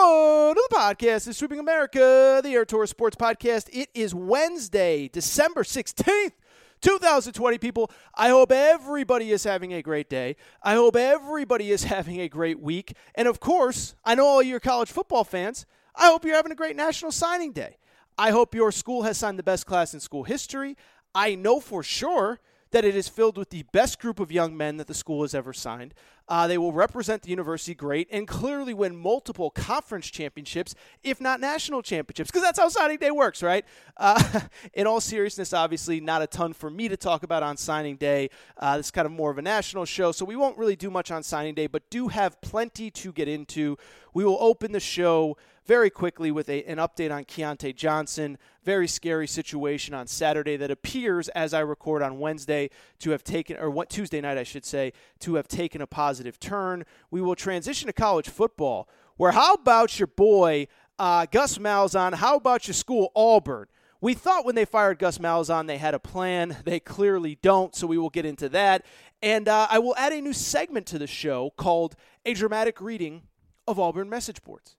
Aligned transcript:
31 0.00 0.50
of 0.50 0.56
the 0.56 0.76
podcast 0.76 1.28
is 1.28 1.36
Sweeping 1.36 1.58
America, 1.58 2.40
the 2.42 2.50
Aaron 2.54 2.66
Torres 2.66 2.88
Sports 2.88 3.16
Podcast. 3.16 3.68
It 3.70 3.90
is 3.92 4.14
Wednesday, 4.14 5.08
December 5.08 5.62
16th. 5.62 6.32
2020 6.80 7.58
people. 7.58 7.90
I 8.14 8.30
hope 8.30 8.50
everybody 8.50 9.30
is 9.30 9.44
having 9.44 9.74
a 9.74 9.82
great 9.82 10.08
day. 10.08 10.36
I 10.62 10.72
hope 10.72 10.96
everybody 10.96 11.70
is 11.70 11.84
having 11.94 12.18
a 12.18 12.30
great 12.30 12.60
week. 12.60 12.94
And 13.14 13.28
of 13.28 13.40
course, 13.40 13.94
I 14.02 14.14
know 14.14 14.24
all 14.24 14.42
your 14.42 14.58
college 14.58 14.90
football 14.90 15.24
fans. 15.24 15.66
I 15.94 16.06
hope 16.06 16.24
you're 16.24 16.36
having 16.36 16.52
a 16.52 16.56
great 16.56 16.76
National 16.76 17.12
Signing 17.12 17.52
Day. 17.52 17.76
I 18.16 18.30
hope 18.30 18.54
your 18.54 18.72
school 18.72 19.02
has 19.02 19.18
signed 19.18 19.38
the 19.38 19.42
best 19.42 19.66
class 19.66 19.92
in 19.92 20.00
school 20.00 20.24
history. 20.24 20.78
I 21.14 21.34
know 21.34 21.60
for 21.60 21.82
sure 21.82 22.40
that 22.70 22.84
it 22.84 22.96
is 22.96 23.08
filled 23.08 23.36
with 23.36 23.50
the 23.50 23.64
best 23.72 24.00
group 24.00 24.20
of 24.20 24.32
young 24.32 24.56
men 24.56 24.76
that 24.78 24.86
the 24.86 24.94
school 24.94 25.22
has 25.22 25.34
ever 25.34 25.52
signed. 25.52 25.92
Uh, 26.30 26.46
they 26.46 26.56
will 26.56 26.72
represent 26.72 27.22
the 27.22 27.28
university 27.28 27.74
great 27.74 28.06
and 28.12 28.28
clearly 28.28 28.72
win 28.72 28.96
multiple 28.96 29.50
conference 29.50 30.06
championships, 30.06 30.76
if 31.02 31.20
not 31.20 31.40
national 31.40 31.82
championships, 31.82 32.30
because 32.30 32.42
that's 32.42 32.60
how 32.60 32.68
signing 32.68 32.98
day 32.98 33.10
works, 33.10 33.42
right? 33.42 33.64
Uh, 33.96 34.40
in 34.74 34.86
all 34.86 35.00
seriousness, 35.00 35.52
obviously, 35.52 36.00
not 36.00 36.22
a 36.22 36.28
ton 36.28 36.52
for 36.52 36.70
me 36.70 36.88
to 36.88 36.96
talk 36.96 37.24
about 37.24 37.42
on 37.42 37.56
signing 37.56 37.96
day. 37.96 38.30
Uh, 38.56 38.76
this 38.76 38.86
is 38.86 38.90
kind 38.92 39.06
of 39.06 39.12
more 39.12 39.32
of 39.32 39.38
a 39.38 39.42
national 39.42 39.84
show, 39.84 40.12
so 40.12 40.24
we 40.24 40.36
won't 40.36 40.56
really 40.56 40.76
do 40.76 40.88
much 40.88 41.10
on 41.10 41.24
signing 41.24 41.52
day, 41.52 41.66
but 41.66 41.90
do 41.90 42.06
have 42.06 42.40
plenty 42.40 42.92
to 42.92 43.10
get 43.12 43.26
into. 43.26 43.76
We 44.14 44.24
will 44.24 44.38
open 44.40 44.70
the 44.70 44.78
show 44.78 45.36
very 45.70 45.88
quickly 45.88 46.32
with 46.32 46.48
a, 46.48 46.64
an 46.64 46.78
update 46.78 47.14
on 47.14 47.24
Keyontae 47.24 47.76
Johnson. 47.76 48.38
Very 48.64 48.88
scary 48.88 49.28
situation 49.28 49.94
on 49.94 50.08
Saturday 50.08 50.56
that 50.56 50.68
appears, 50.68 51.28
as 51.28 51.54
I 51.54 51.60
record 51.60 52.02
on 52.02 52.18
Wednesday, 52.18 52.70
to 52.98 53.10
have 53.10 53.22
taken, 53.22 53.56
or 53.56 53.70
what 53.70 53.88
Tuesday 53.88 54.20
night, 54.20 54.36
I 54.36 54.42
should 54.42 54.64
say, 54.64 54.92
to 55.20 55.36
have 55.36 55.46
taken 55.46 55.80
a 55.80 55.86
positive 55.86 56.19
turn. 56.38 56.84
We 57.10 57.20
will 57.20 57.34
transition 57.34 57.86
to 57.86 57.92
college 57.92 58.28
football, 58.28 58.88
where 59.16 59.32
how 59.32 59.54
about 59.54 59.98
your 59.98 60.06
boy 60.06 60.68
uh, 60.98 61.26
Gus 61.30 61.58
Malzahn? 61.58 62.14
How 62.14 62.36
about 62.36 62.66
your 62.66 62.74
school 62.74 63.12
Auburn? 63.14 63.66
We 64.00 64.14
thought 64.14 64.46
when 64.46 64.54
they 64.54 64.64
fired 64.64 64.98
Gus 64.98 65.18
Malzahn 65.18 65.66
they 65.66 65.78
had 65.78 65.94
a 65.94 65.98
plan. 65.98 66.56
They 66.64 66.80
clearly 66.80 67.38
don't, 67.42 67.74
so 67.74 67.86
we 67.86 67.98
will 67.98 68.10
get 68.10 68.24
into 68.24 68.48
that. 68.50 68.84
And 69.22 69.48
uh, 69.48 69.66
I 69.70 69.78
will 69.78 69.94
add 69.96 70.12
a 70.12 70.20
new 70.20 70.32
segment 70.32 70.86
to 70.86 70.98
the 70.98 71.06
show 71.06 71.50
called 71.56 71.96
A 72.24 72.32
Dramatic 72.32 72.80
Reading 72.80 73.22
of 73.66 73.78
Auburn 73.78 74.08
Message 74.08 74.42
Boards 74.42 74.76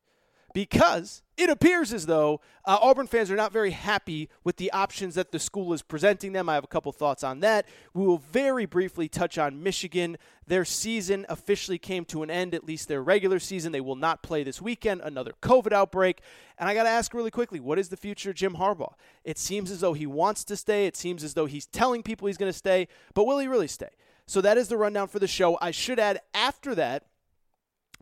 because 0.54 1.22
it 1.38 1.50
appears 1.50 1.94
as 1.94 2.06
though 2.06 2.42
uh, 2.66 2.78
Auburn 2.82 3.08
fans 3.08 3.32
are 3.32 3.36
not 3.36 3.52
very 3.52 3.72
happy 3.72 4.30
with 4.44 4.58
the 4.58 4.72
options 4.72 5.16
that 5.16 5.32
the 5.32 5.40
school 5.40 5.74
is 5.74 5.82
presenting 5.82 6.34
them. 6.34 6.50
I 6.50 6.56
have 6.56 6.64
a 6.64 6.68
couple 6.68 6.92
thoughts 6.92 7.24
on 7.24 7.40
that. 7.40 7.66
We 7.94 8.06
will 8.06 8.18
very 8.18 8.66
briefly 8.66 9.08
touch 9.08 9.38
on 9.38 9.64
Michigan. 9.64 10.18
Their 10.46 10.66
season 10.66 11.26
officially 11.30 11.78
came 11.78 12.06
to 12.06 12.22
an 12.24 12.30
end, 12.30 12.54
at 12.54 12.66
least 12.66 12.88
their 12.88 13.02
regular 13.02 13.40
season. 13.40 13.72
They 13.72 13.82
will 13.82 13.96
not 13.96 14.24
play 14.24 14.44
this 14.44 14.62
weekend, 14.62 15.02
another 15.02 15.32
COVID 15.42 15.72
outbreak. 15.72 16.22
And 16.60 16.70
I 16.70 16.74
got 16.74 16.84
to 16.84 16.90
ask 16.90 17.14
really 17.14 17.32
quickly 17.32 17.60
what 17.60 17.80
is 17.80 17.90
the 17.90 17.98
future 17.98 18.32
of 18.32 18.36
Jim 18.36 18.56
Harbaugh? 18.56 18.94
It 19.24 19.38
seems 19.38 19.72
as 19.72 19.80
though 19.80 19.94
he 19.94 20.06
wants 20.06 20.44
to 20.46 20.56
stay, 20.58 20.86
it 20.86 20.98
seems 20.98 21.24
as 21.24 21.34
though 21.34 21.46
he's 21.46 21.66
telling 21.66 22.04
people 22.04 22.28
he's 22.28 22.38
going 22.38 22.52
to 22.52 22.58
stay, 22.58 22.88
but 23.14 23.26
will 23.26 23.40
he 23.40 23.48
really 23.48 23.68
stay? 23.68 23.90
So 24.28 24.42
that 24.42 24.58
is 24.58 24.68
the 24.68 24.78
rundown 24.78 25.08
for 25.08 25.20
the 25.20 25.28
show. 25.28 25.58
I 25.62 25.72
should 25.72 26.00
add 26.00 26.20
after 26.34 26.76
that, 26.76 27.06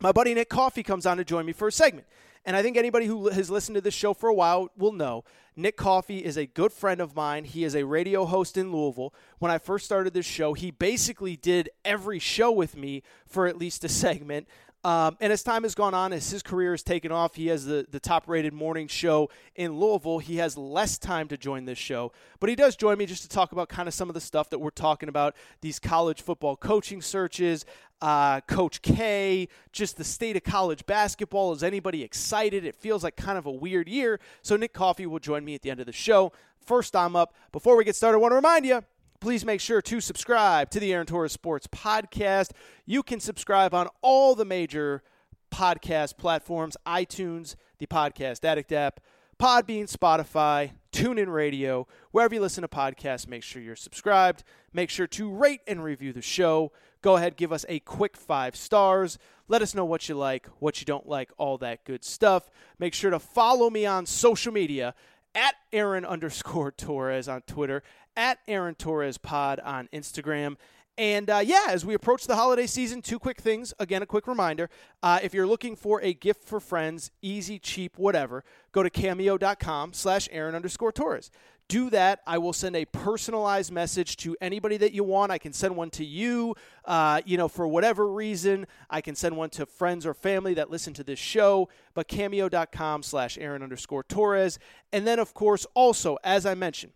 my 0.01 0.11
buddy 0.11 0.33
Nick 0.33 0.49
Coffey 0.49 0.83
comes 0.83 1.05
on 1.05 1.17
to 1.17 1.25
join 1.25 1.45
me 1.45 1.53
for 1.53 1.67
a 1.67 1.71
segment. 1.71 2.07
And 2.45 2.55
I 2.55 2.61
think 2.61 2.77
anybody 2.77 3.05
who 3.05 3.29
has 3.29 3.49
listened 3.49 3.75
to 3.75 3.81
this 3.81 3.93
show 3.93 4.13
for 4.13 4.29
a 4.29 4.33
while 4.33 4.69
will 4.77 4.93
know 4.93 5.23
Nick 5.55 5.75
Coffey 5.75 6.23
is 6.23 6.37
a 6.37 6.45
good 6.45 6.71
friend 6.71 7.01
of 7.01 7.15
mine. 7.15 7.43
He 7.43 7.63
is 7.63 7.75
a 7.75 7.83
radio 7.83 8.25
host 8.25 8.57
in 8.57 8.71
Louisville. 8.71 9.13
When 9.39 9.51
I 9.51 9.57
first 9.57 9.85
started 9.85 10.13
this 10.13 10.25
show, 10.25 10.53
he 10.53 10.71
basically 10.71 11.35
did 11.35 11.69
every 11.83 12.17
show 12.17 12.49
with 12.51 12.77
me 12.77 13.03
for 13.27 13.45
at 13.45 13.57
least 13.57 13.83
a 13.83 13.89
segment. 13.89 14.47
Um, 14.85 15.17
and 15.19 15.33
as 15.33 15.43
time 15.43 15.63
has 15.63 15.75
gone 15.75 15.93
on, 15.93 16.13
as 16.13 16.29
his 16.29 16.41
career 16.41 16.71
has 16.71 16.83
taken 16.83 17.11
off, 17.11 17.35
he 17.35 17.47
has 17.47 17.65
the, 17.65 17.85
the 17.91 17.99
top 17.99 18.29
rated 18.29 18.53
morning 18.53 18.87
show 18.87 19.29
in 19.55 19.77
Louisville. 19.77 20.19
He 20.19 20.37
has 20.37 20.57
less 20.57 20.97
time 20.97 21.27
to 21.27 21.37
join 21.37 21.65
this 21.65 21.77
show, 21.77 22.13
but 22.39 22.49
he 22.49 22.55
does 22.55 22.77
join 22.77 22.97
me 22.97 23.05
just 23.05 23.23
to 23.23 23.29
talk 23.29 23.51
about 23.51 23.67
kind 23.67 23.89
of 23.89 23.93
some 23.93 24.09
of 24.09 24.13
the 24.13 24.21
stuff 24.21 24.49
that 24.51 24.59
we're 24.59 24.69
talking 24.69 25.09
about 25.09 25.35
these 25.59 25.79
college 25.79 26.21
football 26.21 26.55
coaching 26.55 27.01
searches, 27.01 27.65
uh, 28.01 28.39
Coach 28.41 28.81
K, 28.81 29.49
just 29.73 29.97
the 29.97 30.05
state 30.05 30.37
of 30.37 30.43
college 30.43 30.85
basketball. 30.85 31.51
Is 31.51 31.61
anybody 31.61 32.01
excited? 32.01 32.63
It 32.63 32.75
feels 32.75 33.03
like 33.03 33.17
kind 33.17 33.37
of 33.37 33.45
a 33.45 33.51
weird 33.51 33.89
year. 33.89 34.21
So 34.43 34.55
Nick 34.55 34.71
Coffey 34.71 35.05
will 35.05 35.19
join 35.19 35.43
me 35.43 35.55
at 35.55 35.61
the 35.61 35.71
end 35.71 35.81
of 35.81 35.87
the 35.87 35.91
show. 35.91 36.31
First, 36.65 36.95
I'm 36.95 37.17
up. 37.17 37.33
Before 37.51 37.75
we 37.75 37.83
get 37.83 37.97
started, 37.97 38.17
I 38.17 38.21
want 38.21 38.31
to 38.31 38.37
remind 38.37 38.65
you 38.65 38.81
please 39.19 39.43
make 39.43 39.59
sure 39.59 39.81
to 39.81 39.99
subscribe 39.99 40.69
to 40.69 40.79
the 40.79 40.93
Aaron 40.93 41.05
Torres 41.05 41.33
Sports 41.33 41.67
Podcast. 41.67 42.51
You 42.85 43.03
can 43.03 43.19
subscribe 43.19 43.73
on 43.73 43.89
all 44.01 44.33
the 44.33 44.45
major 44.45 45.03
podcast 45.51 46.17
platforms 46.17 46.77
iTunes, 46.85 47.55
the 47.79 47.87
Podcast 47.87 48.45
Addict 48.45 48.71
app, 48.71 49.01
Podbean, 49.37 49.91
Spotify, 49.91 50.71
TuneIn 50.91 51.31
Radio, 51.31 51.87
wherever 52.11 52.33
you 52.33 52.41
listen 52.41 52.61
to 52.61 52.67
podcasts, 52.67 53.27
make 53.27 53.43
sure 53.43 53.61
you're 53.61 53.75
subscribed. 53.75 54.43
Make 54.73 54.89
sure 54.89 55.07
to 55.07 55.31
rate 55.31 55.61
and 55.67 55.83
review 55.83 56.13
the 56.13 56.21
show. 56.21 56.71
Go 57.01 57.15
ahead, 57.15 57.37
give 57.37 57.51
us 57.51 57.65
a 57.69 57.79
quick 57.79 58.17
five 58.17 58.55
stars. 58.55 59.17
Let 59.47 59.61
us 59.61 59.73
know 59.73 59.85
what 59.85 60.07
you 60.09 60.15
like, 60.15 60.47
what 60.59 60.79
you 60.79 60.85
don't 60.85 61.07
like, 61.07 61.31
all 61.37 61.57
that 61.59 61.85
good 61.85 62.03
stuff. 62.03 62.49
Make 62.77 62.93
sure 62.93 63.11
to 63.11 63.19
follow 63.19 63.69
me 63.69 63.85
on 63.85 64.05
social 64.05 64.51
media 64.53 64.93
at 65.39 65.55
Aaron 65.71 66.05
underscore 66.05 66.71
Torres 66.77 67.29
on 67.29 67.41
Twitter, 67.41 67.81
at 68.15 68.39
Aaron 68.47 68.75
Torres 68.75 69.17
Pod 69.17 69.59
on 69.61 69.87
Instagram. 69.93 70.57
And 70.97 71.29
uh, 71.29 71.41
yeah, 71.41 71.67
as 71.69 71.85
we 71.85 71.93
approach 71.93 72.27
the 72.27 72.35
holiday 72.35 72.67
season, 72.67 73.01
two 73.01 73.19
quick 73.19 73.39
things. 73.39 73.73
Again, 73.79 74.01
a 74.01 74.05
quick 74.05 74.27
reminder 74.27 74.69
uh, 75.01 75.19
if 75.23 75.33
you're 75.33 75.47
looking 75.47 75.77
for 75.77 76.01
a 76.01 76.13
gift 76.13 76.43
for 76.43 76.59
friends, 76.59 77.09
easy, 77.21 77.57
cheap, 77.57 77.97
whatever, 77.97 78.43
go 78.73 78.83
to 78.83 78.89
cameo.com 78.89 79.93
slash 79.93 80.27
Aaron 80.29 80.55
underscore 80.55 80.91
Torres. 80.91 81.31
Do 81.69 81.91
that. 81.91 82.21
I 82.25 82.39
will 82.39 82.51
send 82.51 82.75
a 82.75 82.85
personalized 82.85 83.71
message 83.71 84.17
to 84.17 84.35
anybody 84.41 84.75
that 84.77 84.91
you 84.91 85.03
want. 85.03 85.31
I 85.31 85.37
can 85.37 85.53
send 85.53 85.75
one 85.75 85.91
to 85.91 86.03
you, 86.03 86.55
uh, 86.83 87.21
you 87.25 87.37
know, 87.37 87.47
for 87.47 87.67
whatever 87.67 88.11
reason. 88.11 88.65
I 88.89 89.01
can 89.01 89.13
send 89.13 89.37
one 89.37 89.51
to 89.51 89.67
friends 89.67 90.05
or 90.05 90.15
family 90.15 90.55
that 90.55 90.71
listen 90.71 90.95
to 90.95 91.03
this 91.03 91.19
show. 91.19 91.69
But 91.93 92.07
cameo.com 92.07 93.03
slash 93.03 93.37
Aaron 93.37 93.61
underscore 93.61 94.03
Torres. 94.03 94.57
And 94.91 95.05
then, 95.05 95.19
of 95.19 95.35
course, 95.35 95.67
also, 95.75 96.17
as 96.23 96.47
I 96.47 96.55
mentioned, 96.55 96.93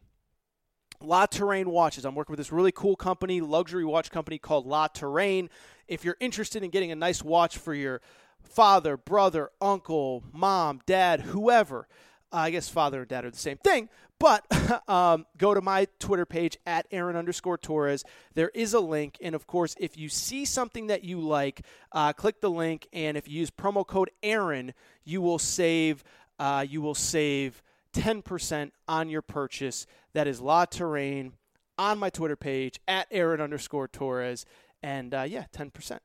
La 1.00 1.28
Touraine 1.28 1.68
watches. 1.68 2.04
I'm 2.04 2.16
working 2.16 2.34
with 2.34 2.40
this 2.40 2.52
really 2.52 2.72
cool 2.72 2.96
company, 2.96 3.42
luxury 3.42 3.86
watch 3.86 4.10
company 4.10 4.40
called 4.40 4.66
La 4.66 4.88
Touraine. 4.88 5.50
If 5.88 6.04
you're 6.04 6.18
interested 6.20 6.64
in 6.64 6.72
getting 6.72 6.92
a 6.92 6.96
nice 6.96 7.22
watch 7.24 7.60
for 7.60 7.76
your 7.76 8.02
father, 8.42 8.98
brother, 8.98 9.52
uncle, 9.62 10.24
mom, 10.34 10.82
dad, 10.88 11.22
whoever. 11.22 11.88
Uh, 12.34 12.38
I 12.38 12.50
guess 12.50 12.68
father 12.68 13.02
and 13.02 13.08
dad 13.08 13.26
are 13.26 13.32
the 13.32 13.38
same 13.38 13.58
thing. 13.58 13.90
But 14.20 14.46
um, 14.90 15.26
go 15.38 15.54
to 15.54 15.62
my 15.62 15.88
Twitter 16.00 16.26
page 16.26 16.58
at 16.66 16.88
Aaron 16.92 17.16
underscore 17.16 17.58
Torres. 17.58 18.04
There 18.34 18.50
is 18.50 18.74
a 18.74 18.80
link. 18.80 19.18
And 19.22 19.36
of 19.36 19.46
course, 19.46 19.76
if 19.80 19.98
you 19.98 20.10
see 20.10 20.46
something 20.46 20.88
that 20.88 21.04
you 21.04 21.20
like, 21.20 21.62
uh, 21.92 22.14
click 22.14 22.42
the 22.42 22.50
link. 22.50 22.88
And 22.92 23.18
if 23.18 23.28
you 23.28 23.40
use 23.40 23.52
promo 23.52 23.86
code 23.86 24.10
Aaron, 24.24 24.74
you 25.04 25.22
will 25.22 25.40
save. 25.40 26.04
Uh, 26.40 26.66
you 26.68 26.82
will 26.82 26.96
save 26.96 27.62
10% 27.94 28.72
on 28.88 29.10
your 29.10 29.22
purchase. 29.22 29.86
That 30.14 30.28
is 30.28 30.42
La 30.42 30.66
Touraine 30.66 31.34
on 31.78 32.00
my 32.00 32.10
Twitter 32.10 32.36
page 32.36 32.80
at 32.88 33.08
Aaron 33.12 33.42
underscore 33.42 33.88
Torres. 33.88 34.46
And 34.82 35.14
uh, 35.14 35.22
yeah, 35.24 35.46
10%. 35.56 36.00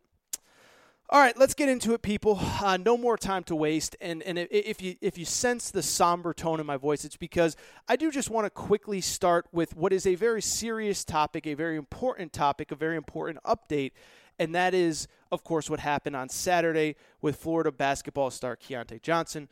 All 1.10 1.20
right, 1.20 1.34
let's 1.38 1.54
get 1.54 1.70
into 1.70 1.94
it, 1.94 2.02
people. 2.02 2.38
Uh, 2.60 2.76
no 2.76 2.98
more 2.98 3.16
time 3.16 3.44
to 3.44 3.54
waste. 3.54 3.96
And 4.00 4.22
and 4.24 4.36
if 4.38 4.82
you 4.82 4.96
if 5.00 5.16
you 5.16 5.24
sense 5.24 5.70
the 5.70 5.82
somber 5.82 6.34
tone 6.34 6.60
in 6.60 6.66
my 6.66 6.76
voice, 6.76 7.04
it's 7.04 7.16
because 7.16 7.56
I 7.88 7.96
do 7.96 8.10
just 8.10 8.30
want 8.30 8.44
to 8.46 8.50
quickly 8.50 9.00
start 9.00 9.46
with 9.52 9.74
what 9.76 9.92
is 9.92 10.06
a 10.06 10.16
very 10.16 10.42
serious 10.42 11.04
topic, 11.04 11.46
a 11.46 11.54
very 11.54 11.76
important 11.76 12.32
topic, 12.32 12.72
a 12.72 12.74
very 12.74 12.96
important 12.96 13.42
update, 13.44 13.92
and 14.38 14.54
that 14.54 14.74
is, 14.74 15.06
of 15.30 15.44
course, 15.44 15.70
what 15.70 15.80
happened 15.80 16.16
on 16.16 16.28
Saturday 16.28 16.96
with 17.22 17.36
Florida 17.36 17.70
basketball 17.72 18.30
star 18.30 18.56
Keyontae 18.56 19.00
Johnson. 19.00 19.48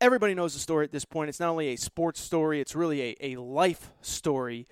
Everybody 0.00 0.34
knows 0.34 0.52
the 0.52 0.60
story 0.60 0.84
at 0.84 0.92
this 0.92 1.04
point. 1.04 1.28
It's 1.30 1.40
not 1.40 1.48
only 1.48 1.68
a 1.68 1.76
sports 1.76 2.20
story; 2.20 2.60
it's 2.60 2.74
really 2.74 3.00
a, 3.00 3.16
a 3.20 3.36
life 3.36 3.90
story. 4.02 4.66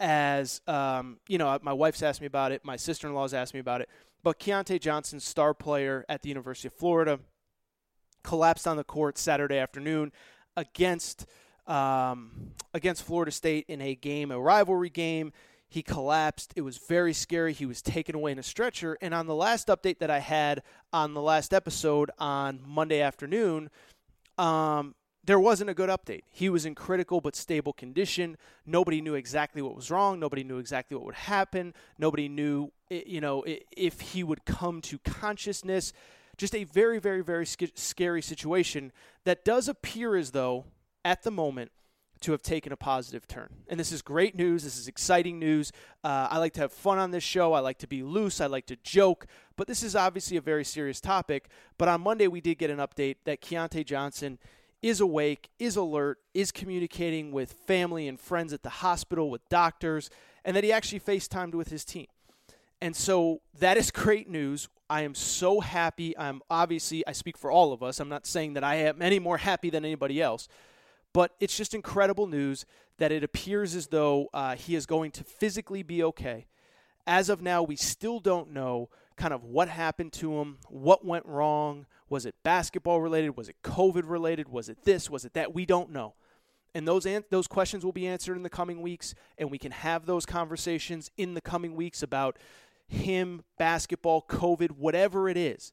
As 0.00 0.62
um, 0.68 1.18
you 1.28 1.36
know, 1.36 1.58
my 1.60 1.72
wife's 1.72 2.02
asked 2.02 2.20
me 2.20 2.28
about 2.28 2.52
it, 2.52 2.64
my 2.64 2.76
sister 2.76 3.08
in 3.08 3.14
law's 3.14 3.34
asked 3.34 3.52
me 3.52 3.60
about 3.60 3.82
it 3.82 3.88
but 4.24 4.40
Keyontae 4.40 4.80
Johnson, 4.80 5.20
star 5.20 5.52
player 5.52 6.04
at 6.08 6.22
the 6.22 6.30
University 6.30 6.68
of 6.68 6.74
Florida, 6.74 7.20
collapsed 8.24 8.66
on 8.66 8.78
the 8.78 8.82
court 8.82 9.18
Saturday 9.18 9.58
afternoon 9.58 10.10
against 10.56 11.26
um, 11.66 12.52
against 12.72 13.04
Florida 13.04 13.30
State 13.30 13.66
in 13.68 13.80
a 13.80 13.94
game, 13.94 14.30
a 14.30 14.40
rivalry 14.40 14.90
game. 14.90 15.32
He 15.68 15.82
collapsed. 15.82 16.52
It 16.56 16.62
was 16.62 16.78
very 16.78 17.12
scary. 17.12 17.52
He 17.52 17.66
was 17.66 17.82
taken 17.82 18.14
away 18.14 18.32
in 18.32 18.38
a 18.38 18.42
stretcher. 18.42 18.96
And 19.00 19.12
on 19.12 19.26
the 19.26 19.34
last 19.34 19.68
update 19.68 19.98
that 19.98 20.10
I 20.10 20.20
had 20.20 20.62
on 20.92 21.14
the 21.14 21.22
last 21.22 21.52
episode 21.52 22.10
on 22.18 22.60
Monday 22.66 23.00
afternoon, 23.00 23.70
um, 24.38 24.94
there 25.26 25.40
wasn't 25.40 25.70
a 25.70 25.74
good 25.74 25.88
update. 25.88 26.22
He 26.30 26.48
was 26.48 26.66
in 26.66 26.74
critical 26.74 27.20
but 27.20 27.34
stable 27.34 27.72
condition. 27.72 28.36
Nobody 28.66 29.00
knew 29.00 29.14
exactly 29.14 29.62
what 29.62 29.74
was 29.74 29.90
wrong. 29.90 30.20
Nobody 30.20 30.44
knew 30.44 30.58
exactly 30.58 30.96
what 30.96 31.06
would 31.06 31.14
happen. 31.14 31.74
Nobody 31.98 32.28
knew, 32.28 32.72
you 32.90 33.20
know, 33.20 33.44
if 33.46 34.00
he 34.00 34.22
would 34.22 34.44
come 34.44 34.80
to 34.82 34.98
consciousness. 34.98 35.92
Just 36.36 36.54
a 36.54 36.64
very, 36.64 36.98
very, 36.98 37.22
very 37.22 37.46
scary 37.46 38.20
situation 38.20 38.92
that 39.24 39.44
does 39.44 39.68
appear 39.68 40.16
as 40.16 40.32
though, 40.32 40.64
at 41.04 41.22
the 41.22 41.30
moment, 41.30 41.70
to 42.20 42.32
have 42.32 42.42
taken 42.42 42.72
a 42.72 42.76
positive 42.76 43.28
turn. 43.28 43.50
And 43.68 43.78
this 43.78 43.92
is 43.92 44.00
great 44.02 44.34
news. 44.34 44.64
This 44.64 44.78
is 44.78 44.88
exciting 44.88 45.38
news. 45.38 45.72
Uh, 46.02 46.28
I 46.30 46.38
like 46.38 46.54
to 46.54 46.62
have 46.62 46.72
fun 46.72 46.98
on 46.98 47.10
this 47.10 47.22
show. 47.22 47.52
I 47.52 47.60
like 47.60 47.78
to 47.78 47.86
be 47.86 48.02
loose. 48.02 48.40
I 48.40 48.46
like 48.46 48.66
to 48.66 48.76
joke. 48.76 49.26
But 49.56 49.66
this 49.66 49.82
is 49.82 49.94
obviously 49.94 50.36
a 50.36 50.40
very 50.40 50.64
serious 50.64 51.00
topic. 51.00 51.48
But 51.76 51.88
on 51.88 52.00
Monday, 52.00 52.26
we 52.26 52.40
did 52.40 52.56
get 52.56 52.70
an 52.70 52.78
update 52.78 53.16
that 53.24 53.42
Keyontae 53.42 53.84
Johnson 53.84 54.38
is 54.84 55.00
awake, 55.00 55.48
is 55.58 55.76
alert, 55.76 56.18
is 56.34 56.52
communicating 56.52 57.32
with 57.32 57.50
family 57.66 58.06
and 58.06 58.20
friends 58.20 58.52
at 58.52 58.62
the 58.62 58.68
hospital, 58.68 59.30
with 59.30 59.48
doctors, 59.48 60.10
and 60.44 60.54
that 60.54 60.62
he 60.62 60.70
actually 60.70 61.00
FaceTimed 61.00 61.54
with 61.54 61.70
his 61.70 61.86
team. 61.86 62.06
And 62.82 62.94
so 62.94 63.40
that 63.60 63.78
is 63.78 63.90
great 64.04 64.28
news. 64.28 64.68
I 64.90 65.00
am 65.00 65.14
so 65.14 65.60
happy. 65.60 66.14
I'm 66.18 66.42
obviously, 66.50 67.02
I 67.06 67.12
speak 67.12 67.38
for 67.38 67.50
all 67.50 67.72
of 67.72 67.82
us. 67.82 67.98
I'm 67.98 68.10
not 68.10 68.26
saying 68.26 68.52
that 68.54 68.62
I 68.62 68.74
am 68.74 69.00
any 69.00 69.18
more 69.18 69.38
happy 69.38 69.70
than 69.70 69.86
anybody 69.86 70.20
else, 70.20 70.48
but 71.14 71.32
it's 71.40 71.56
just 71.56 71.72
incredible 71.72 72.26
news 72.26 72.66
that 72.98 73.10
it 73.10 73.24
appears 73.24 73.74
as 73.74 73.86
though 73.86 74.28
uh, 74.34 74.54
he 74.54 74.74
is 74.74 74.84
going 74.84 75.12
to 75.12 75.24
physically 75.24 75.82
be 75.82 76.02
okay. 76.02 76.44
As 77.06 77.30
of 77.30 77.40
now, 77.40 77.62
we 77.62 77.76
still 77.76 78.20
don't 78.20 78.50
know 78.50 78.90
kind 79.16 79.32
of 79.32 79.44
what 79.44 79.68
happened 79.68 80.12
to 80.12 80.34
him, 80.34 80.58
what 80.68 81.06
went 81.06 81.24
wrong, 81.24 81.86
was 82.08 82.26
it 82.26 82.34
basketball 82.42 83.00
related? 83.00 83.36
Was 83.36 83.48
it 83.48 83.56
COVID 83.62 84.02
related? 84.04 84.48
Was 84.48 84.68
it 84.68 84.84
this? 84.84 85.08
Was 85.08 85.24
it 85.24 85.34
that? 85.34 85.54
We 85.54 85.66
don't 85.66 85.90
know. 85.90 86.14
And 86.74 86.86
those 86.88 87.06
an- 87.06 87.24
those 87.30 87.46
questions 87.46 87.84
will 87.84 87.92
be 87.92 88.06
answered 88.06 88.36
in 88.36 88.42
the 88.42 88.50
coming 88.50 88.82
weeks, 88.82 89.14
and 89.38 89.50
we 89.50 89.58
can 89.58 89.72
have 89.72 90.06
those 90.06 90.26
conversations 90.26 91.10
in 91.16 91.34
the 91.34 91.40
coming 91.40 91.76
weeks 91.76 92.02
about 92.02 92.36
him, 92.86 93.44
basketball, 93.58 94.22
COVID, 94.28 94.72
whatever 94.72 95.28
it 95.28 95.36
is. 95.36 95.72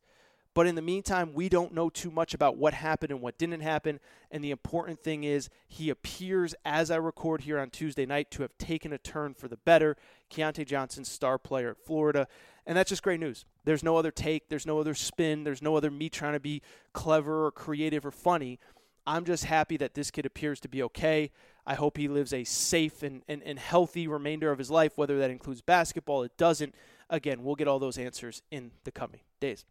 But 0.54 0.68
in 0.68 0.76
the 0.76 0.82
meantime, 0.82 1.34
we 1.34 1.48
don't 1.48 1.74
know 1.74 1.90
too 1.90 2.12
much 2.12 2.34
about 2.34 2.58
what 2.58 2.74
happened 2.74 3.12
and 3.12 3.22
what 3.22 3.38
didn't 3.38 3.62
happen. 3.62 4.02
And 4.30 4.44
the 4.44 4.52
important 4.52 5.02
thing 5.02 5.24
is, 5.24 5.50
he 5.68 5.90
appears, 5.90 6.54
as 6.66 6.92
I 6.92 6.98
record 6.98 7.42
here 7.42 7.58
on 7.58 7.70
Tuesday 7.70 8.06
night, 8.06 8.32
to 8.32 8.42
have 8.42 8.58
taken 8.58 8.92
a 8.92 8.98
turn 8.98 9.34
for 9.34 9.48
the 9.48 9.56
better. 9.58 9.96
Keyontae 10.30 10.66
Johnson, 10.66 11.06
star 11.06 11.38
player 11.38 11.72
at 11.72 11.78
Florida. 11.78 12.28
And 12.66 12.78
that's 12.78 12.90
just 12.90 13.04
great 13.04 13.20
news. 13.20 13.46
There's 13.64 13.84
no 13.84 13.98
other 13.98 14.12
take, 14.12 14.50
there's 14.50 14.66
no 14.66 14.80
other 14.80 14.94
spin, 14.94 15.44
there's 15.44 15.62
no 15.62 15.76
other 15.76 15.90
me 15.90 16.10
trying 16.10 16.34
to 16.34 16.40
be 16.40 16.62
clever 16.94 17.46
or 17.46 17.52
creative 17.52 18.06
or 18.06 18.12
funny. 18.12 18.60
I'm 19.06 19.26
just 19.26 19.46
happy 19.46 19.78
that 19.78 19.96
this 19.96 20.12
kid 20.12 20.26
appears 20.26 20.60
to 20.62 20.70
be 20.70 20.84
okay. 20.84 21.32
I 21.66 21.76
hope 21.76 21.98
he 21.98 22.08
lives 22.08 22.34
a 22.34 22.44
safe 22.44 23.04
and, 23.04 23.24
and, 23.28 23.42
and 23.44 23.58
healthy 23.58 24.08
remainder 24.08 24.52
of 24.52 24.60
his 24.60 24.70
life, 24.70 24.98
whether 24.98 25.18
that 25.20 25.32
includes 25.32 25.62
basketball, 25.62 26.24
it 26.24 26.38
doesn't. 26.38 26.76
Again, 27.10 27.44
we'll 27.44 27.56
get 27.56 27.68
all 27.68 27.80
those 27.80 27.98
answers 27.98 28.42
in 28.52 28.72
the 28.84 28.92
coming 28.92 29.22
days. 29.40 29.66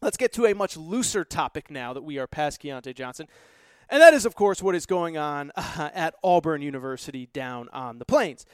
Let's 0.00 0.16
get 0.16 0.32
to 0.34 0.46
a 0.46 0.54
much 0.54 0.76
looser 0.76 1.24
topic 1.24 1.70
now 1.70 1.92
that 1.92 2.02
we 2.02 2.18
are 2.18 2.26
past 2.26 2.62
Keyontae 2.62 2.94
Johnson. 2.94 3.26
And 3.90 4.00
that 4.00 4.14
is, 4.14 4.24
of 4.24 4.34
course, 4.34 4.62
what 4.62 4.74
is 4.74 4.86
going 4.86 5.16
on 5.16 5.50
uh, 5.56 5.90
at 5.94 6.14
Auburn 6.22 6.62
University 6.62 7.28
down 7.32 7.68
on 7.72 7.98
the 7.98 8.04
plains. 8.04 8.46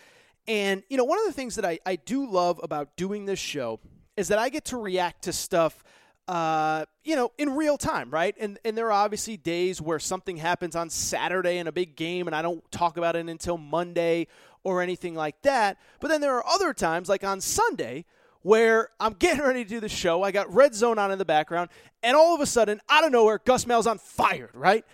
And, 0.46 0.82
you 0.88 0.96
know, 0.96 1.05
one 1.05 1.19
of 1.19 1.26
the 1.26 1.32
things 1.32 1.55
that 1.56 1.64
I, 1.64 1.79
I 1.87 1.96
do 1.96 2.26
love 2.26 2.61
about 2.62 2.96
doing 2.96 3.25
this 3.25 3.38
show 3.38 3.81
is 4.17 4.29
that 4.29 4.38
I 4.38 4.49
get 4.49 4.67
to 4.67 4.76
react 4.76 5.23
to 5.23 5.32
stuff, 5.32 5.82
uh, 6.29 6.85
you 7.02 7.17
know, 7.17 7.32
in 7.38 7.56
real 7.56 7.79
time, 7.79 8.11
right? 8.11 8.35
And, 8.38 8.58
and 8.64 8.76
there 8.76 8.87
are 8.87 9.05
obviously 9.05 9.37
days 9.37 9.81
where 9.81 9.99
something 9.99 10.37
happens 10.37 10.76
on 10.76 10.91
Saturday 10.91 11.58
in 11.58 11.67
a 11.67 11.73
big 11.73 11.96
game 11.96 12.26
and 12.26 12.37
I 12.37 12.43
don't 12.43 12.70
talk 12.70 12.99
about 12.99 13.17
it 13.17 13.29
until 13.29 13.56
Monday 13.56 14.26
or 14.64 14.82
anything 14.82 15.14
like 15.14 15.41
that. 15.43 15.79
But 16.00 16.08
then 16.08 16.20
there 16.20 16.35
are 16.35 16.47
other 16.47 16.75
times, 16.75 17.08
like 17.08 17.25
on 17.25 17.40
Sunday, 17.40 18.05
where 18.43 18.88
I'm 19.00 19.12
getting 19.19 19.43
ready 19.43 19.64
to 19.64 19.69
do 19.69 19.81
the 19.81 19.88
show. 19.88 20.23
I 20.23 20.32
got 20.32 20.52
Red 20.52 20.75
Zone 20.75 20.99
on 20.99 21.12
in 21.12 21.19
the 21.19 21.25
background, 21.25 21.70
and 22.02 22.17
all 22.17 22.35
of 22.35 22.40
a 22.40 22.47
sudden, 22.47 22.81
out 22.88 23.05
of 23.05 23.12
nowhere, 23.12 23.40
Gus 23.44 23.67
Malzahn 23.67 24.00
fired, 24.00 24.54
right? 24.54 24.85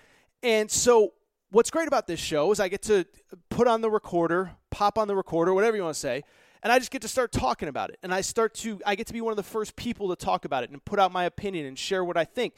And 0.42 0.70
so 0.70 1.12
what's 1.50 1.70
great 1.70 1.88
about 1.88 2.06
this 2.06 2.20
show 2.20 2.50
is 2.52 2.60
I 2.60 2.68
get 2.68 2.82
to 2.82 3.06
put 3.48 3.66
on 3.66 3.80
the 3.80 3.90
recorder, 3.90 4.52
pop 4.70 4.98
on 4.98 5.08
the 5.08 5.16
recorder, 5.16 5.52
whatever 5.52 5.76
you 5.76 5.82
want 5.82 5.94
to 5.94 6.00
say, 6.00 6.22
and 6.62 6.72
I 6.72 6.78
just 6.78 6.90
get 6.90 7.02
to 7.02 7.08
start 7.08 7.32
talking 7.32 7.68
about 7.68 7.90
it. 7.90 7.98
And 8.02 8.12
I 8.12 8.20
start 8.20 8.54
to 8.56 8.80
I 8.84 8.94
get 8.94 9.06
to 9.08 9.12
be 9.12 9.20
one 9.20 9.32
of 9.32 9.36
the 9.36 9.42
first 9.42 9.76
people 9.76 10.08
to 10.10 10.16
talk 10.16 10.44
about 10.44 10.64
it 10.64 10.70
and 10.70 10.84
put 10.84 10.98
out 10.98 11.12
my 11.12 11.24
opinion 11.24 11.66
and 11.66 11.78
share 11.78 12.04
what 12.04 12.16
I 12.16 12.24
think. 12.24 12.54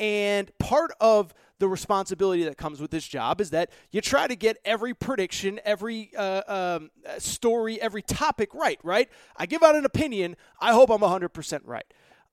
And 0.00 0.50
part 0.58 0.90
of 1.00 1.32
the 1.60 1.68
responsibility 1.68 2.42
that 2.44 2.58
comes 2.58 2.80
with 2.80 2.90
this 2.90 3.06
job 3.06 3.40
is 3.40 3.50
that 3.50 3.70
you 3.92 4.00
try 4.00 4.26
to 4.26 4.34
get 4.34 4.56
every 4.64 4.92
prediction, 4.92 5.60
every 5.64 6.10
uh, 6.16 6.42
um, 6.48 6.90
story, 7.18 7.80
every 7.80 8.02
topic 8.02 8.54
right, 8.54 8.80
right? 8.82 9.08
I 9.36 9.46
give 9.46 9.62
out 9.62 9.76
an 9.76 9.84
opinion. 9.84 10.36
I 10.60 10.72
hope 10.72 10.90
I'm 10.90 10.98
100% 10.98 11.60
right. 11.64 11.84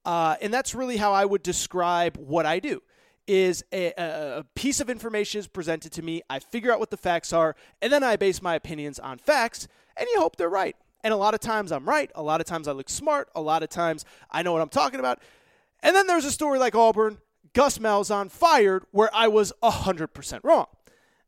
Uh, 0.04 0.38
and 0.42 0.52
that's 0.52 0.74
really 0.74 0.98
how 0.98 1.14
I 1.14 1.24
would 1.24 1.44
describe 1.44 2.18
what 2.18 2.48
I 2.48 2.58
do 2.58 2.82
is 3.28 3.64
a, 3.72 3.94
a, 3.98 4.46
piece 4.56 4.80
of 4.80 4.90
information 4.90 5.40
is 5.40 5.48
presented 5.48 5.92
to 5.94 6.02
me. 6.02 6.22
I 6.30 6.40
figure 6.40 6.72
out 6.72 6.80
what 6.80 6.90
the 6.90 6.98
facts 6.98 7.32
are, 7.32 7.56
and 7.82 7.92
then 7.92 8.04
I 8.04 8.16
base 8.16 8.42
my 8.42 8.56
opinions 8.56 9.00
on 9.00 9.18
facts, 9.18 9.68
and 9.96 10.08
you 10.14 10.20
hope 10.20 10.36
they're 10.36 10.50
right. 10.50 10.76
And 11.04 11.14
a 11.14 11.18
lot 11.18 11.34
of 11.34 11.40
times 11.40 11.72
I'm 11.72 11.88
right. 11.88 12.12
A 12.16 12.22
lot 12.22 12.42
of 12.42 12.48
times 12.48 12.68
I 12.68 12.74
look 12.74 12.90
smart. 12.90 13.30
A 13.36 13.42
lot 13.42 13.64
of 13.64 13.70
times 13.70 14.06
I 14.30 14.44
know 14.44 14.54
what 14.54 14.62
I'm 14.62 14.70
talking 14.70 15.00
about. 15.00 15.22
And 15.82 15.96
then 15.96 16.08
there's 16.08 16.26
a 16.26 16.32
story 16.32 16.60
like 16.60 16.76
Auburn, 16.76 17.18
Gus 17.54 17.80
Malzahn 17.80 18.30
fired, 18.30 18.86
where 18.92 19.10
I 19.14 19.28
was 19.28 19.52
100% 19.64 20.44
wrong. 20.44 20.68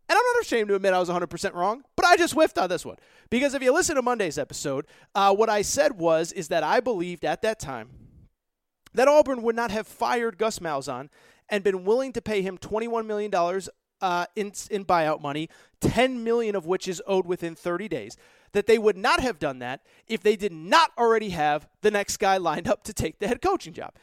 And 0.09 0.17
I'm 0.17 0.33
not 0.33 0.41
ashamed 0.41 0.67
to 0.69 0.75
admit 0.75 0.93
I 0.93 0.99
was 0.99 1.09
100% 1.09 1.53
wrong, 1.53 1.83
but 1.95 2.05
I 2.05 2.17
just 2.17 2.33
whiffed 2.33 2.57
on 2.59 2.69
this 2.69 2.85
one. 2.85 2.97
Because 3.29 3.53
if 3.53 3.63
you 3.63 3.73
listen 3.73 3.95
to 3.95 4.01
Monday's 4.01 4.37
episode, 4.37 4.85
uh, 5.15 5.33
what 5.33 5.49
I 5.49 5.61
said 5.63 5.97
was 5.97 6.31
is 6.31 6.49
that 6.49 6.61
I 6.61 6.81
believed 6.81 7.25
at 7.25 7.41
that 7.41 7.59
time 7.59 7.89
that 8.93 9.07
Auburn 9.07 9.41
would 9.41 9.55
not 9.55 9.71
have 9.71 9.87
fired 9.87 10.37
Gus 10.37 10.59
Malzahn 10.59 11.09
and 11.49 11.63
been 11.63 11.85
willing 11.85 12.13
to 12.13 12.21
pay 12.21 12.41
him 12.41 12.57
$21 12.57 13.05
million 13.05 13.31
uh, 14.01 14.25
in, 14.35 14.51
in 14.69 14.85
buyout 14.85 15.21
money, 15.21 15.49
10 15.81 16.23
million 16.23 16.55
of 16.55 16.65
which 16.65 16.87
is 16.87 17.01
owed 17.07 17.25
within 17.25 17.55
30 17.55 17.87
days, 17.87 18.17
that 18.51 18.67
they 18.67 18.77
would 18.77 18.97
not 18.97 19.19
have 19.19 19.39
done 19.39 19.59
that 19.59 19.81
if 20.07 20.21
they 20.21 20.35
did 20.35 20.51
not 20.51 20.91
already 20.97 21.29
have 21.29 21.67
the 21.81 21.91
next 21.91 22.17
guy 22.17 22.37
lined 22.37 22.67
up 22.67 22.83
to 22.83 22.93
take 22.93 23.19
the 23.19 23.27
head 23.27 23.41
coaching 23.41 23.73
job. 23.73 23.93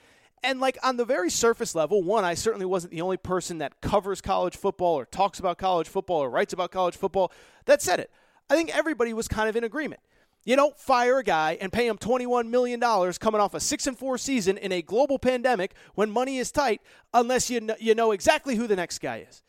And 0.42 0.59
like 0.59 0.78
on 0.82 0.97
the 0.97 1.04
very 1.04 1.30
surface 1.30 1.75
level, 1.75 2.02
one, 2.02 2.25
I 2.25 2.35
certainly 2.35 2.66
wasn't 2.66 2.92
the 2.92 3.02
only 3.02 3.18
person 3.18 3.59
that 3.59 3.80
covers 3.80 4.20
college 4.20 4.56
football 4.56 4.99
or 4.99 5.04
talks 5.04 5.38
about 5.38 5.59
college 5.59 5.88
football 5.88 6.23
or 6.23 6.30
writes 6.30 6.52
about 6.52 6.70
college 6.70 6.97
football 6.97 7.30
that 7.66 7.82
said 7.82 8.00
it. 8.00 8.11
I 8.49 8.56
think 8.56 8.75
everybody 8.75 9.12
was 9.12 9.28
kind 9.28 9.49
of 9.49 9.56
in 9.56 9.64
agreement. 9.64 10.00
You 10.44 10.56
don't 10.56 10.78
fire 10.78 11.18
a 11.18 11.25
guy 11.25 11.59
and 11.61 11.73
pay 11.73 11.87
him 11.87 11.99
$21 11.99 12.49
million 12.49 12.80
coming 12.80 13.40
off 13.40 13.54
a 13.54 13.61
6 13.61 13.87
and 13.87 13.99
4 13.99 14.18
season 14.18 14.56
in 14.56 14.73
a 14.73 14.82
global 14.82 15.18
pandemic 15.18 15.75
when 15.94 16.11
money 16.11 16.38
is 16.38 16.50
tight 16.50 16.80
unless 17.12 17.50
you 17.50 17.61
know, 17.61 17.76
you 17.78 17.94
know 17.94 18.12
exactly 18.12 18.56
who 18.56 18.66
the 18.66 18.76
next 18.76 19.00
guy 19.00 19.26
is. 19.28 19.42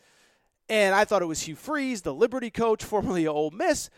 And 0.67 0.93
I 0.93 1.05
thought 1.05 1.21
it 1.21 1.27
was 1.27 1.41
Hugh 1.41 1.55
Freeze, 1.55 2.01
the 2.01 2.13
Liberty 2.13 2.50
coach, 2.50 2.83
formerly 2.83 3.25
of 3.25 3.36
Ole 3.36 3.51
Miss. 3.51 3.89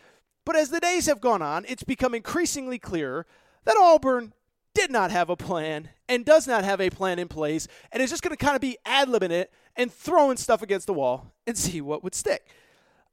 But 0.44 0.56
as 0.56 0.70
the 0.70 0.80
days 0.80 1.06
have 1.06 1.20
gone 1.20 1.42
on, 1.42 1.64
it's 1.66 1.84
become 1.84 2.14
increasingly 2.14 2.78
clear 2.78 3.26
that 3.64 3.76
Auburn 3.76 4.32
did 4.74 4.90
not 4.90 5.10
have 5.10 5.30
a 5.30 5.36
plan 5.36 5.88
and 6.08 6.24
does 6.24 6.46
not 6.46 6.64
have 6.64 6.80
a 6.80 6.90
plan 6.90 7.18
in 7.18 7.28
place 7.28 7.66
and 7.92 8.02
is 8.02 8.10
just 8.10 8.22
going 8.22 8.36
to 8.36 8.44
kind 8.44 8.56
of 8.56 8.60
be 8.60 8.76
ad 8.84 9.08
libbing 9.08 9.30
it 9.30 9.52
and 9.76 9.92
throwing 9.92 10.36
stuff 10.36 10.62
against 10.62 10.86
the 10.86 10.92
wall 10.92 11.32
and 11.46 11.56
see 11.58 11.80
what 11.80 12.04
would 12.04 12.14
stick. 12.14 12.46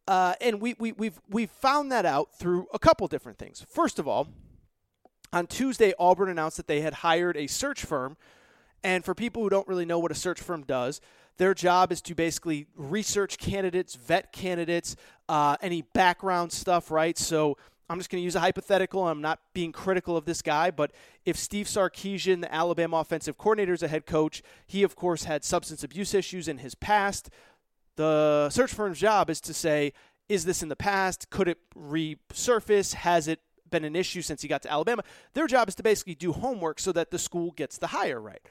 Uh, 0.07 0.33
and 0.41 0.59
we, 0.59 0.75
we, 0.79 0.91
we've, 0.93 1.19
we've 1.29 1.51
found 1.51 1.91
that 1.91 2.05
out 2.05 2.33
through 2.33 2.67
a 2.73 2.79
couple 2.79 3.07
different 3.07 3.37
things. 3.37 3.65
First 3.69 3.99
of 3.99 4.07
all, 4.07 4.27
on 5.33 5.47
Tuesday, 5.47 5.93
Auburn 5.97 6.29
announced 6.29 6.57
that 6.57 6.67
they 6.67 6.81
had 6.81 6.95
hired 6.95 7.37
a 7.37 7.47
search 7.47 7.85
firm. 7.85 8.17
And 8.83 9.05
for 9.05 9.13
people 9.13 9.43
who 9.43 9.49
don't 9.49 9.67
really 9.67 9.85
know 9.85 9.99
what 9.99 10.11
a 10.11 10.15
search 10.15 10.41
firm 10.41 10.63
does, 10.63 11.01
their 11.37 11.53
job 11.53 11.91
is 11.91 12.01
to 12.01 12.15
basically 12.15 12.67
research 12.75 13.37
candidates, 13.37 13.95
vet 13.95 14.33
candidates, 14.33 14.95
uh, 15.29 15.55
any 15.61 15.83
background 15.93 16.51
stuff, 16.51 16.91
right? 16.91 17.17
So 17.17 17.57
I'm 17.89 17.97
just 17.97 18.09
going 18.09 18.21
to 18.21 18.23
use 18.23 18.35
a 18.35 18.39
hypothetical. 18.39 19.07
I'm 19.07 19.21
not 19.21 19.39
being 19.53 19.71
critical 19.71 20.17
of 20.17 20.25
this 20.25 20.41
guy, 20.41 20.71
but 20.71 20.91
if 21.25 21.37
Steve 21.37 21.67
Sarkisian, 21.67 22.41
the 22.41 22.53
Alabama 22.53 22.97
offensive 22.97 23.37
coordinator, 23.37 23.73
is 23.73 23.83
a 23.83 23.87
head 23.87 24.05
coach, 24.05 24.41
he, 24.65 24.83
of 24.83 24.95
course, 24.95 25.25
had 25.25 25.43
substance 25.43 25.83
abuse 25.83 26.13
issues 26.13 26.47
in 26.47 26.59
his 26.59 26.75
past. 26.75 27.29
The 27.95 28.49
search 28.49 28.73
firm's 28.73 28.99
job 28.99 29.29
is 29.29 29.41
to 29.41 29.53
say, 29.53 29.93
is 30.29 30.45
this 30.45 30.63
in 30.63 30.69
the 30.69 30.75
past? 30.75 31.29
Could 31.29 31.47
it 31.47 31.57
resurface? 31.77 32.93
Has 32.93 33.27
it 33.27 33.39
been 33.69 33.83
an 33.83 33.95
issue 33.95 34.21
since 34.21 34.41
he 34.41 34.47
got 34.47 34.61
to 34.63 34.71
Alabama? 34.71 35.03
Their 35.33 35.47
job 35.47 35.67
is 35.67 35.75
to 35.75 35.83
basically 35.83 36.15
do 36.15 36.31
homework 36.31 36.79
so 36.79 36.91
that 36.93 37.11
the 37.11 37.19
school 37.19 37.51
gets 37.51 37.77
the 37.77 37.87
hire 37.87 38.19
right. 38.19 38.41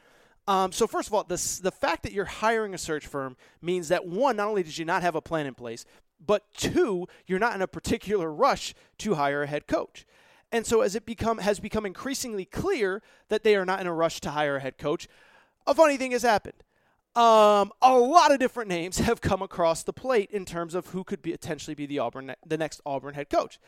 Um, 0.46 0.72
so 0.72 0.86
first 0.86 1.08
of 1.08 1.14
all, 1.14 1.24
the 1.24 1.60
the 1.62 1.70
fact 1.70 2.02
that 2.02 2.12
you're 2.12 2.24
hiring 2.24 2.74
a 2.74 2.78
search 2.78 3.06
firm 3.06 3.36
means 3.62 3.88
that 3.88 4.06
one, 4.06 4.36
not 4.36 4.48
only 4.48 4.62
did 4.62 4.76
you 4.76 4.84
not 4.84 5.02
have 5.02 5.14
a 5.14 5.20
plan 5.20 5.46
in 5.46 5.54
place, 5.54 5.84
but 6.24 6.44
two, 6.54 7.06
you're 7.26 7.38
not 7.38 7.54
in 7.54 7.62
a 7.62 7.66
particular 7.66 8.32
rush 8.32 8.74
to 8.98 9.14
hire 9.14 9.42
a 9.42 9.46
head 9.46 9.66
coach. 9.66 10.06
And 10.52 10.66
so 10.66 10.80
as 10.80 10.94
it 10.94 11.06
become 11.06 11.38
has 11.38 11.60
become 11.60 11.86
increasingly 11.86 12.44
clear 12.44 13.02
that 13.28 13.44
they 13.44 13.54
are 13.54 13.64
not 13.64 13.80
in 13.80 13.86
a 13.86 13.94
rush 13.94 14.20
to 14.22 14.30
hire 14.30 14.56
a 14.56 14.60
head 14.60 14.76
coach, 14.76 15.08
a 15.66 15.74
funny 15.74 15.96
thing 15.96 16.10
has 16.10 16.22
happened. 16.22 16.62
Um, 17.16 17.72
a 17.82 17.98
lot 17.98 18.32
of 18.32 18.38
different 18.38 18.68
names 18.68 18.98
have 19.00 19.20
come 19.20 19.42
across 19.42 19.82
the 19.82 19.92
plate 19.92 20.30
in 20.30 20.44
terms 20.44 20.74
of 20.74 20.88
who 20.88 21.04
could 21.04 21.22
be, 21.22 21.32
potentially 21.32 21.74
be 21.74 21.86
the 21.86 21.98
Auburn, 21.98 22.34
the 22.46 22.58
next 22.58 22.80
Auburn 22.86 23.14
head 23.14 23.28
coach. 23.28 23.58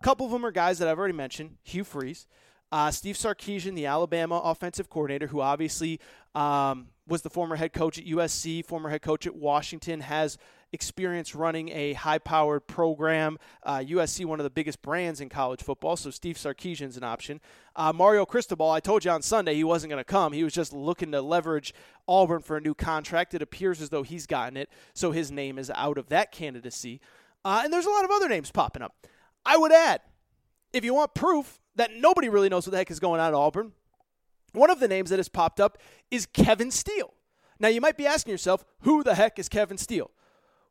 A 0.00 0.04
couple 0.04 0.26
of 0.26 0.32
them 0.32 0.44
are 0.44 0.52
guys 0.52 0.78
that 0.78 0.88
I've 0.88 0.98
already 0.98 1.14
mentioned: 1.14 1.56
Hugh 1.62 1.84
Freeze, 1.84 2.26
uh, 2.72 2.90
Steve 2.90 3.16
Sarkisian, 3.16 3.74
the 3.74 3.86
Alabama 3.86 4.40
offensive 4.42 4.90
coordinator, 4.90 5.26
who 5.26 5.40
obviously 5.40 6.00
um, 6.34 6.88
was 7.06 7.22
the 7.22 7.30
former 7.30 7.56
head 7.56 7.72
coach 7.72 7.98
at 7.98 8.06
USC, 8.06 8.64
former 8.64 8.88
head 8.90 9.02
coach 9.02 9.26
at 9.26 9.36
Washington, 9.36 10.00
has 10.00 10.38
experience 10.72 11.34
running 11.34 11.68
a 11.70 11.94
high 11.94 12.18
powered 12.18 12.66
program. 12.66 13.38
Uh, 13.62 13.78
USC, 13.78 14.24
one 14.24 14.40
of 14.40 14.44
the 14.44 14.50
biggest 14.50 14.82
brands 14.82 15.20
in 15.20 15.28
college 15.28 15.62
football, 15.62 15.96
so 15.96 16.10
Steve 16.10 16.36
Sarkisian's 16.36 16.96
an 16.96 17.04
option. 17.04 17.40
Uh, 17.74 17.92
Mario 17.92 18.26
Cristobal, 18.26 18.70
I 18.70 18.80
told 18.80 19.04
you 19.04 19.10
on 19.10 19.22
Sunday 19.22 19.54
he 19.54 19.64
wasn't 19.64 19.90
going 19.90 20.00
to 20.00 20.04
come. 20.04 20.32
He 20.32 20.44
was 20.44 20.52
just 20.52 20.72
looking 20.72 21.12
to 21.12 21.22
leverage 21.22 21.72
Auburn 22.08 22.42
for 22.42 22.56
a 22.56 22.60
new 22.60 22.74
contract. 22.74 23.34
It 23.34 23.42
appears 23.42 23.80
as 23.80 23.90
though 23.90 24.02
he's 24.02 24.26
gotten 24.26 24.56
it, 24.56 24.68
so 24.94 25.12
his 25.12 25.30
name 25.30 25.58
is 25.58 25.70
out 25.74 25.98
of 25.98 26.08
that 26.08 26.32
candidacy. 26.32 27.00
Uh, 27.44 27.62
and 27.64 27.72
there's 27.72 27.86
a 27.86 27.90
lot 27.90 28.04
of 28.04 28.10
other 28.10 28.28
names 28.28 28.50
popping 28.50 28.82
up. 28.82 28.94
I 29.44 29.56
would 29.56 29.72
add, 29.72 30.00
if 30.72 30.84
you 30.84 30.94
want 30.94 31.14
proof 31.14 31.60
that 31.76 31.90
nobody 31.94 32.28
really 32.28 32.48
knows 32.48 32.66
what 32.66 32.72
the 32.72 32.78
heck 32.78 32.90
is 32.90 33.00
going 33.00 33.20
on 33.20 33.28
at 33.28 33.34
Auburn, 33.34 33.72
one 34.52 34.70
of 34.70 34.80
the 34.80 34.88
names 34.88 35.10
that 35.10 35.18
has 35.18 35.28
popped 35.28 35.60
up 35.60 35.78
is 36.10 36.26
Kevin 36.26 36.70
Steele. 36.70 37.12
Now, 37.58 37.68
you 37.68 37.80
might 37.80 37.96
be 37.96 38.06
asking 38.06 38.32
yourself, 38.32 38.64
who 38.80 39.02
the 39.02 39.14
heck 39.14 39.38
is 39.38 39.48
Kevin 39.48 39.78
Steele? 39.78 40.10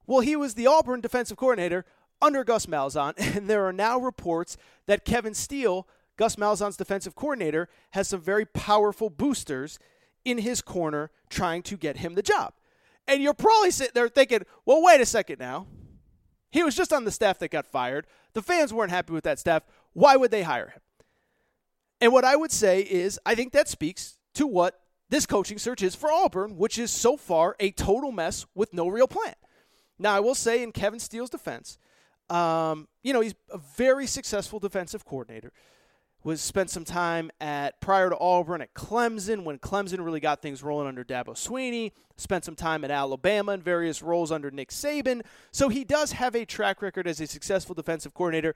Well, 0.08 0.22
he 0.22 0.36
was 0.36 0.54
the 0.54 0.68
Auburn 0.68 1.02
defensive 1.02 1.38
coordinator 1.38 1.86
under 2.22 2.44
Gus 2.44 2.66
Malzahn, 2.66 3.14
and 3.36 3.50
there 3.50 3.66
are 3.66 3.74
now 3.74 4.00
reports 4.00 4.58
that 4.86 5.06
Kevin 5.06 5.34
Steele, 5.34 5.88
Gus 6.18 6.36
Malzahn's 6.36 6.78
defensive 6.78 7.16
coordinator, 7.16 7.70
has 7.92 8.08
some 8.08 8.22
very 8.22 8.46
powerful 8.46 9.10
boosters 9.10 9.80
in 10.24 10.40
his 10.40 10.62
corner 10.62 11.12
trying 11.30 11.62
to 11.64 11.78
get 11.78 11.98
him 11.98 12.16
the 12.16 12.22
job. 12.22 12.54
And 13.08 13.22
you're 13.22 13.34
probably 13.34 13.72
sitting 13.72 13.92
there 13.94 14.10
thinking, 14.10 14.42
well, 14.66 14.82
wait 14.82 15.02
a 15.02 15.06
second 15.06 15.40
now. 15.40 15.68
He 16.50 16.64
was 16.64 16.76
just 16.76 16.94
on 16.94 17.04
the 17.04 17.12
staff 17.12 17.38
that 17.40 17.52
got 17.52 17.68
fired. 17.68 18.08
The 18.34 18.42
fans 18.42 18.74
weren't 18.74 18.92
happy 18.92 19.14
with 19.14 19.26
that 19.26 19.40
staff. 19.40 19.64
Why 19.94 20.16
would 20.16 20.32
they 20.32 20.44
hire 20.44 20.70
him? 20.70 20.82
And 22.02 22.14
what 22.14 22.24
I 22.24 22.36
would 22.36 22.52
say 22.52 22.82
is, 22.82 23.20
I 23.26 23.36
think 23.36 23.54
that 23.54 23.68
speaks 23.68 24.18
to 24.36 24.48
what 24.48 24.80
this 25.10 25.26
coaching 25.26 25.58
search 25.58 25.84
is 25.84 25.96
for 25.96 26.12
Auburn, 26.12 26.58
which 26.58 26.80
is 26.80 26.92
so 26.92 27.18
far 27.18 27.56
a 27.60 27.72
total 27.72 28.12
mess 28.12 28.46
with 28.56 28.74
no 28.74 28.88
real 28.88 29.08
plan. 29.08 29.36
Now, 29.98 30.16
I 30.16 30.20
will 30.20 30.36
say 30.36 30.62
in 30.62 30.72
Kevin 30.72 31.00
Steele's 31.00 31.30
defense, 31.30 31.78
um, 32.30 32.88
you 33.04 33.14
know, 33.14 33.22
he's 33.22 33.36
a 33.52 33.58
very 33.58 34.08
successful 34.08 34.60
defensive 34.60 35.06
coordinator. 35.06 35.52
Was 36.24 36.42
spent 36.42 36.72
some 36.72 36.86
time 36.86 37.30
at 37.40 37.80
prior 37.80 38.10
to 38.10 38.18
Auburn 38.18 38.60
at 38.60 38.74
Clemson 38.74 39.44
when 39.44 39.60
Clemson 39.60 40.04
really 40.04 40.20
got 40.20 40.42
things 40.42 40.64
rolling 40.64 40.88
under 40.88 41.04
Dabo 41.04 41.36
Swinney. 41.36 41.92
Spent 42.18 42.44
some 42.44 42.56
time 42.56 42.84
at 42.84 42.90
Alabama 42.90 43.52
in 43.52 43.62
various 43.62 44.02
roles 44.02 44.32
under 44.32 44.50
Nick 44.50 44.70
Saban. 44.72 45.22
So 45.52 45.70
he 45.70 45.84
does 45.84 46.14
have 46.14 46.36
a 46.36 46.44
track 46.44 46.82
record 46.82 47.08
as 47.08 47.22
a 47.22 47.28
successful 47.28 47.76
defensive 47.76 48.16
coordinator. 48.16 48.56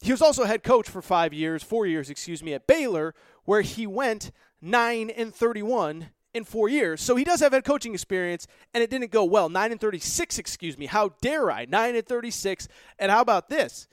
He 0.00 0.10
was 0.10 0.20
also 0.20 0.42
head 0.46 0.64
coach 0.64 0.88
for 0.88 1.00
five 1.00 1.32
years, 1.32 1.62
four 1.62 1.86
years, 1.86 2.10
excuse 2.10 2.42
me, 2.42 2.54
at 2.54 2.66
Baylor, 2.66 3.14
where 3.44 3.60
he 3.62 3.86
went 3.86 4.32
nine 4.60 5.10
and 5.10 5.32
thirty-one 5.32 6.08
in 6.34 6.44
four 6.44 6.68
years. 6.68 7.00
So 7.00 7.16
he 7.16 7.24
does 7.24 7.40
have 7.40 7.52
head 7.52 7.64
coaching 7.64 7.94
experience, 7.94 8.46
and 8.74 8.82
it 8.82 8.90
didn't 8.90 9.10
go 9.10 9.24
well. 9.24 9.48
9 9.48 9.72
and 9.72 9.80
36, 9.80 10.38
excuse 10.38 10.78
me. 10.78 10.86
How 10.86 11.10
dare 11.20 11.50
I? 11.50 11.64
9 11.66 11.96
and 11.96 12.06
36. 12.06 12.68
And 12.98 13.10
how 13.10 13.20
about 13.20 13.48
this? 13.48 13.88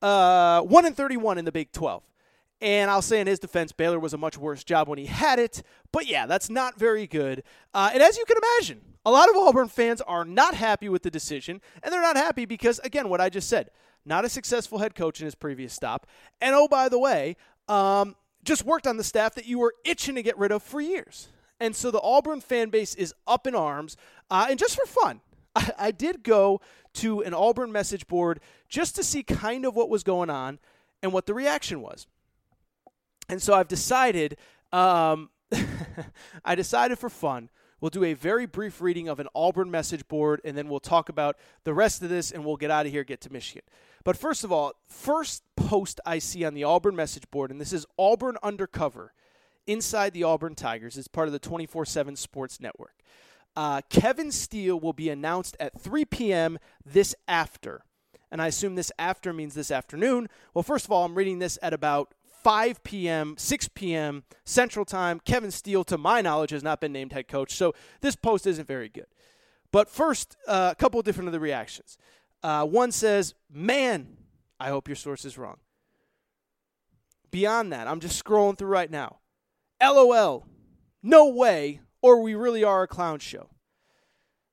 Uh, 0.00 0.62
1 0.62 0.86
and 0.86 0.96
31 0.96 1.38
in 1.38 1.44
the 1.44 1.52
Big 1.52 1.72
12. 1.72 2.02
And 2.60 2.90
I'll 2.90 3.02
say 3.02 3.20
in 3.20 3.26
his 3.26 3.38
defense, 3.38 3.72
Baylor 3.72 3.98
was 3.98 4.14
a 4.14 4.18
much 4.18 4.38
worse 4.38 4.64
job 4.64 4.88
when 4.88 4.98
he 4.98 5.06
had 5.06 5.38
it. 5.38 5.62
But 5.92 6.06
yeah, 6.06 6.26
that's 6.26 6.48
not 6.48 6.78
very 6.78 7.06
good. 7.06 7.42
Uh, 7.74 7.90
and 7.92 8.02
as 8.02 8.16
you 8.16 8.24
can 8.24 8.36
imagine, 8.36 8.80
a 9.04 9.10
lot 9.10 9.28
of 9.28 9.36
Auburn 9.36 9.68
fans 9.68 10.00
are 10.00 10.24
not 10.24 10.54
happy 10.54 10.88
with 10.88 11.02
the 11.02 11.10
decision. 11.10 11.60
And 11.82 11.92
they're 11.92 12.00
not 12.00 12.16
happy 12.16 12.46
because, 12.46 12.78
again, 12.80 13.08
what 13.08 13.20
I 13.20 13.28
just 13.28 13.48
said, 13.48 13.70
not 14.06 14.24
a 14.24 14.28
successful 14.28 14.78
head 14.78 14.94
coach 14.94 15.20
in 15.20 15.24
his 15.24 15.34
previous 15.34 15.72
stop. 15.72 16.06
And 16.40 16.54
oh, 16.54 16.68
by 16.68 16.88
the 16.88 16.98
way, 16.98 17.36
um, 17.68 18.16
just 18.44 18.64
worked 18.64 18.86
on 18.86 18.96
the 18.96 19.04
staff 19.04 19.34
that 19.34 19.46
you 19.46 19.58
were 19.58 19.74
itching 19.84 20.14
to 20.14 20.22
get 20.22 20.38
rid 20.38 20.52
of 20.52 20.62
for 20.62 20.80
years. 20.80 21.28
And 21.60 21.74
so 21.74 21.90
the 21.90 22.00
Auburn 22.00 22.40
fan 22.40 22.70
base 22.70 22.94
is 22.94 23.14
up 23.26 23.46
in 23.46 23.54
arms. 23.54 23.96
Uh, 24.30 24.46
and 24.50 24.58
just 24.58 24.76
for 24.76 24.86
fun, 24.86 25.20
I, 25.56 25.70
I 25.78 25.90
did 25.90 26.22
go 26.22 26.60
to 26.94 27.22
an 27.22 27.34
Auburn 27.34 27.72
message 27.72 28.06
board 28.06 28.40
just 28.68 28.96
to 28.96 29.04
see 29.04 29.22
kind 29.22 29.64
of 29.64 29.74
what 29.74 29.88
was 29.88 30.02
going 30.02 30.30
on 30.30 30.58
and 31.02 31.12
what 31.12 31.26
the 31.26 31.34
reaction 31.34 31.80
was. 31.80 32.06
And 33.28 33.40
so 33.40 33.54
I've 33.54 33.68
decided, 33.68 34.36
um, 34.72 35.30
I 36.44 36.54
decided 36.54 36.98
for 36.98 37.08
fun, 37.08 37.50
we'll 37.80 37.90
do 37.90 38.04
a 38.04 38.14
very 38.14 38.46
brief 38.46 38.80
reading 38.80 39.08
of 39.08 39.18
an 39.20 39.28
Auburn 39.34 39.70
message 39.70 40.06
board, 40.08 40.40
and 40.44 40.56
then 40.56 40.68
we'll 40.68 40.80
talk 40.80 41.08
about 41.08 41.36
the 41.64 41.74
rest 41.74 42.02
of 42.02 42.10
this, 42.10 42.30
and 42.30 42.44
we'll 42.44 42.56
get 42.56 42.70
out 42.70 42.86
of 42.86 42.92
here, 42.92 43.04
get 43.04 43.20
to 43.22 43.32
Michigan. 43.32 43.62
But 44.04 44.16
first 44.16 44.44
of 44.44 44.52
all, 44.52 44.72
first 44.86 45.42
post 45.56 46.00
I 46.04 46.18
see 46.18 46.44
on 46.44 46.54
the 46.54 46.64
Auburn 46.64 46.94
message 46.94 47.30
board, 47.30 47.50
and 47.50 47.60
this 47.60 47.72
is 47.72 47.86
Auburn 47.98 48.36
Undercover 48.42 49.14
inside 49.66 50.12
the 50.12 50.24
Auburn 50.24 50.54
Tigers 50.54 50.96
is 50.96 51.08
part 51.08 51.28
of 51.28 51.32
the 51.32 51.38
24 51.38 51.84
7 51.84 52.16
Sports 52.16 52.60
Network. 52.60 52.94
Uh, 53.56 53.80
Kevin 53.88 54.32
Steele 54.32 54.78
will 54.78 54.92
be 54.92 55.10
announced 55.10 55.56
at 55.60 55.80
3 55.80 56.04
p.m. 56.06 56.58
this 56.84 57.14
after. 57.28 57.84
And 58.30 58.42
I 58.42 58.48
assume 58.48 58.74
this 58.74 58.90
after 58.98 59.32
means 59.32 59.54
this 59.54 59.70
afternoon. 59.70 60.28
Well, 60.54 60.64
first 60.64 60.84
of 60.84 60.90
all, 60.90 61.04
I'm 61.04 61.14
reading 61.14 61.38
this 61.38 61.56
at 61.62 61.72
about 61.72 62.14
5 62.42 62.82
p.m., 62.82 63.36
6 63.38 63.68
p.m. 63.68 64.24
Central 64.44 64.84
Time. 64.84 65.20
Kevin 65.24 65.52
Steele, 65.52 65.84
to 65.84 65.96
my 65.96 66.20
knowledge, 66.20 66.50
has 66.50 66.62
not 66.62 66.80
been 66.80 66.92
named 66.92 67.12
head 67.12 67.28
coach. 67.28 67.54
So 67.54 67.74
this 68.00 68.16
post 68.16 68.46
isn't 68.46 68.66
very 68.66 68.88
good. 68.88 69.06
But 69.70 69.88
first, 69.88 70.36
uh, 70.48 70.70
a 70.72 70.74
couple 70.74 70.98
of 70.98 71.06
different 71.06 71.28
of 71.28 71.32
the 71.32 71.40
reactions. 71.40 71.96
Uh, 72.42 72.66
one 72.66 72.92
says, 72.92 73.34
Man, 73.50 74.16
I 74.60 74.68
hope 74.68 74.88
your 74.88 74.96
source 74.96 75.24
is 75.24 75.38
wrong. 75.38 75.58
Beyond 77.30 77.72
that, 77.72 77.88
I'm 77.88 78.00
just 78.00 78.22
scrolling 78.22 78.58
through 78.58 78.68
right 78.68 78.90
now. 78.90 79.18
LOL. 79.82 80.46
No 81.02 81.28
way, 81.28 81.80
or 82.02 82.20
we 82.20 82.34
really 82.34 82.64
are 82.64 82.82
a 82.82 82.88
clown 82.88 83.18
show. 83.18 83.50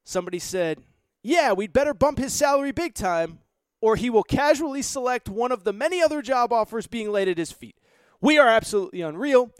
Somebody 0.03 0.39
said, 0.39 0.79
Yeah, 1.23 1.53
we'd 1.53 1.73
better 1.73 1.93
bump 1.93 2.17
his 2.17 2.33
salary 2.33 2.71
big 2.71 2.93
time, 2.93 3.39
or 3.81 3.95
he 3.95 4.09
will 4.09 4.23
casually 4.23 4.81
select 4.81 5.29
one 5.29 5.51
of 5.51 5.63
the 5.63 5.73
many 5.73 6.01
other 6.01 6.21
job 6.21 6.51
offers 6.51 6.87
being 6.87 7.11
laid 7.11 7.27
at 7.27 7.37
his 7.37 7.51
feet. 7.51 7.77
We 8.19 8.37
are 8.37 8.47
absolutely 8.47 9.01
unreal. 9.01 9.51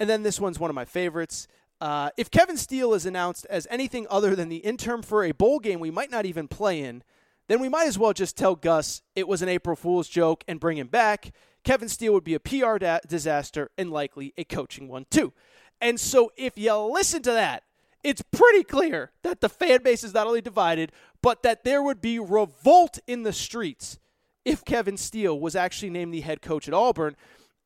And 0.00 0.10
then 0.10 0.22
this 0.24 0.40
one's 0.40 0.58
one 0.58 0.70
of 0.70 0.74
my 0.74 0.84
favorites. 0.84 1.46
Uh, 1.80 2.10
if 2.16 2.30
Kevin 2.30 2.56
Steele 2.56 2.94
is 2.94 3.06
announced 3.06 3.46
as 3.48 3.66
anything 3.70 4.06
other 4.10 4.34
than 4.34 4.48
the 4.48 4.58
interim 4.58 5.02
for 5.02 5.24
a 5.24 5.32
bowl 5.32 5.58
game 5.58 5.80
we 5.80 5.90
might 5.90 6.10
not 6.10 6.26
even 6.26 6.48
play 6.48 6.80
in, 6.80 7.02
then 7.48 7.60
we 7.60 7.68
might 7.68 7.86
as 7.86 7.98
well 7.98 8.12
just 8.12 8.36
tell 8.36 8.54
Gus 8.54 9.02
it 9.14 9.28
was 9.28 9.42
an 9.42 9.48
April 9.48 9.76
Fool's 9.76 10.08
joke 10.08 10.44
and 10.46 10.60
bring 10.60 10.78
him 10.78 10.88
back. 10.88 11.32
Kevin 11.64 11.88
Steele 11.88 12.12
would 12.12 12.24
be 12.24 12.34
a 12.34 12.40
PR 12.40 12.78
da- 12.78 13.00
disaster 13.06 13.70
and 13.76 13.90
likely 13.90 14.32
a 14.36 14.44
coaching 14.44 14.88
one 14.88 15.06
too. 15.10 15.32
And 15.80 15.98
so 15.98 16.32
if 16.36 16.56
you 16.56 16.74
listen 16.76 17.22
to 17.22 17.32
that, 17.32 17.64
it's 18.04 18.22
pretty 18.22 18.64
clear 18.64 19.12
that 19.22 19.40
the 19.40 19.48
fan 19.48 19.82
base 19.82 20.02
is 20.02 20.14
not 20.14 20.26
only 20.26 20.40
divided, 20.40 20.92
but 21.22 21.42
that 21.42 21.64
there 21.64 21.82
would 21.82 22.00
be 22.00 22.18
revolt 22.18 22.98
in 23.06 23.22
the 23.22 23.32
streets 23.32 23.98
if 24.44 24.64
Kevin 24.64 24.96
Steele 24.96 25.38
was 25.38 25.54
actually 25.54 25.90
named 25.90 26.12
the 26.12 26.20
head 26.20 26.42
coach 26.42 26.66
at 26.66 26.74
Auburn. 26.74 27.16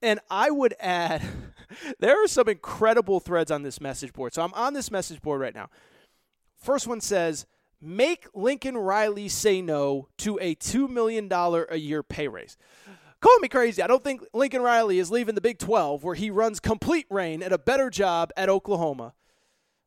And 0.03 0.21
I 0.31 0.51
would 0.51 0.75
add, 0.79 1.23
there 1.99 2.23
are 2.23 2.29
some 2.29 2.49
incredible 2.49 3.19
threads 3.19 3.51
on 3.51 3.63
this 3.63 3.81
message 3.81 4.13
board. 4.13 4.35
So 4.35 4.43
I'm 4.43 4.53
on 4.53 4.75
this 4.75 4.91
message 4.91 5.23
board 5.23 5.41
right 5.41 5.55
now. 5.55 5.71
First 6.59 6.87
one 6.87 7.01
says, 7.01 7.47
Make 7.81 8.27
Lincoln 8.35 8.77
Riley 8.77 9.29
say 9.29 9.61
no 9.61 10.09
to 10.19 10.39
a 10.41 10.55
$2 10.55 10.89
million 10.89 11.31
a 11.33 11.77
year 11.77 12.03
pay 12.03 12.29
raise. 12.29 12.57
Call 13.21 13.39
me 13.39 13.49
crazy. 13.49 13.83
I 13.83 13.87
don't 13.87 14.05
think 14.05 14.23
Lincoln 14.33 14.63
Riley 14.63 14.99
is 14.99 15.11
leaving 15.11 15.35
the 15.35 15.41
Big 15.41 15.59
12 15.59 16.05
where 16.05 16.15
he 16.15 16.31
runs 16.31 16.61
complete 16.61 17.07
reign 17.11 17.43
at 17.43 17.53
a 17.53 17.59
better 17.59 17.91
job 17.91 18.31
at 18.37 18.49
Oklahoma, 18.49 19.15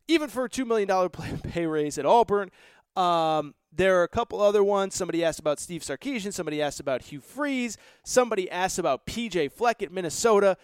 even 0.08 0.30
for 0.30 0.46
a 0.46 0.50
$2 0.50 0.66
million 0.66 1.10
pay 1.10 1.66
raise 1.66 1.98
at 1.98 2.06
Auburn. 2.06 2.52
Um, 2.96 3.54
there 3.72 4.00
are 4.00 4.04
a 4.04 4.08
couple 4.08 4.42
other 4.42 4.64
ones. 4.64 4.96
Somebody 4.96 5.24
asked 5.24 5.40
about 5.40 5.60
Steve 5.60 5.82
Sarkisian. 5.82 6.34
Somebody 6.34 6.62
asked 6.62 6.80
about 6.80 7.04
Hugh 7.04 7.22
Freeze. 7.22 7.78
Somebody 8.04 8.50
asked 8.50 8.80
about 8.80 9.06
PJ 9.06 9.52
Fleck 9.52 9.82
at 9.84 9.92
Minnesota. 9.92 10.58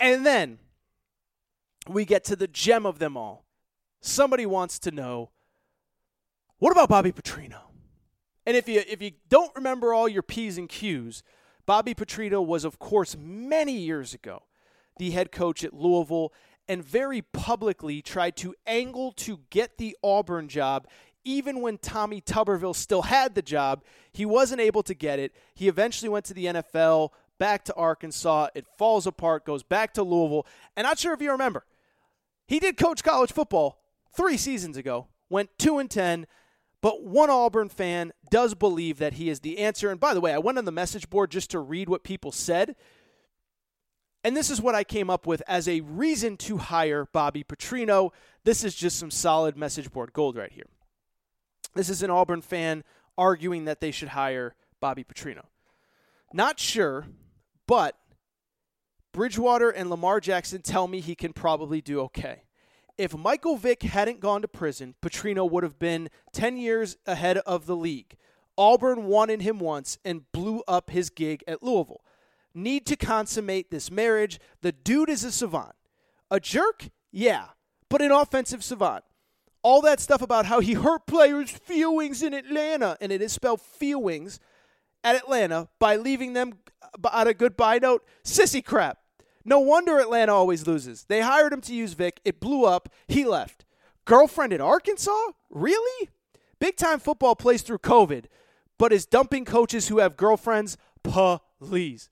And 0.00 0.26
then 0.26 0.58
we 1.88 2.04
get 2.04 2.24
to 2.24 2.36
the 2.36 2.48
gem 2.48 2.84
of 2.84 2.98
them 2.98 3.16
all. 3.16 3.44
Somebody 4.00 4.44
wants 4.44 4.78
to 4.80 4.90
know 4.90 5.30
what 6.58 6.72
about 6.72 6.88
Bobby 6.88 7.12
Petrino? 7.12 7.60
And 8.46 8.56
if 8.56 8.68
you 8.68 8.82
if 8.86 9.02
you 9.02 9.12
don't 9.28 9.54
remember 9.54 9.92
all 9.92 10.08
your 10.08 10.22
P's 10.22 10.58
and 10.58 10.68
Q's, 10.68 11.22
Bobby 11.66 11.94
Petrino 11.94 12.44
was, 12.44 12.64
of 12.64 12.78
course, 12.78 13.16
many 13.18 13.76
years 13.76 14.14
ago, 14.14 14.44
the 14.98 15.10
head 15.10 15.30
coach 15.30 15.64
at 15.64 15.74
Louisville 15.74 16.32
and 16.66 16.84
very 16.84 17.22
publicly 17.22 18.02
tried 18.02 18.36
to 18.36 18.54
angle 18.66 19.12
to 19.12 19.40
get 19.50 19.78
the 19.78 19.96
Auburn 20.02 20.48
job. 20.48 20.86
Even 21.24 21.60
when 21.60 21.78
Tommy 21.78 22.20
Tuberville 22.20 22.74
still 22.74 23.02
had 23.02 23.34
the 23.34 23.42
job, 23.42 23.82
he 24.12 24.24
wasn't 24.24 24.60
able 24.60 24.82
to 24.84 24.94
get 24.94 25.18
it. 25.18 25.34
He 25.54 25.68
eventually 25.68 26.08
went 26.08 26.24
to 26.26 26.34
the 26.34 26.46
NFL, 26.46 27.10
back 27.38 27.64
to 27.64 27.74
Arkansas. 27.74 28.48
It 28.54 28.66
falls 28.78 29.06
apart, 29.06 29.44
goes 29.44 29.62
back 29.62 29.92
to 29.94 30.02
Louisville. 30.02 30.46
And 30.76 30.86
I'm 30.86 30.92
not 30.92 30.98
sure 30.98 31.12
if 31.12 31.20
you 31.20 31.30
remember, 31.30 31.66
he 32.46 32.58
did 32.58 32.76
coach 32.76 33.02
college 33.04 33.32
football 33.32 33.78
three 34.16 34.36
seasons 34.36 34.76
ago, 34.76 35.08
went 35.28 35.50
2 35.58 35.78
and 35.78 35.90
10, 35.90 36.26
but 36.80 37.02
one 37.02 37.30
Auburn 37.30 37.68
fan 37.68 38.12
does 38.30 38.54
believe 38.54 38.98
that 38.98 39.14
he 39.14 39.28
is 39.28 39.40
the 39.40 39.58
answer. 39.58 39.90
And 39.90 39.98
by 39.98 40.14
the 40.14 40.20
way, 40.20 40.32
I 40.32 40.38
went 40.38 40.58
on 40.58 40.64
the 40.64 40.72
message 40.72 41.10
board 41.10 41.30
just 41.30 41.50
to 41.50 41.58
read 41.58 41.88
what 41.88 42.04
people 42.04 42.30
said. 42.30 42.76
And 44.22 44.36
this 44.36 44.50
is 44.50 44.60
what 44.60 44.74
I 44.74 44.84
came 44.84 45.10
up 45.10 45.26
with 45.26 45.42
as 45.48 45.68
a 45.68 45.80
reason 45.80 46.36
to 46.38 46.58
hire 46.58 47.06
Bobby 47.12 47.42
Petrino. 47.42 48.10
This 48.44 48.62
is 48.62 48.74
just 48.74 48.98
some 48.98 49.10
solid 49.10 49.56
message 49.56 49.90
board 49.90 50.12
gold 50.12 50.36
right 50.36 50.52
here. 50.52 50.66
This 51.74 51.88
is 51.88 52.02
an 52.02 52.10
Auburn 52.10 52.42
fan 52.42 52.84
arguing 53.16 53.64
that 53.64 53.80
they 53.80 53.90
should 53.90 54.08
hire 54.08 54.54
Bobby 54.80 55.04
Petrino. 55.04 55.46
Not 56.32 56.60
sure, 56.60 57.06
but 57.66 57.96
Bridgewater 59.12 59.70
and 59.70 59.90
Lamar 59.90 60.20
Jackson 60.20 60.62
tell 60.62 60.86
me 60.86 61.00
he 61.00 61.14
can 61.14 61.32
probably 61.32 61.80
do 61.80 62.00
okay 62.02 62.42
if 62.98 63.16
Michael 63.16 63.56
Vick 63.56 63.84
hadn't 63.84 64.20
gone 64.20 64.42
to 64.42 64.48
prison, 64.48 64.96
Petrino 65.00 65.48
would 65.48 65.62
have 65.62 65.78
been 65.78 66.10
10 66.32 66.56
years 66.56 66.96
ahead 67.06 67.38
of 67.38 67.66
the 67.66 67.76
league. 67.76 68.16
Auburn 68.58 69.04
wanted 69.04 69.40
him 69.40 69.60
once 69.60 69.98
and 70.04 70.30
blew 70.32 70.64
up 70.66 70.90
his 70.90 71.08
gig 71.08 71.44
at 71.46 71.62
Louisville. 71.62 72.02
Need 72.52 72.86
to 72.86 72.96
consummate 72.96 73.70
this 73.70 73.88
marriage. 73.88 74.40
The 74.62 74.72
dude 74.72 75.08
is 75.08 75.22
a 75.22 75.30
savant. 75.30 75.76
A 76.28 76.40
jerk? 76.40 76.88
Yeah, 77.12 77.46
but 77.88 78.02
an 78.02 78.10
offensive 78.10 78.64
savant. 78.64 79.04
All 79.62 79.80
that 79.82 80.00
stuff 80.00 80.22
about 80.22 80.46
how 80.46 80.58
he 80.58 80.74
hurt 80.74 81.06
players' 81.06 81.50
feelings 81.50 82.22
in 82.22 82.34
Atlanta, 82.34 82.96
and 83.00 83.12
it 83.12 83.22
is 83.22 83.32
spelled 83.32 83.60
feelings 83.60 84.40
at 85.04 85.14
Atlanta 85.14 85.68
by 85.78 85.96
leaving 85.96 86.32
them 86.32 86.58
uh, 86.82 87.08
on 87.12 87.28
a 87.28 87.34
goodbye 87.34 87.78
note. 87.78 88.04
Sissy 88.24 88.64
crap. 88.64 88.98
No 89.44 89.60
wonder 89.60 89.98
Atlanta 89.98 90.32
always 90.32 90.66
loses. 90.66 91.04
They 91.04 91.20
hired 91.20 91.52
him 91.52 91.60
to 91.62 91.74
use 91.74 91.94
Vick. 91.94 92.20
It 92.24 92.40
blew 92.40 92.64
up. 92.64 92.88
He 93.06 93.24
left. 93.24 93.64
Girlfriend 94.04 94.52
in 94.52 94.60
Arkansas? 94.60 95.32
Really? 95.50 96.08
Big 96.58 96.76
time 96.76 96.98
football 96.98 97.36
plays 97.36 97.62
through 97.62 97.78
COVID, 97.78 98.24
but 98.78 98.92
is 98.92 99.06
dumping 99.06 99.44
coaches 99.44 99.88
who 99.88 99.98
have 99.98 100.16
girlfriends? 100.16 100.76
Please. 101.02 102.08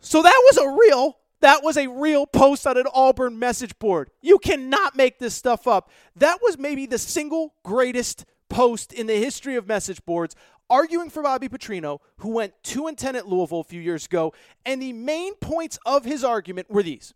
So 0.00 0.22
that 0.22 0.42
was 0.46 0.56
a 0.58 0.68
real 0.68 1.18
that 1.40 1.62
was 1.62 1.76
a 1.76 1.86
real 1.86 2.26
post 2.26 2.66
on 2.66 2.76
an 2.76 2.86
Auburn 2.92 3.38
message 3.38 3.78
board. 3.78 4.10
You 4.20 4.38
cannot 4.38 4.96
make 4.96 5.18
this 5.18 5.34
stuff 5.34 5.68
up. 5.68 5.90
That 6.16 6.38
was 6.42 6.58
maybe 6.58 6.84
the 6.86 6.98
single 6.98 7.54
greatest 7.62 8.24
post 8.48 8.92
in 8.92 9.06
the 9.06 9.16
history 9.16 9.54
of 9.54 9.68
message 9.68 10.04
boards 10.04 10.34
arguing 10.70 11.10
for 11.10 11.22
Bobby 11.22 11.48
Petrino, 11.48 11.98
who 12.18 12.30
went 12.30 12.54
2 12.62 12.86
and 12.86 12.96
10 12.96 13.16
at 13.16 13.28
Louisville 13.28 13.60
a 13.60 13.64
few 13.64 13.80
years 13.80 14.06
ago, 14.06 14.32
and 14.64 14.80
the 14.80 14.92
main 14.92 15.34
points 15.36 15.78
of 15.86 16.04
his 16.04 16.24
argument 16.24 16.70
were 16.70 16.82
these. 16.82 17.14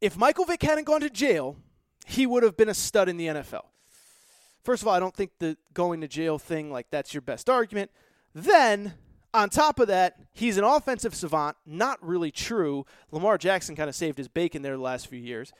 If 0.00 0.16
Michael 0.16 0.44
Vick 0.44 0.62
hadn't 0.62 0.84
gone 0.84 1.00
to 1.00 1.10
jail, 1.10 1.56
he 2.06 2.26
would 2.26 2.42
have 2.42 2.56
been 2.56 2.68
a 2.68 2.74
stud 2.74 3.08
in 3.08 3.16
the 3.16 3.26
NFL. 3.26 3.64
First 4.62 4.82
of 4.82 4.88
all, 4.88 4.94
I 4.94 5.00
don't 5.00 5.14
think 5.14 5.32
the 5.38 5.56
going 5.72 6.00
to 6.02 6.08
jail 6.08 6.38
thing 6.38 6.70
like 6.70 6.86
that's 6.90 7.14
your 7.14 7.20
best 7.20 7.48
argument. 7.48 7.90
Then, 8.34 8.94
on 9.34 9.48
top 9.48 9.80
of 9.80 9.88
that, 9.88 10.16
he's 10.32 10.56
an 10.56 10.64
offensive 10.64 11.14
savant, 11.14 11.56
not 11.66 11.98
really 12.06 12.30
true. 12.30 12.86
Lamar 13.10 13.38
Jackson 13.38 13.74
kind 13.74 13.88
of 13.88 13.94
saved 13.94 14.18
his 14.18 14.28
bacon 14.28 14.62
there 14.62 14.76
the 14.76 14.82
last 14.82 15.08
few 15.08 15.18
years. 15.18 15.52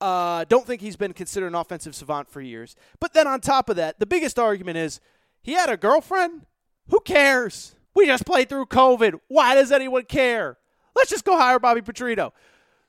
Uh, 0.00 0.44
don't 0.48 0.66
think 0.66 0.80
he's 0.80 0.96
been 0.96 1.12
considered 1.12 1.48
an 1.48 1.54
offensive 1.54 1.94
savant 1.94 2.28
for 2.28 2.40
years. 2.40 2.76
But 3.00 3.12
then 3.12 3.26
on 3.26 3.40
top 3.40 3.68
of 3.68 3.76
that, 3.76 3.98
the 3.98 4.06
biggest 4.06 4.38
argument 4.38 4.78
is 4.78 5.00
he 5.42 5.52
had 5.52 5.68
a 5.68 5.76
girlfriend. 5.76 6.46
Who 6.88 7.00
cares? 7.00 7.74
We 7.94 8.06
just 8.06 8.24
played 8.24 8.48
through 8.48 8.66
COVID. 8.66 9.18
Why 9.28 9.54
does 9.54 9.72
anyone 9.72 10.04
care? 10.04 10.58
Let's 10.94 11.10
just 11.10 11.24
go 11.24 11.36
hire 11.36 11.58
Bobby 11.58 11.80
Petrino. 11.80 12.32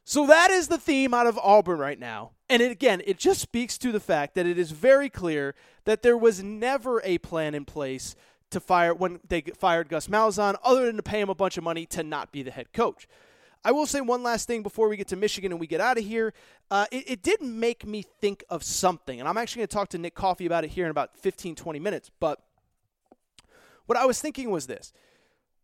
So 0.03 0.25
that 0.27 0.49
is 0.51 0.67
the 0.67 0.77
theme 0.77 1.13
out 1.13 1.27
of 1.27 1.37
Auburn 1.37 1.79
right 1.79 1.99
now. 1.99 2.31
And 2.49 2.61
it, 2.61 2.71
again, 2.71 3.01
it 3.05 3.17
just 3.17 3.41
speaks 3.41 3.77
to 3.79 3.91
the 3.91 3.99
fact 3.99 4.33
that 4.35 4.47
it 4.47 4.57
is 4.57 4.71
very 4.71 5.09
clear 5.09 5.53
that 5.85 6.01
there 6.01 6.17
was 6.17 6.43
never 6.43 7.01
a 7.03 7.19
plan 7.19 7.53
in 7.53 7.65
place 7.65 8.15
to 8.49 8.59
fire 8.59 8.93
when 8.93 9.19
they 9.27 9.41
fired 9.41 9.89
Gus 9.89 10.07
Malzahn, 10.07 10.55
other 10.63 10.85
than 10.87 10.95
to 10.95 11.03
pay 11.03 11.21
him 11.21 11.29
a 11.29 11.35
bunch 11.35 11.57
of 11.57 11.63
money 11.63 11.85
to 11.87 12.01
not 12.01 12.31
be 12.31 12.41
the 12.41 12.51
head 12.51 12.73
coach. 12.73 13.07
I 13.63 13.71
will 13.71 13.85
say 13.85 13.99
one 13.99 14.23
last 14.23 14.47
thing 14.47 14.63
before 14.63 14.87
we 14.87 14.95
get 14.95 15.09
to 15.09 15.15
Michigan 15.15 15.51
and 15.51 15.59
we 15.59 15.67
get 15.67 15.81
out 15.81 15.97
of 15.97 16.03
here. 16.05 16.33
Uh, 16.71 16.85
it, 16.91 17.11
it, 17.11 17.21
did 17.21 17.41
make 17.41 17.85
me 17.85 18.03
think 18.21 18.43
of 18.49 18.63
something, 18.63 19.19
and 19.19 19.27
I'm 19.27 19.37
actually 19.37 19.61
going 19.61 19.67
to 19.67 19.73
talk 19.73 19.89
to 19.89 19.97
Nick 19.97 20.15
Coffey 20.15 20.45
about 20.45 20.63
it 20.63 20.69
here 20.69 20.85
in 20.85 20.91
about 20.91 21.17
15, 21.17 21.55
20 21.55 21.79
minutes. 21.79 22.09
But 22.19 22.39
what 23.85 23.97
I 23.97 24.05
was 24.05 24.21
thinking 24.21 24.49
was 24.49 24.67
this. 24.67 24.93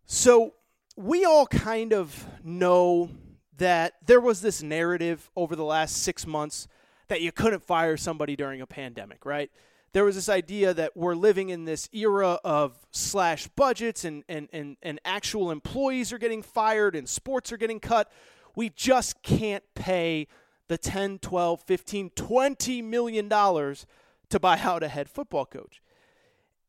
So 0.06 0.56
we 0.98 1.26
all 1.26 1.48
kind 1.48 1.94
of 1.94 2.26
know 2.44 3.12
that 3.58 3.94
there 4.06 4.20
was 4.20 4.42
this 4.42 4.62
narrative 4.62 5.30
over 5.36 5.56
the 5.56 5.64
last 5.64 6.04
six 6.04 6.28
months 6.28 6.68
that 7.08 7.22
you 7.22 7.32
couldn't 7.32 7.64
fire 7.64 7.98
somebody 7.98 8.36
during 8.36 8.62
a 8.62 8.68
pandemic, 8.68 9.26
right? 9.26 9.52
There 9.96 10.04
was 10.04 10.16
this 10.16 10.28
idea 10.28 10.74
that 10.74 10.98
we're 10.98 11.16
living 11.16 11.48
in 11.48 11.64
this 11.64 11.88
era 11.94 12.38
of 12.44 12.78
slash 12.92 13.48
budgets 13.56 14.04
and, 14.04 14.26
and, 14.28 14.50
and, 14.52 14.76
and 14.84 15.00
actual 15.06 15.52
employees 15.52 16.12
are 16.12 16.18
getting 16.18 16.42
fired 16.42 16.98
and 16.98 17.08
sports 17.08 17.50
are 17.54 17.56
getting 17.56 17.80
cut. 17.80 18.12
We 18.58 18.72
just 18.72 19.24
can't 19.24 19.64
pay 19.74 20.28
the 20.68 20.78
10, 20.78 21.20
12, 21.20 21.62
15, 21.62 22.10
20 22.10 22.82
million 22.82 23.30
dollars 23.30 23.86
to 24.32 24.38
buy 24.38 24.60
out 24.60 24.84
a 24.84 24.90
head 24.90 25.08
football 25.08 25.46
coach. 25.46 25.82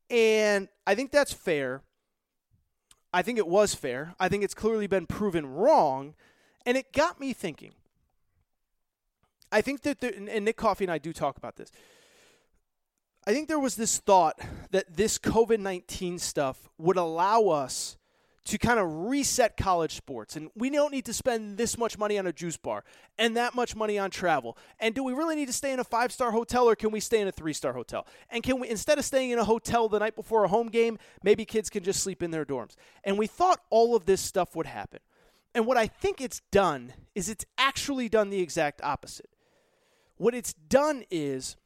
And 0.09 0.69
I 0.85 0.95
think 0.95 1.11
that's 1.11 1.33
fair. 1.33 1.81
I 3.13 3.23
think 3.23 3.37
it 3.37 3.47
was 3.47 3.75
fair. 3.75 4.15
I 4.21 4.29
think 4.29 4.45
it's 4.45 4.53
clearly 4.53 4.87
been 4.87 5.05
proven 5.05 5.45
wrong. 5.45 6.15
And 6.65 6.77
it 6.77 6.93
got 6.93 7.19
me 7.19 7.33
thinking. 7.33 7.73
I 9.51 9.59
think 9.59 9.81
that, 9.81 9.99
the, 9.99 10.15
and 10.15 10.45
Nick 10.45 10.55
Coffey 10.55 10.85
and 10.85 10.91
I 10.93 10.97
do 10.97 11.11
talk 11.11 11.35
about 11.35 11.57
this. 11.57 11.73
I 13.27 13.33
think 13.33 13.49
there 13.49 13.59
was 13.59 13.75
this 13.75 13.97
thought 13.97 14.39
that 14.71 14.95
this 14.95 15.17
COVID 15.17 15.59
19 15.59 16.17
stuff 16.17 16.69
would 16.77 16.95
allow 16.95 17.49
us 17.49 17.97
to 18.45 18.57
kind 18.57 18.79
of 18.79 18.89
reset 19.09 19.57
college 19.57 19.95
sports. 19.95 20.37
And 20.37 20.49
we 20.55 20.69
don't 20.69 20.93
need 20.93 21.03
to 21.03 21.13
spend 21.13 21.57
this 21.57 21.77
much 21.77 21.97
money 21.97 22.17
on 22.17 22.25
a 22.25 22.31
juice 22.31 22.55
bar 22.55 22.85
and 23.19 23.35
that 23.35 23.53
much 23.53 23.75
money 23.75 23.99
on 23.99 24.11
travel. 24.11 24.57
And 24.79 24.95
do 24.95 25.03
we 25.03 25.11
really 25.11 25.35
need 25.35 25.47
to 25.47 25.53
stay 25.53 25.73
in 25.73 25.81
a 25.81 25.83
five 25.83 26.13
star 26.13 26.31
hotel 26.31 26.69
or 26.69 26.75
can 26.77 26.89
we 26.89 27.01
stay 27.01 27.19
in 27.19 27.27
a 27.27 27.31
three 27.33 27.51
star 27.51 27.73
hotel? 27.73 28.07
And 28.29 28.43
can 28.43 28.61
we, 28.61 28.69
instead 28.69 28.97
of 28.97 29.03
staying 29.03 29.31
in 29.31 29.39
a 29.39 29.43
hotel 29.43 29.89
the 29.89 29.99
night 29.99 30.15
before 30.15 30.45
a 30.45 30.47
home 30.47 30.69
game, 30.69 30.97
maybe 31.21 31.43
kids 31.43 31.69
can 31.69 31.83
just 31.83 32.01
sleep 32.01 32.23
in 32.23 32.31
their 32.31 32.45
dorms? 32.45 32.77
And 33.03 33.17
we 33.17 33.27
thought 33.27 33.59
all 33.69 33.93
of 33.93 34.05
this 34.05 34.21
stuff 34.21 34.55
would 34.55 34.67
happen. 34.67 35.01
And 35.53 35.65
what 35.65 35.75
I 35.75 35.87
think 35.87 36.21
it's 36.21 36.39
done 36.49 36.93
is 37.13 37.27
it's 37.27 37.43
actually 37.57 38.07
done 38.07 38.29
the 38.29 38.39
exact 38.39 38.81
opposite. 38.81 39.29
What 40.15 40.33
it's 40.33 40.53
done 40.53 41.03
is 41.11 41.57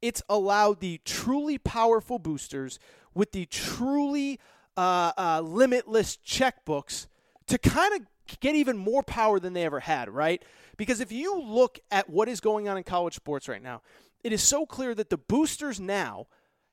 it's 0.00 0.22
allowed 0.28 0.80
the 0.80 1.00
truly 1.04 1.58
powerful 1.58 2.18
boosters 2.18 2.78
with 3.14 3.32
the 3.32 3.46
truly 3.46 4.38
uh, 4.76 5.12
uh, 5.16 5.40
limitless 5.40 6.16
checkbooks 6.24 7.06
to 7.46 7.58
kind 7.58 7.94
of 7.94 8.06
get 8.40 8.54
even 8.54 8.76
more 8.76 9.02
power 9.02 9.40
than 9.40 9.52
they 9.52 9.64
ever 9.64 9.80
had, 9.80 10.08
right? 10.08 10.42
Because 10.76 11.00
if 11.00 11.10
you 11.10 11.40
look 11.40 11.80
at 11.90 12.08
what 12.08 12.28
is 12.28 12.40
going 12.40 12.68
on 12.68 12.76
in 12.76 12.84
college 12.84 13.14
sports 13.14 13.48
right 13.48 13.62
now, 13.62 13.82
it 14.22 14.32
is 14.32 14.42
so 14.42 14.66
clear 14.66 14.94
that 14.94 15.10
the 15.10 15.18
boosters 15.18 15.80
now 15.80 16.26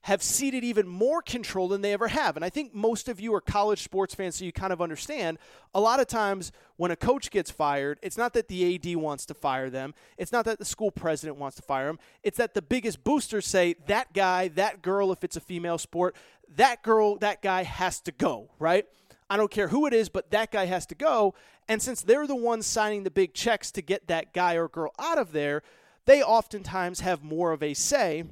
have 0.05 0.21
ceded 0.21 0.63
even 0.63 0.87
more 0.87 1.19
control 1.19 1.67
than 1.67 1.81
they 1.81 1.91
ever 1.91 2.09
have. 2.09 2.35
And 2.35 2.45
I 2.45 2.49
think 2.51 2.75
most 2.75 3.09
of 3.09 3.19
you 3.19 3.33
are 3.33 3.41
college 3.41 3.81
sports 3.81 4.13
fans, 4.13 4.35
so 4.35 4.45
you 4.45 4.51
kind 4.51 4.71
of 4.71 4.79
understand. 4.79 5.39
A 5.73 5.79
lot 5.79 5.99
of 5.99 6.05
times 6.05 6.51
when 6.77 6.91
a 6.91 6.95
coach 6.95 7.31
gets 7.31 7.49
fired, 7.49 7.97
it's 8.03 8.15
not 8.15 8.33
that 8.33 8.47
the 8.47 8.75
AD 8.75 8.97
wants 8.97 9.25
to 9.25 9.33
fire 9.33 9.67
them, 9.71 9.95
it's 10.19 10.31
not 10.31 10.45
that 10.45 10.59
the 10.59 10.65
school 10.65 10.91
president 10.91 11.39
wants 11.39 11.57
to 11.57 11.63
fire 11.63 11.87
them, 11.87 11.97
it's 12.21 12.37
that 12.37 12.53
the 12.53 12.61
biggest 12.61 13.03
boosters 13.03 13.47
say 13.47 13.77
that 13.87 14.13
guy, 14.13 14.47
that 14.49 14.83
girl, 14.83 15.11
if 15.11 15.23
it's 15.23 15.37
a 15.37 15.41
female 15.41 15.79
sport, 15.79 16.15
that 16.55 16.83
girl, 16.83 17.17
that 17.17 17.41
guy 17.41 17.63
has 17.63 17.99
to 18.01 18.11
go, 18.11 18.51
right? 18.59 18.85
I 19.27 19.37
don't 19.37 19.49
care 19.49 19.69
who 19.69 19.87
it 19.87 19.93
is, 19.93 20.07
but 20.07 20.29
that 20.29 20.51
guy 20.51 20.65
has 20.65 20.85
to 20.85 20.95
go. 20.95 21.33
And 21.67 21.81
since 21.81 22.03
they're 22.03 22.27
the 22.27 22.35
ones 22.35 22.67
signing 22.67 23.05
the 23.05 23.09
big 23.11 23.33
checks 23.33 23.71
to 23.71 23.81
get 23.81 24.05
that 24.05 24.33
guy 24.33 24.53
or 24.53 24.67
girl 24.67 24.93
out 24.99 25.17
of 25.17 25.31
there, 25.31 25.63
they 26.05 26.21
oftentimes 26.21 26.99
have 26.99 27.23
more 27.23 27.51
of 27.51 27.63
a 27.63 27.73
say 27.73 28.25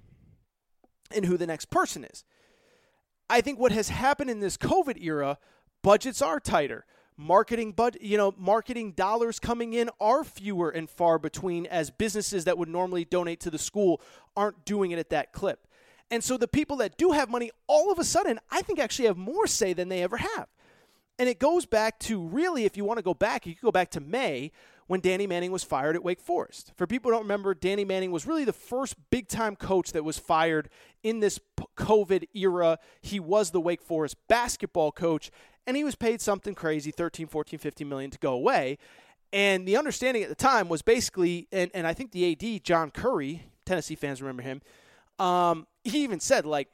in 1.14 1.24
who 1.24 1.38
the 1.38 1.48
next 1.48 1.70
person 1.70 2.04
is. 2.04 2.24
I 3.30 3.42
think 3.42 3.60
what 3.60 3.72
has 3.72 3.90
happened 3.90 4.30
in 4.30 4.40
this 4.40 4.58
COVID 4.58 5.02
era, 5.02 5.38
budgets 5.82 6.22
are 6.22 6.40
tighter. 6.40 6.86
Marketing 7.16 7.72
bud, 7.72 7.98
you 8.02 8.18
know, 8.18 8.34
marketing 8.38 8.92
dollars 8.94 9.40
coming 9.40 9.74
in 9.74 9.90
are 10.00 10.24
fewer 10.24 10.70
and 10.70 10.90
far 10.90 11.20
between 11.20 11.66
as 11.68 11.92
businesses 11.92 12.46
that 12.46 12.58
would 12.58 12.70
normally 12.70 13.06
donate 13.06 13.40
to 13.42 13.52
the 13.52 13.60
school 13.60 14.02
aren't 14.36 14.66
doing 14.66 14.92
it 14.92 15.00
at 15.00 15.12
that 15.12 15.32
clip. 15.32 15.68
And 16.10 16.24
so 16.24 16.38
the 16.38 16.48
people 16.48 16.78
that 16.78 16.98
do 16.98 17.12
have 17.12 17.30
money 17.30 17.52
all 17.68 17.92
of 17.92 18.00
a 18.00 18.04
sudden, 18.04 18.40
I 18.52 18.62
think 18.62 18.80
actually 18.80 19.08
have 19.08 19.18
more 19.18 19.48
say 19.48 19.74
than 19.74 19.90
they 19.90 20.04
ever 20.04 20.18
have. 20.18 20.48
And 21.20 21.30
it 21.30 21.40
goes 21.40 21.66
back 21.66 22.00
to 22.00 22.20
really, 22.20 22.66
if 22.66 22.76
you 22.76 22.86
want 22.86 22.98
to 22.98 23.04
go 23.04 23.14
back, 23.14 23.46
you 23.46 23.54
can 23.54 23.66
go 23.66 23.72
back 23.72 23.92
to 23.92 24.00
May 24.00 24.52
when 24.88 25.00
Danny 25.00 25.28
Manning 25.28 25.52
was 25.52 25.64
fired 25.64 25.96
at 25.96 26.04
Wake 26.04 26.20
Forest. 26.20 26.74
For 26.76 26.88
people 26.88 27.10
who 27.10 27.16
don't 27.16 27.24
remember, 27.24 27.54
Danny 27.54 27.86
Manning 27.86 28.12
was 28.12 28.26
really 28.26 28.46
the 28.46 28.54
first 28.54 28.96
big 29.12 29.28
time 29.28 29.56
coach 29.56 29.92
that 29.92 30.04
was 30.04 30.18
fired 30.18 30.70
in 31.04 31.20
this 31.20 31.40
COVID 31.78 32.26
era. 32.34 32.80
He 33.02 33.20
was 33.20 33.52
the 33.52 33.62
Wake 33.62 33.82
Forest 33.82 34.18
basketball 34.28 34.92
coach, 34.92 35.32
and 35.68 35.78
he 35.78 35.84
was 35.84 35.96
paid 35.96 36.20
something 36.20 36.56
crazy 36.56 36.92
13, 36.92 37.28
14, 37.28 37.60
15 37.60 37.88
million 37.88 38.12
to 38.12 38.20
go 38.20 38.34
away. 38.34 38.78
And 39.32 39.68
the 39.68 39.78
understanding 39.78 40.22
at 40.24 40.30
the 40.30 40.36
time 40.36 40.70
was 40.70 40.82
basically, 40.82 41.48
and, 41.52 41.72
and 41.74 41.88
I 41.88 41.94
think 41.94 42.12
the 42.12 42.32
AD, 42.32 42.64
John 42.64 42.92
Currie, 42.92 43.44
Tennessee 43.66 43.96
fans 43.96 44.22
remember 44.22 44.44
him, 44.44 44.62
um, 45.18 45.66
he 45.84 46.04
even 46.04 46.20
said, 46.20 46.46
like, 46.46 46.70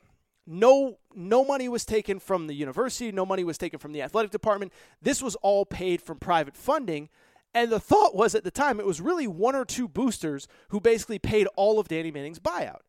no 0.49 0.97
no 1.13 1.45
money 1.45 1.69
was 1.69 1.85
taken 1.85 2.19
from 2.19 2.47
the 2.47 2.55
university, 2.55 3.11
no 3.11 3.25
money 3.25 3.43
was 3.43 3.57
taken 3.57 3.79
from 3.79 3.93
the 3.93 4.01
athletic 4.01 4.31
department. 4.31 4.73
This 5.01 5.21
was 5.21 5.35
all 5.35 5.65
paid 5.65 6.01
from 6.01 6.17
private 6.17 6.57
funding. 6.57 7.09
And 7.53 7.71
the 7.71 7.79
thought 7.79 8.15
was 8.15 8.35
at 8.35 8.43
the 8.43 8.51
time 8.51 8.79
it 8.79 8.85
was 8.85 9.01
really 9.01 9.27
one 9.27 9.55
or 9.55 9.65
two 9.65 9.87
boosters 9.87 10.47
who 10.69 10.79
basically 10.79 11.17
paid 11.17 11.47
all 11.55 11.79
of 11.79 11.87
Danny 11.87 12.11
Manning's 12.11 12.39
buyout. 12.39 12.81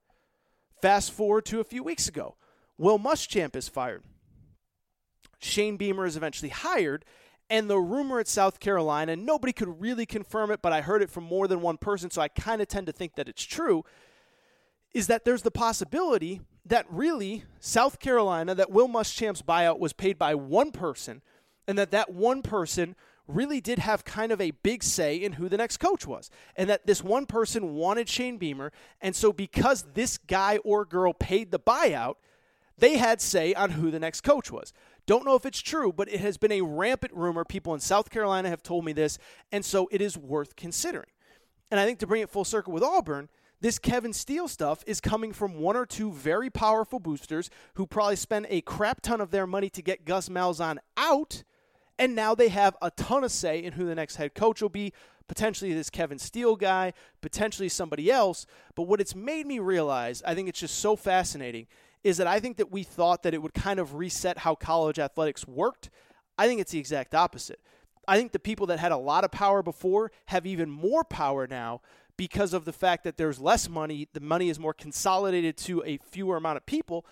Fast 0.83 1.13
forward 1.13 1.47
to 1.47 1.61
a 1.61 1.65
few 1.65 1.83
weeks 1.83 2.09
ago. 2.09 2.37
Will 2.77 2.99
Muschamp 2.99 3.57
is 3.57 3.69
fired. 3.69 4.03
Shane 5.39 5.77
Beamer 5.77 6.05
is 6.05 6.17
eventually 6.17 6.51
hired, 6.51 7.05
and 7.49 7.69
the 7.69 7.79
rumor 7.79 8.21
at 8.21 8.29
South 8.29 8.61
Carolina, 8.61 9.17
nobody 9.17 9.53
could 9.53 9.81
really 9.81 10.07
confirm 10.07 10.51
it, 10.51 10.61
but 10.63 10.73
I 10.73 10.83
heard 10.83 11.03
it 11.03 11.11
from 11.11 11.25
more 11.25 11.49
than 11.49 11.63
one 11.63 11.79
person, 11.79 12.11
so 12.11 12.21
I 12.21 12.29
kind 12.29 12.61
of 12.61 12.69
tend 12.69 12.87
to 12.87 12.93
think 12.93 13.17
that 13.17 13.29
it's 13.29 13.43
true, 13.43 13.83
is 14.93 15.07
that 15.07 15.25
there's 15.25 15.43
the 15.43 15.51
possibility 15.51 16.43
that 16.71 16.87
really 16.89 17.45
South 17.59 17.99
Carolina, 17.99 18.55
that 18.55 18.71
Will 18.71 18.89
Muschamp's 18.89 19.43
buyout 19.43 19.79
was 19.79 19.93
paid 19.93 20.19
by 20.19 20.35
one 20.35 20.73
person, 20.73 21.21
and 21.69 21.77
that 21.77 21.91
that 21.91 22.13
one 22.13 22.43
person 22.43 22.97
really 23.27 23.61
did 23.61 23.79
have 23.79 24.05
kind 24.05 24.33
of 24.33 24.41
a 24.41 24.53
big 24.53 24.83
say 24.83 25.17
in 25.17 25.35
who 25.35 25.49
the 25.49 25.57
next 25.57 25.77
coach 25.77 26.07
was. 26.07 26.31
And 26.57 26.71
that 26.71 26.87
this 26.87 27.03
one 27.03 27.27
person 27.27 27.75
wanted 27.75 28.09
Shane 28.09 28.39
Beamer. 28.39 28.73
And 29.01 29.15
so, 29.15 29.33
because 29.33 29.85
this 29.95 30.19
guy 30.19 30.59
or 30.59 30.85
girl 30.85 31.13
paid 31.13 31.51
the 31.51 31.59
buyout, 31.59 32.17
they 32.79 32.97
had 32.97 33.21
say 33.21 33.53
on 33.55 33.71
who 33.71 33.91
the 33.91 34.01
next 34.01 34.23
coach 34.23 34.51
was. 34.51 34.73
Don't 35.07 35.25
know 35.25 35.35
if 35.35 35.47
it's 35.47 35.61
true, 35.61 35.93
but 35.93 36.09
it 36.09 36.21
has 36.21 36.39
been 36.39 36.53
a 36.53 36.63
rampant 36.63 37.13
rumor. 37.15 37.45
People 37.45 37.75
in 37.75 37.81
South 37.81 38.11
Carolina 38.11 38.49
have 38.49 38.63
told 38.63 38.85
me 38.85 38.93
this. 38.93 39.19
And 39.53 39.65
so, 39.65 39.89
it 39.91 40.01
is 40.01 40.17
worth 40.17 40.57
considering. 40.57 41.11
And 41.71 41.79
I 41.79 41.85
think 41.85 41.99
to 42.01 42.07
bring 42.07 42.23
it 42.23 42.31
full 42.31 42.45
circle 42.45 42.73
with 42.73 42.83
Auburn, 42.83 43.29
this 43.61 43.79
Kevin 43.79 44.13
Steele 44.13 44.49
stuff 44.49 44.83
is 44.87 45.01
coming 45.01 45.33
from 45.33 45.59
one 45.61 45.77
or 45.77 45.87
two 45.87 46.13
very 46.13 46.51
powerful 46.51 46.99
boosters 46.99 47.51
who 47.75 47.87
probably 47.87 48.17
spend 48.17 48.47
a 48.49 48.63
crap 48.63 49.01
ton 49.03 49.21
of 49.21 49.31
their 49.31 49.47
money 49.47 49.71
to 49.71 49.83
get 49.83 50.05
Gus 50.05 50.29
Malzahn 50.29 50.79
out 50.97 51.43
and 52.01 52.15
now 52.15 52.35
they 52.35 52.49
have 52.49 52.79
a 52.81 52.91
ton 52.91 53.25
of 53.25 53.31
say 53.31 53.63
in 53.63 53.75
who 53.75 53.85
the 53.85 53.95
next 53.95 54.17
head 54.17 54.35
coach 54.35 54.63
will 54.63 54.71
be. 54.71 54.95
Potentially 55.29 55.75
this 55.75 55.91
Kevin 55.91 56.19
Steele 56.19 56.57
guy, 56.57 56.95
potentially 57.21 57.69
somebody 57.69 58.11
else. 58.11 58.47
But 58.75 58.85
what 58.85 59.03
it's 59.03 59.15
made 59.15 59.47
me 59.47 59.59
realize, 59.59 60.23
I 60.27 60.35
think 60.35 60.49
it's 60.49 60.59
just 60.59 60.79
so 60.79 60.97
fascinating, 60.97 61.67
is 62.03 62.17
that 62.17 62.27
I 62.27 62.41
think 62.41 62.57
that 62.57 62.73
we 62.73 62.85
thought 62.85 63.23
that 63.23 63.35
it 63.35 63.43
would 63.43 63.53
kind 63.53 63.79
of 63.79 63.95
reset 63.97 64.39
how 64.39 64.55
college 64.55 64.99
athletics 64.99 65.47
worked. 65.47 65.91
I 66.39 66.49
think 66.49 66.63
it's 66.63 66.73
the 66.73 66.79
exact 66.79 67.15
opposite. 67.15 67.61
I 68.09 68.17
think 68.17 68.33
the 68.33 68.39
people 68.39 68.67
that 68.69 68.79
had 68.79 68.93
a 68.93 68.97
lot 68.97 69.25
of 69.25 69.31
power 69.31 69.63
before 69.63 70.11
have 70.27 70.47
even 70.47 70.71
more 70.71 71.05
power 71.05 71.47
now 71.47 71.83
because 72.21 72.53
of 72.53 72.67
the 72.67 72.73
fact 72.73 73.03
that 73.05 73.17
there's 73.17 73.41
less 73.41 73.67
money, 73.67 74.07
the 74.13 74.21
money 74.21 74.51
is 74.51 74.61
more 74.61 74.75
consolidated 74.75 75.57
to 75.57 75.83
a 75.87 75.97
fewer 76.05 76.37
amount 76.37 76.59
of 76.59 76.67
people. 76.67 77.07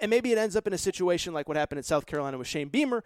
And 0.00 0.10
maybe 0.10 0.32
it 0.32 0.38
ends 0.38 0.56
up 0.56 0.66
in 0.66 0.72
a 0.72 0.78
situation 0.78 1.32
like 1.32 1.46
what 1.46 1.56
happened 1.56 1.78
in 1.78 1.84
South 1.84 2.04
Carolina 2.04 2.36
with 2.36 2.48
Shane 2.48 2.68
Beamer, 2.68 3.04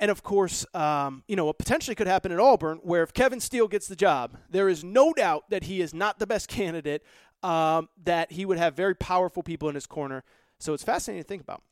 and 0.00 0.10
of 0.10 0.24
course, 0.24 0.66
um, 0.74 1.22
you 1.28 1.36
know, 1.36 1.44
what 1.44 1.56
potentially 1.56 1.94
could 1.94 2.08
happen 2.08 2.32
at 2.32 2.40
Auburn, 2.40 2.78
where 2.82 3.04
if 3.04 3.12
Kevin 3.12 3.38
Steele 3.38 3.68
gets 3.68 3.86
the 3.86 3.94
job, 3.94 4.36
there 4.50 4.68
is 4.68 4.82
no 4.82 5.12
doubt 5.12 5.50
that 5.50 5.62
he 5.62 5.80
is 5.80 5.94
not 5.94 6.18
the 6.18 6.26
best 6.26 6.48
candidate, 6.58 7.04
um, 7.44 7.88
that 8.02 8.32
he 8.32 8.44
would 8.44 8.58
have 8.58 8.74
very 8.74 8.96
powerful 8.96 9.44
people 9.44 9.68
in 9.68 9.76
his 9.76 9.86
corner. 9.86 10.24
So 10.58 10.74
it's 10.74 10.82
fascinating 10.82 11.22
to 11.22 11.28
think 11.28 11.42
about. 11.42 11.62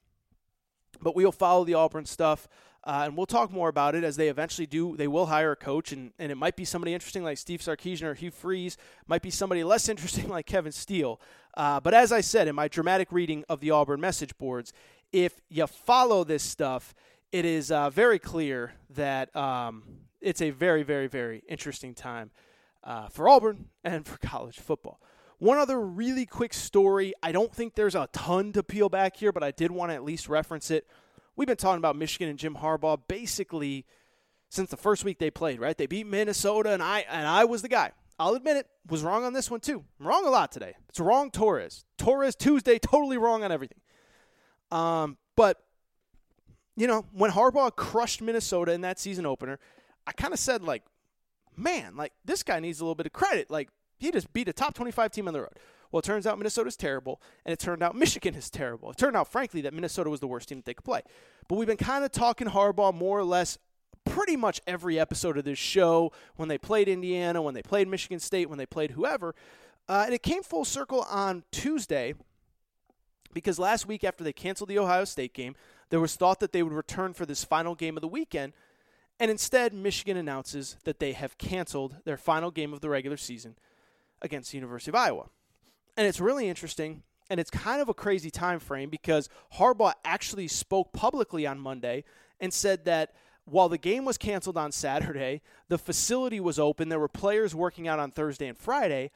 But 1.00 1.16
we'll 1.16 1.32
follow 1.32 1.64
the 1.64 1.74
Auburn 1.74 2.06
stuff. 2.06 2.46
Uh, 2.82 3.02
and 3.04 3.16
we'll 3.16 3.26
talk 3.26 3.52
more 3.52 3.68
about 3.68 3.94
it 3.94 4.04
as 4.04 4.16
they 4.16 4.28
eventually 4.28 4.66
do. 4.66 4.96
They 4.96 5.08
will 5.08 5.26
hire 5.26 5.52
a 5.52 5.56
coach, 5.56 5.92
and, 5.92 6.12
and 6.18 6.32
it 6.32 6.36
might 6.36 6.56
be 6.56 6.64
somebody 6.64 6.94
interesting 6.94 7.22
like 7.22 7.36
Steve 7.36 7.60
Sarkisian 7.60 8.04
or 8.04 8.14
Hugh 8.14 8.30
Freeze. 8.30 8.78
Might 9.06 9.22
be 9.22 9.30
somebody 9.30 9.62
less 9.64 9.88
interesting 9.90 10.28
like 10.28 10.46
Kevin 10.46 10.72
Steele. 10.72 11.20
Uh, 11.54 11.80
but 11.80 11.92
as 11.92 12.10
I 12.12 12.20
said 12.20 12.48
in 12.48 12.54
my 12.54 12.68
dramatic 12.68 13.12
reading 13.12 13.44
of 13.48 13.60
the 13.60 13.70
Auburn 13.70 14.00
message 14.00 14.36
boards, 14.38 14.72
if 15.12 15.40
you 15.48 15.66
follow 15.66 16.24
this 16.24 16.42
stuff, 16.42 16.94
it 17.32 17.44
is 17.44 17.70
uh, 17.70 17.90
very 17.90 18.18
clear 18.18 18.72
that 18.90 19.34
um, 19.36 19.82
it's 20.20 20.40
a 20.40 20.50
very, 20.50 20.82
very, 20.82 21.06
very 21.06 21.42
interesting 21.48 21.94
time 21.94 22.30
uh, 22.82 23.08
for 23.08 23.28
Auburn 23.28 23.66
and 23.84 24.06
for 24.06 24.18
college 24.26 24.58
football. 24.58 25.00
One 25.38 25.58
other 25.58 25.80
really 25.80 26.26
quick 26.26 26.52
story. 26.52 27.14
I 27.22 27.32
don't 27.32 27.54
think 27.54 27.74
there's 27.74 27.94
a 27.94 28.08
ton 28.12 28.52
to 28.52 28.62
peel 28.62 28.88
back 28.88 29.16
here, 29.16 29.32
but 29.32 29.42
I 29.42 29.50
did 29.50 29.70
want 29.70 29.90
to 29.90 29.94
at 29.94 30.04
least 30.04 30.28
reference 30.28 30.70
it. 30.70 30.86
We've 31.40 31.46
been 31.46 31.56
talking 31.56 31.78
about 31.78 31.96
Michigan 31.96 32.28
and 32.28 32.38
Jim 32.38 32.54
Harbaugh 32.54 33.00
basically 33.08 33.86
since 34.50 34.68
the 34.68 34.76
first 34.76 35.06
week 35.06 35.18
they 35.18 35.30
played, 35.30 35.58
right? 35.58 35.74
They 35.74 35.86
beat 35.86 36.06
Minnesota, 36.06 36.70
and 36.70 36.82
I 36.82 37.06
and 37.08 37.26
I 37.26 37.46
was 37.46 37.62
the 37.62 37.68
guy. 37.70 37.92
I'll 38.18 38.34
admit 38.34 38.58
it, 38.58 38.66
was 38.90 39.02
wrong 39.02 39.24
on 39.24 39.32
this 39.32 39.50
one 39.50 39.60
too. 39.60 39.82
I'm 39.98 40.06
wrong 40.06 40.26
a 40.26 40.28
lot 40.28 40.52
today. 40.52 40.74
It's 40.90 41.00
wrong 41.00 41.30
Torres. 41.30 41.86
Torres 41.96 42.36
Tuesday, 42.36 42.78
totally 42.78 43.16
wrong 43.16 43.42
on 43.42 43.52
everything. 43.52 43.78
Um, 44.70 45.16
but 45.34 45.56
you 46.76 46.86
know, 46.86 47.06
when 47.14 47.30
Harbaugh 47.30 47.74
crushed 47.74 48.20
Minnesota 48.20 48.72
in 48.72 48.82
that 48.82 48.98
season 48.98 49.24
opener, 49.24 49.58
I 50.06 50.12
kind 50.12 50.34
of 50.34 50.38
said 50.38 50.62
like, 50.62 50.82
man, 51.56 51.96
like 51.96 52.12
this 52.22 52.42
guy 52.42 52.60
needs 52.60 52.80
a 52.80 52.84
little 52.84 52.94
bit 52.94 53.06
of 53.06 53.14
credit. 53.14 53.50
Like 53.50 53.70
he 53.96 54.10
just 54.10 54.30
beat 54.34 54.48
a 54.48 54.52
top 54.52 54.74
25 54.74 55.10
team 55.10 55.26
on 55.26 55.32
the 55.32 55.40
road. 55.40 55.54
Well, 55.90 55.98
it 55.98 56.04
turns 56.04 56.26
out 56.26 56.38
Minnesota's 56.38 56.76
terrible, 56.76 57.20
and 57.44 57.52
it 57.52 57.58
turned 57.58 57.82
out 57.82 57.96
Michigan 57.96 58.34
is 58.34 58.48
terrible. 58.48 58.90
It 58.90 58.96
turned 58.96 59.16
out, 59.16 59.28
frankly, 59.28 59.60
that 59.62 59.74
Minnesota 59.74 60.08
was 60.08 60.20
the 60.20 60.28
worst 60.28 60.48
team 60.48 60.58
that 60.58 60.64
they 60.64 60.74
could 60.74 60.84
play. 60.84 61.02
But 61.48 61.56
we've 61.56 61.66
been 61.66 61.76
kind 61.76 62.04
of 62.04 62.12
talking 62.12 62.48
Harbaugh 62.48 62.94
more 62.94 63.18
or 63.18 63.24
less 63.24 63.58
pretty 64.04 64.36
much 64.36 64.60
every 64.66 64.98
episode 64.98 65.36
of 65.36 65.44
this 65.44 65.58
show 65.58 66.12
when 66.36 66.48
they 66.48 66.58
played 66.58 66.88
Indiana, 66.88 67.42
when 67.42 67.54
they 67.54 67.62
played 67.62 67.88
Michigan 67.88 68.20
State, 68.20 68.48
when 68.48 68.58
they 68.58 68.66
played 68.66 68.92
whoever. 68.92 69.34
Uh, 69.88 70.02
and 70.04 70.14
it 70.14 70.22
came 70.22 70.42
full 70.42 70.64
circle 70.64 71.02
on 71.10 71.42
Tuesday 71.50 72.14
because 73.32 73.58
last 73.58 73.86
week 73.86 74.04
after 74.04 74.24
they 74.24 74.32
canceled 74.32 74.68
the 74.68 74.78
Ohio 74.78 75.04
State 75.04 75.34
game, 75.34 75.54
there 75.90 76.00
was 76.00 76.14
thought 76.14 76.40
that 76.40 76.52
they 76.52 76.62
would 76.62 76.72
return 76.72 77.12
for 77.12 77.26
this 77.26 77.44
final 77.44 77.74
game 77.74 77.96
of 77.96 78.00
the 78.00 78.08
weekend, 78.08 78.52
and 79.18 79.30
instead, 79.30 79.74
Michigan 79.74 80.16
announces 80.16 80.76
that 80.84 80.98
they 80.98 81.12
have 81.12 81.36
canceled 81.36 81.96
their 82.04 82.16
final 82.16 82.50
game 82.50 82.72
of 82.72 82.80
the 82.80 82.88
regular 82.88 83.16
season 83.16 83.56
against 84.22 84.52
the 84.52 84.56
University 84.56 84.90
of 84.90 84.94
Iowa. 84.94 85.26
And 86.00 86.08
it's 86.08 86.18
really 86.18 86.48
interesting, 86.48 87.02
and 87.28 87.38
it's 87.38 87.50
kind 87.50 87.82
of 87.82 87.90
a 87.90 87.92
crazy 87.92 88.30
time 88.30 88.58
frame 88.58 88.88
because 88.88 89.28
Harbaugh 89.58 89.92
actually 90.02 90.48
spoke 90.48 90.94
publicly 90.94 91.46
on 91.46 91.60
Monday 91.60 92.04
and 92.40 92.54
said 92.54 92.86
that 92.86 93.12
while 93.44 93.68
the 93.68 93.76
game 93.76 94.06
was 94.06 94.16
canceled 94.16 94.56
on 94.56 94.72
Saturday, 94.72 95.42
the 95.68 95.76
facility 95.76 96.40
was 96.40 96.58
open, 96.58 96.88
there 96.88 96.98
were 96.98 97.06
players 97.06 97.54
working 97.54 97.86
out 97.86 97.98
on 97.98 98.12
Thursday 98.12 98.46
and 98.46 98.56
Friday, 98.56 99.10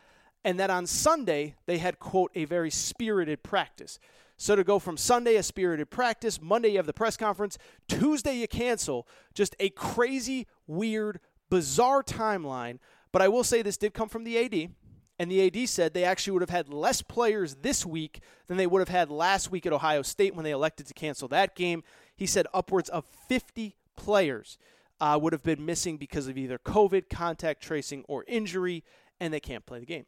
and 0.45 0.61
that 0.61 0.69
on 0.69 0.87
Sunday 0.87 1.55
they 1.65 1.79
had, 1.79 1.99
quote, 1.99 2.31
a 2.35 2.45
very 2.45 2.71
spirited 2.71 3.43
practice. 3.43 3.99
So 4.37 4.55
to 4.55 4.63
go 4.63 4.79
from 4.79 4.99
Sunday, 4.99 5.37
a 5.37 5.43
spirited 5.43 5.89
practice, 5.89 6.39
Monday, 6.39 6.73
you 6.73 6.77
have 6.77 6.85
the 6.85 6.93
press 6.93 7.17
conference, 7.17 7.57
Tuesday, 7.89 8.37
you 8.37 8.47
cancel, 8.47 9.09
just 9.33 9.57
a 9.59 9.71
crazy, 9.71 10.47
weird, 10.67 11.21
bizarre 11.49 12.03
timeline. 12.03 12.79
But 13.11 13.23
I 13.23 13.29
will 13.29 13.43
say 13.43 13.63
this 13.63 13.79
did 13.79 13.95
come 13.95 14.11
from 14.11 14.25
the 14.25 14.37
AD. 14.37 14.71
And 15.19 15.31
the 15.31 15.47
AD 15.47 15.69
said 15.69 15.95
they 15.95 16.05
actually 16.05 16.33
would 16.33 16.43
have 16.43 16.51
had 16.51 16.73
less 16.73 17.01
players 17.01 17.57
this 17.63 17.87
week 17.87 18.21
than 18.49 18.57
they 18.57 18.67
would 18.67 18.81
have 18.81 18.89
had 18.89 19.11
last 19.11 19.51
week 19.51 19.65
at 19.65 19.73
Ohio 19.73 20.03
State 20.03 20.35
when 20.35 20.45
they 20.45 20.51
elected 20.51 20.87
to 20.87 20.95
cancel 20.95 21.29
that 21.29 21.55
game. 21.55 21.85
He 22.17 22.27
said 22.27 22.47
upwards 22.53 22.89
of 22.89 23.05
50 23.29 23.77
players 23.97 24.59
uh, 25.01 25.19
would 25.21 25.33
have 25.33 25.43
been 25.43 25.65
missing 25.65 25.97
because 25.97 26.27
of 26.27 26.37
either 26.37 26.59
COVID, 26.59 27.09
contact 27.09 27.63
tracing, 27.63 28.05
or 28.09 28.25
injury, 28.27 28.83
and 29.21 29.33
they 29.33 29.41
can't 29.41 29.67
play 29.67 29.79
the 29.79 29.87
game. 29.87 30.07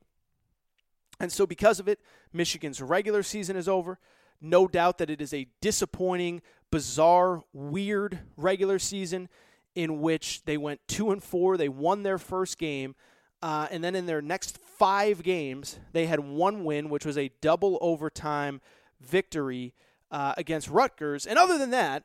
And 1.21 1.33
so, 1.33 1.47
because 1.47 1.81
of 1.81 1.89
it, 1.89 2.01
Michigan's 2.33 2.83
regular 2.83 3.23
season 3.23 3.57
is 3.57 3.69
over. 3.69 3.99
No 4.41 4.69
doubt 4.69 4.99
that 4.99 5.09
it 5.09 5.21
is 5.21 5.33
a 5.33 5.47
disappointing, 5.61 6.43
bizarre, 6.71 7.43
weird 7.53 8.19
regular 8.37 8.79
season 8.79 9.29
in 9.75 10.01
which 10.01 10.45
they 10.45 10.57
went 10.57 10.81
two 10.89 11.11
and 11.11 11.23
four. 11.23 11.57
They 11.57 11.69
won 11.69 12.03
their 12.03 12.19
first 12.19 12.59
game, 12.59 12.95
uh, 13.43 13.69
and 13.71 13.83
then 13.83 13.95
in 13.95 14.07
their 14.07 14.23
next 14.23 14.59
five 14.79 15.23
games, 15.23 15.79
they 15.93 16.07
had 16.07 16.21
one 16.21 16.65
win, 16.65 16.89
which 16.89 17.05
was 17.05 17.19
a 17.19 17.31
double 17.41 17.79
overtime 17.81 18.61
victory 19.01 19.75
uh, 20.11 20.35
against 20.37 20.69
Rutgers. 20.69 21.27
And 21.27 21.39
other 21.39 21.59
than 21.59 21.71
that, 21.71 22.05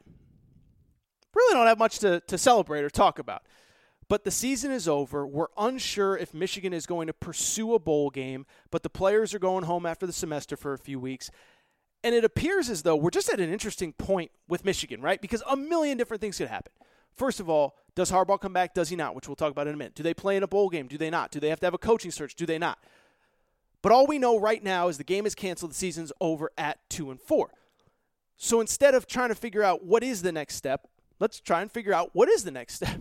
really 1.33 1.53
don't 1.53 1.67
have 1.67 1.79
much 1.79 1.99
to, 1.99 2.21
to 2.21 2.37
celebrate 2.37 2.83
or 2.83 2.89
talk 2.89 3.19
about. 3.19 3.43
But 4.07 4.25
the 4.25 4.31
season 4.31 4.71
is 4.71 4.87
over. 4.87 5.25
We're 5.25 5.47
unsure 5.57 6.17
if 6.17 6.33
Michigan 6.33 6.73
is 6.73 6.85
going 6.85 7.07
to 7.07 7.13
pursue 7.13 7.73
a 7.73 7.79
bowl 7.79 8.09
game, 8.09 8.45
but 8.69 8.83
the 8.83 8.89
players 8.89 9.33
are 9.33 9.39
going 9.39 9.63
home 9.63 9.85
after 9.85 10.05
the 10.05 10.11
semester 10.13 10.57
for 10.57 10.73
a 10.73 10.77
few 10.77 10.99
weeks. 10.99 11.31
And 12.03 12.13
it 12.13 12.25
appears 12.25 12.69
as 12.69 12.81
though 12.81 12.95
we're 12.95 13.11
just 13.11 13.31
at 13.31 13.39
an 13.39 13.51
interesting 13.51 13.93
point 13.93 14.31
with 14.49 14.65
Michigan, 14.65 15.01
right? 15.01 15.21
Because 15.21 15.43
a 15.49 15.55
million 15.55 15.97
different 15.97 16.19
things 16.19 16.37
could 16.37 16.49
happen. 16.49 16.73
First 17.15 17.39
of 17.39 17.49
all, 17.49 17.75
does 17.95 18.11
Harbaugh 18.11 18.39
come 18.39 18.53
back? 18.53 18.73
Does 18.73 18.89
he 18.89 18.95
not? 18.95 19.15
Which 19.15 19.27
we'll 19.27 19.35
talk 19.35 19.51
about 19.51 19.67
in 19.67 19.73
a 19.73 19.77
minute. 19.77 19.95
Do 19.95 20.03
they 20.03 20.13
play 20.13 20.37
in 20.37 20.43
a 20.43 20.47
bowl 20.47 20.69
game? 20.69 20.87
Do 20.87 20.97
they 20.97 21.09
not? 21.09 21.31
Do 21.31 21.39
they 21.39 21.49
have 21.49 21.59
to 21.59 21.65
have 21.65 21.73
a 21.73 21.79
coaching 21.79 22.11
search? 22.11 22.35
Do 22.35 22.45
they 22.45 22.57
not? 22.57 22.79
But 23.81 23.91
all 23.91 24.07
we 24.07 24.19
know 24.19 24.39
right 24.39 24.63
now 24.63 24.87
is 24.87 24.97
the 24.97 25.03
game 25.03 25.25
is 25.25 25.35
canceled. 25.35 25.71
The 25.71 25.75
season's 25.75 26.11
over 26.21 26.51
at 26.57 26.77
two 26.89 27.11
and 27.11 27.19
four. 27.19 27.51
So 28.37 28.61
instead 28.61 28.95
of 28.95 29.07
trying 29.07 29.29
to 29.29 29.35
figure 29.35 29.63
out 29.63 29.83
what 29.83 30.03
is 30.03 30.21
the 30.21 30.31
next 30.31 30.55
step, 30.55 30.87
let's 31.19 31.39
try 31.39 31.61
and 31.61 31.71
figure 31.71 31.93
out 31.93 32.11
what 32.13 32.29
is 32.29 32.43
the 32.43 32.51
next 32.51 32.73
step. 32.75 32.99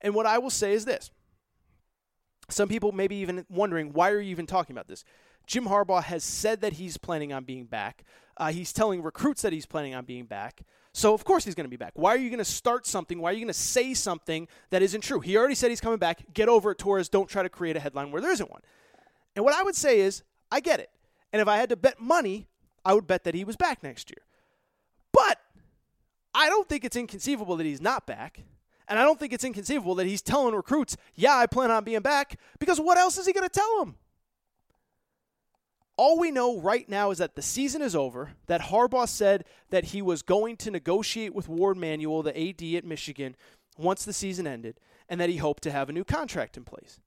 And 0.00 0.14
what 0.14 0.26
I 0.26 0.38
will 0.38 0.50
say 0.50 0.72
is 0.72 0.84
this 0.84 1.10
some 2.48 2.68
people 2.68 2.92
may 2.92 3.06
be 3.06 3.16
even 3.16 3.46
wondering 3.48 3.92
why 3.92 4.10
are 4.10 4.20
you 4.20 4.30
even 4.30 4.46
talking 4.46 4.74
about 4.74 4.88
this? 4.88 5.04
Jim 5.46 5.66
Harbaugh 5.66 6.02
has 6.02 6.22
said 6.22 6.60
that 6.60 6.74
he's 6.74 6.96
planning 6.96 7.32
on 7.32 7.44
being 7.44 7.64
back. 7.64 8.04
Uh, 8.36 8.52
he's 8.52 8.72
telling 8.72 9.02
recruits 9.02 9.42
that 9.42 9.52
he's 9.52 9.66
planning 9.66 9.94
on 9.94 10.04
being 10.04 10.24
back. 10.24 10.62
So, 10.92 11.14
of 11.14 11.24
course, 11.24 11.44
he's 11.44 11.54
going 11.54 11.66
to 11.66 11.70
be 11.70 11.76
back. 11.76 11.92
Why 11.94 12.10
are 12.10 12.18
you 12.18 12.30
going 12.30 12.38
to 12.38 12.44
start 12.44 12.84
something? 12.86 13.20
Why 13.20 13.30
are 13.30 13.32
you 13.32 13.40
going 13.40 13.48
to 13.48 13.54
say 13.54 13.94
something 13.94 14.48
that 14.70 14.82
isn't 14.82 15.02
true? 15.02 15.20
He 15.20 15.36
already 15.36 15.54
said 15.54 15.70
he's 15.70 15.80
coming 15.80 15.98
back. 15.98 16.24
Get 16.34 16.48
over 16.48 16.72
it, 16.72 16.78
Torres. 16.78 17.08
Don't 17.08 17.28
try 17.28 17.42
to 17.42 17.48
create 17.48 17.76
a 17.76 17.80
headline 17.80 18.10
where 18.10 18.20
there 18.20 18.32
isn't 18.32 18.50
one. 18.50 18.62
And 19.36 19.44
what 19.44 19.54
I 19.54 19.62
would 19.62 19.76
say 19.76 20.00
is, 20.00 20.24
I 20.50 20.58
get 20.60 20.80
it. 20.80 20.90
And 21.32 21.40
if 21.40 21.46
I 21.46 21.58
had 21.58 21.68
to 21.68 21.76
bet 21.76 22.00
money, 22.00 22.48
I 22.84 22.94
would 22.94 23.06
bet 23.06 23.22
that 23.24 23.34
he 23.34 23.44
was 23.44 23.56
back 23.56 23.82
next 23.84 24.10
year. 24.10 24.24
But 25.12 25.38
I 26.34 26.48
don't 26.48 26.68
think 26.68 26.84
it's 26.84 26.96
inconceivable 26.96 27.56
that 27.56 27.66
he's 27.66 27.80
not 27.80 28.06
back. 28.06 28.42
And 28.88 28.98
I 28.98 29.02
don't 29.02 29.20
think 29.20 29.32
it's 29.32 29.44
inconceivable 29.44 29.94
that 29.94 30.06
he's 30.06 30.22
telling 30.22 30.56
recruits, 30.56 30.96
yeah, 31.14 31.36
I 31.36 31.46
plan 31.46 31.70
on 31.70 31.84
being 31.84 32.00
back, 32.00 32.40
because 32.58 32.80
what 32.80 32.98
else 32.98 33.16
is 33.16 33.26
he 33.26 33.32
going 33.32 33.48
to 33.48 33.48
tell 33.48 33.78
them? 33.78 33.94
All 36.00 36.18
we 36.18 36.30
know 36.30 36.58
right 36.58 36.88
now 36.88 37.10
is 37.10 37.18
that 37.18 37.34
the 37.34 37.42
season 37.42 37.82
is 37.82 37.94
over, 37.94 38.30
that 38.46 38.62
Harbaugh 38.62 39.06
said 39.06 39.44
that 39.68 39.84
he 39.84 40.00
was 40.00 40.22
going 40.22 40.56
to 40.56 40.70
negotiate 40.70 41.34
with 41.34 41.46
Warde 41.46 41.76
Manuel, 41.76 42.22
the 42.22 42.30
AD 42.30 42.62
at 42.74 42.86
Michigan, 42.86 43.36
once 43.76 44.06
the 44.06 44.14
season 44.14 44.46
ended, 44.46 44.80
and 45.10 45.20
that 45.20 45.28
he 45.28 45.36
hoped 45.36 45.62
to 45.64 45.70
have 45.70 45.90
a 45.90 45.92
new 45.92 46.02
contract 46.02 46.56
in 46.56 46.64
place. 46.64 47.00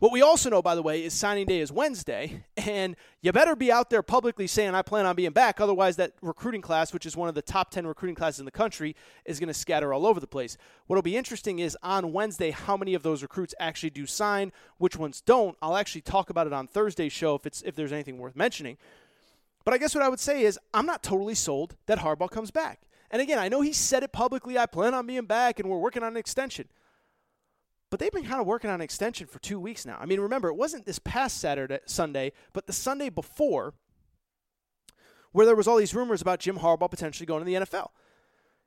What 0.00 0.12
we 0.12 0.22
also 0.22 0.48
know, 0.48 0.62
by 0.62 0.74
the 0.74 0.82
way, 0.82 1.04
is 1.04 1.12
signing 1.12 1.44
day 1.44 1.60
is 1.60 1.70
Wednesday, 1.70 2.44
and 2.56 2.96
you 3.20 3.32
better 3.32 3.54
be 3.54 3.70
out 3.70 3.90
there 3.90 4.02
publicly 4.02 4.46
saying, 4.46 4.74
I 4.74 4.80
plan 4.80 5.04
on 5.04 5.14
being 5.14 5.32
back. 5.32 5.60
Otherwise, 5.60 5.96
that 5.96 6.14
recruiting 6.22 6.62
class, 6.62 6.94
which 6.94 7.04
is 7.04 7.18
one 7.18 7.28
of 7.28 7.34
the 7.34 7.42
top 7.42 7.70
10 7.70 7.86
recruiting 7.86 8.14
classes 8.14 8.38
in 8.38 8.46
the 8.46 8.50
country, 8.50 8.96
is 9.26 9.38
going 9.38 9.48
to 9.48 9.54
scatter 9.54 9.92
all 9.92 10.06
over 10.06 10.18
the 10.18 10.26
place. 10.26 10.56
What'll 10.86 11.02
be 11.02 11.18
interesting 11.18 11.58
is 11.58 11.76
on 11.82 12.14
Wednesday, 12.14 12.50
how 12.50 12.78
many 12.78 12.94
of 12.94 13.02
those 13.02 13.20
recruits 13.20 13.54
actually 13.60 13.90
do 13.90 14.06
sign, 14.06 14.52
which 14.78 14.96
ones 14.96 15.20
don't. 15.20 15.54
I'll 15.60 15.76
actually 15.76 16.00
talk 16.00 16.30
about 16.30 16.46
it 16.46 16.54
on 16.54 16.66
Thursday's 16.66 17.12
show 17.12 17.34
if, 17.34 17.44
it's, 17.44 17.60
if 17.60 17.76
there's 17.76 17.92
anything 17.92 18.16
worth 18.16 18.34
mentioning. 18.34 18.78
But 19.66 19.74
I 19.74 19.78
guess 19.78 19.94
what 19.94 20.02
I 20.02 20.08
would 20.08 20.18
say 20.18 20.44
is, 20.44 20.58
I'm 20.72 20.86
not 20.86 21.02
totally 21.02 21.34
sold 21.34 21.76
that 21.84 21.98
Harbaugh 21.98 22.30
comes 22.30 22.50
back. 22.50 22.80
And 23.10 23.20
again, 23.20 23.38
I 23.38 23.48
know 23.48 23.60
he 23.60 23.74
said 23.74 24.02
it 24.02 24.12
publicly, 24.12 24.56
I 24.56 24.64
plan 24.64 24.94
on 24.94 25.06
being 25.06 25.26
back, 25.26 25.60
and 25.60 25.68
we're 25.68 25.76
working 25.76 26.02
on 26.02 26.12
an 26.12 26.16
extension. 26.16 26.68
But 27.90 27.98
they've 27.98 28.12
been 28.12 28.24
kind 28.24 28.40
of 28.40 28.46
working 28.46 28.70
on 28.70 28.76
an 28.76 28.80
extension 28.80 29.26
for 29.26 29.40
two 29.40 29.58
weeks 29.58 29.84
now. 29.84 29.98
I 30.00 30.06
mean, 30.06 30.20
remember, 30.20 30.48
it 30.48 30.54
wasn't 30.54 30.86
this 30.86 31.00
past 31.00 31.38
Saturday, 31.38 31.80
Sunday, 31.86 32.32
but 32.52 32.66
the 32.66 32.72
Sunday 32.72 33.08
before, 33.08 33.74
where 35.32 35.44
there 35.44 35.56
was 35.56 35.66
all 35.66 35.76
these 35.76 35.94
rumors 35.94 36.22
about 36.22 36.38
Jim 36.38 36.58
Harbaugh 36.58 36.90
potentially 36.90 37.26
going 37.26 37.40
to 37.40 37.44
the 37.44 37.66
NFL. 37.66 37.88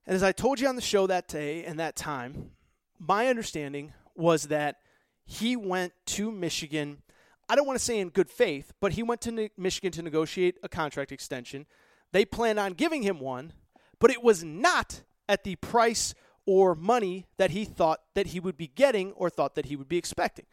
And 0.06 0.16
as 0.16 0.24
I 0.24 0.34
told 0.34 0.60
you 0.60 0.68
on 0.68 0.76
the 0.76 0.82
show 0.82 1.08
that 1.08 1.30
day 1.30 1.64
and 1.64 1.80
that 1.80 1.96
time, 1.96 2.52
my 3.00 3.28
understanding 3.28 3.94
was 4.16 4.44
that 4.44 4.78
he 5.26 5.56
went 5.56 5.94
to 6.06 6.30
Michigan. 6.30 7.02
I 7.48 7.56
don't 7.56 7.66
want 7.66 7.80
to 7.80 7.84
say 7.84 8.00
in 8.00 8.10
good 8.10 8.30
faith, 8.30 8.74
but 8.82 8.94
he 8.94 9.04
went 9.04 9.22
to 9.22 9.32
ne- 9.32 9.52
Michigan 9.58 9.92
to 9.94 10.02
negotiate 10.02 10.58
a 10.64 10.70
contract 10.70 11.14
extension. 11.14 11.66
They 12.12 12.26
planned 12.26 12.60
on 12.60 12.74
giving 12.74 13.04
him 13.04 13.20
one, 13.20 13.54
but 14.00 14.12
it 14.12 14.22
was 14.22 14.44
not 14.44 15.04
at 15.30 15.46
the 15.46 15.56
price 15.56 16.14
or 16.46 16.76
money 16.76 17.26
that 17.38 17.52
he 17.52 17.66
thought 17.66 18.02
that 18.14 18.28
he 18.28 18.40
would 18.40 18.58
be 18.58 18.68
getting 18.68 19.12
or 19.14 19.30
thought 19.30 19.56
that 19.56 19.66
he 19.66 19.76
would 19.76 19.88
be 19.88 19.98
expecting. 19.98 20.46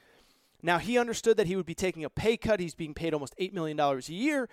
Now, 0.62 0.78
he 0.78 0.98
understood 0.98 1.36
that 1.38 1.46
he 1.46 1.56
would 1.56 1.66
be 1.66 1.74
taking 1.74 2.04
a 2.04 2.10
pay 2.10 2.36
cut. 2.36 2.60
He's 2.60 2.74
being 2.74 2.94
paid 2.94 3.14
almost 3.14 3.34
$8 3.38 3.52
million 3.52 3.78
a 3.80 4.00
year. 4.08 4.48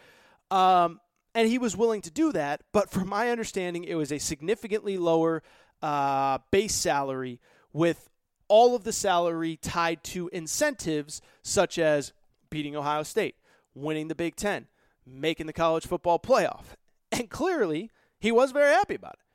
Um, 0.49 0.99
and 1.35 1.47
he 1.47 1.57
was 1.57 1.75
willing 1.75 2.01
to 2.01 2.11
do 2.11 2.31
that. 2.31 2.61
But 2.71 2.89
from 2.89 3.09
my 3.09 3.29
understanding, 3.29 3.83
it 3.83 3.95
was 3.95 4.11
a 4.11 4.17
significantly 4.17 4.97
lower 4.97 5.43
uh, 5.81 6.39
base 6.51 6.75
salary 6.75 7.39
with 7.73 8.09
all 8.47 8.75
of 8.75 8.83
the 8.83 8.93
salary 8.93 9.57
tied 9.57 10.03
to 10.05 10.29
incentives 10.29 11.21
such 11.43 11.77
as 11.77 12.13
beating 12.49 12.75
Ohio 12.75 13.03
State, 13.03 13.35
winning 13.75 14.07
the 14.07 14.15
Big 14.15 14.35
Ten, 14.35 14.67
making 15.05 15.47
the 15.47 15.53
college 15.53 15.85
football 15.85 16.19
playoff. 16.19 16.75
And 17.11 17.29
clearly, 17.29 17.91
he 18.19 18.31
was 18.31 18.51
very 18.51 18.73
happy 18.73 18.95
about 18.95 19.13
it. 19.13 19.26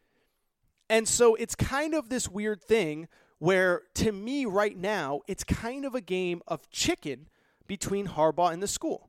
And 0.93 1.09
so 1.09 1.35
it's 1.37 1.55
kind 1.55 1.95
of 1.95 2.11
this 2.11 2.29
weird 2.29 2.63
thing 2.63 3.09
where, 3.39 3.81
to 3.95 4.13
me, 4.13 4.45
right 4.45 4.77
now, 4.77 5.23
it's 5.27 5.43
kind 5.43 5.87
of 5.87 5.95
a 5.95 6.03
game 6.03 6.43
of 6.47 6.69
chicken 6.69 7.31
between 7.67 8.09
Harbaugh 8.09 8.53
and 8.53 8.63
the 8.63 8.69
school. 8.69 9.09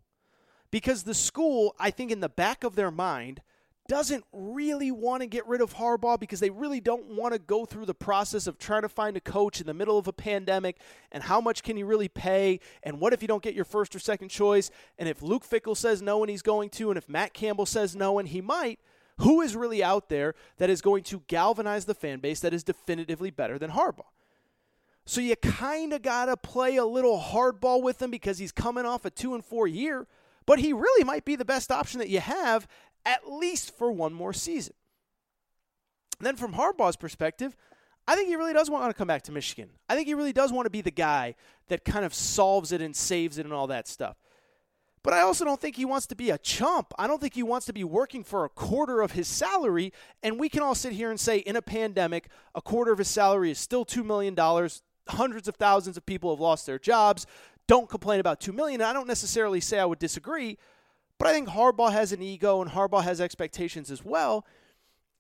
Because 0.71 1.03
the 1.03 1.13
school, 1.13 1.75
I 1.77 1.91
think, 1.91 2.09
in 2.09 2.21
the 2.21 2.29
back 2.29 2.63
of 2.63 2.77
their 2.77 2.89
mind, 2.89 3.41
doesn't 3.89 4.23
really 4.31 4.91
want 4.91 5.23
to 5.23 5.27
get 5.27 5.45
rid 5.45 5.59
of 5.59 5.75
Harbaugh 5.75 6.17
because 6.17 6.39
they 6.39 6.49
really 6.49 6.79
don't 6.79 7.17
want 7.17 7.33
to 7.33 7.39
go 7.39 7.65
through 7.65 7.85
the 7.85 7.93
process 7.93 8.47
of 8.47 8.57
trying 8.57 8.83
to 8.83 8.89
find 8.89 9.17
a 9.17 9.19
coach 9.21 9.59
in 9.59 9.67
the 9.67 9.73
middle 9.73 9.97
of 9.97 10.07
a 10.07 10.13
pandemic 10.13 10.79
and 11.11 11.21
how 11.21 11.41
much 11.41 11.63
can 11.63 11.75
you 11.75 11.85
really 11.85 12.07
pay 12.07 12.61
and 12.83 13.01
what 13.01 13.11
if 13.11 13.21
you 13.21 13.27
don't 13.27 13.43
get 13.43 13.55
your 13.55 13.65
first 13.65 13.93
or 13.93 13.99
second 13.99 14.29
choice 14.29 14.71
and 14.97 15.09
if 15.09 15.21
Luke 15.21 15.45
Fickell 15.45 15.75
says 15.75 16.01
no 16.01 16.23
and 16.23 16.29
he's 16.29 16.41
going 16.41 16.69
to 16.69 16.91
and 16.91 16.97
if 16.97 17.09
Matt 17.09 17.33
Campbell 17.33 17.65
says 17.65 17.93
no 17.93 18.19
and 18.19 18.29
he 18.29 18.39
might 18.39 18.79
who 19.23 19.41
is 19.41 19.55
really 19.55 19.83
out 19.83 20.09
there 20.09 20.36
that 20.57 20.69
is 20.69 20.81
going 20.81 21.03
to 21.03 21.23
galvanize 21.27 21.86
the 21.86 21.93
fan 21.93 22.19
base 22.19 22.39
that 22.41 22.53
is 22.53 22.63
definitively 22.63 23.31
better 23.31 23.57
than 23.57 23.71
Harbaugh? 23.71 24.05
So 25.05 25.19
you 25.19 25.36
kind 25.36 25.91
of 25.91 26.01
got 26.01 26.25
to 26.25 26.38
play 26.38 26.77
a 26.77 26.86
little 26.86 27.19
hardball 27.19 27.83
with 27.83 28.01
him 28.01 28.12
because 28.12 28.38
he's 28.38 28.51
coming 28.51 28.86
off 28.86 29.03
a 29.03 29.09
2 29.09 29.33
and 29.33 29.43
4 29.43 29.67
year, 29.67 30.07
but 30.45 30.59
he 30.59 30.71
really 30.71 31.03
might 31.03 31.25
be 31.25 31.36
the 31.36 31.43
best 31.43 31.71
option 31.71 31.99
that 31.99 32.09
you 32.09 32.19
have 32.19 32.67
at 33.05 33.29
least 33.29 33.75
for 33.75 33.91
one 33.91 34.13
more 34.13 34.31
season. 34.31 34.73
And 36.19 36.25
then 36.25 36.36
from 36.38 36.53
Harbaugh's 36.53 36.95
perspective, 36.95 37.57
I 38.07 38.15
think 38.15 38.29
he 38.29 38.36
really 38.36 38.53
does 38.53 38.69
want 38.69 38.89
to 38.89 38.93
come 38.93 39.07
back 39.07 39.23
to 39.23 39.31
Michigan. 39.31 39.69
I 39.89 39.95
think 39.95 40.07
he 40.07 40.13
really 40.13 40.33
does 40.33 40.53
want 40.53 40.65
to 40.65 40.69
be 40.69 40.81
the 40.81 40.91
guy 40.91 41.36
that 41.67 41.83
kind 41.83 42.05
of 42.05 42.13
solves 42.13 42.71
it 42.71 42.81
and 42.81 42.95
saves 42.95 43.38
it 43.38 43.45
and 43.45 43.53
all 43.53 43.67
that 43.67 43.88
stuff. 43.88 44.17
But 45.03 45.13
I 45.13 45.21
also 45.21 45.43
don't 45.43 45.59
think 45.59 45.75
he 45.75 45.83
wants 45.83 46.07
to 46.07 46.15
be 46.15 46.29
a 46.29 46.37
chump. 46.37 46.93
I 46.97 47.07
don't 47.07 47.19
think 47.19 47.33
he 47.33 47.43
wants 47.43 47.65
to 47.65 47.73
be 47.73 47.83
working 47.83 48.23
for 48.23 48.45
a 48.45 48.49
quarter 48.49 49.01
of 49.01 49.11
his 49.11 49.27
salary. 49.27 49.91
And 50.23 50.39
we 50.39 50.47
can 50.47 50.61
all 50.61 50.75
sit 50.75 50.93
here 50.93 51.09
and 51.09 51.19
say, 51.19 51.39
in 51.39 51.57
a 51.57 51.61
pandemic, 51.61 52.29
a 52.55 52.61
quarter 52.61 52.93
of 52.93 52.99
his 52.99 53.09
salary 53.09 53.51
is 53.51 53.59
still 53.59 53.85
$2 53.85 54.05
million. 54.05 54.35
Hundreds 55.09 55.49
of 55.49 55.55
thousands 55.55 55.97
of 55.97 56.05
people 56.05 56.33
have 56.33 56.39
lost 56.39 56.65
their 56.65 56.79
jobs. 56.79 57.27
Don't 57.67 57.89
complain 57.89 58.21
about 58.21 58.39
$2 58.39 58.53
million. 58.53 58.81
I 58.81 58.93
don't 58.93 59.07
necessarily 59.07 59.59
say 59.59 59.77
I 59.77 59.85
would 59.85 59.99
disagree, 59.99 60.57
but 61.17 61.27
I 61.27 61.33
think 61.33 61.49
Harbaugh 61.49 61.91
has 61.91 62.13
an 62.13 62.21
ego 62.21 62.61
and 62.61 62.71
Harbaugh 62.71 63.03
has 63.03 63.19
expectations 63.19 63.91
as 63.91 64.05
well. 64.05 64.45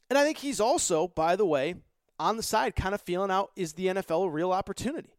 And 0.09 0.17
I 0.17 0.23
think 0.23 0.37
he's 0.37 0.59
also, 0.59 1.09
by 1.09 1.35
the 1.35 1.45
way, 1.45 1.75
on 2.19 2.37
the 2.37 2.43
side, 2.43 2.75
kind 2.75 2.95
of 2.95 3.01
feeling 3.01 3.31
out 3.31 3.51
is 3.55 3.73
the 3.73 3.87
NFL 3.87 4.27
a 4.27 4.29
real 4.29 4.51
opportunity? 4.51 5.12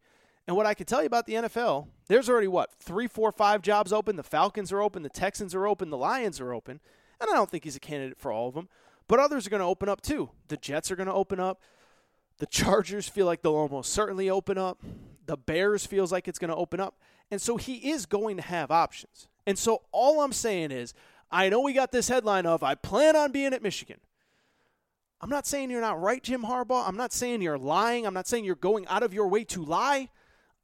And 0.47 0.57
what 0.57 0.67
I 0.67 0.75
can 0.75 0.87
tell 0.87 1.01
you 1.01 1.07
about 1.07 1.27
the 1.27 1.35
NFL, 1.35 1.89
there's 2.09 2.29
already 2.29 2.49
what 2.49 2.73
three, 2.79 3.07
four, 3.07 3.33
five 3.33 3.63
jobs 3.63 3.93
open. 3.93 4.17
The 4.17 4.23
Falcons 4.23 4.73
are 4.73 4.83
open, 4.83 5.03
the 5.03 5.09
Texans 5.09 5.55
are 5.55 5.67
open, 5.67 5.91
the 5.91 5.97
Lions 5.97 6.41
are 6.41 6.53
open, 6.53 6.81
and 7.21 7.31
I 7.31 7.35
don't 7.35 7.51
think 7.51 7.65
he's 7.65 7.77
a 7.77 7.81
candidate 7.81 8.19
for 8.19 8.31
all 8.31 8.49
of 8.49 8.55
them. 8.55 8.69
But 9.09 9.21
others 9.21 9.47
are 9.47 9.51
going 9.51 9.61
to 9.61 9.67
open 9.67 9.89
up 9.89 10.01
too. 10.01 10.31
The 10.49 10.57
Jets 10.57 10.91
are 10.91 10.97
going 10.97 11.09
to 11.09 11.15
open 11.15 11.41
up. 11.41 11.61
The 12.39 12.47
Chargers 12.47 13.09
feel 13.09 13.27
like 13.27 13.43
they'll 13.43 13.55
almost 13.55 13.93
certainly 13.93 14.29
open 14.29 14.59
up. 14.59 14.83
The 15.27 15.37
Bears 15.37 15.87
feels 15.87 16.11
like 16.13 16.29
it's 16.29 16.39
going 16.39 16.51
to 16.51 16.57
open 16.57 16.81
up. 16.81 16.99
And 17.31 17.41
so 17.41 17.57
he 17.57 17.91
is 17.91 18.07
going 18.07 18.37
to 18.37 18.43
have 18.43 18.71
options. 18.71 19.29
And 19.47 19.59
so 19.59 19.83
all 19.93 20.21
I'm 20.21 20.33
saying 20.33 20.71
is, 20.71 20.95
I 21.31 21.49
know 21.49 21.61
we 21.61 21.73
got 21.73 21.93
this 21.93 22.09
headline 22.09 22.47
of 22.47 22.63
I 22.63 22.75
plan 22.75 23.17
on 23.17 23.33
being 23.33 23.53
at 23.53 23.63
Michigan. 23.63 23.99
I'm 25.21 25.31
not 25.31 25.47
saying 25.47 25.71
you're 25.71 25.81
not 25.81 26.01
right, 26.01 26.23
Jim 26.23 26.43
Harbaugh. 26.43 26.87
I'm 26.87 26.97
not 26.97 27.13
saying 27.13 27.41
you're 27.41 27.59
lying. 27.59 28.07
I'm 28.07 28.15
not 28.15 28.27
saying 28.27 28.45
you're 28.45 28.55
going 28.57 28.87
out 28.89 29.03
of 29.03 29.15
your 29.15 29.29
way 29.29 29.45
to 29.45 29.65
lie. 29.65 30.11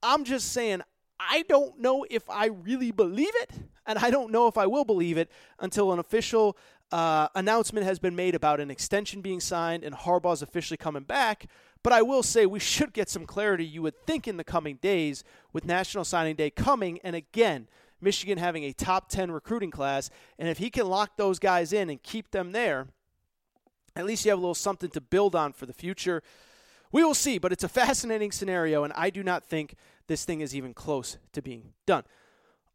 I'm 0.02 0.24
just 0.24 0.52
saying 0.52 0.82
I 1.18 1.44
don't 1.48 1.78
know 1.78 2.06
if 2.08 2.28
I 2.30 2.46
really 2.46 2.90
believe 2.90 3.32
it, 3.42 3.50
and 3.86 3.98
I 3.98 4.10
don't 4.10 4.32
know 4.32 4.46
if 4.46 4.56
I 4.56 4.66
will 4.66 4.84
believe 4.84 5.18
it 5.18 5.30
until 5.58 5.92
an 5.92 5.98
official 5.98 6.56
uh, 6.92 7.28
announcement 7.34 7.86
has 7.86 7.98
been 7.98 8.16
made 8.16 8.34
about 8.34 8.60
an 8.60 8.70
extension 8.70 9.20
being 9.20 9.40
signed 9.40 9.84
and 9.84 9.94
Harbaugh's 9.94 10.42
officially 10.42 10.76
coming 10.76 11.04
back. 11.04 11.46
But 11.82 11.92
I 11.92 12.02
will 12.02 12.22
say 12.22 12.46
we 12.46 12.58
should 12.58 12.92
get 12.92 13.08
some 13.08 13.26
clarity, 13.26 13.64
you 13.64 13.82
would 13.82 14.06
think, 14.06 14.28
in 14.28 14.36
the 14.36 14.44
coming 14.44 14.76
days 14.76 15.24
with 15.52 15.64
National 15.64 16.04
Signing 16.04 16.36
Day 16.36 16.50
coming. 16.50 16.98
And 17.04 17.16
again, 17.16 17.68
Michigan 18.00 18.38
having 18.38 18.64
a 18.64 18.72
top 18.72 19.08
10 19.08 19.30
recruiting 19.30 19.70
class. 19.70 20.10
And 20.38 20.48
if 20.48 20.58
he 20.58 20.68
can 20.68 20.88
lock 20.88 21.16
those 21.16 21.38
guys 21.38 21.72
in 21.72 21.88
and 21.88 22.02
keep 22.02 22.32
them 22.32 22.52
there, 22.52 22.88
at 23.96 24.04
least 24.04 24.24
you 24.24 24.30
have 24.30 24.38
a 24.38 24.42
little 24.42 24.54
something 24.54 24.90
to 24.90 25.00
build 25.00 25.34
on 25.34 25.52
for 25.52 25.66
the 25.66 25.72
future. 25.72 26.22
We 26.92 27.04
will 27.04 27.14
see, 27.14 27.38
but 27.38 27.52
it's 27.52 27.64
a 27.64 27.68
fascinating 27.68 28.32
scenario, 28.32 28.84
and 28.84 28.92
I 28.94 29.10
do 29.10 29.22
not 29.22 29.44
think 29.44 29.74
this 30.08 30.24
thing 30.24 30.40
is 30.40 30.54
even 30.56 30.74
close 30.74 31.18
to 31.32 31.42
being 31.42 31.72
done. 31.86 32.04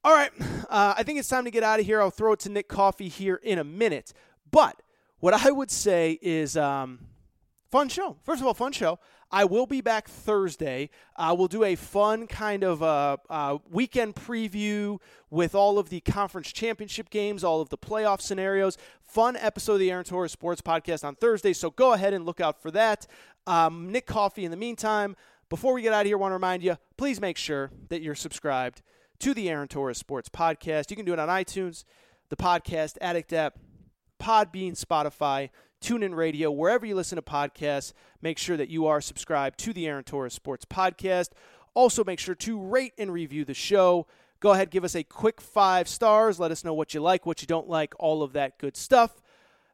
All 0.04 0.14
right, 0.14 0.32
uh, 0.70 0.94
I 0.98 1.04
think 1.04 1.20
it's 1.20 1.28
time 1.28 1.46
to 1.46 1.52
get 1.52 1.64
out 1.64 1.80
of 1.80 1.86
here. 1.86 2.02
I'll 2.02 2.12
throw 2.12 2.34
it 2.34 2.40
to 2.42 2.50
Nick 2.50 2.68
Coffey 2.68 3.10
here 3.10 3.36
in 3.44 3.60
a 3.60 3.64
minute. 3.64 4.14
But 4.52 4.82
what 5.20 5.34
I 5.34 5.52
would 5.52 5.72
say 5.72 6.20
is 6.22 6.56
um, 6.56 7.08
fun 7.72 7.90
show. 7.90 8.18
First 8.24 8.42
of 8.42 8.48
all, 8.48 8.54
fun 8.54 8.72
show. 8.72 9.00
I 9.36 9.44
will 9.44 9.66
be 9.66 9.82
back 9.82 10.08
Thursday. 10.08 10.90
Uh, 11.18 11.36
we'll 11.38 11.50
do 11.50 11.66
a 11.66 11.76
fun 11.76 12.26
kind 12.26 12.64
of 12.64 12.82
uh, 12.82 13.18
uh, 13.30 13.58
weekend 13.70 14.16
preview 14.16 15.00
with 15.30 15.54
all 15.54 15.78
of 15.78 15.90
the 15.90 16.00
conference 16.00 16.54
championship 16.54 17.10
games, 17.10 17.44
all 17.44 17.60
of 17.60 17.68
the 17.68 17.78
playoff 17.78 18.22
scenarios. 18.22 18.78
Fun 19.04 19.36
episode 19.36 19.74
of 19.74 19.80
the 19.80 19.92
Aaron 19.92 20.06
Torres 20.06 20.32
Sports 20.32 20.62
Podcast 20.62 21.04
on 21.04 21.16
Thursday. 21.16 21.52
So 21.52 21.70
go 21.70 21.92
ahead 21.92 22.14
and 22.14 22.26
look 22.26 22.40
out 22.40 22.62
for 22.62 22.72
that. 22.72 23.08
Um, 23.46 23.92
Nick 23.92 24.06
Coffey, 24.06 24.46
in 24.46 24.52
the 24.52 24.58
meantime, 24.58 25.18
before 25.50 25.74
we 25.74 25.82
get 25.82 25.92
out 25.92 26.04
of 26.04 26.08
here, 26.08 26.16
I 26.16 26.22
want 26.22 26.32
to 26.32 26.36
remind 26.36 26.64
you 26.64 26.78
please 26.96 27.20
make 27.20 27.36
sure 27.36 27.72
that 27.90 28.02
you're 28.02 28.16
subscribed 28.16 28.84
to 29.20 29.34
the 29.34 29.50
Aaron 29.50 29.68
Torres 29.68 29.98
Sports 29.98 30.30
Podcast. 30.30 30.90
You 30.92 30.96
can 30.96 31.04
do 31.04 31.12
it 31.12 31.20
on 31.20 31.28
iTunes, 31.28 31.84
the 32.30 32.38
Podcast 32.38 32.96
Addict 33.02 33.34
app, 33.34 33.60
Podbean, 34.18 34.82
Spotify, 34.82 35.50
TuneIn 35.82 36.16
Radio, 36.16 36.52
wherever 36.52 36.86
you 36.86 36.96
listen 36.96 37.16
to 37.16 37.22
podcasts. 37.22 37.94
Make 38.22 38.38
sure 38.38 38.58
that 38.58 38.70
you 38.70 38.88
are 38.88 39.02
subscribed 39.02 39.60
to 39.60 39.74
the 39.74 39.88
Aaron 39.88 40.04
Torres 40.04 40.34
Sports 40.34 40.66
Podcast. 40.66 41.30
Also, 41.74 42.04
make 42.04 42.20
sure 42.20 42.36
to 42.36 42.60
rate 42.60 42.94
and 42.98 43.12
review 43.12 43.46
the 43.46 43.54
show. 43.54 44.08
Go 44.40 44.52
ahead, 44.52 44.70
give 44.72 44.84
us 44.84 44.96
a 44.96 45.04
quick 45.04 45.42
five 45.42 45.88
stars. 45.88 46.40
Let 46.40 46.52
us 46.52 46.64
know 46.64 46.74
what 46.74 46.94
you 46.94 47.02
like, 47.02 47.26
what 47.26 47.42
you 47.42 47.48
don't 47.48 47.68
like, 47.68 47.94
all 48.00 48.24
of 48.24 48.34
that 48.34 48.58
good 48.58 48.78
stuff. 48.78 49.22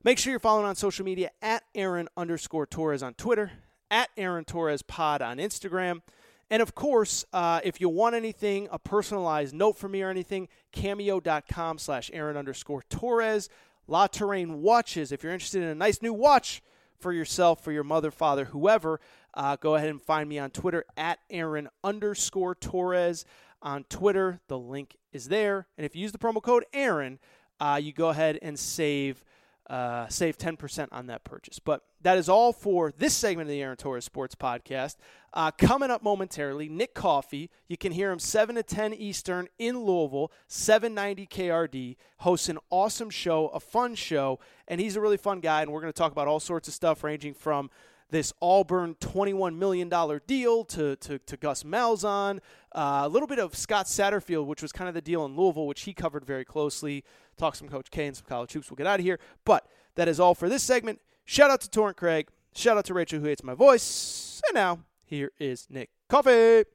Make 0.03 0.17
sure 0.17 0.31
you're 0.31 0.39
following 0.39 0.65
on 0.65 0.75
social 0.75 1.05
media 1.05 1.29
at 1.41 1.63
Aaron 1.75 2.07
underscore 2.17 2.65
Torres 2.65 3.03
on 3.03 3.13
Twitter, 3.13 3.51
at 3.91 4.09
Aaron 4.17 4.45
Torres 4.45 4.81
Pod 4.81 5.21
on 5.21 5.37
Instagram. 5.37 6.01
And 6.49 6.61
of 6.61 6.75
course, 6.75 7.23
uh, 7.31 7.61
if 7.63 7.79
you 7.79 7.87
want 7.87 8.13
anything, 8.13 8.67
a 8.71 8.79
personalized 8.79 9.53
note 9.55 9.77
from 9.77 9.91
me 9.91 10.01
or 10.01 10.09
anything, 10.09 10.49
cameo.com 10.73 11.77
slash 11.77 12.09
Aaron 12.13 12.35
underscore 12.35 12.83
Torres. 12.89 13.47
La 13.91 14.08
Touraine 14.08 14.62
Watches. 14.62 15.12
If 15.12 15.21
you're 15.21 15.34
interested 15.34 15.62
in 15.62 15.67
a 15.67 15.75
nice 15.75 16.01
new 16.01 16.13
watch 16.13 16.63
for 16.97 17.12
yourself, 17.12 17.62
for 17.62 17.73
your 17.73 17.84
mother, 17.84 18.10
father, 18.10 18.45
whoever, 18.45 19.01
uh, 19.34 19.58
go 19.58 19.75
ahead 19.75 19.89
and 19.89 20.01
find 20.01 20.30
me 20.30 20.39
on 20.39 20.49
Twitter 20.49 20.86
at 20.95 21.19
Aaron 21.30 21.67
underscore 21.84 22.56
Torres 22.56 23.25
on 23.62 23.84
Twitter. 23.89 24.39
The 24.47 24.58
link 24.58 24.95
is 25.12 25.27
there. 25.27 25.67
And 25.77 25.86
if 25.86 25.93
you 25.93 26.04
use 26.04 26.13
the 26.13 26.17
promo 26.17 26.41
code 26.41 26.63
Aaron, 26.71 27.19
uh, 27.60 27.82
you 27.84 27.91
go 27.91 28.08
ahead 28.08 28.39
and 28.41 28.58
save 28.58 29.25
uh, 29.71 30.05
save 30.10 30.38
10% 30.38 30.89
on 30.91 31.07
that 31.07 31.23
purchase. 31.23 31.57
But 31.57 31.84
that 32.01 32.17
is 32.17 32.27
all 32.27 32.51
for 32.51 32.91
this 32.91 33.13
segment 33.13 33.47
of 33.47 33.51
the 33.53 33.62
Aaron 33.62 33.77
Torres 33.77 34.03
Sports 34.03 34.36
Podcast. 34.36 34.97
Uh, 35.34 35.49
coming 35.51 35.89
up 35.89 36.03
momentarily, 36.03 36.67
Nick 36.67 36.93
Coffey. 36.93 37.49
You 37.69 37.77
can 37.77 37.93
hear 37.93 38.12
him 38.12 38.19
7 38.19 38.55
to 38.55 38.63
10 38.63 38.93
Eastern 38.93 39.47
in 39.57 39.79
Louisville, 39.79 40.29
790 40.47 41.25
KRD. 41.25 41.95
Hosts 42.17 42.49
an 42.49 42.57
awesome 42.69 43.10
show, 43.10 43.47
a 43.47 43.62
fun 43.62 43.95
show, 43.95 44.39
and 44.67 44.81
he's 44.81 44.97
a 44.97 45.01
really 45.01 45.15
fun 45.15 45.39
guy. 45.39 45.62
And 45.62 45.71
we're 45.71 45.79
going 45.79 45.93
to 45.93 45.97
talk 45.97 46.12
about 46.12 46.27
all 46.27 46.41
sorts 46.41 46.67
of 46.67 46.73
stuff 46.73 47.01
ranging 47.01 47.34
from 47.34 47.69
this 48.12 48.34
Auburn 48.41 48.95
$21 49.00 49.56
million 49.56 49.89
deal 50.28 50.65
to, 50.65 50.95
to, 50.97 51.17
to 51.17 51.38
Gus 51.38 51.63
Malzahn, 51.63 52.39
uh, 52.74 53.02
a 53.04 53.10
little 53.10 53.28
bit 53.28 53.39
of 53.39 53.56
Scott 53.56 53.88
Satterfield, 53.88 54.45
which 54.45 54.62
was 54.62 54.71
kind 54.71 54.88
of 54.88 54.93
the 54.93 55.02
deal 55.02 55.26
in 55.26 55.36
Louisville, 55.36 55.65
which 55.65 55.82
he 55.82 55.93
covered 55.93 56.26
very 56.26 56.45
closely. 56.45 57.04
Talk 57.38 57.56
some 57.56 57.69
Coach 57.69 57.89
K 57.89 58.06
and 58.08 58.15
some 58.15 58.26
college 58.28 58.52
hoops. 58.52 58.69
We'll 58.69 58.76
get 58.76 58.88
out 58.88 59.00
of 59.00 59.06
here. 59.06 59.19
But 59.45 59.65
that 59.95 60.08
is 60.08 60.19
all 60.19 60.36
for 60.36 60.50
this 60.50 60.62
segment. 60.62 61.00
Shout 61.26 61.50
out 61.50 61.62
to 61.62 61.69
Torrent 61.69 61.97
Craig. 61.97 62.28
Shout 62.54 62.78
out 62.78 62.86
to 62.86 62.93
Rachel, 62.93 63.19
who 63.19 63.26
hates 63.26 63.43
my 63.43 63.54
voice. 63.54 64.41
And 64.47 64.56
now, 64.56 64.80
here 65.06 65.32
is 65.39 65.67
Nick 65.69 65.89
Coffey. 66.10 66.65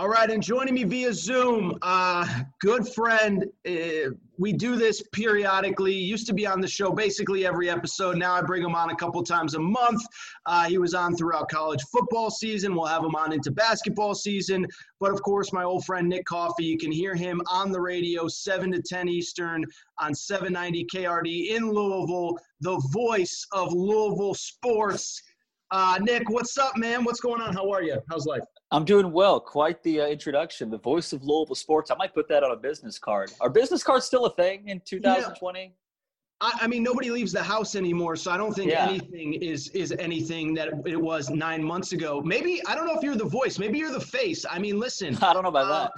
All 0.00 0.08
right, 0.08 0.28
and 0.28 0.42
joining 0.42 0.74
me 0.74 0.82
via 0.82 1.14
Zoom, 1.14 1.78
uh, 1.80 2.26
good 2.60 2.88
friend. 2.88 3.44
Uh, 3.64 4.10
we 4.36 4.52
do 4.52 4.74
this 4.74 5.00
periodically. 5.12 5.94
Used 5.94 6.26
to 6.26 6.34
be 6.34 6.48
on 6.48 6.60
the 6.60 6.66
show 6.66 6.90
basically 6.90 7.46
every 7.46 7.70
episode. 7.70 8.16
Now 8.16 8.34
I 8.34 8.42
bring 8.42 8.64
him 8.64 8.74
on 8.74 8.90
a 8.90 8.96
couple 8.96 9.22
times 9.22 9.54
a 9.54 9.60
month. 9.60 10.02
Uh, 10.46 10.64
he 10.64 10.78
was 10.78 10.94
on 10.94 11.14
throughout 11.14 11.48
college 11.48 11.80
football 11.92 12.28
season. 12.28 12.74
We'll 12.74 12.86
have 12.86 13.04
him 13.04 13.14
on 13.14 13.32
into 13.32 13.52
basketball 13.52 14.16
season. 14.16 14.66
But 14.98 15.12
of 15.12 15.22
course, 15.22 15.52
my 15.52 15.62
old 15.62 15.84
friend 15.84 16.08
Nick 16.08 16.24
Coffey. 16.24 16.64
You 16.64 16.76
can 16.76 16.90
hear 16.90 17.14
him 17.14 17.40
on 17.48 17.70
the 17.70 17.80
radio, 17.80 18.26
seven 18.26 18.72
to 18.72 18.82
ten 18.82 19.08
Eastern 19.08 19.64
on 20.00 20.12
790 20.12 20.86
KRD 20.92 21.54
in 21.54 21.70
Louisville. 21.70 22.36
The 22.62 22.82
voice 22.92 23.46
of 23.52 23.72
Louisville 23.72 24.34
sports. 24.34 25.22
Uh, 25.74 25.98
Nick, 26.02 26.30
what's 26.30 26.56
up, 26.56 26.76
man? 26.76 27.02
What's 27.02 27.18
going 27.18 27.42
on? 27.42 27.52
How 27.52 27.68
are 27.68 27.82
you? 27.82 28.00
How's 28.08 28.26
life? 28.26 28.44
I'm 28.70 28.84
doing 28.84 29.10
well. 29.10 29.40
Quite 29.40 29.82
the 29.82 30.02
uh, 30.02 30.06
introduction. 30.06 30.70
The 30.70 30.78
voice 30.78 31.12
of 31.12 31.24
Louisville 31.24 31.56
sports. 31.56 31.90
I 31.90 31.96
might 31.96 32.14
put 32.14 32.28
that 32.28 32.44
on 32.44 32.52
a 32.52 32.56
business 32.56 32.96
card. 32.96 33.32
Are 33.40 33.50
business 33.50 33.82
cards 33.82 34.06
still 34.06 34.24
a 34.26 34.30
thing 34.36 34.68
in 34.68 34.80
2020? 34.84 35.60
Yeah. 35.60 35.68
I, 36.40 36.52
I 36.60 36.66
mean, 36.68 36.84
nobody 36.84 37.10
leaves 37.10 37.32
the 37.32 37.42
house 37.42 37.74
anymore, 37.74 38.14
so 38.14 38.30
I 38.30 38.36
don't 38.36 38.54
think 38.54 38.70
yeah. 38.70 38.86
anything 38.86 39.34
is 39.34 39.66
is 39.70 39.92
anything 39.98 40.54
that 40.54 40.68
it 40.86 41.00
was 41.00 41.28
nine 41.30 41.64
months 41.64 41.90
ago. 41.90 42.22
Maybe 42.24 42.62
I 42.68 42.76
don't 42.76 42.86
know 42.86 42.94
if 42.94 43.02
you're 43.02 43.16
the 43.16 43.24
voice. 43.24 43.58
Maybe 43.58 43.80
you're 43.80 43.90
the 43.90 44.00
face. 44.00 44.46
I 44.48 44.60
mean, 44.60 44.78
listen. 44.78 45.16
I 45.22 45.32
don't 45.32 45.42
know 45.42 45.48
about 45.48 45.66
uh, 45.66 45.82
that 45.86 45.92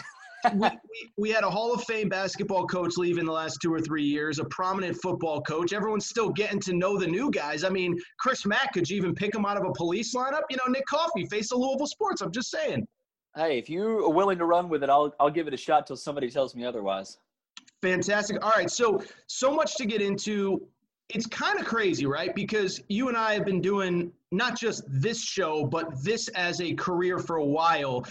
we, 0.54 0.68
we, 0.68 1.10
we, 1.16 1.30
had 1.30 1.44
a 1.44 1.50
Hall 1.50 1.72
of 1.74 1.84
Fame 1.84 2.08
basketball 2.08 2.66
coach 2.66 2.96
leave 2.96 3.18
in 3.18 3.26
the 3.26 3.32
last 3.32 3.58
two 3.62 3.72
or 3.72 3.80
three 3.80 4.04
years, 4.04 4.38
a 4.38 4.44
prominent 4.44 4.96
football 5.00 5.40
coach. 5.42 5.72
Everyone's 5.72 6.06
still 6.06 6.30
getting 6.30 6.60
to 6.60 6.72
know 6.72 6.98
the 6.98 7.06
new 7.06 7.30
guys. 7.30 7.64
I 7.64 7.68
mean, 7.68 7.98
Chris 8.18 8.46
Mack, 8.46 8.72
could 8.72 8.88
you 8.88 8.96
even 8.96 9.14
pick 9.14 9.34
him 9.34 9.44
out 9.44 9.56
of 9.56 9.64
a 9.64 9.72
police 9.72 10.14
lineup? 10.14 10.42
You 10.50 10.56
know, 10.56 10.70
Nick 10.70 10.86
Coffey, 10.86 11.26
face 11.26 11.52
of 11.52 11.58
Louisville 11.58 11.86
Sports. 11.86 12.20
I'm 12.22 12.32
just 12.32 12.50
saying. 12.50 12.86
Hey, 13.36 13.58
if 13.58 13.68
you 13.68 14.06
are 14.06 14.10
willing 14.10 14.38
to 14.38 14.46
run 14.46 14.68
with 14.68 14.82
it, 14.82 14.88
I'll, 14.88 15.14
I'll 15.20 15.30
give 15.30 15.46
it 15.46 15.54
a 15.54 15.58
shot 15.58 15.86
till 15.86 15.96
somebody 15.96 16.30
tells 16.30 16.54
me 16.54 16.64
otherwise. 16.64 17.18
Fantastic. 17.82 18.42
All 18.42 18.52
right. 18.56 18.70
So, 18.70 19.02
so 19.26 19.50
much 19.50 19.76
to 19.76 19.86
get 19.86 20.00
into. 20.00 20.66
It's 21.10 21.26
kind 21.26 21.60
of 21.60 21.66
crazy, 21.66 22.04
right? 22.04 22.34
Because 22.34 22.82
you 22.88 23.08
and 23.08 23.16
I 23.16 23.34
have 23.34 23.44
been 23.44 23.60
doing 23.60 24.10
not 24.32 24.58
just 24.58 24.82
this 24.88 25.22
show, 25.22 25.64
but 25.64 26.02
this 26.02 26.26
as 26.28 26.60
a 26.60 26.74
career 26.74 27.18
for 27.18 27.36
a 27.36 27.44
while. 27.44 28.04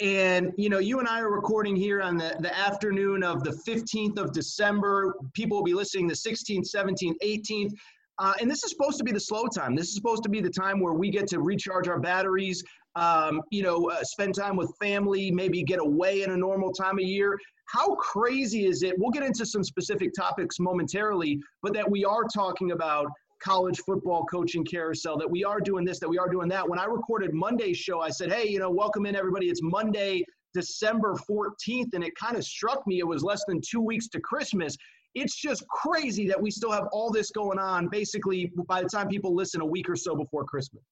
And 0.00 0.52
you 0.56 0.70
know, 0.70 0.78
you 0.78 0.98
and 0.98 1.06
I 1.06 1.20
are 1.20 1.30
recording 1.30 1.76
here 1.76 2.00
on 2.00 2.16
the, 2.16 2.34
the 2.40 2.56
afternoon 2.56 3.22
of 3.22 3.44
the 3.44 3.50
15th 3.50 4.18
of 4.18 4.32
December. 4.32 5.14
People 5.34 5.58
will 5.58 5.64
be 5.64 5.74
listening 5.74 6.06
the 6.06 6.14
16th, 6.14 6.66
17th, 6.74 7.16
18th. 7.22 7.72
Uh, 8.18 8.34
and 8.40 8.50
this 8.50 8.64
is 8.64 8.70
supposed 8.70 8.98
to 8.98 9.04
be 9.04 9.12
the 9.12 9.20
slow 9.20 9.46
time. 9.46 9.74
This 9.74 9.88
is 9.88 9.94
supposed 9.94 10.22
to 10.22 10.28
be 10.28 10.40
the 10.40 10.50
time 10.50 10.80
where 10.80 10.94
we 10.94 11.10
get 11.10 11.26
to 11.28 11.40
recharge 11.40 11.88
our 11.88 11.98
batteries, 11.98 12.62
um, 12.94 13.42
you 13.50 13.62
know, 13.62 13.90
uh, 13.90 14.02
spend 14.02 14.34
time 14.34 14.56
with 14.56 14.72
family, 14.80 15.30
maybe 15.30 15.62
get 15.62 15.80
away 15.80 16.22
in 16.22 16.30
a 16.30 16.36
normal 16.36 16.72
time 16.72 16.98
of 16.98 17.04
year. 17.04 17.38
How 17.66 17.94
crazy 17.94 18.66
is 18.66 18.82
it? 18.82 18.94
We'll 18.98 19.10
get 19.10 19.22
into 19.22 19.46
some 19.46 19.64
specific 19.64 20.12
topics 20.14 20.58
momentarily, 20.58 21.40
but 21.62 21.72
that 21.74 21.90
we 21.90 22.04
are 22.04 22.24
talking 22.24 22.72
about 22.72 23.06
college 23.40 23.78
football 23.80 24.24
coaching 24.24 24.64
carousel 24.64 25.16
that 25.18 25.30
we 25.30 25.44
are 25.44 25.60
doing 25.60 25.84
this, 25.84 25.98
that 25.98 26.08
we 26.08 26.18
are 26.18 26.28
doing 26.28 26.48
that. 26.48 26.68
When 26.68 26.78
I 26.78 26.84
recorded 26.84 27.32
Monday's 27.32 27.78
show, 27.78 28.00
I 28.00 28.10
said, 28.10 28.32
hey, 28.32 28.48
you 28.48 28.58
know, 28.58 28.70
welcome 28.70 29.06
in 29.06 29.16
everybody. 29.16 29.46
It's 29.48 29.62
Monday, 29.62 30.24
December 30.54 31.14
14th. 31.28 31.94
And 31.94 32.04
it 32.04 32.14
kind 32.14 32.36
of 32.36 32.44
struck 32.44 32.86
me, 32.86 32.98
it 32.98 33.06
was 33.06 33.22
less 33.22 33.42
than 33.48 33.60
two 33.60 33.80
weeks 33.80 34.08
to 34.08 34.20
Christmas. 34.20 34.76
it's 35.14 35.40
just 35.40 35.66
crazy 35.68 36.28
that 36.28 36.40
we 36.40 36.50
still 36.50 36.70
have 36.70 36.84
all 36.92 37.10
this 37.10 37.30
going 37.30 37.58
on 37.58 37.88
basically 37.88 38.52
by 38.68 38.82
the 38.82 38.88
time 38.88 39.08
people 39.08 39.34
listen 39.34 39.60
a 39.60 39.66
week 39.66 39.88
or 39.88 39.96
so 39.96 40.14
before 40.14 40.44
Christmas. 40.44 40.82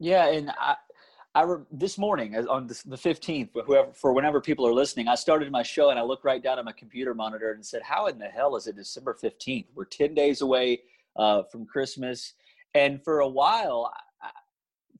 Yeah, 0.00 0.30
and 0.30 0.50
I, 0.58 0.76
I 1.34 1.42
re- 1.42 1.64
this 1.70 1.98
morning 1.98 2.34
on 2.48 2.66
the 2.66 2.74
15th, 2.74 3.50
whoever 3.66 3.92
for 3.92 4.12
whenever 4.12 4.40
people 4.40 4.66
are 4.66 4.72
listening, 4.72 5.08
I 5.08 5.14
started 5.14 5.52
my 5.52 5.62
show 5.62 5.90
and 5.90 5.98
I 5.98 6.02
looked 6.02 6.24
right 6.24 6.42
down 6.42 6.58
at 6.58 6.64
my 6.64 6.72
computer 6.72 7.14
monitor 7.14 7.52
and 7.52 7.64
said, 7.64 7.82
"How 7.82 8.06
in 8.06 8.18
the 8.18 8.26
hell 8.26 8.56
is 8.56 8.66
it 8.66 8.76
December 8.76 9.16
15th? 9.20 9.66
We're 9.74 9.84
10 9.84 10.14
days 10.14 10.40
away 10.40 10.80
uh, 11.16 11.42
from 11.50 11.66
Christmas." 11.66 12.34
And 12.74 13.02
for 13.02 13.20
a 13.20 13.28
while, 13.28 13.92
I, 14.22 14.30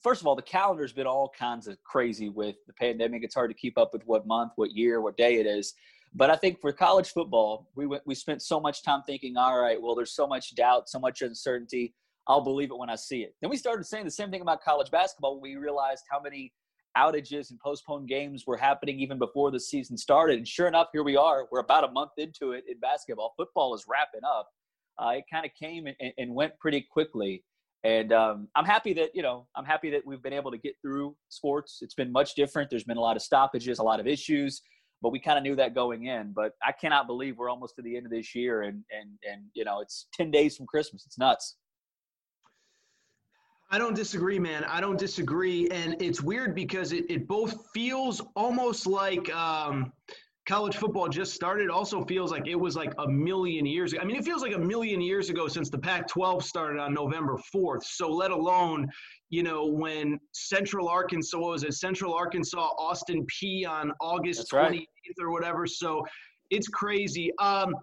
first 0.03 0.21
of 0.21 0.27
all, 0.27 0.37
the 0.37 0.43
calendar's 0.43 0.93
been 0.93 1.07
all 1.07 1.33
kinds 1.39 1.67
of 1.67 1.83
crazy 1.83 2.29
with 2.29 2.57
the 2.67 2.73
pandemic. 2.73 3.23
It's 3.25 3.35
hard 3.35 3.51
to 3.51 3.57
keep 3.57 3.79
up 3.79 3.93
with 3.93 4.03
what 4.07 4.27
month, 4.27 4.53
what 4.57 4.73
year, 4.73 5.01
what 5.01 5.17
day 5.17 5.37
it 5.37 5.47
is. 5.47 5.75
But 6.15 6.31
I 6.31 6.37
think 6.37 6.61
for 6.61 6.73
college 6.73 7.11
football, 7.11 7.69
we 7.75 7.87
went, 7.87 8.03
we 8.07 8.15
spent 8.15 8.43
so 8.43 8.61
much 8.61 8.83
time 8.83 9.03
thinking, 9.07 9.37
all 9.37 9.61
right, 9.61 9.81
well, 9.81 9.95
there's 9.95 10.15
so 10.15 10.27
much 10.27 10.55
doubt, 10.55 10.89
so 10.89 10.99
much 10.99 11.23
uncertainty. 11.23 11.95
I'll 12.27 12.43
believe 12.43 12.71
it 12.71 12.79
when 12.79 12.91
I 12.91 12.97
see 12.97 13.23
it. 13.23 13.35
Then 13.41 13.51
we 13.51 13.57
started 13.57 13.85
saying 13.85 14.05
the 14.05 14.11
same 14.11 14.31
thing 14.31 14.41
about 14.41 14.63
college 14.63 14.91
basketball 14.91 15.41
we 15.41 15.57
realized 15.57 16.05
how 16.11 16.21
many 16.21 16.53
outages 16.97 17.51
and 17.51 17.61
postponed 17.61 18.09
games 18.09 18.47
were 18.47 18.57
happening 18.57 18.99
even 18.99 19.19
before 19.19 19.51
the 19.51 19.61
season 19.61 19.97
started. 19.97 20.39
And 20.39 20.49
sure 20.49 20.67
enough, 20.67 20.89
here 20.93 21.03
we 21.03 21.17
are. 21.17 21.47
We're 21.51 21.61
about 21.61 21.85
a 21.85 21.93
month 21.93 22.13
into 22.17 22.53
it 22.53 22.65
in 22.69 22.79
basketball. 22.81 23.35
Football 23.37 23.75
is 23.75 23.85
wrapping 23.89 24.25
up. 24.27 24.49
Uh, 24.99 25.11
it 25.11 25.25
kind 25.33 25.47
of 25.47 25.53
came 25.61 25.87
and, 25.87 26.13
and, 26.19 26.35
went 26.35 26.59
pretty 26.59 26.87
quickly. 26.91 27.45
And 27.85 28.13
um, 28.13 28.49
I'm 28.57 28.65
happy 28.65 28.93
that, 28.95 29.11
you 29.15 29.23
know, 29.23 29.47
I'm 29.55 29.65
happy 29.65 29.91
that 29.91 30.05
we've 30.05 30.23
been 30.23 30.33
able 30.33 30.51
to 30.51 30.59
get 30.59 30.75
through 30.83 31.15
sports. 31.29 31.79
It's 31.83 31.95
been 31.95 32.11
much 32.11 32.35
different. 32.35 32.71
There's 32.71 32.85
been 32.85 32.97
a 32.97 33.01
lot 33.01 33.15
of 33.15 33.23
stoppages, 33.23 33.79
a 33.79 33.83
lot 33.85 34.01
of 34.01 34.07
issues 34.07 34.61
but 35.03 35.11
we 35.11 35.21
kind 35.21 35.39
of 35.39 35.45
knew 35.45 35.57
that 35.57 35.75
going 35.75 36.07
in. 36.07 36.33
But 36.33 36.53
I 36.63 36.73
cannot 36.73 37.07
believe 37.07 37.39
we're 37.39 37.51
almost 37.51 37.77
to 37.77 37.83
the 37.83 37.97
end 37.97 38.07
of 38.07 38.13
this 38.13 38.35
year, 38.35 38.63
and 38.63 38.83
and 38.91 39.11
and 39.29 39.43
you 39.55 39.65
know 39.65 39.81
it's 39.81 40.07
ten 40.13 40.31
days 40.31 40.57
from 40.57 40.67
Christmas. 40.67 41.05
It's 41.07 41.19
nuts. 41.19 41.57
I 43.71 43.79
don't 43.79 43.95
disagree, 43.95 44.39
man. 44.39 44.65
I 44.65 44.81
don't 44.81 44.99
disagree, 44.99 45.69
and 45.69 46.01
it's 46.01 46.23
weird 46.23 46.55
because 46.55 46.93
it, 46.93 47.05
it 47.11 47.29
both 47.29 47.67
feels 47.75 48.23
almost 48.35 48.87
like 48.87 49.33
um, 49.35 49.93
college 50.49 50.77
football 50.77 51.09
just 51.09 51.35
started. 51.35 51.69
Also 51.69 52.03
feels 52.07 52.33
like 52.33 52.49
it 52.49 52.55
was 52.55 52.75
like 52.75 52.95
a 52.99 53.07
million 53.07 53.67
years. 53.67 53.93
ago. 53.93 54.01
I 54.03 54.07
mean, 54.07 54.17
it 54.17 54.25
feels 54.25 54.41
like 54.41 54.55
a 54.55 54.59
million 54.59 55.01
years 55.01 55.29
ago 55.29 55.47
since 55.47 55.69
the 55.69 55.79
Pac-12 55.79 56.43
started 56.43 56.81
on 56.81 56.95
November 56.95 57.39
4th. 57.55 57.83
So 57.85 58.11
let 58.11 58.31
alone, 58.31 58.89
you 59.29 59.43
know, 59.43 59.67
when 59.67 60.19
Central 60.33 60.89
Arkansas 60.89 61.39
was 61.39 61.65
at 61.65 61.75
Central 61.75 62.15
Arkansas 62.15 62.71
Austin 62.79 63.27
Peay 63.27 63.69
on 63.69 63.93
August 64.01 64.49
That's 64.51 64.71
28th 64.71 64.73
right. 64.73 64.87
or 65.21 65.31
whatever. 65.31 65.67
So 65.67 66.03
it's 66.51 66.69
crazy. 66.69 67.31
Um, 67.39 67.75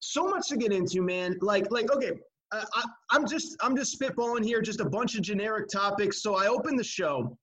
so 0.00 0.26
much 0.26 0.48
to 0.48 0.56
get 0.56 0.72
into, 0.72 1.02
man. 1.02 1.36
Like, 1.40 1.70
like, 1.70 1.92
okay, 1.92 2.12
I, 2.52 2.64
I'm 3.10 3.28
just, 3.28 3.56
I'm 3.60 3.76
just 3.76 3.98
spitballing 3.98 4.44
here, 4.44 4.60
just 4.60 4.80
a 4.80 4.88
bunch 4.88 5.14
of 5.14 5.22
generic 5.22 5.68
topics. 5.68 6.20
So 6.20 6.34
I 6.34 6.48
opened 6.48 6.80
the 6.80 6.84
show. 6.84 7.38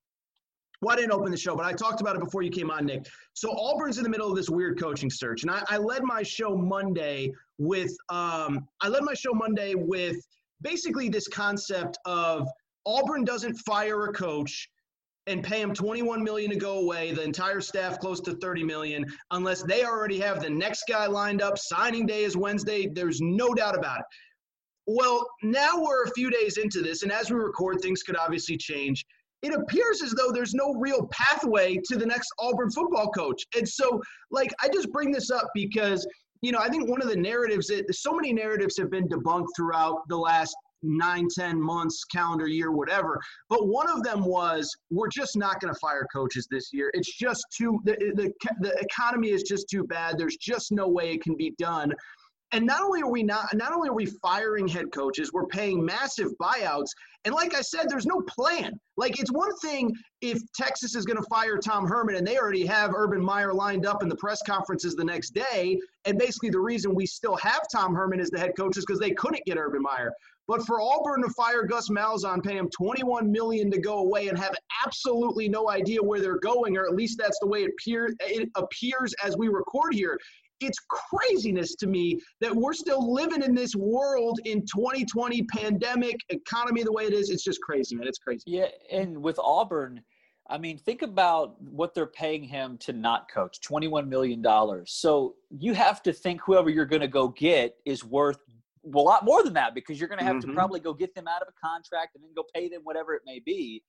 Well, 0.85 0.93
I 0.93 0.97
didn't 0.97 1.13
open 1.13 1.31
the 1.31 1.37
show, 1.37 1.55
but 1.55 1.65
I 1.65 1.73
talked 1.73 1.99
about 1.99 2.15
it 2.15 2.19
before 2.19 2.43
you 2.43 2.51
came 2.51 2.69
on, 2.69 2.85
Nick. 2.85 3.07
So 3.33 3.49
Auburn's 3.49 3.97
in 3.97 4.03
the 4.03 4.09
middle 4.09 4.29
of 4.29 4.35
this 4.35 4.51
weird 4.51 4.79
coaching 4.79 5.09
search, 5.09 5.41
and 5.41 5.49
I, 5.49 5.63
I 5.67 5.77
led 5.77 6.03
my 6.03 6.21
show 6.21 6.55
Monday 6.55 7.31
with, 7.57 7.89
um, 8.09 8.67
I 8.81 8.89
led 8.89 9.01
my 9.01 9.15
show 9.15 9.33
Monday 9.33 9.73
with 9.73 10.17
basically 10.61 11.09
this 11.09 11.27
concept 11.27 11.97
of 12.05 12.47
Auburn 12.85 13.23
doesn't 13.23 13.55
fire 13.55 14.05
a 14.05 14.13
coach 14.13 14.69
and 15.25 15.43
pay 15.43 15.59
him 15.59 15.73
21 15.73 16.23
million 16.23 16.51
to 16.51 16.55
go 16.55 16.77
away, 16.77 17.13
the 17.13 17.23
entire 17.23 17.61
staff 17.61 17.99
close 17.99 18.21
to 18.21 18.35
30 18.35 18.63
million, 18.63 19.07
unless 19.31 19.63
they 19.63 19.85
already 19.85 20.19
have 20.19 20.39
the 20.39 20.51
next 20.51 20.83
guy 20.87 21.07
lined 21.07 21.41
up. 21.41 21.57
Signing 21.57 22.05
day 22.05 22.25
is 22.25 22.37
Wednesday. 22.37 22.85
There's 22.85 23.21
no 23.21 23.55
doubt 23.55 23.75
about 23.75 24.01
it. 24.01 24.05
Well, 24.85 25.27
now 25.41 25.81
we're 25.81 26.03
a 26.03 26.11
few 26.11 26.29
days 26.29 26.57
into 26.57 26.83
this, 26.83 27.01
and 27.01 27.11
as 27.11 27.31
we 27.31 27.37
record, 27.37 27.81
things 27.81 28.03
could 28.03 28.17
obviously 28.17 28.55
change. 28.55 29.03
It 29.45 29.53
appears 29.53 30.01
as 30.01 30.11
though 30.11 30.31
there's 30.31 30.55
no 30.55 30.73
real 30.73 31.07
pathway 31.11 31.77
to 31.87 31.97
the 31.97 32.05
next 32.05 32.29
Auburn 32.39 32.71
football 32.71 33.11
coach. 33.11 33.45
And 33.55 33.67
so, 33.67 34.01
like, 34.31 34.51
I 34.59 34.69
just 34.69 34.91
bring 34.91 35.11
this 35.11 35.29
up 35.29 35.47
because, 35.53 36.07
you 36.41 36.51
know, 36.51 36.57
I 36.57 36.67
think 36.67 36.89
one 36.89 36.99
of 36.99 37.09
the 37.09 37.15
narratives 37.15 37.67
that 37.67 37.93
so 37.93 38.11
many 38.11 38.33
narratives 38.33 38.75
have 38.79 38.89
been 38.89 39.07
debunked 39.07 39.49
throughout 39.55 39.99
the 40.09 40.17
last 40.17 40.55
nine, 40.81 41.27
ten 41.29 41.61
months, 41.61 42.03
calendar 42.05 42.47
year, 42.47 42.71
whatever. 42.71 43.19
But 43.47 43.67
one 43.67 43.87
of 43.87 44.01
them 44.01 44.25
was 44.25 44.75
we're 44.89 45.09
just 45.09 45.37
not 45.37 45.59
going 45.59 45.71
to 45.71 45.79
fire 45.79 46.07
coaches 46.11 46.47
this 46.49 46.71
year. 46.73 46.89
It's 46.95 47.15
just 47.15 47.45
too 47.55 47.79
the, 47.83 47.93
the 48.15 48.33
the 48.61 48.75
economy 48.79 49.29
is 49.29 49.43
just 49.43 49.69
too 49.69 49.83
bad. 49.83 50.17
There's 50.17 50.37
just 50.37 50.71
no 50.71 50.87
way 50.87 51.13
it 51.13 51.21
can 51.21 51.35
be 51.35 51.53
done. 51.59 51.93
And 52.51 52.65
not 52.65 52.81
only 52.81 53.01
are 53.01 53.11
we 53.11 53.23
not 53.23 53.53
not 53.53 53.73
only 53.73 53.89
are 53.89 53.93
we 53.93 54.05
firing 54.05 54.67
head 54.67 54.91
coaches, 54.91 55.33
we're 55.33 55.47
paying 55.47 55.83
massive 55.83 56.31
buyouts. 56.41 56.89
And 57.25 57.33
like 57.33 57.55
I 57.55 57.61
said, 57.61 57.89
there's 57.89 58.05
no 58.05 58.21
plan. 58.21 58.79
Like 58.97 59.19
it's 59.19 59.31
one 59.31 59.55
thing 59.57 59.91
if 60.21 60.39
Texas 60.53 60.95
is 60.95 61.05
going 61.05 61.17
to 61.17 61.27
fire 61.29 61.57
Tom 61.57 61.87
Herman 61.87 62.15
and 62.15 62.25
they 62.25 62.37
already 62.37 62.65
have 62.65 62.93
Urban 62.95 63.23
Meyer 63.23 63.53
lined 63.53 63.85
up 63.85 64.03
in 64.03 64.09
the 64.09 64.15
press 64.15 64.41
conferences 64.43 64.95
the 64.95 65.03
next 65.03 65.31
day. 65.31 65.79
And 66.05 66.17
basically 66.17 66.51
the 66.51 66.59
reason 66.59 66.93
we 66.93 67.05
still 67.05 67.35
have 67.37 67.61
Tom 67.73 67.95
Herman 67.95 68.19
as 68.19 68.29
the 68.29 68.39
head 68.39 68.51
coach 68.55 68.77
is 68.77 68.85
because 68.85 68.99
they 68.99 69.11
couldn't 69.11 69.45
get 69.45 69.57
Urban 69.57 69.81
Meyer. 69.81 70.13
But 70.47 70.65
for 70.65 70.79
Auburn 70.79 71.23
to 71.23 71.29
fire 71.29 71.63
Gus 71.63 71.89
Malzahn, 71.89 72.43
pay 72.43 72.57
him 72.57 72.69
21 72.69 73.31
million 73.31 73.71
to 73.71 73.79
go 73.79 73.97
away, 73.97 74.27
and 74.27 74.37
have 74.37 74.55
absolutely 74.85 75.49
no 75.49 75.69
idea 75.71 76.01
where 76.01 76.21
they're 76.21 76.39
going, 76.39 76.77
or 76.77 76.85
at 76.85 76.93
least 76.93 77.17
that's 77.17 77.39
the 77.39 77.47
way 77.47 77.63
it, 77.63 77.71
appear, 77.71 78.13
it 78.19 78.49
appears 78.55 79.13
as 79.23 79.35
we 79.37 79.47
record 79.47 79.93
here, 79.93 80.19
it's 80.59 80.77
craziness 80.89 81.75
to 81.75 81.87
me 81.87 82.19
that 82.41 82.55
we're 82.55 82.73
still 82.73 83.13
living 83.13 83.43
in 83.43 83.53
this 83.53 83.75
world 83.75 84.39
in 84.45 84.61
2020 84.61 85.43
pandemic 85.43 86.17
economy 86.29 86.83
the 86.83 86.91
way 86.91 87.03
it 87.03 87.13
is. 87.13 87.29
It's 87.29 87.43
just 87.43 87.61
crazy, 87.61 87.95
man. 87.95 88.07
It's 88.07 88.19
crazy. 88.19 88.43
Yeah, 88.45 88.67
and 88.91 89.21
with 89.21 89.37
Auburn, 89.39 90.01
I 90.47 90.57
mean, 90.57 90.77
think 90.77 91.01
about 91.01 91.59
what 91.61 91.93
they're 91.93 92.05
paying 92.05 92.43
him 92.43 92.77
to 92.79 92.93
not 92.93 93.29
coach 93.31 93.59
$21 93.61 94.07
million. 94.07 94.43
So 94.85 95.35
you 95.49 95.73
have 95.73 96.03
to 96.03 96.13
think 96.13 96.41
whoever 96.45 96.69
you're 96.69 96.85
going 96.85 97.01
to 97.01 97.07
go 97.07 97.29
get 97.29 97.75
is 97.85 98.03
worth 98.03 98.37
a 98.85 98.99
lot 98.99 99.25
more 99.25 99.43
than 99.43 99.53
that 99.53 99.73
because 99.73 99.99
you're 99.99 100.09
going 100.09 100.19
to 100.19 100.25
have 100.25 100.37
mm-hmm. 100.37 100.49
to 100.49 100.55
probably 100.55 100.79
go 100.79 100.93
get 100.93 101.15
them 101.15 101.27
out 101.27 101.41
of 101.41 101.47
a 101.47 101.67
contract 101.67 102.15
and 102.15 102.23
then 102.23 102.31
go 102.35 102.43
pay 102.53 102.69
them 102.69 102.81
whatever 102.83 103.15
it 103.15 103.23
may 103.25 103.39
be. 103.43 103.81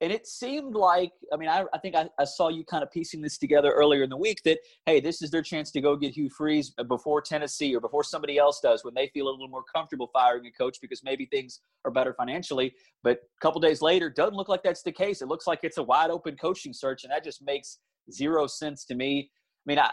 And 0.00 0.12
it 0.12 0.26
seemed 0.26 0.74
like, 0.74 1.12
I 1.32 1.36
mean, 1.36 1.48
I, 1.48 1.64
I 1.72 1.78
think 1.78 1.94
I, 1.94 2.08
I, 2.18 2.24
saw 2.24 2.48
you 2.48 2.64
kind 2.64 2.82
of 2.82 2.90
piecing 2.90 3.22
this 3.22 3.38
together 3.38 3.70
earlier 3.70 4.02
in 4.02 4.10
the 4.10 4.16
week 4.16 4.42
that, 4.44 4.58
hey, 4.86 5.00
this 5.00 5.22
is 5.22 5.30
their 5.30 5.40
chance 5.40 5.70
to 5.70 5.80
go 5.80 5.96
get 5.96 6.12
Hugh 6.12 6.28
Freeze 6.28 6.74
before 6.88 7.22
Tennessee 7.22 7.74
or 7.74 7.80
before 7.80 8.02
somebody 8.02 8.36
else 8.36 8.60
does 8.60 8.84
when 8.84 8.92
they 8.94 9.08
feel 9.14 9.28
a 9.28 9.30
little 9.30 9.48
more 9.48 9.62
comfortable 9.72 10.10
firing 10.12 10.46
a 10.46 10.50
coach 10.50 10.78
because 10.80 11.02
maybe 11.04 11.26
things 11.26 11.60
are 11.84 11.92
better 11.92 12.12
financially. 12.12 12.74
But 13.04 13.18
a 13.18 13.40
couple 13.40 13.60
days 13.60 13.80
later, 13.82 14.10
doesn't 14.10 14.34
look 14.34 14.48
like 14.48 14.64
that's 14.64 14.82
the 14.82 14.92
case. 14.92 15.22
It 15.22 15.28
looks 15.28 15.46
like 15.46 15.60
it's 15.62 15.78
a 15.78 15.82
wide 15.82 16.10
open 16.10 16.36
coaching 16.36 16.72
search, 16.72 17.04
and 17.04 17.12
that 17.12 17.22
just 17.22 17.40
makes 17.44 17.78
zero 18.10 18.48
sense 18.48 18.84
to 18.86 18.96
me. 18.96 19.30
I 19.66 19.70
mean, 19.70 19.78
I, 19.78 19.92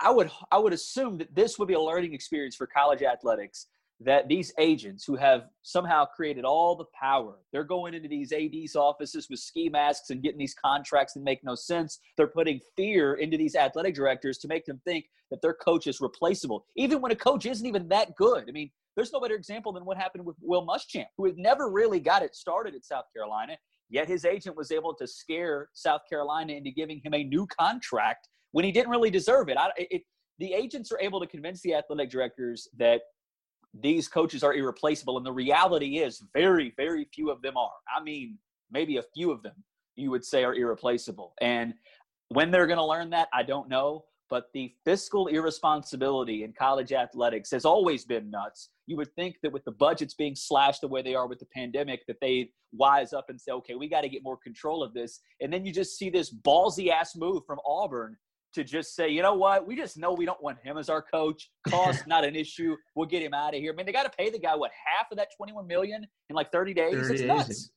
I 0.00 0.10
would 0.10 0.30
I 0.52 0.58
would 0.58 0.72
assume 0.72 1.18
that 1.18 1.34
this 1.34 1.58
would 1.58 1.68
be 1.68 1.74
a 1.74 1.80
learning 1.80 2.14
experience 2.14 2.54
for 2.54 2.66
college 2.66 3.02
athletics 3.02 3.66
that 4.02 4.28
these 4.28 4.52
agents 4.58 5.04
who 5.04 5.14
have 5.14 5.44
somehow 5.62 6.06
created 6.06 6.44
all 6.44 6.74
the 6.74 6.86
power, 6.98 7.36
they're 7.52 7.64
going 7.64 7.92
into 7.92 8.08
these 8.08 8.32
AD's 8.32 8.74
offices 8.74 9.28
with 9.28 9.38
ski 9.38 9.68
masks 9.68 10.08
and 10.10 10.22
getting 10.22 10.38
these 10.38 10.54
contracts 10.54 11.12
that 11.12 11.22
make 11.22 11.44
no 11.44 11.54
sense. 11.54 11.98
They're 12.16 12.26
putting 12.26 12.60
fear 12.76 13.14
into 13.14 13.36
these 13.36 13.54
athletic 13.54 13.94
directors 13.94 14.38
to 14.38 14.48
make 14.48 14.64
them 14.64 14.80
think 14.86 15.04
that 15.30 15.42
their 15.42 15.52
coach 15.54 15.86
is 15.86 16.00
replaceable, 16.00 16.64
even 16.76 17.00
when 17.00 17.12
a 17.12 17.16
coach 17.16 17.44
isn't 17.44 17.66
even 17.66 17.88
that 17.88 18.16
good. 18.16 18.44
I 18.48 18.52
mean, 18.52 18.70
there's 18.96 19.12
no 19.12 19.20
better 19.20 19.34
example 19.34 19.72
than 19.72 19.84
what 19.84 19.98
happened 19.98 20.24
with 20.24 20.36
Will 20.40 20.66
Muschamp, 20.66 21.06
who 21.16 21.26
had 21.26 21.36
never 21.36 21.70
really 21.70 22.00
got 22.00 22.22
it 22.22 22.34
started 22.34 22.74
at 22.74 22.84
South 22.84 23.04
Carolina, 23.14 23.56
yet 23.90 24.08
his 24.08 24.24
agent 24.24 24.56
was 24.56 24.72
able 24.72 24.94
to 24.94 25.06
scare 25.06 25.68
South 25.74 26.02
Carolina 26.08 26.54
into 26.54 26.70
giving 26.70 27.00
him 27.04 27.12
a 27.12 27.22
new 27.22 27.46
contract 27.46 28.28
when 28.52 28.64
he 28.64 28.72
didn't 28.72 28.90
really 28.90 29.10
deserve 29.10 29.48
it. 29.48 29.58
I, 29.58 29.70
it 29.76 30.02
the 30.38 30.54
agents 30.54 30.90
are 30.90 30.98
able 31.00 31.20
to 31.20 31.26
convince 31.26 31.60
the 31.60 31.74
athletic 31.74 32.10
directors 32.10 32.66
that 32.78 33.02
these 33.74 34.08
coaches 34.08 34.42
are 34.42 34.54
irreplaceable. 34.54 35.16
And 35.16 35.24
the 35.24 35.32
reality 35.32 35.98
is, 35.98 36.22
very, 36.34 36.74
very 36.76 37.06
few 37.14 37.30
of 37.30 37.42
them 37.42 37.56
are. 37.56 37.72
I 37.94 38.02
mean, 38.02 38.38
maybe 38.70 38.96
a 38.96 39.04
few 39.14 39.30
of 39.30 39.42
them 39.42 39.54
you 39.96 40.10
would 40.10 40.24
say 40.24 40.44
are 40.44 40.54
irreplaceable. 40.54 41.34
And 41.40 41.74
when 42.28 42.50
they're 42.50 42.66
going 42.66 42.78
to 42.78 42.84
learn 42.84 43.10
that, 43.10 43.28
I 43.32 43.42
don't 43.42 43.68
know. 43.68 44.04
But 44.28 44.44
the 44.54 44.72
fiscal 44.84 45.26
irresponsibility 45.26 46.44
in 46.44 46.52
college 46.52 46.92
athletics 46.92 47.50
has 47.50 47.64
always 47.64 48.04
been 48.04 48.30
nuts. 48.30 48.70
You 48.86 48.96
would 48.96 49.12
think 49.16 49.36
that 49.42 49.52
with 49.52 49.64
the 49.64 49.72
budgets 49.72 50.14
being 50.14 50.36
slashed 50.36 50.82
the 50.82 50.88
way 50.88 51.02
they 51.02 51.16
are 51.16 51.26
with 51.26 51.40
the 51.40 51.48
pandemic, 51.52 52.06
that 52.06 52.20
they'd 52.20 52.50
wise 52.72 53.12
up 53.12 53.26
and 53.28 53.40
say, 53.40 53.50
okay, 53.50 53.74
we 53.74 53.88
got 53.88 54.02
to 54.02 54.08
get 54.08 54.22
more 54.22 54.36
control 54.36 54.84
of 54.84 54.94
this. 54.94 55.20
And 55.40 55.52
then 55.52 55.66
you 55.66 55.72
just 55.72 55.98
see 55.98 56.10
this 56.10 56.32
ballsy 56.32 56.90
ass 56.90 57.16
move 57.16 57.42
from 57.44 57.58
Auburn 57.66 58.16
to 58.54 58.64
just 58.64 58.94
say, 58.94 59.08
you 59.08 59.22
know 59.22 59.34
what, 59.34 59.66
we 59.66 59.76
just 59.76 59.96
know 59.96 60.12
we 60.12 60.24
don't 60.24 60.42
want 60.42 60.58
him 60.62 60.76
as 60.76 60.88
our 60.88 61.02
coach. 61.02 61.50
Cost 61.68 62.06
not 62.06 62.24
an 62.24 62.34
issue. 62.34 62.76
We'll 62.94 63.06
get 63.06 63.22
him 63.22 63.34
out 63.34 63.54
of 63.54 63.60
here. 63.60 63.72
I 63.72 63.76
mean, 63.76 63.86
they 63.86 63.92
got 63.92 64.04
to 64.04 64.16
pay 64.16 64.30
the 64.30 64.38
guy 64.38 64.54
what 64.54 64.70
half 64.72 65.10
of 65.10 65.18
that 65.18 65.28
21 65.36 65.66
million 65.66 66.06
in 66.28 66.36
like 66.36 66.50
30 66.50 66.74
days. 66.74 66.94
30 66.94 67.24
it's 67.24 67.48
days. 67.48 67.70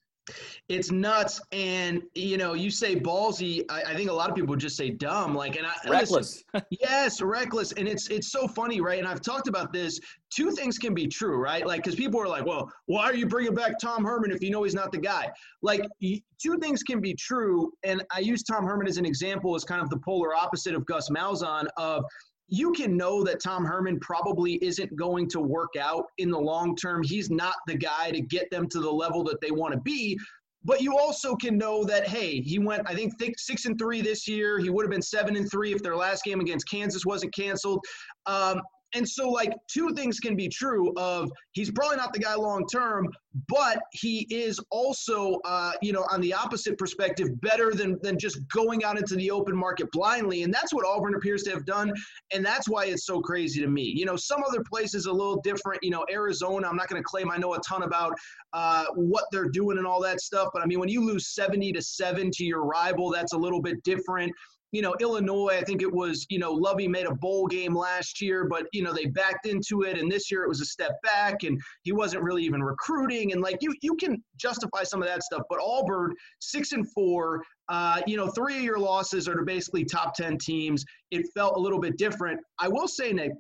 It's 0.70 0.90
nuts, 0.92 1.42
and 1.52 2.02
you 2.16 2.38
know, 2.38 2.54
you 2.54 2.72
say 2.72 2.96
ballsy. 2.96 3.66
I, 3.70 3.84
I 3.84 3.96
think 3.96 4.10
a 4.10 4.14
lot 4.14 4.30
of 4.30 4.36
people 4.36 4.50
would 4.52 4.60
just 4.60 4.78
say 4.78 4.90
dumb. 4.90 5.36
Like, 5.36 5.58
and 5.58 5.68
I 5.68 5.74
reckless. 5.90 6.44
Listen, 6.54 6.68
yes, 6.82 7.22
reckless, 7.22 7.74
and 7.74 7.88
it's 7.88 8.08
it's 8.08 8.32
so 8.32 8.48
funny, 8.48 8.80
right? 8.80 9.00
And 9.00 9.08
I've 9.08 9.22
talked 9.22 9.48
about 9.48 9.74
this. 9.74 10.00
Two 10.34 10.52
things 10.52 10.78
can 10.78 10.94
be 10.94 11.08
true, 11.08 11.36
right? 11.36 11.68
Like, 11.68 11.84
because 11.84 11.96
people 11.96 12.22
are 12.22 12.28
like, 12.28 12.46
"Well, 12.46 12.72
why 12.86 13.04
are 13.04 13.16
you 13.16 13.28
bringing 13.28 13.54
back 13.54 13.78
Tom 13.80 14.06
Herman 14.06 14.32
if 14.32 14.42
you 14.42 14.50
know 14.50 14.64
he's 14.64 14.74
not 14.74 14.94
the 14.94 14.98
guy?" 14.98 15.30
Like, 15.62 15.86
two 16.02 16.58
things 16.60 16.84
can 16.84 17.02
be 17.02 17.14
true, 17.16 17.74
and 17.84 18.02
I 18.12 18.20
use 18.20 18.44
Tom 18.44 18.66
Herman 18.66 18.88
as 18.88 18.98
an 18.98 19.06
example 19.06 19.56
as 19.56 19.66
kind 19.66 19.82
of 19.82 19.90
the 19.90 19.98
polar 19.98 20.34
opposite 20.34 20.74
of 20.74 20.86
Gus 20.86 21.10
Malzahn. 21.10 21.66
Of 21.76 22.06
you 22.54 22.72
can 22.72 22.96
know 22.96 23.24
that 23.24 23.42
Tom 23.42 23.66
Herman 23.66 24.00
probably 24.00 24.64
isn't 24.64 24.96
going 24.96 25.28
to 25.30 25.40
work 25.40 25.74
out 25.80 26.06
in 26.20 26.30
the 26.30 26.38
long 26.38 26.76
term. 26.76 27.02
He's 27.02 27.32
not 27.32 27.56
the 27.66 27.76
guy 27.76 28.12
to 28.12 28.22
get 28.22 28.48
them 28.52 28.70
to 28.70 28.80
the 28.80 28.92
level 28.92 29.24
that 29.24 29.42
they 29.42 29.50
want 29.50 29.74
to 29.74 29.80
be. 29.80 30.20
But 30.64 30.80
you 30.80 30.96
also 30.96 31.36
can 31.36 31.58
know 31.58 31.84
that 31.86 32.08
hey, 32.08 32.42
he 32.42 32.60
went 32.60 32.84
I 32.86 32.94
think 32.94 33.40
six 33.40 33.66
and 33.66 33.78
three 33.80 34.02
this 34.02 34.28
year. 34.28 34.60
He 34.60 34.70
would 34.70 34.86
have 34.86 34.92
been 34.92 35.02
seven 35.02 35.36
and 35.36 35.50
three 35.50 35.74
if 35.74 35.82
their 35.82 35.96
last 35.96 36.24
game 36.24 36.42
against 36.42 36.70
Kansas 36.70 37.08
wasn't 37.08 37.34
canceled. 37.34 37.84
Um, 38.28 38.62
and 38.94 39.08
so, 39.08 39.30
like, 39.30 39.54
two 39.68 39.94
things 39.94 40.20
can 40.20 40.36
be 40.36 40.48
true 40.48 40.94
of 40.98 41.32
he's 41.54 41.72
probably 41.72 41.98
not 41.98 42.14
the 42.14 42.20
guy 42.20 42.36
long 42.36 42.68
term, 42.68 43.10
but 43.50 43.80
he 43.92 44.28
is 44.30 44.60
also, 44.70 45.40
uh, 45.46 45.72
you 45.82 45.92
know, 45.92 46.06
on 46.12 46.22
the 46.22 46.34
opposite 46.34 46.78
perspective, 46.78 47.30
better 47.42 47.74
than, 47.74 47.98
than 48.04 48.20
just 48.20 48.48
going 48.50 48.84
out 48.84 48.98
into 48.98 49.16
the 49.16 49.32
open 49.32 49.56
market 49.56 49.92
blindly. 49.92 50.44
And 50.44 50.54
that's 50.54 50.74
what 50.74 50.86
Auburn 50.86 51.16
appears 51.16 51.42
to 51.44 51.52
have 51.52 51.66
done. 51.66 51.92
And 52.32 52.46
that's 52.46 52.70
why 52.70 52.86
it's 52.86 53.06
so 53.06 53.20
crazy 53.20 53.62
to 53.62 53.68
me. 53.68 53.84
You 53.84 54.06
know, 54.06 54.16
some 54.16 54.44
other 54.44 54.64
places 54.64 55.08
a 55.08 55.12
little 55.12 55.42
different. 55.42 55.84
You 55.84 55.90
know, 55.90 56.06
Arizona, 56.12 56.68
I'm 56.68 56.76
not 56.76 56.88
going 56.88 57.02
to 57.02 57.06
claim 57.06 57.32
I 57.32 57.38
know 57.38 57.56
a 57.56 57.60
ton 57.62 57.84
about 57.84 58.14
uh, 58.54 58.86
what 58.94 59.26
they're 59.32 59.50
doing 59.50 59.80
and 59.80 59.88
all 59.88 60.02
that 60.02 60.22
stuff. 60.22 60.50
But 60.54 60.62
I 60.62 60.66
mean, 60.66 60.80
when 60.80 60.90
you 60.90 61.04
lose 61.04 61.34
70 61.34 61.74
to 61.74 61.82
7 61.82 62.30
to 62.32 62.46
your 62.46 62.64
rival, 62.64 63.10
that's 63.10 63.34
a 63.34 63.38
little 63.38 63.62
bit 63.62 63.84
different 63.84 64.32
you 64.74 64.82
know, 64.82 64.96
Illinois, 65.00 65.56
I 65.60 65.64
think 65.64 65.84
it 65.84 65.94
was, 65.94 66.26
you 66.30 66.40
know, 66.40 66.52
Lovie 66.52 66.88
made 66.88 67.06
a 67.06 67.14
bowl 67.14 67.46
game 67.46 67.76
last 67.76 68.20
year, 68.20 68.46
but, 68.50 68.66
you 68.74 68.82
know, 68.82 68.92
they 68.92 69.06
backed 69.06 69.46
into 69.46 69.84
it. 69.84 70.00
And 70.00 70.12
this 70.12 70.32
year 70.32 70.44
it 70.44 70.50
was 70.50 70.62
a 70.62 70.66
step 70.66 71.00
back 71.04 71.44
and 71.44 71.62
he 71.84 71.92
wasn't 71.92 72.24
really 72.24 72.44
even 72.44 72.62
recruiting. 72.62 73.34
And 73.34 73.42
like 73.42 73.60
you, 73.62 73.72
you 73.82 73.96
can 73.96 74.22
justify 74.36 74.82
some 74.82 75.04
of 75.04 75.08
that 75.08 75.22
stuff. 75.22 75.44
But 75.48 75.60
Auburn, 75.64 76.16
six 76.40 76.72
and 76.72 76.92
four, 76.92 77.44
uh, 77.70 78.02
you 78.08 78.18
know, 78.18 78.30
three 78.30 78.58
of 78.58 78.64
your 78.64 78.80
losses 78.80 79.28
are 79.28 79.36
to 79.36 79.44
basically 79.44 79.86
top 79.86 80.16
10 80.16 80.40
teams. 80.40 80.84
It 81.12 81.28
felt 81.36 81.56
a 81.56 81.60
little 81.60 81.80
bit 81.80 81.96
different. 82.00 82.42
I 82.58 82.68
will 82.68 82.88
say, 82.88 83.14
Nick, 83.14 83.34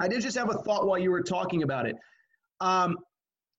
I 0.00 0.08
did 0.08 0.20
just 0.20 0.36
have 0.36 0.50
a 0.50 0.54
thought 0.54 0.84
while 0.84 0.98
you 0.98 1.12
were 1.12 1.22
talking 1.22 1.62
about 1.62 1.86
it. 1.86 1.94
Um, 2.60 2.98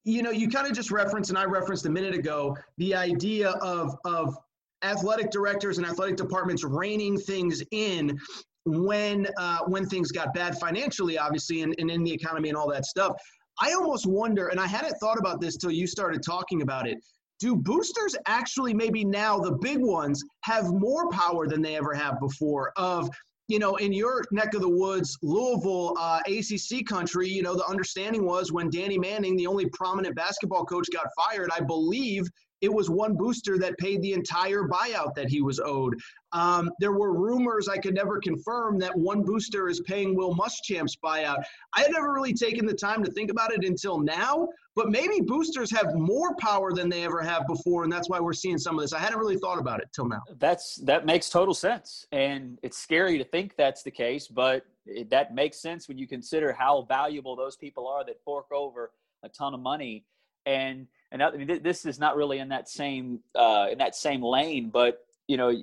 you 0.03 0.23
know, 0.23 0.31
you 0.31 0.49
kind 0.49 0.67
of 0.67 0.73
just 0.73 0.91
referenced, 0.91 1.29
and 1.29 1.39
I 1.39 1.45
referenced 1.45 1.85
a 1.85 1.89
minute 1.89 2.15
ago, 2.15 2.57
the 2.77 2.95
idea 2.95 3.51
of 3.51 3.95
of 4.03 4.35
athletic 4.83 5.31
directors 5.31 5.77
and 5.77 5.87
athletic 5.87 6.15
departments 6.15 6.63
reining 6.63 7.17
things 7.17 7.63
in 7.71 8.17
when 8.65 9.27
uh, 9.37 9.59
when 9.67 9.85
things 9.85 10.11
got 10.11 10.33
bad 10.33 10.57
financially, 10.59 11.17
obviously, 11.17 11.61
and, 11.61 11.75
and 11.79 11.89
in 11.89 12.03
the 12.03 12.11
economy 12.11 12.49
and 12.49 12.57
all 12.57 12.69
that 12.69 12.85
stuff. 12.85 13.13
I 13.61 13.73
almost 13.73 14.05
wonder, 14.05 14.47
and 14.47 14.59
I 14.59 14.67
hadn't 14.67 14.95
thought 14.99 15.19
about 15.19 15.41
this 15.41 15.57
till 15.57 15.71
you 15.71 15.87
started 15.87 16.23
talking 16.23 16.61
about 16.61 16.87
it. 16.87 16.97
Do 17.39 17.55
boosters 17.55 18.15
actually, 18.27 18.73
maybe 18.73 19.03
now 19.03 19.39
the 19.39 19.53
big 19.53 19.79
ones, 19.79 20.23
have 20.43 20.71
more 20.71 21.09
power 21.09 21.47
than 21.47 21.61
they 21.61 21.75
ever 21.75 21.93
have 21.93 22.19
before? 22.19 22.71
Of 22.75 23.09
you 23.47 23.59
know, 23.59 23.75
in 23.75 23.91
your 23.91 24.23
neck 24.31 24.53
of 24.53 24.61
the 24.61 24.69
woods, 24.69 25.17
Louisville, 25.21 25.95
uh, 25.99 26.21
ACC 26.25 26.85
country, 26.85 27.27
you 27.27 27.41
know, 27.41 27.53
the 27.53 27.65
understanding 27.65 28.25
was 28.25 28.51
when 28.51 28.69
Danny 28.69 28.97
Manning, 28.97 29.35
the 29.35 29.47
only 29.47 29.65
prominent 29.73 30.15
basketball 30.15 30.63
coach, 30.63 30.87
got 30.93 31.07
fired, 31.17 31.49
I 31.53 31.59
believe 31.59 32.29
it 32.61 32.71
was 32.71 32.89
one 32.89 33.15
booster 33.15 33.57
that 33.57 33.77
paid 33.77 34.01
the 34.01 34.13
entire 34.13 34.63
buyout 34.63 35.15
that 35.15 35.29
he 35.29 35.41
was 35.41 35.59
owed. 35.59 35.99
Um, 36.31 36.71
there 36.79 36.93
were 36.93 37.13
rumors 37.13 37.67
I 37.67 37.77
could 37.77 37.95
never 37.95 38.19
confirm 38.19 38.79
that 38.79 38.95
one 38.95 39.23
booster 39.23 39.67
is 39.67 39.81
paying 39.81 40.15
Will 40.15 40.33
Muschamp's 40.33 40.95
buyout. 40.95 41.43
I 41.75 41.81
had 41.81 41.91
never 41.91 42.13
really 42.13 42.33
taken 42.33 42.65
the 42.65 42.73
time 42.73 43.03
to 43.03 43.11
think 43.11 43.29
about 43.29 43.51
it 43.51 43.65
until 43.65 43.99
now, 43.99 44.47
but 44.75 44.89
maybe 44.89 45.19
boosters 45.19 45.71
have 45.71 45.93
more 45.95 46.35
power 46.37 46.71
than 46.71 46.87
they 46.87 47.03
ever 47.03 47.21
have 47.21 47.45
before, 47.47 47.83
and 47.83 47.91
that's 47.91 48.09
why 48.09 48.19
we're 48.19 48.31
seeing 48.31 48.57
some 48.57 48.77
of 48.77 48.81
this. 48.81 48.93
I 48.93 48.99
hadn't 48.99 49.19
really 49.19 49.37
thought 49.37 49.59
about 49.59 49.81
it 49.81 49.89
till 49.93 50.07
now. 50.07 50.21
That's 50.39 50.75
that 50.85 51.05
makes 51.05 51.29
total 51.29 51.53
sense, 51.53 52.05
and 52.11 52.59
it's 52.63 52.77
scary 52.77 53.17
to 53.17 53.25
think 53.25 53.55
that's 53.57 53.83
the 53.83 53.91
case, 53.91 54.27
but 54.27 54.65
it, 54.85 55.09
that 55.09 55.35
makes 55.35 55.61
sense 55.61 55.87
when 55.87 55.97
you 55.97 56.07
consider 56.07 56.53
how 56.53 56.83
valuable 56.83 57.35
those 57.35 57.57
people 57.57 57.87
are 57.87 58.05
that 58.05 58.23
fork 58.23 58.47
over 58.53 58.91
a 59.23 59.29
ton 59.29 59.53
of 59.53 59.59
money 59.59 60.05
and 60.45 60.87
and 61.11 61.21
I 61.21 61.31
mean, 61.31 61.61
this 61.61 61.85
is 61.85 61.99
not 61.99 62.15
really 62.15 62.39
in 62.39 62.49
that 62.49 62.69
same 62.69 63.19
uh, 63.35 63.67
in 63.71 63.77
that 63.79 63.95
same 63.95 64.21
lane, 64.21 64.69
but 64.69 64.99
you 65.27 65.37
know, 65.37 65.53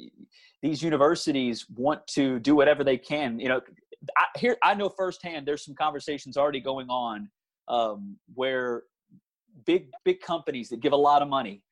these 0.62 0.82
universities 0.82 1.66
want 1.74 2.06
to 2.08 2.38
do 2.40 2.54
whatever 2.54 2.84
they 2.84 2.98
can. 2.98 3.40
You 3.40 3.48
know, 3.48 3.60
I, 4.16 4.24
here 4.38 4.56
I 4.62 4.74
know 4.74 4.88
firsthand. 4.88 5.46
There's 5.46 5.64
some 5.64 5.74
conversations 5.74 6.36
already 6.36 6.60
going 6.60 6.88
on 6.90 7.30
um, 7.66 8.16
where 8.34 8.84
big 9.64 9.88
big 10.04 10.20
companies 10.20 10.68
that 10.68 10.80
give 10.80 10.92
a 10.92 10.96
lot 10.96 11.22
of 11.22 11.28
money, 11.28 11.62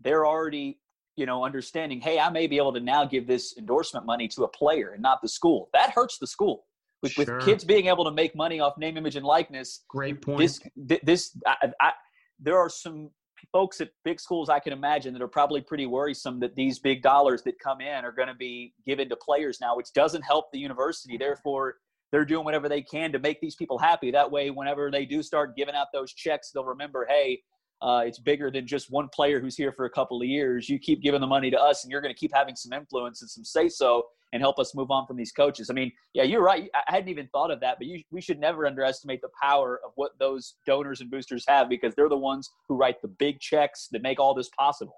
they're 0.00 0.26
already 0.26 0.78
you 1.16 1.26
know 1.26 1.44
understanding. 1.44 2.00
Hey, 2.00 2.18
I 2.18 2.30
may 2.30 2.46
be 2.46 2.56
able 2.56 2.72
to 2.72 2.80
now 2.80 3.04
give 3.04 3.26
this 3.26 3.56
endorsement 3.58 4.06
money 4.06 4.28
to 4.28 4.44
a 4.44 4.48
player 4.48 4.92
and 4.92 5.02
not 5.02 5.20
the 5.20 5.28
school. 5.28 5.68
That 5.74 5.90
hurts 5.90 6.18
the 6.18 6.26
school. 6.26 6.64
With, 7.02 7.12
sure. 7.12 7.36
with 7.36 7.44
kids 7.44 7.62
being 7.62 7.88
able 7.88 8.06
to 8.06 8.10
make 8.10 8.34
money 8.34 8.58
off 8.58 8.78
name, 8.78 8.96
image, 8.96 9.16
and 9.16 9.24
likeness. 9.24 9.84
Great 9.86 10.22
point. 10.22 10.38
This, 10.38 10.60
this, 11.02 11.36
I, 11.46 11.70
I, 11.78 11.92
there 12.40 12.56
are 12.56 12.70
some 12.70 13.10
folks 13.52 13.80
at 13.80 13.90
big 14.04 14.20
schools 14.20 14.48
I 14.48 14.58
can 14.58 14.72
imagine 14.72 15.12
that 15.12 15.22
are 15.22 15.28
probably 15.28 15.60
pretty 15.60 15.86
worrisome 15.86 16.40
that 16.40 16.54
these 16.54 16.78
big 16.78 17.02
dollars 17.02 17.42
that 17.42 17.58
come 17.58 17.80
in 17.80 18.04
are 18.04 18.12
going 18.12 18.28
to 18.28 18.34
be 18.34 18.74
given 18.86 19.08
to 19.08 19.16
players 19.16 19.58
now, 19.60 19.76
which 19.76 19.92
doesn't 19.92 20.22
help 20.22 20.50
the 20.52 20.58
university. 20.58 21.14
Mm-hmm. 21.14 21.22
Therefore, 21.22 21.76
they're 22.12 22.24
doing 22.24 22.44
whatever 22.44 22.68
they 22.68 22.82
can 22.82 23.12
to 23.12 23.18
make 23.18 23.40
these 23.40 23.56
people 23.56 23.78
happy. 23.78 24.10
That 24.10 24.30
way, 24.30 24.50
whenever 24.50 24.90
they 24.90 25.04
do 25.04 25.22
start 25.22 25.56
giving 25.56 25.74
out 25.74 25.88
those 25.92 26.12
checks, 26.12 26.50
they'll 26.50 26.64
remember, 26.64 27.06
hey, 27.08 27.40
uh, 27.82 28.02
it's 28.06 28.18
bigger 28.18 28.50
than 28.50 28.66
just 28.66 28.90
one 28.90 29.08
player 29.14 29.40
who's 29.40 29.56
here 29.56 29.72
for 29.72 29.84
a 29.84 29.90
couple 29.90 30.20
of 30.20 30.26
years. 30.26 30.68
You 30.68 30.78
keep 30.78 31.02
giving 31.02 31.20
the 31.20 31.26
money 31.26 31.50
to 31.50 31.60
us, 31.60 31.84
and 31.84 31.90
you're 31.90 32.00
going 32.00 32.14
to 32.14 32.18
keep 32.18 32.32
having 32.34 32.56
some 32.56 32.72
influence 32.72 33.20
and 33.22 33.30
some 33.30 33.44
say 33.44 33.68
so 33.68 34.04
and 34.32 34.42
help 34.42 34.58
us 34.58 34.74
move 34.74 34.90
on 34.90 35.06
from 35.06 35.16
these 35.16 35.32
coaches. 35.32 35.70
I 35.70 35.74
mean, 35.74 35.92
yeah, 36.12 36.24
you're 36.24 36.42
right. 36.42 36.68
I 36.74 36.82
hadn't 36.86 37.08
even 37.08 37.28
thought 37.28 37.50
of 37.50 37.60
that, 37.60 37.78
but 37.78 37.86
you, 37.86 38.02
we 38.10 38.20
should 38.20 38.40
never 38.40 38.66
underestimate 38.66 39.20
the 39.20 39.28
power 39.40 39.80
of 39.84 39.92
what 39.94 40.18
those 40.18 40.56
donors 40.66 41.00
and 41.00 41.10
boosters 41.10 41.44
have 41.48 41.68
because 41.68 41.94
they're 41.94 42.08
the 42.08 42.16
ones 42.16 42.50
who 42.68 42.76
write 42.76 43.00
the 43.02 43.08
big 43.08 43.40
checks 43.40 43.88
that 43.92 44.02
make 44.02 44.18
all 44.18 44.34
this 44.34 44.50
possible. 44.58 44.96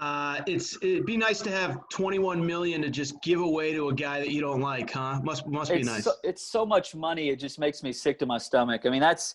Uh, 0.00 0.40
it's 0.46 0.76
it'd 0.76 1.04
be 1.04 1.16
nice 1.16 1.40
to 1.40 1.50
have 1.50 1.88
21 1.88 2.44
million 2.46 2.80
to 2.80 2.88
just 2.88 3.20
give 3.20 3.40
away 3.40 3.72
to 3.72 3.88
a 3.88 3.92
guy 3.92 4.20
that 4.20 4.30
you 4.30 4.40
don't 4.40 4.60
like, 4.60 4.92
huh? 4.92 5.20
Must 5.24 5.44
must 5.48 5.72
be 5.72 5.78
it's 5.78 5.88
nice. 5.88 6.04
So, 6.04 6.12
it's 6.22 6.52
so 6.52 6.64
much 6.64 6.94
money; 6.94 7.30
it 7.30 7.40
just 7.40 7.58
makes 7.58 7.82
me 7.82 7.92
sick 7.92 8.16
to 8.20 8.26
my 8.26 8.38
stomach. 8.38 8.82
I 8.86 8.90
mean, 8.90 9.00
that's 9.00 9.34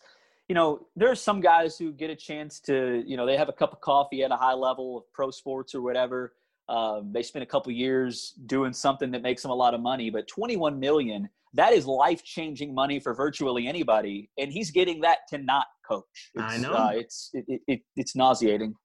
you 0.50 0.56
know, 0.56 0.88
there's 0.96 1.22
some 1.22 1.42
guys 1.42 1.78
who 1.78 1.92
get 1.92 2.10
a 2.10 2.16
chance 2.16 2.60
to, 2.62 3.04
you 3.06 3.18
know, 3.18 3.26
they 3.26 3.38
have 3.38 3.50
a 3.50 3.54
cup 3.54 3.72
of 3.72 3.82
coffee 3.82 4.24
at 4.24 4.32
a 4.32 4.36
high 4.36 4.54
level 4.54 4.98
of 4.98 5.04
pro 5.14 5.32
sports 5.32 5.74
or 5.74 5.82
whatever 5.82 6.34
um, 6.70 7.12
they 7.12 7.24
spend 7.24 7.44
a 7.44 7.46
couple 7.46 7.72
years 7.72 8.34
doing 8.46 8.74
something 8.74 9.12
that 9.12 9.22
makes 9.22 9.42
them 9.42 9.52
a 9.52 9.56
lot 9.56 9.74
of 9.74 9.82
money, 9.82 10.10
but 10.10 10.28
21 10.28 10.80
million, 10.80 11.30
that 11.54 11.74
is 11.74 11.86
life 11.86 12.24
changing 12.24 12.74
money 12.74 13.00
for 13.00 13.14
virtually 13.14 13.68
anybody. 13.68 14.30
And 14.38 14.52
he's 14.52 14.72
getting 14.72 15.02
that 15.02 15.20
to 15.30 15.38
not 15.38 15.68
coach. 15.88 16.32
It's, 16.34 16.44
I 16.44 16.58
know. 16.58 16.74
Uh, 16.74 16.92
it's, 16.96 17.30
it, 17.34 17.62
it, 17.68 17.82
it's 17.96 18.16
nauseating. 18.16 18.76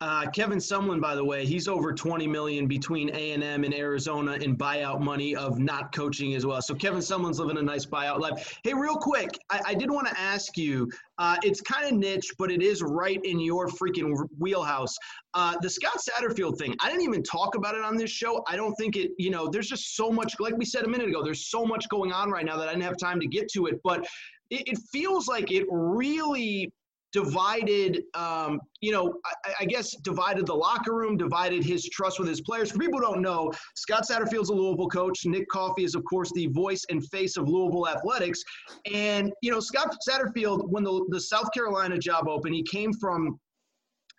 Uh, 0.00 0.26
Kevin 0.30 0.58
Sumlin, 0.58 1.00
by 1.00 1.14
the 1.14 1.24
way, 1.24 1.46
he's 1.46 1.68
over 1.68 1.92
20 1.92 2.26
million 2.26 2.66
between 2.66 3.08
A&M 3.10 3.64
and 3.64 3.74
Arizona 3.74 4.32
in 4.32 4.56
buyout 4.56 5.00
money 5.00 5.34
of 5.34 5.58
not 5.58 5.94
coaching 5.94 6.34
as 6.34 6.44
well. 6.44 6.60
So 6.60 6.74
Kevin 6.74 7.00
Sumlin's 7.00 7.40
living 7.40 7.56
a 7.56 7.62
nice 7.62 7.86
buyout 7.86 8.20
life. 8.20 8.58
Hey, 8.62 8.74
real 8.74 8.96
quick, 8.96 9.30
I, 9.50 9.60
I 9.68 9.74
did 9.74 9.90
want 9.90 10.06
to 10.06 10.18
ask 10.18 10.56
you. 10.58 10.90
Uh, 11.18 11.36
it's 11.42 11.62
kind 11.62 11.86
of 11.86 11.94
niche, 11.94 12.30
but 12.38 12.50
it 12.50 12.62
is 12.62 12.82
right 12.82 13.20
in 13.24 13.40
your 13.40 13.68
freaking 13.68 14.14
wheelhouse. 14.38 14.94
Uh, 15.32 15.56
the 15.62 15.70
Scott 15.70 15.98
Satterfield 15.98 16.58
thing. 16.58 16.74
I 16.82 16.88
didn't 16.90 17.04
even 17.04 17.22
talk 17.22 17.54
about 17.54 17.74
it 17.74 17.82
on 17.82 17.96
this 17.96 18.10
show. 18.10 18.44
I 18.46 18.56
don't 18.56 18.74
think 18.74 18.96
it. 18.96 19.12
You 19.16 19.30
know, 19.30 19.48
there's 19.48 19.68
just 19.68 19.96
so 19.96 20.10
much. 20.10 20.34
Like 20.40 20.56
we 20.58 20.66
said 20.66 20.84
a 20.84 20.88
minute 20.88 21.08
ago, 21.08 21.22
there's 21.22 21.46
so 21.46 21.64
much 21.64 21.88
going 21.88 22.12
on 22.12 22.30
right 22.30 22.44
now 22.44 22.58
that 22.58 22.68
I 22.68 22.72
didn't 22.72 22.84
have 22.84 22.98
time 22.98 23.18
to 23.20 23.26
get 23.26 23.48
to 23.52 23.66
it. 23.66 23.80
But 23.82 24.06
it, 24.50 24.68
it 24.68 24.78
feels 24.92 25.26
like 25.26 25.50
it 25.50 25.66
really 25.70 26.70
divided, 27.16 28.02
um, 28.12 28.60
you 28.82 28.92
know, 28.92 29.14
I, 29.24 29.54
I, 29.60 29.64
guess 29.64 29.96
divided 30.04 30.44
the 30.44 30.54
locker 30.54 30.94
room, 30.94 31.16
divided 31.16 31.64
his 31.64 31.88
trust 31.88 32.18
with 32.18 32.28
his 32.28 32.42
players. 32.42 32.70
For 32.70 32.78
people 32.78 32.98
who 32.98 33.06
don't 33.06 33.22
know, 33.22 33.50
Scott 33.74 34.04
Satterfield's 34.06 34.50
a 34.50 34.52
Louisville 34.52 34.88
coach. 34.88 35.24
Nick 35.24 35.48
Coffey 35.48 35.84
is, 35.84 35.94
of 35.94 36.04
course, 36.04 36.30
the 36.34 36.48
voice 36.48 36.84
and 36.90 37.02
face 37.08 37.38
of 37.38 37.48
Louisville 37.48 37.88
athletics. 37.88 38.44
And, 38.92 39.32
you 39.40 39.50
know, 39.50 39.60
Scott 39.60 39.96
Satterfield, 40.06 40.68
when 40.68 40.84
the, 40.84 41.06
the 41.08 41.18
South 41.18 41.50
Carolina 41.54 41.96
job 41.96 42.28
opened, 42.28 42.54
he 42.54 42.62
came 42.62 42.92
from 42.92 43.40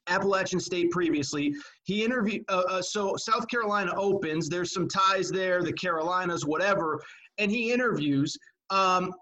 Appalachian 0.08 0.60
State 0.60 0.90
previously. 0.90 1.54
He 1.84 2.04
interviewed, 2.04 2.46
uh, 2.50 2.64
uh, 2.68 2.82
so 2.82 3.16
South 3.16 3.48
Carolina 3.48 3.94
opens. 3.96 4.50
There's 4.50 4.74
some 4.74 4.88
ties 4.88 5.30
there, 5.30 5.62
the 5.62 5.74
Carolinas, 5.74 6.48
whatever. 6.48 7.00
And 7.38 7.52
he 7.52 7.72
interviews. 7.72 8.36
Um, 8.72 9.14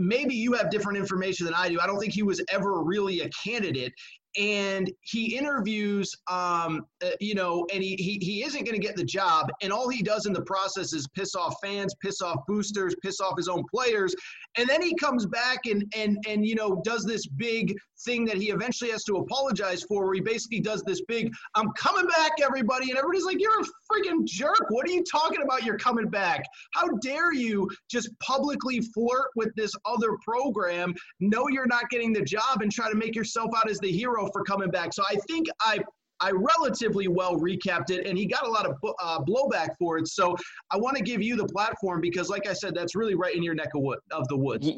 maybe 0.00 0.34
you 0.34 0.52
have 0.54 0.70
different 0.70 0.98
information 0.98 1.44
than 1.46 1.54
I 1.54 1.68
do. 1.68 1.78
I 1.80 1.86
don't 1.86 2.00
think 2.00 2.12
he 2.12 2.22
was 2.22 2.42
ever 2.48 2.82
really 2.82 3.20
a 3.20 3.28
candidate. 3.30 3.92
And 4.38 4.90
he 5.02 5.36
interviews, 5.36 6.14
um, 6.30 6.86
uh, 7.04 7.10
you 7.20 7.34
know, 7.34 7.66
and 7.72 7.82
he, 7.82 7.96
he, 7.96 8.18
he 8.20 8.44
isn't 8.44 8.64
going 8.64 8.80
to 8.80 8.86
get 8.86 8.96
the 8.96 9.04
job. 9.04 9.50
And 9.62 9.72
all 9.72 9.88
he 9.88 10.02
does 10.02 10.26
in 10.26 10.32
the 10.32 10.42
process 10.42 10.92
is 10.92 11.06
piss 11.08 11.34
off 11.34 11.54
fans, 11.62 11.94
piss 12.02 12.20
off 12.20 12.38
boosters, 12.46 12.94
piss 13.02 13.20
off 13.20 13.36
his 13.36 13.48
own 13.48 13.64
players. 13.72 14.14
And 14.56 14.68
then 14.68 14.82
he 14.82 14.94
comes 14.94 15.26
back 15.26 15.60
and, 15.66 15.84
and, 15.96 16.16
and, 16.28 16.46
you 16.46 16.54
know, 16.54 16.80
does 16.84 17.04
this 17.04 17.26
big 17.26 17.74
thing 18.04 18.24
that 18.24 18.36
he 18.36 18.50
eventually 18.50 18.90
has 18.90 19.04
to 19.04 19.16
apologize 19.16 19.82
for, 19.82 20.04
where 20.04 20.14
he 20.14 20.20
basically 20.20 20.60
does 20.60 20.82
this 20.82 21.02
big, 21.06 21.32
I'm 21.54 21.70
coming 21.72 22.06
back, 22.06 22.32
everybody. 22.42 22.90
And 22.90 22.98
everybody's 22.98 23.24
like, 23.24 23.40
you're 23.40 23.60
a 23.60 23.64
freaking 23.92 24.24
jerk. 24.24 24.66
What 24.70 24.88
are 24.88 24.92
you 24.92 25.04
talking 25.10 25.42
about? 25.42 25.64
You're 25.64 25.78
coming 25.78 26.08
back. 26.08 26.44
How 26.74 26.88
dare 27.02 27.32
you 27.32 27.68
just 27.90 28.10
publicly 28.20 28.80
flirt 28.80 29.28
with 29.36 29.54
this 29.56 29.72
other 29.84 30.16
program, 30.24 30.94
know 31.20 31.48
you're 31.48 31.66
not 31.66 31.90
getting 31.90 32.12
the 32.12 32.22
job, 32.22 32.62
and 32.62 32.72
try 32.72 32.90
to 32.90 32.96
make 32.96 33.14
yourself 33.14 33.50
out 33.56 33.68
as 33.68 33.78
the 33.78 33.90
hero 33.90 34.19
for 34.28 34.42
coming 34.44 34.70
back. 34.70 34.92
So 34.92 35.02
I 35.08 35.16
think 35.28 35.46
I 35.60 35.78
I 36.20 36.32
relatively 36.32 37.08
well 37.08 37.36
recapped 37.36 37.90
it, 37.90 38.06
and 38.06 38.16
he 38.16 38.26
got 38.26 38.46
a 38.46 38.50
lot 38.50 38.66
of 38.66 38.76
uh, 39.02 39.20
blowback 39.20 39.70
for 39.78 39.98
it. 39.98 40.06
So 40.06 40.36
I 40.70 40.76
want 40.76 40.96
to 40.96 41.02
give 41.02 41.22
you 41.22 41.34
the 41.34 41.46
platform 41.46 42.00
because, 42.00 42.28
like 42.28 42.46
I 42.46 42.52
said, 42.52 42.74
that's 42.74 42.94
really 42.94 43.14
right 43.14 43.34
in 43.34 43.42
your 43.42 43.54
neck 43.54 43.70
of, 43.74 43.82
wood, 43.82 43.98
of 44.10 44.28
the 44.28 44.36
woods. 44.36 44.70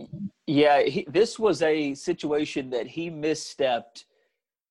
Yeah, 0.47 0.82
he, 0.82 1.05
this 1.11 1.38
was 1.38 1.62
a 1.62 1.95
situation 1.95 2.70
that 2.70 2.86
he 2.86 3.11
misstepped, 3.11 4.05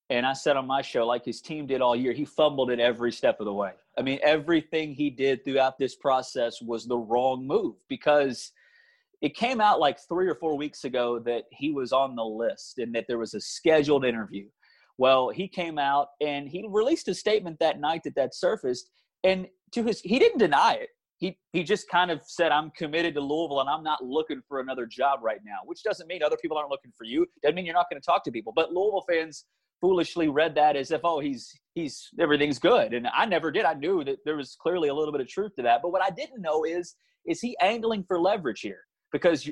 and 0.09 0.25
I 0.25 0.33
said 0.33 0.55
on 0.55 0.65
my 0.65 0.81
show, 0.81 1.05
like 1.05 1.25
his 1.25 1.41
team 1.41 1.67
did 1.67 1.81
all 1.81 1.95
year, 1.95 2.13
he 2.13 2.23
fumbled 2.23 2.71
it 2.71 2.79
every 2.79 3.11
step 3.11 3.41
of 3.41 3.45
the 3.45 3.53
way. 3.53 3.71
I 3.97 4.01
mean, 4.01 4.19
everything 4.23 4.93
he 4.93 5.09
did 5.09 5.43
throughout 5.43 5.77
this 5.77 5.95
process 5.95 6.61
was 6.61 6.87
the 6.87 6.97
wrong 6.97 7.45
move 7.45 7.75
because 7.89 8.53
it 9.21 9.35
came 9.35 9.59
out 9.59 9.81
like 9.81 9.99
three 9.99 10.27
or 10.27 10.35
four 10.35 10.57
weeks 10.57 10.85
ago 10.85 11.19
that 11.19 11.43
he 11.51 11.71
was 11.71 11.91
on 11.91 12.15
the 12.15 12.23
list 12.23 12.79
and 12.79 12.95
that 12.95 13.05
there 13.07 13.17
was 13.17 13.33
a 13.33 13.41
scheduled 13.41 14.05
interview 14.05 14.47
well, 15.01 15.29
he 15.29 15.47
came 15.47 15.79
out 15.79 16.09
and 16.21 16.47
he 16.47 16.63
released 16.69 17.07
a 17.07 17.15
statement 17.15 17.57
that 17.59 17.79
night 17.79 18.01
that 18.03 18.13
that 18.13 18.35
surfaced, 18.35 18.91
and 19.23 19.47
to 19.71 19.83
his 19.83 19.99
he 20.01 20.19
didn't 20.19 20.37
deny 20.37 20.73
it. 20.73 20.89
He 21.17 21.39
he 21.53 21.63
just 21.63 21.89
kind 21.89 22.11
of 22.11 22.21
said, 22.23 22.51
"I'm 22.51 22.69
committed 22.69 23.15
to 23.15 23.21
Louisville 23.21 23.61
and 23.61 23.69
I'm 23.69 23.81
not 23.81 24.05
looking 24.05 24.43
for 24.47 24.59
another 24.59 24.85
job 24.85 25.21
right 25.23 25.39
now," 25.43 25.57
which 25.65 25.81
doesn't 25.81 26.07
mean 26.07 26.21
other 26.21 26.37
people 26.39 26.55
aren't 26.55 26.69
looking 26.69 26.91
for 26.95 27.05
you. 27.05 27.25
Doesn't 27.41 27.55
mean 27.55 27.65
you're 27.65 27.73
not 27.73 27.89
going 27.89 27.99
to 27.99 28.05
talk 28.05 28.23
to 28.25 28.31
people. 28.31 28.53
But 28.55 28.73
Louisville 28.73 29.03
fans 29.09 29.45
foolishly 29.81 30.27
read 30.29 30.53
that 30.53 30.75
as 30.75 30.91
if, 30.91 31.01
"Oh, 31.03 31.19
he's 31.19 31.51
he's 31.73 32.07
everything's 32.19 32.59
good," 32.59 32.93
and 32.93 33.07
I 33.07 33.25
never 33.25 33.49
did. 33.49 33.65
I 33.65 33.73
knew 33.73 34.03
that 34.03 34.19
there 34.23 34.37
was 34.37 34.55
clearly 34.61 34.89
a 34.89 34.93
little 34.93 35.11
bit 35.11 35.21
of 35.21 35.27
truth 35.27 35.55
to 35.55 35.63
that. 35.63 35.81
But 35.81 35.91
what 35.91 36.03
I 36.03 36.11
didn't 36.11 36.43
know 36.43 36.63
is 36.63 36.93
is 37.25 37.41
he 37.41 37.57
angling 37.59 38.03
for 38.07 38.19
leverage 38.19 38.61
here? 38.61 38.83
Because 39.11 39.49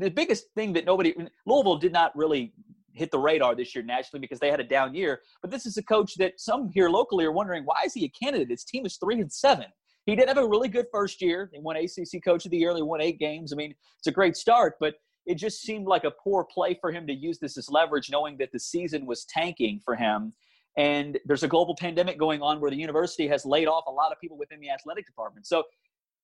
the 0.00 0.10
biggest 0.10 0.46
thing 0.56 0.72
that 0.72 0.84
nobody 0.84 1.14
Louisville 1.46 1.76
did 1.76 1.92
not 1.92 2.10
really 2.16 2.52
hit 2.92 3.10
the 3.10 3.18
radar 3.18 3.54
this 3.54 3.74
year 3.74 3.84
nationally 3.84 4.20
because 4.20 4.40
they 4.40 4.50
had 4.50 4.60
a 4.60 4.64
down 4.64 4.94
year. 4.94 5.20
But 5.42 5.50
this 5.50 5.66
is 5.66 5.76
a 5.76 5.82
coach 5.82 6.14
that 6.16 6.40
some 6.40 6.68
here 6.68 6.88
locally 6.88 7.24
are 7.24 7.32
wondering 7.32 7.64
why 7.64 7.82
is 7.84 7.94
he 7.94 8.04
a 8.04 8.08
candidate? 8.08 8.50
His 8.50 8.64
team 8.64 8.86
is 8.86 8.96
three 8.96 9.20
and 9.20 9.32
seven. 9.32 9.66
He 10.06 10.16
did 10.16 10.28
have 10.28 10.38
a 10.38 10.48
really 10.48 10.68
good 10.68 10.86
first 10.90 11.20
year. 11.20 11.50
They 11.52 11.60
won 11.60 11.76
ACC 11.76 12.24
Coach 12.24 12.44
of 12.44 12.50
the 12.50 12.56
Year. 12.56 12.74
They 12.74 12.82
won 12.82 13.00
eight 13.00 13.18
games. 13.18 13.52
I 13.52 13.56
mean, 13.56 13.74
it's 13.98 14.06
a 14.06 14.12
great 14.12 14.36
start, 14.36 14.74
but 14.80 14.94
it 15.26 15.34
just 15.34 15.60
seemed 15.60 15.86
like 15.86 16.04
a 16.04 16.10
poor 16.10 16.44
play 16.44 16.76
for 16.80 16.90
him 16.90 17.06
to 17.06 17.12
use 17.12 17.38
this 17.38 17.58
as 17.58 17.68
leverage, 17.70 18.10
knowing 18.10 18.36
that 18.38 18.50
the 18.52 18.58
season 18.58 19.06
was 19.06 19.24
tanking 19.26 19.80
for 19.84 19.94
him. 19.94 20.32
And 20.76 21.18
there's 21.26 21.42
a 21.42 21.48
global 21.48 21.76
pandemic 21.76 22.18
going 22.18 22.40
on 22.42 22.60
where 22.60 22.70
the 22.70 22.76
university 22.76 23.28
has 23.28 23.44
laid 23.44 23.68
off 23.68 23.84
a 23.86 23.90
lot 23.90 24.12
of 24.12 24.20
people 24.20 24.38
within 24.38 24.60
the 24.60 24.70
athletic 24.70 25.06
department. 25.06 25.46
So 25.46 25.64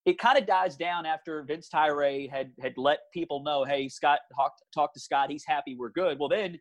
it 0.07 0.19
kind 0.19 0.39
of 0.39 0.47
dies 0.47 0.77
down 0.77 1.05
after 1.05 1.43
Vince 1.43 1.69
Tyra 1.69 2.31
had 2.31 2.53
had 2.61 2.75
let 2.77 3.01
people 3.13 3.43
know, 3.43 3.65
hey, 3.65 3.89
Scott, 3.89 4.21
talk, 4.35 4.53
talk 4.73 4.95
to 4.95 5.01
Scott. 5.01 5.31
He's 5.31 5.45
happy. 5.45 5.75
We're 5.77 5.91
good. 5.91 6.19
Well, 6.21 6.29
then 6.29 6.61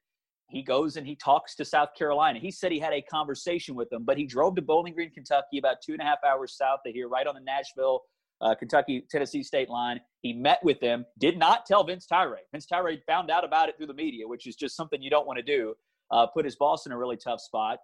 he 0.49 0.63
goes 0.63 0.97
and 0.97 1.05
he 1.05 1.15
talks 1.15 1.55
to 1.55 1.65
South 1.65 1.89
Carolina. 1.97 2.39
He 2.39 2.49
said 2.49 2.71
he 2.71 2.79
had 2.79 2.93
a 2.93 3.03
conversation 3.03 3.75
with 3.75 3.89
them, 3.91 4.03
but 4.03 4.17
he 4.17 4.25
drove 4.25 4.55
to 4.55 4.63
Bowling 4.63 4.95
Green, 4.95 5.11
Kentucky, 5.11 5.59
about 5.59 5.77
two 5.85 5.93
and 5.93 6.01
a 6.01 6.05
half 6.05 6.17
hours 6.25 6.57
south 6.57 6.79
of 6.87 6.93
here, 6.93 7.07
right 7.07 7.27
on 7.27 7.35
the 7.35 7.41
Nashville, 7.41 8.01
uh, 8.41 8.55
Kentucky, 8.55 9.05
Tennessee 9.11 9.43
state 9.43 9.69
line. 9.69 10.01
He 10.21 10.33
met 10.33 10.59
with 10.63 10.79
them, 10.79 11.05
did 11.19 11.37
not 11.37 11.67
tell 11.67 11.83
Vince 11.83 12.07
Tyra. 12.11 12.37
Vince 12.51 12.65
Tyra 12.71 12.97
found 13.05 13.29
out 13.29 13.45
about 13.45 13.69
it 13.69 13.77
through 13.77 13.87
the 13.87 13.93
media, 13.93 14.27
which 14.27 14.47
is 14.47 14.55
just 14.55 14.75
something 14.75 15.01
you 15.03 15.11
don't 15.11 15.27
want 15.27 15.37
to 15.37 15.43
do. 15.43 15.75
Uh, 16.11 16.25
put 16.27 16.45
his 16.45 16.55
boss 16.55 16.87
in 16.87 16.91
a 16.91 16.97
really 16.97 17.17
tough 17.17 17.41
spot. 17.41 17.77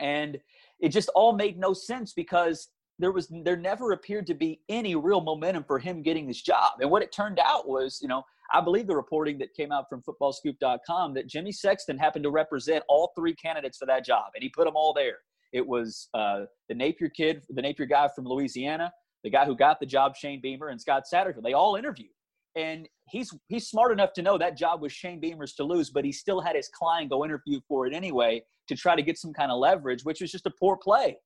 And 0.00 0.38
it 0.80 0.90
just 0.90 1.08
all 1.14 1.32
made 1.32 1.58
no 1.58 1.72
sense 1.72 2.12
because 2.12 2.68
there 2.98 3.12
was 3.12 3.28
there 3.44 3.56
never 3.56 3.92
appeared 3.92 4.26
to 4.26 4.34
be 4.34 4.60
any 4.68 4.96
real 4.96 5.20
momentum 5.20 5.64
for 5.64 5.78
him 5.78 6.02
getting 6.02 6.26
this 6.26 6.42
job. 6.42 6.72
And 6.80 6.90
what 6.90 7.02
it 7.02 7.12
turned 7.12 7.38
out 7.38 7.68
was, 7.68 7.98
you 8.02 8.08
know, 8.08 8.24
I 8.52 8.60
believe 8.60 8.86
the 8.86 8.96
reporting 8.96 9.38
that 9.38 9.54
came 9.54 9.70
out 9.72 9.88
from 9.88 10.02
footballscoop.com 10.02 11.14
that 11.14 11.28
Jimmy 11.28 11.52
Sexton 11.52 11.98
happened 11.98 12.24
to 12.24 12.30
represent 12.30 12.82
all 12.88 13.12
three 13.16 13.34
candidates 13.34 13.78
for 13.78 13.86
that 13.86 14.04
job, 14.04 14.32
and 14.34 14.42
he 14.42 14.48
put 14.48 14.64
them 14.64 14.76
all 14.76 14.92
there. 14.92 15.18
It 15.52 15.66
was 15.66 16.08
uh, 16.14 16.44
the 16.68 16.74
Napier 16.74 17.08
kid, 17.08 17.42
the 17.48 17.62
Napier 17.62 17.86
guy 17.86 18.08
from 18.14 18.26
Louisiana, 18.26 18.92
the 19.24 19.30
guy 19.30 19.44
who 19.44 19.56
got 19.56 19.80
the 19.80 19.86
job, 19.86 20.16
Shane 20.16 20.40
Beamer, 20.40 20.68
and 20.68 20.80
Scott 20.80 21.04
Satterfield. 21.12 21.42
They 21.42 21.54
all 21.54 21.76
interviewed. 21.76 22.10
And 22.56 22.88
he's 23.08 23.32
he's 23.46 23.68
smart 23.68 23.92
enough 23.92 24.12
to 24.14 24.22
know 24.22 24.38
that 24.38 24.56
job 24.56 24.82
was 24.82 24.92
Shane 24.92 25.20
Beamer's 25.20 25.54
to 25.54 25.64
lose, 25.64 25.90
but 25.90 26.04
he 26.04 26.12
still 26.12 26.40
had 26.40 26.56
his 26.56 26.68
client 26.68 27.10
go 27.10 27.24
interview 27.24 27.60
for 27.68 27.86
it 27.86 27.94
anyway 27.94 28.42
to 28.68 28.74
try 28.74 28.96
to 28.96 29.02
get 29.02 29.18
some 29.18 29.32
kind 29.32 29.52
of 29.52 29.58
leverage, 29.58 30.04
which 30.04 30.20
was 30.20 30.32
just 30.32 30.46
a 30.46 30.50
poor 30.50 30.76
play. 30.76 31.16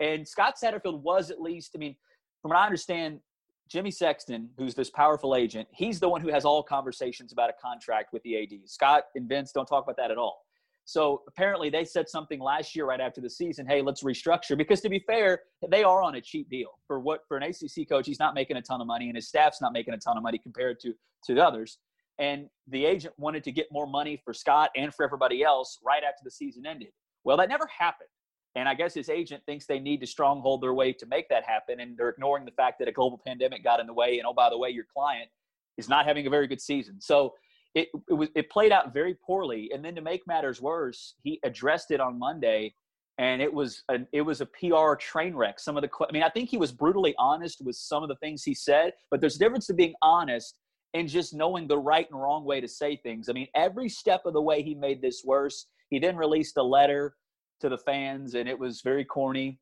And 0.00 0.26
Scott 0.26 0.54
Satterfield 0.62 1.00
was 1.00 1.30
at 1.30 1.40
least, 1.40 1.72
I 1.74 1.78
mean, 1.78 1.96
from 2.42 2.50
what 2.50 2.58
I 2.58 2.64
understand, 2.64 3.20
Jimmy 3.68 3.90
Sexton, 3.90 4.48
who's 4.56 4.74
this 4.74 4.90
powerful 4.90 5.36
agent, 5.36 5.68
he's 5.72 6.00
the 6.00 6.08
one 6.08 6.20
who 6.20 6.28
has 6.28 6.44
all 6.44 6.62
conversations 6.62 7.32
about 7.32 7.50
a 7.50 7.52
contract 7.60 8.12
with 8.12 8.22
the 8.22 8.42
AD. 8.42 8.52
Scott 8.66 9.04
and 9.14 9.28
Vince 9.28 9.52
don't 9.52 9.66
talk 9.66 9.84
about 9.84 9.96
that 9.96 10.10
at 10.10 10.16
all. 10.16 10.42
So 10.88 11.22
apparently 11.28 11.68
they 11.68 11.84
said 11.84 12.08
something 12.08 12.40
last 12.40 12.74
year 12.74 12.86
right 12.86 13.00
after 13.00 13.20
the 13.20 13.28
season, 13.28 13.66
hey, 13.66 13.82
let's 13.82 14.02
restructure. 14.02 14.56
Because 14.56 14.80
to 14.80 14.88
be 14.88 15.00
fair, 15.00 15.42
they 15.68 15.84
are 15.84 16.02
on 16.02 16.14
a 16.14 16.20
cheap 16.20 16.48
deal. 16.48 16.78
For 16.86 16.98
what 16.98 17.20
for 17.28 17.36
an 17.36 17.42
ACC 17.42 17.86
coach, 17.86 18.06
he's 18.06 18.18
not 18.18 18.34
making 18.34 18.56
a 18.56 18.62
ton 18.62 18.80
of 18.80 18.86
money 18.86 19.08
and 19.08 19.16
his 19.16 19.28
staff's 19.28 19.60
not 19.60 19.74
making 19.74 19.92
a 19.92 19.98
ton 19.98 20.16
of 20.16 20.22
money 20.22 20.38
compared 20.38 20.80
to 20.80 20.94
to 21.24 21.34
the 21.34 21.44
others. 21.44 21.78
And 22.18 22.48
the 22.68 22.86
agent 22.86 23.12
wanted 23.18 23.44
to 23.44 23.52
get 23.52 23.66
more 23.70 23.86
money 23.86 24.20
for 24.24 24.32
Scott 24.32 24.70
and 24.76 24.94
for 24.94 25.04
everybody 25.04 25.42
else 25.42 25.78
right 25.84 26.02
after 26.02 26.24
the 26.24 26.30
season 26.30 26.64
ended. 26.64 26.88
Well, 27.22 27.36
that 27.36 27.50
never 27.50 27.66
happened. 27.66 28.08
And 28.54 28.68
I 28.68 28.74
guess 28.74 28.94
his 28.94 29.08
agent 29.08 29.42
thinks 29.46 29.66
they 29.66 29.78
need 29.78 30.00
to 30.00 30.06
stronghold 30.06 30.62
their 30.62 30.74
way 30.74 30.92
to 30.92 31.06
make 31.06 31.28
that 31.28 31.44
happen. 31.44 31.80
And 31.80 31.96
they're 31.96 32.08
ignoring 32.08 32.44
the 32.44 32.50
fact 32.52 32.78
that 32.80 32.88
a 32.88 32.92
global 32.92 33.20
pandemic 33.24 33.62
got 33.62 33.80
in 33.80 33.86
the 33.86 33.92
way. 33.92 34.18
And 34.18 34.26
oh, 34.26 34.32
by 34.32 34.50
the 34.50 34.58
way, 34.58 34.70
your 34.70 34.86
client 34.92 35.28
is 35.76 35.88
not 35.88 36.06
having 36.06 36.26
a 36.26 36.30
very 36.30 36.46
good 36.46 36.60
season. 36.60 37.00
So 37.00 37.34
it, 37.74 37.88
it 38.08 38.14
was 38.14 38.28
it 38.34 38.50
played 38.50 38.72
out 38.72 38.92
very 38.92 39.14
poorly. 39.14 39.70
And 39.72 39.84
then 39.84 39.94
to 39.94 40.00
make 40.00 40.26
matters 40.26 40.60
worse, 40.60 41.14
he 41.22 41.38
addressed 41.44 41.90
it 41.90 42.00
on 42.00 42.18
Monday, 42.18 42.74
and 43.18 43.40
it 43.42 43.52
was 43.52 43.82
a, 43.88 43.98
it 44.12 44.22
was 44.22 44.40
a 44.40 44.46
PR 44.46 44.94
train 44.94 45.34
wreck. 45.34 45.60
Some 45.60 45.76
of 45.76 45.82
the 45.82 45.90
I 46.08 46.12
mean, 46.12 46.22
I 46.22 46.28
think 46.28 46.48
he 46.48 46.56
was 46.56 46.72
brutally 46.72 47.14
honest 47.18 47.60
with 47.64 47.76
some 47.76 48.02
of 48.02 48.08
the 48.08 48.16
things 48.16 48.42
he 48.42 48.54
said, 48.54 48.92
but 49.10 49.20
there's 49.20 49.36
a 49.36 49.38
difference 49.38 49.66
to 49.66 49.74
being 49.74 49.94
honest 50.02 50.58
and 50.94 51.08
just 51.08 51.34
knowing 51.34 51.68
the 51.68 51.78
right 51.78 52.08
and 52.10 52.20
wrong 52.20 52.44
way 52.44 52.60
to 52.60 52.68
say 52.68 52.96
things. 52.96 53.28
I 53.28 53.32
mean, 53.32 53.48
every 53.54 53.88
step 53.88 54.22
of 54.24 54.32
the 54.32 54.42
way 54.42 54.62
he 54.62 54.74
made 54.74 55.02
this 55.02 55.22
worse. 55.24 55.66
He 55.90 55.98
then 55.98 56.16
released 56.16 56.58
a 56.58 56.62
letter 56.62 57.14
to 57.60 57.68
the 57.68 57.78
fans, 57.78 58.34
and 58.34 58.48
it 58.48 58.58
was 58.58 58.80
very 58.82 59.04
corny. 59.04 59.58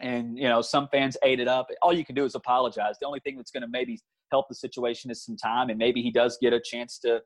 And 0.00 0.38
you 0.38 0.48
know, 0.48 0.62
some 0.62 0.88
fans 0.88 1.16
ate 1.22 1.40
it 1.40 1.48
up. 1.48 1.68
All 1.82 1.92
you 1.92 2.04
can 2.04 2.14
do 2.14 2.24
is 2.24 2.34
apologize. 2.34 2.96
The 3.00 3.06
only 3.06 3.20
thing 3.20 3.36
that's 3.36 3.50
going 3.50 3.62
to 3.62 3.68
maybe 3.68 4.00
help 4.30 4.48
the 4.48 4.54
situation 4.54 5.10
is 5.10 5.24
some 5.24 5.36
time, 5.36 5.70
and 5.70 5.78
maybe 5.78 6.02
he 6.02 6.10
does 6.10 6.38
get 6.40 6.52
a 6.52 6.60
chance 6.60 6.98
to 7.00 7.20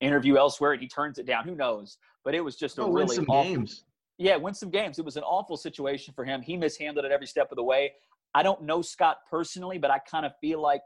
interview 0.00 0.36
elsewhere, 0.36 0.72
and 0.72 0.80
he 0.80 0.88
turns 0.88 1.18
it 1.18 1.26
down. 1.26 1.44
Who 1.44 1.54
knows? 1.54 1.98
But 2.24 2.34
it 2.34 2.40
was 2.40 2.56
just 2.56 2.78
a 2.78 2.82
oh, 2.82 2.86
really 2.86 3.06
win 3.06 3.16
some 3.16 3.26
awful, 3.28 3.54
games. 3.54 3.84
Yeah, 4.18 4.36
win 4.36 4.54
some 4.54 4.70
games. 4.70 4.98
It 4.98 5.04
was 5.04 5.16
an 5.16 5.24
awful 5.24 5.56
situation 5.56 6.14
for 6.14 6.24
him. 6.24 6.42
He 6.42 6.56
mishandled 6.56 7.04
it 7.04 7.12
every 7.12 7.26
step 7.26 7.50
of 7.50 7.56
the 7.56 7.64
way. 7.64 7.92
I 8.34 8.42
don't 8.42 8.62
know 8.62 8.82
Scott 8.82 9.18
personally, 9.30 9.78
but 9.78 9.90
I 9.90 9.98
kind 9.98 10.26
of 10.26 10.32
feel 10.40 10.60
like 10.60 10.82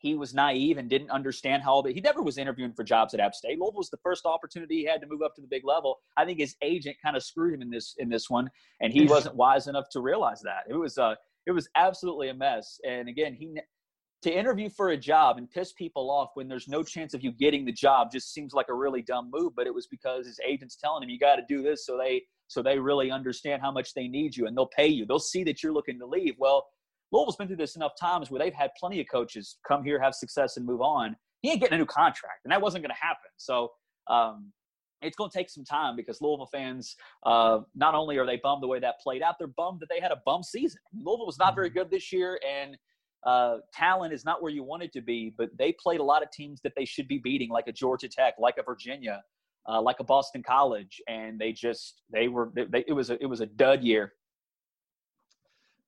he 0.00 0.14
was 0.14 0.32
naive 0.32 0.78
and 0.78 0.88
didn't 0.88 1.10
understand 1.10 1.62
how 1.62 1.82
he 1.82 2.00
never 2.00 2.22
was 2.22 2.38
interviewing 2.38 2.72
for 2.72 2.82
jobs 2.82 3.12
at 3.12 3.20
App 3.20 3.34
State. 3.34 3.58
Louisville 3.58 3.76
was 3.76 3.90
the 3.90 3.98
first 3.98 4.24
opportunity 4.24 4.76
he 4.76 4.84
had 4.84 5.00
to 5.02 5.06
move 5.06 5.20
up 5.22 5.34
to 5.34 5.42
the 5.42 5.46
big 5.46 5.62
level. 5.64 5.98
I 6.16 6.24
think 6.24 6.38
his 6.38 6.56
agent 6.62 6.96
kind 7.04 7.16
of 7.16 7.22
screwed 7.22 7.54
him 7.54 7.62
in 7.62 7.70
this 7.70 7.94
in 7.98 8.08
this 8.08 8.30
one, 8.30 8.50
and 8.80 8.92
he 8.92 9.04
wasn't 9.06 9.36
wise 9.36 9.66
enough 9.66 9.88
to 9.92 10.00
realize 10.00 10.40
that. 10.42 10.64
It 10.68 10.74
was 10.74 10.96
uh 10.96 11.14
it 11.46 11.52
was 11.52 11.68
absolutely 11.76 12.30
a 12.30 12.34
mess. 12.34 12.80
And 12.86 13.08
again, 13.08 13.34
he 13.34 13.54
to 14.22 14.32
interview 14.32 14.68
for 14.68 14.90
a 14.90 14.96
job 14.96 15.38
and 15.38 15.50
piss 15.50 15.72
people 15.72 16.10
off 16.10 16.30
when 16.34 16.48
there's 16.48 16.68
no 16.68 16.82
chance 16.82 17.14
of 17.14 17.22
you 17.22 17.32
getting 17.32 17.64
the 17.64 17.72
job 17.72 18.10
just 18.12 18.34
seems 18.34 18.52
like 18.52 18.68
a 18.68 18.74
really 18.74 19.02
dumb 19.02 19.30
move. 19.32 19.54
But 19.54 19.66
it 19.66 19.74
was 19.74 19.86
because 19.86 20.26
his 20.26 20.40
agent's 20.46 20.76
telling 20.76 21.02
him 21.02 21.10
you 21.10 21.18
got 21.18 21.36
to 21.36 21.42
do 21.48 21.62
this 21.62 21.84
so 21.84 21.98
they 21.98 22.22
so 22.48 22.62
they 22.62 22.78
really 22.78 23.10
understand 23.10 23.62
how 23.62 23.70
much 23.70 23.94
they 23.94 24.08
need 24.08 24.36
you 24.36 24.46
and 24.46 24.56
they'll 24.56 24.66
pay 24.66 24.88
you. 24.88 25.04
They'll 25.04 25.18
see 25.18 25.44
that 25.44 25.62
you're 25.62 25.72
looking 25.72 25.98
to 25.98 26.06
leave. 26.06 26.34
Well, 26.38 26.66
Louisville's 27.12 27.36
been 27.36 27.48
through 27.48 27.56
this 27.56 27.76
enough 27.76 27.92
times 28.00 28.30
where 28.30 28.38
they've 28.38 28.54
had 28.54 28.70
plenty 28.78 29.00
of 29.00 29.06
coaches 29.10 29.56
come 29.66 29.82
here, 29.84 30.00
have 30.00 30.14
success, 30.14 30.56
and 30.56 30.64
move 30.66 30.80
on. 30.80 31.16
He 31.42 31.50
ain't 31.50 31.60
getting 31.60 31.74
a 31.74 31.78
new 31.78 31.86
contract, 31.86 32.40
and 32.44 32.52
that 32.52 32.60
wasn't 32.62 32.84
going 32.84 32.94
to 32.94 33.00
happen. 33.00 33.30
So 33.36 33.70
um, 34.08 34.52
it's 35.02 35.16
going 35.16 35.30
to 35.30 35.36
take 35.36 35.50
some 35.50 35.64
time 35.64 35.96
because 35.96 36.20
Louisville 36.20 36.48
fans, 36.52 36.94
uh, 37.24 37.60
not 37.74 37.94
only 37.94 38.18
are 38.18 38.26
they 38.26 38.40
bummed 38.42 38.62
the 38.62 38.68
way 38.68 38.78
that 38.80 39.00
played 39.02 39.22
out, 39.22 39.36
they're 39.38 39.48
bummed 39.48 39.80
that 39.80 39.88
they 39.88 40.00
had 40.00 40.12
a 40.12 40.20
bum 40.26 40.42
season. 40.42 40.80
Louisville 40.94 41.26
was 41.26 41.38
not 41.38 41.54
very 41.54 41.68
mm-hmm. 41.68 41.78
good 41.78 41.90
this 41.90 42.12
year, 42.12 42.38
and 42.48 42.76
uh, 43.26 43.56
talent 43.74 44.12
is 44.12 44.24
not 44.24 44.42
where 44.42 44.52
you 44.52 44.62
want 44.62 44.82
it 44.82 44.92
to 44.92 45.00
be, 45.00 45.32
but 45.36 45.48
they 45.58 45.72
played 45.72 46.00
a 46.00 46.04
lot 46.04 46.22
of 46.22 46.30
teams 46.30 46.60
that 46.62 46.72
they 46.76 46.84
should 46.84 47.08
be 47.08 47.18
beating, 47.18 47.50
like 47.50 47.66
a 47.66 47.72
Georgia 47.72 48.08
Tech, 48.08 48.34
like 48.38 48.56
a 48.58 48.62
Virginia. 48.62 49.22
uh, 49.68 49.80
like 49.80 50.00
a 50.00 50.04
Boston 50.04 50.42
College, 50.42 51.00
and 51.08 51.38
they 51.38 51.52
just 51.52 52.02
they 52.12 52.28
were 52.28 52.50
they, 52.54 52.84
it 52.86 52.92
was 52.92 53.10
a, 53.10 53.22
it 53.22 53.26
was 53.26 53.40
a 53.40 53.46
dud 53.46 53.82
year. 53.82 54.12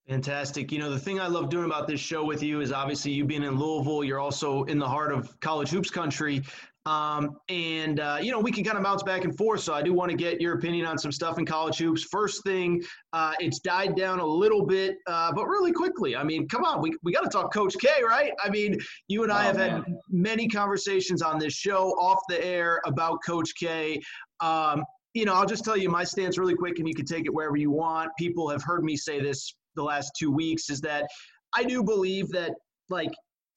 Fantastic. 0.09 0.73
You 0.73 0.79
know, 0.81 0.91
the 0.91 0.99
thing 0.99 1.21
I 1.21 1.29
love 1.29 1.49
doing 1.49 1.65
about 1.65 1.87
this 1.87 2.01
show 2.01 2.25
with 2.25 2.43
you 2.43 2.61
is 2.61 2.73
obviously 2.73 3.13
you 3.13 3.25
being 3.25 3.45
in 3.45 3.57
Louisville, 3.57 4.03
you're 4.03 4.19
also 4.19 4.65
in 4.65 4.79
the 4.79 4.89
heart 4.89 5.13
of 5.13 5.39
college 5.41 5.71
hoops 5.71 5.91
country. 5.91 6.43
Um, 6.85 7.37
and, 7.49 8.01
uh, 8.01 8.19
you 8.21 8.33
know, 8.33 8.41
we 8.41 8.51
can 8.51 8.65
kind 8.65 8.77
of 8.77 8.83
bounce 8.83 9.05
back 9.05 9.23
and 9.25 9.37
forth. 9.37 9.61
So 9.61 9.73
I 9.73 9.83
do 9.83 9.93
want 9.93 10.11
to 10.11 10.17
get 10.17 10.41
your 10.41 10.55
opinion 10.55 10.85
on 10.85 10.99
some 10.99 11.13
stuff 11.13 11.39
in 11.39 11.47
college 11.47 11.79
hoops. 11.79 12.03
First 12.03 12.43
thing, 12.43 12.83
uh, 13.13 13.35
it's 13.39 13.61
died 13.61 13.95
down 13.95 14.19
a 14.19 14.27
little 14.27 14.67
bit, 14.67 14.97
uh, 15.07 15.33
but 15.33 15.47
really 15.47 15.71
quickly. 15.71 16.17
I 16.17 16.25
mean, 16.25 16.49
come 16.49 16.65
on, 16.65 16.83
we, 16.83 16.93
we 17.05 17.13
got 17.13 17.23
to 17.23 17.31
talk 17.31 17.55
Coach 17.55 17.77
K, 17.81 17.89
right? 18.03 18.33
I 18.43 18.51
mean, 18.51 18.77
you 19.07 19.23
and 19.23 19.31
I 19.31 19.45
oh, 19.45 19.47
have 19.47 19.57
man. 19.59 19.71
had 19.71 19.85
many 20.11 20.49
conversations 20.49 21.23
on 21.23 21.39
this 21.39 21.55
show 21.55 21.91
off 21.93 22.19
the 22.29 22.45
air 22.45 22.81
about 22.85 23.21
Coach 23.25 23.53
K. 23.55 24.01
Um, 24.41 24.83
you 25.15 25.25
know, 25.25 25.35
I'll 25.35 25.47
just 25.47 25.65
tell 25.65 25.77
you 25.77 25.89
my 25.89 26.03
stance 26.03 26.37
really 26.37 26.57
quick, 26.57 26.81
and 26.81 26.89
you 26.89 26.95
can 26.95 27.05
take 27.05 27.27
it 27.27 27.33
wherever 27.33 27.57
you 27.57 27.71
want. 27.71 28.11
People 28.19 28.49
have 28.49 28.65
heard 28.65 28.83
me 28.83 28.97
say 28.97 29.21
this 29.21 29.55
the 29.77 29.83
last 29.83 30.13
two 30.19 30.31
weeks 30.31 30.71
is 30.71 30.81
that 30.83 31.07
I 31.55 31.65
do 31.65 31.83
believe 31.83 32.31
that, 32.31 32.53
like, 32.89 33.13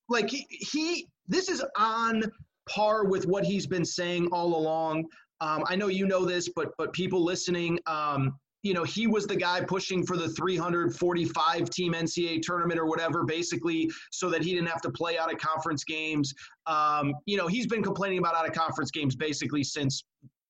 like 0.09 0.29
he, 0.29 0.45
he 0.49 1.07
this 1.27 1.49
is 1.49 1.63
on 1.77 2.23
par 2.69 3.05
with 3.05 3.27
what 3.27 3.43
he's 3.45 3.67
been 3.67 3.85
saying 3.85 4.27
all 4.31 4.55
along. 4.57 5.05
Um, 5.41 5.63
I 5.67 5.75
know 5.75 5.87
you 5.87 6.07
know 6.07 6.25
this, 6.25 6.49
but 6.55 6.69
but 6.77 6.93
people 6.93 7.23
listening, 7.23 7.79
um, 7.87 8.37
you 8.63 8.73
know, 8.73 8.83
he 8.83 9.05
was 9.05 9.27
the 9.27 9.35
guy 9.35 9.61
pushing 9.61 10.03
for 10.03 10.17
the 10.17 10.29
345 10.29 11.69
team 11.69 11.93
NCAA 11.93 12.41
tournament 12.41 12.79
or 12.79 12.87
whatever, 12.87 13.23
basically, 13.23 13.91
so 14.11 14.29
that 14.31 14.41
he 14.41 14.53
didn't 14.53 14.69
have 14.69 14.81
to 14.81 14.89
play 14.89 15.19
out 15.19 15.31
of 15.31 15.37
conference 15.37 15.83
games. 15.83 16.33
Um, 16.65 17.13
you 17.27 17.37
know, 17.37 17.47
he's 17.47 17.67
been 17.67 17.83
complaining 17.83 18.17
about 18.17 18.35
out 18.35 18.47
of 18.47 18.53
conference 18.53 18.89
games 18.89 19.15
basically 19.15 19.63
since 19.63 20.03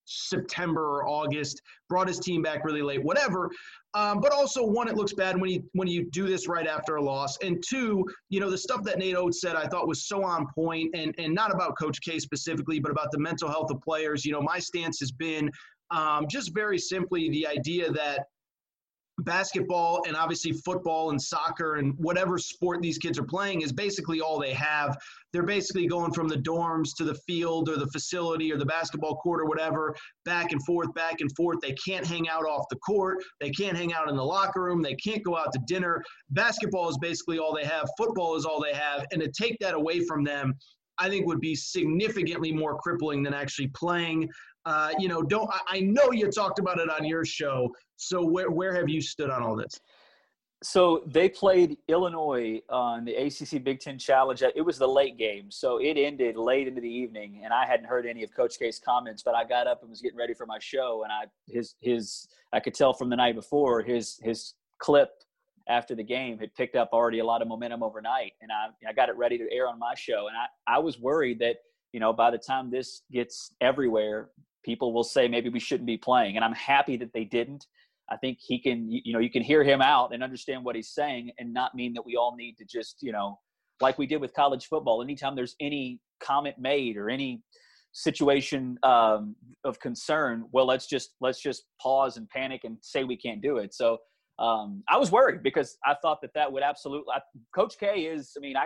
September 0.06 0.82
or 0.82 1.08
August. 1.08 1.62
Brought 1.90 2.08
his 2.08 2.20
team 2.20 2.42
back 2.42 2.64
really 2.64 2.82
late, 2.82 3.04
whatever. 3.04 3.50
Um, 3.94 4.20
but 4.20 4.32
also 4.32 4.66
one, 4.66 4.88
it 4.88 4.96
looks 4.96 5.14
bad 5.14 5.40
when 5.40 5.50
you 5.50 5.64
when 5.74 5.88
you 5.88 6.10
do 6.12 6.28
this 6.28 6.48
right 6.48 6.68
after 6.68 6.96
a 6.96 7.02
loss, 7.02 7.38
and 7.44 7.64
two, 7.68 8.06
you 8.30 8.40
know 8.40 8.50
the 8.50 8.58
stuff 8.58 8.84
that 8.84 8.98
Nate 8.98 9.16
Oats 9.16 9.42
said 9.42 9.56
I 9.56 9.68
thought 9.68 9.88
was 9.88 10.08
so 10.08 10.24
on 10.24 10.48
point, 10.54 10.96
and 10.96 11.14
and 11.18 11.34
not 11.34 11.54
about 11.54 11.78
Coach 11.78 12.02
K 12.02 12.20
specifically, 12.20 12.80
but 12.80 12.92
about 12.92 13.12
the 13.12 13.20
mental 13.20 13.50
health 13.50 13.72
of 13.72 13.82
players. 13.82 14.26
You 14.26 14.34
know, 14.34 14.42
my 14.42 14.60
stance 14.60 15.00
has 15.00 15.12
been 15.12 15.50
um, 15.92 16.28
just 16.28 16.54
very 16.54 16.78
simply 16.78 17.30
the 17.30 17.48
idea 17.48 17.92
that 17.92 18.26
basketball 19.20 20.02
and 20.08 20.16
obviously 20.16 20.52
football 20.52 21.12
and 21.12 21.22
soccer 21.22 21.76
and 21.76 21.94
whatever 21.98 22.38
sport 22.38 22.82
these 22.82 22.98
kids 22.98 23.18
are 23.18 23.24
playing 23.24 23.62
is 23.62 23.72
basically 23.72 24.20
all 24.20 24.40
they 24.40 24.54
have. 24.54 24.98
They're 25.36 25.44
basically 25.44 25.86
going 25.86 26.14
from 26.14 26.30
the 26.30 26.38
dorms 26.38 26.96
to 26.96 27.04
the 27.04 27.16
field 27.28 27.68
or 27.68 27.76
the 27.76 27.88
facility 27.88 28.54
or 28.54 28.58
the 28.58 28.66
basketball 28.66 29.18
court 29.18 29.42
or 29.42 29.46
whatever, 29.48 29.94
back 30.24 30.54
and 30.54 30.64
forth, 30.64 30.94
back 30.94 31.20
and 31.20 31.30
forth. 31.36 31.60
They 31.62 31.74
can't 31.74 32.08
hang 32.08 32.30
out 32.30 32.46
off 32.46 32.64
the 32.70 32.78
court. 32.78 33.18
They 33.42 33.50
can't 33.50 33.76
hang 33.76 33.94
out 33.94 34.08
in 34.08 34.16
the 34.16 34.24
locker 34.24 34.64
room. 34.64 34.82
They 34.82 34.96
can't 34.96 35.22
go 35.24 35.36
out 35.36 35.52
to 35.52 35.60
dinner. 35.68 36.02
Basketball 36.30 36.88
is 36.88 36.98
basically 37.00 37.38
all 37.38 37.54
they 37.54 37.66
have. 37.66 37.90
Football 37.98 38.38
is 38.38 38.46
all 38.46 38.64
they 38.64 38.72
have. 38.72 39.06
And 39.12 39.22
to 39.22 39.30
take 39.30 39.60
that 39.60 39.74
away 39.74 40.06
from 40.06 40.24
them, 40.24 40.54
I 41.00 41.10
think 41.10 41.28
would 41.28 41.42
be 41.42 41.54
significantly 41.54 42.54
more 42.54 42.78
crippling 42.78 43.22
than 43.22 43.34
actually 43.34 43.68
playing. 43.76 44.30
Uh, 44.66 44.92
you 45.00 45.10
know, 45.10 45.22
don't 45.22 45.50
I, 45.52 45.60
I 45.68 45.80
know 45.82 46.14
you 46.14 46.32
talked 46.32 46.60
about 46.60 46.80
it 46.80 46.90
on 46.90 47.04
your 47.04 47.26
show. 47.26 47.70
So 47.98 48.24
where 48.26 48.52
where 48.52 48.74
have 48.74 48.88
you 48.88 49.02
stood 49.02 49.30
on 49.30 49.44
all 49.44 49.58
this? 49.58 49.82
So 50.66 51.04
they 51.06 51.30
played 51.30 51.78
Illinois 51.88 52.60
on 52.70 53.06
the 53.06 53.14
ACC 53.14 53.64
Big 53.64 53.80
Ten 53.80 54.00
Challenge. 54.00 54.42
It 54.56 54.66
was 54.66 54.80
the 54.80 54.88
late 54.88 55.16
game, 55.16 55.52
so 55.52 55.78
it 55.78 55.96
ended 55.96 56.38
late 56.38 56.68
into 56.68 56.82
the 56.82 56.90
evening, 56.90 57.42
and 57.44 57.54
I 57.54 57.68
hadn't 57.68 57.86
heard 57.86 58.08
any 58.08 58.24
of 58.24 58.34
Coach 58.36 58.58
K's 58.58 58.82
comments. 58.84 59.22
But 59.22 59.36
I 59.36 59.44
got 59.44 59.68
up 59.68 59.82
and 59.82 59.92
was 59.92 60.02
getting 60.02 60.18
ready 60.18 60.34
for 60.34 60.48
my 60.48 60.58
show, 60.58 61.04
and 61.04 61.14
I 61.14 61.26
his 61.48 61.76
his 61.82 62.28
I 62.52 62.60
could 62.60 62.74
tell 62.74 62.94
from 62.94 63.10
the 63.10 63.16
night 63.16 63.36
before 63.36 63.84
his 63.84 64.20
his 64.24 64.56
clip 64.80 65.12
after 65.70 65.94
the 65.94 66.04
game 66.04 66.40
had 66.40 66.54
picked 66.56 66.76
up 66.76 66.90
already 66.94 67.20
a 67.20 67.26
lot 67.26 67.44
of 67.44 67.48
momentum 67.48 67.84
overnight, 67.84 68.32
and 68.42 68.52
I 68.52 68.70
I 68.90 68.92
got 68.92 69.10
it 69.10 69.18
ready 69.18 69.38
to 69.38 69.46
air 69.52 69.68
on 69.68 69.78
my 69.78 69.94
show, 69.94 70.30
and 70.30 70.36
I 70.36 70.78
I 70.78 70.80
was 70.80 71.00
worried 71.00 71.38
that 71.40 71.58
you 71.94 72.00
know 72.00 72.12
by 72.12 72.32
the 72.32 72.40
time 72.40 72.72
this 72.72 73.04
gets 73.12 73.54
everywhere, 73.62 74.32
people 74.64 74.94
will 74.94 75.04
say 75.04 75.28
maybe 75.28 75.50
we 75.50 75.60
shouldn't 75.60 75.86
be 75.86 75.98
playing. 75.98 76.36
And 76.36 76.44
I'm 76.44 76.56
happy 76.56 76.98
that 76.98 77.14
they 77.14 77.24
didn't. 77.24 77.68
I 78.10 78.18
think 78.18 78.38
he 78.40 78.60
can, 78.60 78.90
you 78.90 79.14
know, 79.14 79.20
you 79.20 79.32
can 79.32 79.42
hear 79.42 79.64
him 79.64 79.82
out 79.82 80.14
and 80.14 80.24
understand 80.24 80.64
what 80.64 80.76
he's 80.76 80.90
saying 80.90 81.32
and 81.40 81.54
not 81.54 81.74
mean 81.74 81.94
that 81.94 82.06
we 82.06 82.16
all 82.16 82.36
need 82.36 82.56
to 82.58 82.66
just, 82.66 82.98
you 83.02 83.12
know, 83.12 83.40
like 83.82 83.98
we 83.98 84.06
did 84.06 84.22
with 84.22 84.34
college 84.34 84.68
football. 84.68 85.02
Anytime 85.02 85.36
there's 85.36 85.56
any 85.60 86.00
comment 86.22 86.58
made 86.60 86.98
or 86.98 87.10
any 87.10 87.42
situation 87.94 88.78
um, 88.84 89.36
of 89.64 89.80
concern, 89.80 90.46
well, 90.52 90.66
let's 90.66 90.86
just 90.88 91.16
let's 91.20 91.42
just 91.42 91.64
pause 91.82 92.18
and 92.18 92.30
panic 92.30 92.62
and 92.64 92.78
say 92.82 93.04
we 93.04 93.18
can't 93.18 93.42
do 93.42 93.58
it. 93.58 93.74
So 93.74 93.98
um, 94.38 94.84
I 94.90 94.98
was 94.98 95.12
worried 95.12 95.42
because 95.44 95.78
I 95.86 95.96
thought 96.02 96.20
that 96.22 96.32
that 96.36 96.52
would 96.52 96.64
absolutely. 96.64 97.12
I, 97.14 97.22
Coach 97.56 97.76
K 97.80 98.02
is. 98.02 98.34
I 98.38 98.40
mean, 98.40 98.56
I, 98.56 98.66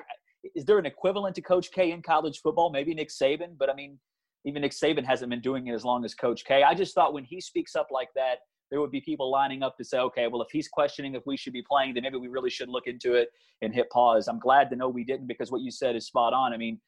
is 0.56 0.66
there 0.66 0.80
an 0.80 0.86
equivalent 0.86 1.36
to 1.36 1.42
Coach 1.42 1.72
K 1.72 1.92
in 1.92 2.02
college 2.02 2.42
football? 2.42 2.72
Maybe 2.72 2.94
Nick 2.94 3.10
Saban, 3.10 3.58
but 3.58 3.70
I 3.70 3.74
mean, 3.74 4.00
even 4.46 4.62
Nick 4.62 4.72
Saban 4.72 5.06
hasn't 5.06 5.30
been 5.30 5.42
doing 5.42 5.68
it 5.68 5.74
as 5.74 5.86
long 5.86 6.04
as 6.06 6.14
Coach 6.14 6.44
K. 6.46 6.64
I 6.64 6.74
just 6.74 6.94
thought 6.96 7.14
when 7.14 7.24
he 7.24 7.40
speaks 7.40 7.76
up 7.76 7.88
like 7.92 8.10
that, 8.16 8.40
there 8.70 8.80
would 8.82 8.92
be 8.92 9.02
people 9.02 9.32
lining 9.32 9.64
up 9.64 9.78
to 9.78 9.84
say, 9.84 9.98
okay, 10.00 10.28
well, 10.28 10.42
if 10.42 10.50
he's 10.52 10.68
questioning 10.68 11.16
if 11.16 11.24
we 11.26 11.38
should 11.38 11.54
be 11.54 11.64
playing, 11.64 11.94
then 11.94 12.04
maybe 12.04 12.18
we 12.18 12.28
really 12.28 12.50
should 12.50 12.70
look 12.70 12.88
into 12.88 13.14
it 13.14 13.30
and 13.62 13.74
hit 13.74 13.90
pause. 13.90 14.28
I'm 14.28 14.40
glad 14.40 14.70
to 14.70 14.76
know 14.76 14.90
we 14.90 15.04
didn't 15.04 15.28
because 15.28 15.52
what 15.52 15.62
you 15.62 15.72
said 15.72 15.96
is 15.96 16.06
spot 16.06 16.34
on. 16.34 16.54
I 16.54 16.58
mean, 16.58 16.80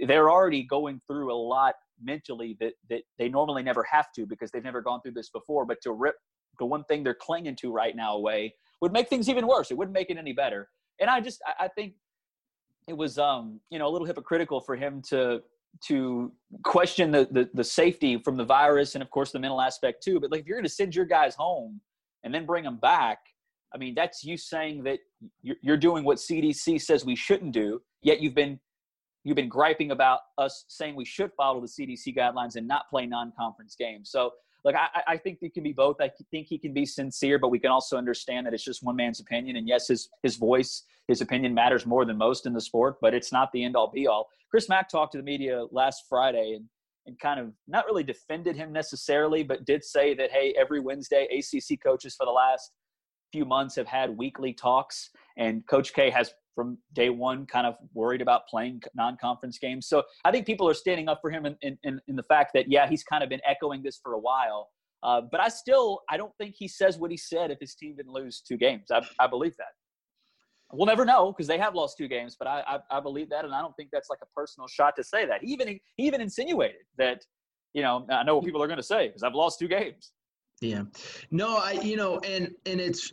they're 0.00 0.30
already 0.30 0.62
going 0.62 1.00
through 1.06 1.32
a 1.32 1.36
lot 1.36 1.74
mentally 2.02 2.56
that, 2.60 2.72
that 2.90 3.02
they 3.18 3.28
normally 3.28 3.62
never 3.62 3.84
have 3.90 4.12
to 4.12 4.26
because 4.26 4.50
they've 4.50 4.64
never 4.64 4.80
gone 4.80 5.00
through 5.00 5.12
this 5.12 5.30
before. 5.30 5.64
But 5.64 5.80
to 5.82 5.92
rip 5.92 6.16
the 6.58 6.66
one 6.66 6.84
thing 6.84 7.02
they're 7.02 7.14
clinging 7.14 7.56
to 7.56 7.72
right 7.72 7.94
now 7.94 8.16
away 8.16 8.54
would 8.80 8.92
make 8.92 9.08
things 9.08 9.28
even 9.28 9.46
worse. 9.46 9.70
It 9.70 9.76
wouldn't 9.76 9.94
make 9.94 10.10
it 10.10 10.16
any 10.16 10.32
better. 10.32 10.68
And 11.00 11.08
I 11.10 11.20
just, 11.20 11.40
I 11.58 11.68
think 11.68 11.94
it 12.88 12.96
was, 12.96 13.18
um, 13.18 13.60
you 13.70 13.78
know, 13.78 13.86
a 13.86 13.90
little 13.90 14.06
hypocritical 14.06 14.60
for 14.60 14.74
him 14.74 15.02
to 15.10 15.42
to 15.86 16.32
question 16.64 17.10
the, 17.10 17.28
the, 17.30 17.48
the 17.54 17.64
safety 17.64 18.18
from 18.18 18.36
the 18.36 18.44
virus 18.44 18.94
and 18.94 19.02
of 19.02 19.10
course 19.10 19.32
the 19.32 19.38
mental 19.38 19.60
aspect 19.60 20.02
too. 20.02 20.20
But 20.20 20.30
like 20.30 20.40
if 20.40 20.46
you're 20.46 20.56
going 20.56 20.64
to 20.64 20.70
send 20.70 20.94
your 20.94 21.04
guys 21.04 21.34
home 21.34 21.80
and 22.24 22.34
then 22.34 22.46
bring 22.46 22.64
them 22.64 22.78
back, 22.78 23.18
I 23.74 23.78
mean 23.78 23.94
that's 23.94 24.24
you 24.24 24.36
saying 24.36 24.84
that 24.84 24.98
you're, 25.42 25.56
you're 25.62 25.76
doing 25.76 26.04
what 26.04 26.18
CDC 26.18 26.80
says 26.80 27.04
we 27.04 27.16
shouldn't 27.16 27.52
do. 27.52 27.80
Yet 28.02 28.20
you've 28.20 28.34
been 28.34 28.58
you've 29.24 29.36
been 29.36 29.48
griping 29.48 29.90
about 29.90 30.20
us 30.38 30.64
saying 30.68 30.94
we 30.96 31.04
should 31.04 31.32
follow 31.36 31.60
the 31.60 31.66
CDC 31.66 32.16
guidelines 32.16 32.56
and 32.56 32.66
not 32.66 32.88
play 32.88 33.04
non-conference 33.06 33.76
games. 33.78 34.10
So 34.10 34.30
like 34.64 34.74
I, 34.74 35.02
I 35.06 35.16
think 35.16 35.38
it 35.42 35.54
can 35.54 35.62
be 35.62 35.72
both. 35.72 35.96
I 36.00 36.10
think 36.30 36.46
he 36.48 36.58
can 36.58 36.72
be 36.72 36.84
sincere, 36.84 37.38
but 37.38 37.48
we 37.48 37.58
can 37.58 37.70
also 37.70 37.96
understand 37.96 38.46
that 38.46 38.54
it's 38.54 38.64
just 38.64 38.82
one 38.82 38.96
man's 38.96 39.20
opinion. 39.20 39.56
And 39.56 39.68
yes, 39.68 39.88
his 39.88 40.08
his 40.22 40.36
voice, 40.36 40.84
his 41.06 41.20
opinion 41.20 41.54
matters 41.54 41.86
more 41.86 42.04
than 42.04 42.18
most 42.18 42.46
in 42.46 42.52
the 42.52 42.60
sport, 42.60 42.96
but 43.00 43.14
it's 43.14 43.32
not 43.32 43.50
the 43.52 43.64
end 43.64 43.76
all 43.76 43.90
be 43.90 44.06
all. 44.06 44.28
Chris 44.50 44.68
Mack 44.68 44.88
talked 44.88 45.12
to 45.12 45.18
the 45.18 45.24
media 45.24 45.66
last 45.70 46.04
Friday 46.08 46.54
and 46.56 46.66
and 47.06 47.18
kind 47.18 47.40
of 47.40 47.52
not 47.66 47.86
really 47.86 48.04
defended 48.04 48.54
him 48.54 48.70
necessarily, 48.70 49.42
but 49.42 49.64
did 49.64 49.82
say 49.82 50.14
that 50.14 50.30
hey, 50.30 50.54
every 50.58 50.80
Wednesday, 50.80 51.26
ACC 51.32 51.80
coaches 51.82 52.14
for 52.14 52.26
the 52.26 52.32
last 52.32 52.70
few 53.32 53.44
months 53.44 53.76
have 53.76 53.86
had 53.86 54.16
weekly 54.16 54.52
talks, 54.52 55.10
and 55.38 55.66
Coach 55.66 55.94
K 55.94 56.10
has 56.10 56.32
from 56.54 56.76
day 56.92 57.08
one 57.08 57.46
kind 57.46 57.68
of 57.68 57.76
worried 57.94 58.20
about 58.20 58.48
playing 58.48 58.82
non-conference 58.96 59.58
games. 59.58 59.86
So 59.86 60.02
I 60.24 60.32
think 60.32 60.44
people 60.44 60.68
are 60.68 60.74
standing 60.74 61.08
up 61.08 61.20
for 61.20 61.30
him 61.30 61.46
in, 61.46 61.56
in, 61.62 62.00
in 62.08 62.16
the 62.16 62.24
fact 62.24 62.50
that, 62.54 62.68
yeah, 62.68 62.88
he's 62.88 63.04
kind 63.04 63.22
of 63.22 63.30
been 63.30 63.40
echoing 63.46 63.80
this 63.80 64.00
for 64.02 64.14
a 64.14 64.18
while. 64.18 64.68
Uh, 65.04 65.20
but 65.30 65.40
I 65.40 65.50
still, 65.50 66.00
I 66.10 66.16
don't 66.16 66.32
think 66.36 66.56
he 66.58 66.66
says 66.66 66.98
what 66.98 67.12
he 67.12 67.16
said 67.16 67.52
if 67.52 67.58
his 67.60 67.76
team 67.76 67.94
didn't 67.94 68.12
lose 68.12 68.40
two 68.40 68.56
games. 68.56 68.86
I, 68.90 69.02
I 69.20 69.28
believe 69.28 69.56
that. 69.58 69.68
We'll 70.72 70.86
never 70.86 71.04
know 71.04 71.32
because 71.32 71.46
they 71.46 71.58
have 71.58 71.76
lost 71.76 71.96
two 71.96 72.08
games, 72.08 72.36
but 72.36 72.48
I, 72.48 72.62
I, 72.66 72.98
I, 72.98 73.00
believe 73.00 73.30
that, 73.30 73.44
and 73.44 73.54
I 73.54 73.62
don't 73.62 73.74
think 73.76 73.90
that's 73.92 74.10
like 74.10 74.18
a 74.22 74.26
personal 74.36 74.66
shot 74.66 74.96
to 74.96 75.04
say 75.04 75.24
that. 75.24 75.42
He 75.42 75.52
even 75.52 75.68
he 75.96 76.06
even 76.06 76.20
insinuated 76.20 76.82
that, 76.98 77.24
you 77.72 77.82
know, 77.82 78.04
I 78.10 78.22
know 78.24 78.34
what 78.34 78.44
people 78.44 78.62
are 78.62 78.66
going 78.66 78.78
to 78.78 78.82
say 78.82 79.06
because 79.06 79.22
I've 79.22 79.34
lost 79.34 79.60
two 79.60 79.68
games. 79.68 80.12
Yeah, 80.60 80.82
no, 81.30 81.56
I 81.56 81.72
you 81.82 81.96
know, 81.96 82.18
and 82.18 82.50
and 82.66 82.80
it's 82.80 83.12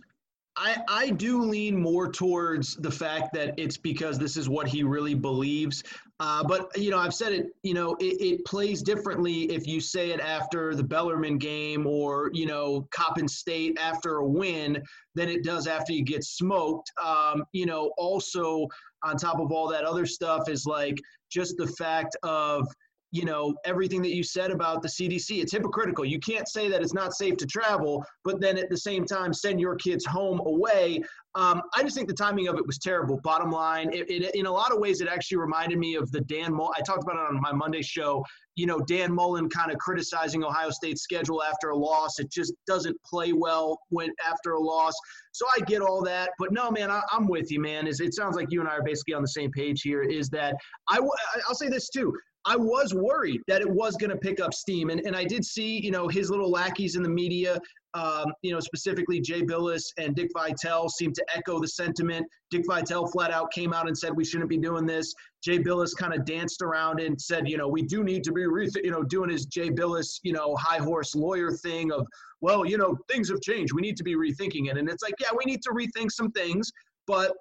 I, 0.58 0.78
I 0.88 1.10
do 1.10 1.42
lean 1.42 1.76
more 1.80 2.10
towards 2.10 2.76
the 2.78 2.92
fact 2.92 3.34
that 3.34 3.54
it's 3.58 3.78
because 3.78 4.18
this 4.18 4.38
is 4.38 4.48
what 4.48 4.68
he 4.68 4.84
really 4.84 5.14
believes. 5.14 5.84
Uh, 6.22 6.44
but, 6.46 6.70
you 6.78 6.92
know, 6.92 6.98
I've 6.98 7.14
said 7.14 7.34
it, 7.34 7.48
you 7.64 7.74
know, 7.74 7.96
it, 8.00 8.22
it, 8.22 8.46
plays 8.46 8.82
differently 8.82 9.52
if 9.52 9.68
you 9.68 9.82
say 9.82 10.12
it 10.12 10.22
after 10.22 10.74
the 10.74 10.84
Bellarmine 10.84 11.38
game 11.38 11.86
or, 11.86 12.32
you 12.34 12.46
know, 12.46 12.88
Coppin 12.92 13.28
State 13.28 13.78
after 13.78 14.18
a 14.18 14.26
win 14.26 14.82
than 15.14 15.28
it 15.28 15.44
does 15.44 15.68
after 15.68 15.92
you 15.92 16.04
get 16.04 16.24
smoked. 16.24 16.90
Um, 17.04 17.44
you 17.52 17.66
know, 17.66 17.92
also 17.98 18.68
on 19.04 19.18
top 19.18 19.42
of 19.42 19.52
all 19.52 19.68
that 19.68 19.84
other 19.84 20.06
stuff 20.06 20.48
is 20.48 20.66
like 20.66 20.98
just 21.30 21.58
the 21.58 21.68
fact 21.68 22.16
of, 22.24 22.66
you 23.12 23.24
know, 23.24 23.56
everything 23.64 24.02
that 24.02 24.14
you 24.14 24.24
said 24.24 24.52
about 24.52 24.82
the 24.82 24.90
CDC. 24.90 25.42
It's 25.42 25.52
hypocritical. 25.52 26.04
You 26.04 26.20
can't 26.20 26.48
say 26.48 26.70
that 26.70 26.82
it's 26.82 26.94
not 26.94 27.14
safe 27.14 27.38
to 27.38 27.46
travel, 27.46 28.04
but 28.24 28.42
then 28.42 28.58
at 28.58 28.70
the 28.70 28.78
same 28.78 29.06
time 29.06 29.34
send 29.34 29.60
your 29.60 29.76
kids 29.76 30.06
home 30.06 30.42
away. 30.46 31.02
Um, 31.36 31.62
I 31.74 31.84
just 31.84 31.96
think 31.96 32.08
the 32.08 32.14
timing 32.14 32.48
of 32.48 32.56
it 32.56 32.66
was 32.66 32.78
terrible. 32.78 33.20
Bottom 33.22 33.52
line, 33.52 33.90
it, 33.94 34.10
it, 34.10 34.36
in 34.36 34.46
a 34.46 34.52
lot 34.52 34.72
of 34.72 34.80
ways, 34.80 35.02
it 35.02 35.10
actually 35.10 35.38
reminded 35.38 35.78
me 35.78 35.96
of 35.96 36.10
the 36.12 36.22
Dan 36.22 36.54
Mullen. 36.54 36.74
I 36.78 36.82
talked 36.82 37.04
about 37.04 37.18
it 37.18 37.28
on 37.28 37.42
my 37.42 37.52
Monday 37.52 37.82
show. 37.82 38.24
You 38.56 38.68
know, 38.68 38.80
Dan 38.80 39.14
Mullen 39.14 39.50
kind 39.50 39.70
of 39.70 39.78
criticizing 39.78 40.46
Ohio 40.46 40.70
State's 40.70 41.02
schedule 41.02 41.44
after 41.44 41.72
a 41.72 41.76
loss. 41.76 42.20
It 42.20 42.32
just 42.32 42.54
doesn't 42.66 42.96
play 43.04 43.34
well 43.34 43.78
when 43.90 44.12
after 44.26 44.54
a 44.54 44.60
loss. 44.60 44.94
So 45.34 45.46
I 45.58 45.60
get 45.66 45.82
all 45.82 46.02
that, 46.04 46.30
but 46.40 46.54
no, 46.54 46.72
man, 46.72 46.90
I, 46.90 47.02
am 47.14 47.28
with 47.28 47.52
you, 47.52 47.60
man. 47.60 47.86
Is 47.86 48.00
it 48.00 48.14
sounds 48.14 48.38
like 48.38 48.48
you 48.50 48.62
and 48.62 48.70
I 48.70 48.76
are 48.76 48.84
basically 48.84 49.14
on 49.14 49.22
the 49.22 49.28
same 49.28 49.52
page 49.52 49.82
here. 49.82 50.04
Is 50.04 50.30
that 50.30 50.56
I? 50.88 51.00
I'll 51.48 51.56
say 51.56 51.68
this 51.68 51.90
too. 51.90 52.14
I 52.48 52.56
was 52.56 52.94
worried 52.94 53.42
that 53.48 53.62
it 53.62 53.70
was 53.70 53.96
going 53.96 54.12
to 54.12 54.18
pick 54.18 54.40
up 54.40 54.54
steam. 54.54 54.92
And, 54.92 55.02
and 55.02 55.16
I 55.16 55.24
did 55.24 55.44
see, 55.44 55.80
you 55.80 55.90
know, 55.90 56.08
his 56.08 56.30
little 56.30 56.52
lackeys 56.52 56.96
in 56.96 57.02
the 57.02 57.10
media, 57.10 57.60
um, 57.96 58.26
you 58.44 58.52
know, 58.52 58.60
specifically 58.60 59.20
Jay 59.20 59.42
Bilas 59.42 59.84
and 59.98 60.16
Dick 60.16 60.30
Vitale 60.38 60.90
seemed 60.90 61.16
to 61.16 61.26
echo 61.36 61.60
the 61.60 61.68
sentiment. 61.68 62.28
Dick 62.52 62.64
Vitale 62.68 63.08
flat 63.08 63.32
out 63.32 63.52
came 63.52 63.74
out 63.74 63.88
and 63.88 63.98
said 63.98 64.16
we 64.16 64.24
shouldn't 64.24 64.50
be 64.50 64.58
doing 64.58 64.86
this. 64.86 65.14
Jay 65.44 65.58
Bilas 65.58 65.96
kind 65.98 66.14
of 66.14 66.24
danced 66.24 66.62
around 66.62 67.00
and 67.00 67.20
said, 67.20 67.50
you 67.50 67.58
know, 67.58 67.68
we 67.68 67.82
do 67.82 68.04
need 68.04 68.24
to 68.26 68.32
be, 68.32 68.42
you 68.42 68.92
know, 68.92 69.02
doing 69.02 69.30
his 69.30 69.46
Jay 69.46 69.72
Bilas, 69.72 70.20
you 70.22 70.34
know, 70.34 70.56
high 70.56 70.78
horse 70.78 71.16
lawyer 71.16 71.52
thing 71.52 71.92
of, 71.92 72.06
well, 72.42 72.64
you 72.64 72.78
know, 72.78 72.96
things 73.10 73.30
have 73.30 73.42
changed. 73.42 73.74
We 73.74 73.82
need 73.82 73.98
to 73.98 74.04
be 74.04 74.16
rethinking 74.16 74.70
it. 74.70 74.78
And 74.78 74.88
it's 74.88 75.02
like, 75.02 75.16
yeah, 75.20 75.30
we 75.36 75.46
need 75.52 75.64
to 75.64 75.72
rethink 75.72 76.12
some 76.12 76.32
things, 76.32 76.70
but 77.08 77.32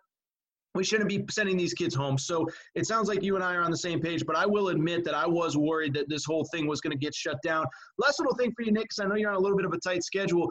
we 0.74 0.84
shouldn't 0.84 1.08
be 1.08 1.24
sending 1.30 1.56
these 1.56 1.72
kids 1.72 1.94
home. 1.94 2.18
So 2.18 2.48
it 2.74 2.86
sounds 2.86 3.08
like 3.08 3.22
you 3.22 3.36
and 3.36 3.44
I 3.44 3.54
are 3.54 3.62
on 3.62 3.70
the 3.70 3.76
same 3.76 4.00
page, 4.00 4.26
but 4.26 4.36
I 4.36 4.44
will 4.44 4.68
admit 4.68 5.04
that 5.04 5.14
I 5.14 5.26
was 5.26 5.56
worried 5.56 5.94
that 5.94 6.08
this 6.08 6.24
whole 6.24 6.44
thing 6.52 6.66
was 6.66 6.80
going 6.80 6.90
to 6.90 6.98
get 6.98 7.14
shut 7.14 7.38
down. 7.42 7.64
Last 7.98 8.18
little 8.18 8.34
thing 8.34 8.52
for 8.56 8.62
you, 8.62 8.72
Nick, 8.72 8.84
because 8.84 8.98
I 8.98 9.04
know 9.06 9.14
you're 9.14 9.30
on 9.30 9.36
a 9.36 9.40
little 9.40 9.56
bit 9.56 9.66
of 9.66 9.72
a 9.72 9.78
tight 9.78 10.02
schedule. 10.02 10.50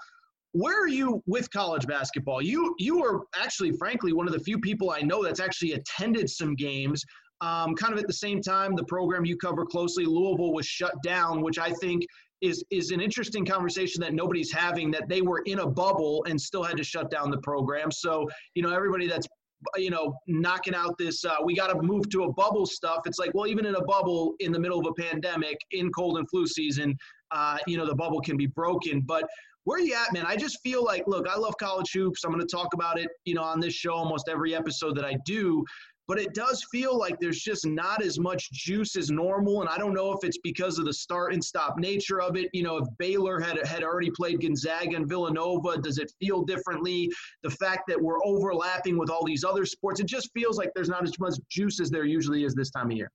Where 0.54 0.82
are 0.82 0.88
you 0.88 1.22
with 1.26 1.50
college 1.52 1.88
basketball? 1.88 2.42
You 2.42 2.76
you 2.78 3.04
are 3.04 3.22
actually, 3.36 3.72
frankly, 3.72 4.14
one 4.14 4.28
of 4.28 4.34
the 4.34 4.40
few 4.40 4.60
people 4.60 4.92
I 4.92 5.02
know 5.02 5.24
that's 5.24 5.40
actually 5.40 5.74
attended 5.74 6.30
some 6.30 6.56
games. 6.56 7.04
Um, 7.42 7.76
kind 7.76 7.92
of 7.92 8.00
at 8.00 8.08
the 8.08 8.14
same 8.14 8.42
time, 8.42 8.76
the 8.76 8.86
program 8.86 9.26
you 9.26 9.36
cover 9.36 9.66
closely, 9.66 10.06
Louisville, 10.06 10.54
was 10.54 10.66
shut 10.66 10.94
down, 11.04 11.42
which 11.42 11.58
I 11.58 11.72
think 11.82 12.06
is 12.42 12.64
is 12.70 12.92
an 12.92 13.02
interesting 13.02 13.46
conversation 13.46 14.00
that 14.02 14.14
nobody's 14.14 14.54
having. 14.54 14.92
That 14.92 15.10
they 15.10 15.22
were 15.22 15.40
in 15.46 15.60
a 15.60 15.68
bubble 15.68 16.24
and 16.30 16.40
still 16.40 16.64
had 16.64 16.78
to 16.78 16.84
shut 16.84 17.10
down 17.10 17.32
the 17.32 17.40
program. 17.40 17.92
So 17.92 18.30
you 18.54 18.62
know, 18.62 18.72
everybody 18.72 19.08
that's 19.08 19.28
you 19.76 19.90
know, 19.90 20.16
knocking 20.28 20.76
out 20.76 20.98
this, 20.98 21.24
uh, 21.26 21.36
we 21.44 21.56
got 21.56 21.68
to 21.68 21.82
move 21.82 22.10
to 22.10 22.24
a 22.24 22.34
bubble 22.34 22.66
stuff. 22.66 23.02
It's 23.06 23.20
like, 23.20 23.32
well, 23.34 23.48
even 23.48 23.66
in 23.66 23.76
a 23.76 23.84
bubble 23.84 24.36
in 24.40 24.52
the 24.52 24.60
middle 24.60 24.80
of 24.80 24.86
a 24.88 24.94
pandemic, 24.94 25.58
in 25.72 25.92
cold 25.92 26.18
and 26.18 26.30
flu 26.30 26.48
season, 26.48 26.96
uh, 27.32 27.58
you 27.68 27.78
know, 27.78 27.86
the 27.86 27.96
bubble 27.96 28.22
can 28.22 28.38
be 28.38 28.48
broken. 28.48 29.02
But 29.02 29.26
where 29.66 29.80
are 29.80 29.82
you 29.82 29.96
at, 29.96 30.14
man? 30.14 30.26
I 30.28 30.36
just 30.36 30.60
feel 30.62 30.84
like, 30.84 31.04
look, 31.08 31.28
I 31.28 31.38
love 31.38 31.56
college 31.58 31.92
hoops. 31.94 32.24
I'm 32.24 32.32
going 32.32 32.46
to 32.46 32.56
talk 32.56 32.74
about 32.74 33.00
it, 33.00 33.10
you 33.26 33.34
know, 33.34 33.44
on 33.44 33.60
this 33.60 33.74
show 33.74 33.94
almost 33.94 34.28
every 34.30 34.54
episode 34.54 34.96
that 34.98 35.06
I 35.06 35.16
do 35.26 35.64
but 36.08 36.20
it 36.20 36.34
does 36.34 36.66
feel 36.72 36.98
like 36.98 37.20
there's 37.20 37.40
just 37.40 37.66
not 37.66 38.04
as 38.04 38.20
much 38.20 38.52
juice 38.52 38.96
as 38.96 39.10
normal. 39.10 39.62
And 39.62 39.70
I 39.70 39.78
don't 39.78 39.94
know 39.94 40.12
if 40.12 40.20
it's 40.24 40.38
because 40.44 40.78
of 40.78 40.86
the 40.86 40.94
start 40.94 41.34
and 41.34 41.44
stop 41.44 41.78
nature 41.78 42.22
of 42.22 42.36
it. 42.36 42.50
You 42.54 42.64
know, 42.64 42.78
if 42.78 42.88
Baylor 42.98 43.40
had 43.40 43.66
had 43.66 43.84
already 43.84 44.12
played 44.12 44.42
Gonzaga 44.42 44.96
and 44.96 45.08
Villanova, 45.08 45.78
does 45.78 45.98
it 45.98 46.12
feel 46.20 46.44
differently? 46.44 47.10
The 47.44 47.50
fact 47.50 47.84
that 47.88 48.02
we're 48.02 48.24
overlapping 48.26 48.98
with 48.98 49.10
all 49.10 49.26
these 49.26 49.44
other 49.44 49.66
sports, 49.66 50.00
it 50.00 50.08
just 50.08 50.30
feels 50.34 50.58
like 50.58 50.72
there's 50.76 50.90
not 50.90 51.04
as 51.04 51.18
much 51.20 51.36
juice 51.50 51.80
as 51.80 51.90
there 51.90 52.06
usually 52.06 52.44
is 52.44 52.54
this 52.54 52.70
time 52.70 52.92
of 52.92 52.98
year. 52.98 53.12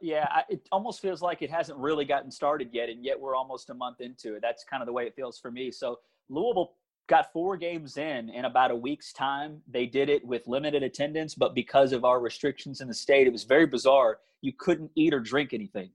Yeah, 0.00 0.26
it 0.48 0.66
almost 0.72 1.00
feels 1.00 1.22
like 1.22 1.42
it 1.42 1.50
hasn't 1.50 1.78
really 1.78 2.04
gotten 2.04 2.30
started 2.30 2.70
yet, 2.72 2.88
and 2.88 3.04
yet 3.04 3.18
we're 3.20 3.36
almost 3.36 3.70
a 3.70 3.74
month 3.74 4.00
into 4.00 4.34
it. 4.34 4.42
That's 4.42 4.64
kind 4.64 4.82
of 4.82 4.86
the 4.86 4.92
way 4.92 5.06
it 5.06 5.14
feels 5.14 5.38
for 5.38 5.50
me. 5.50 5.70
So 5.70 6.00
Louisville 6.28 6.72
got 7.08 7.32
four 7.32 7.56
games 7.56 7.96
in 7.96 8.30
in 8.30 8.44
about 8.44 8.70
a 8.70 8.74
week's 8.74 9.12
time. 9.12 9.60
They 9.68 9.86
did 9.86 10.08
it 10.08 10.24
with 10.24 10.46
limited 10.46 10.82
attendance, 10.82 11.34
but 11.34 11.54
because 11.54 11.92
of 11.92 12.04
our 12.04 12.20
restrictions 12.20 12.80
in 12.80 12.88
the 12.88 12.94
state, 12.94 13.26
it 13.26 13.32
was 13.32 13.44
very 13.44 13.66
bizarre. 13.66 14.18
You 14.42 14.52
couldn't 14.58 14.90
eat 14.96 15.14
or 15.14 15.20
drink 15.20 15.52
anything. 15.52 15.90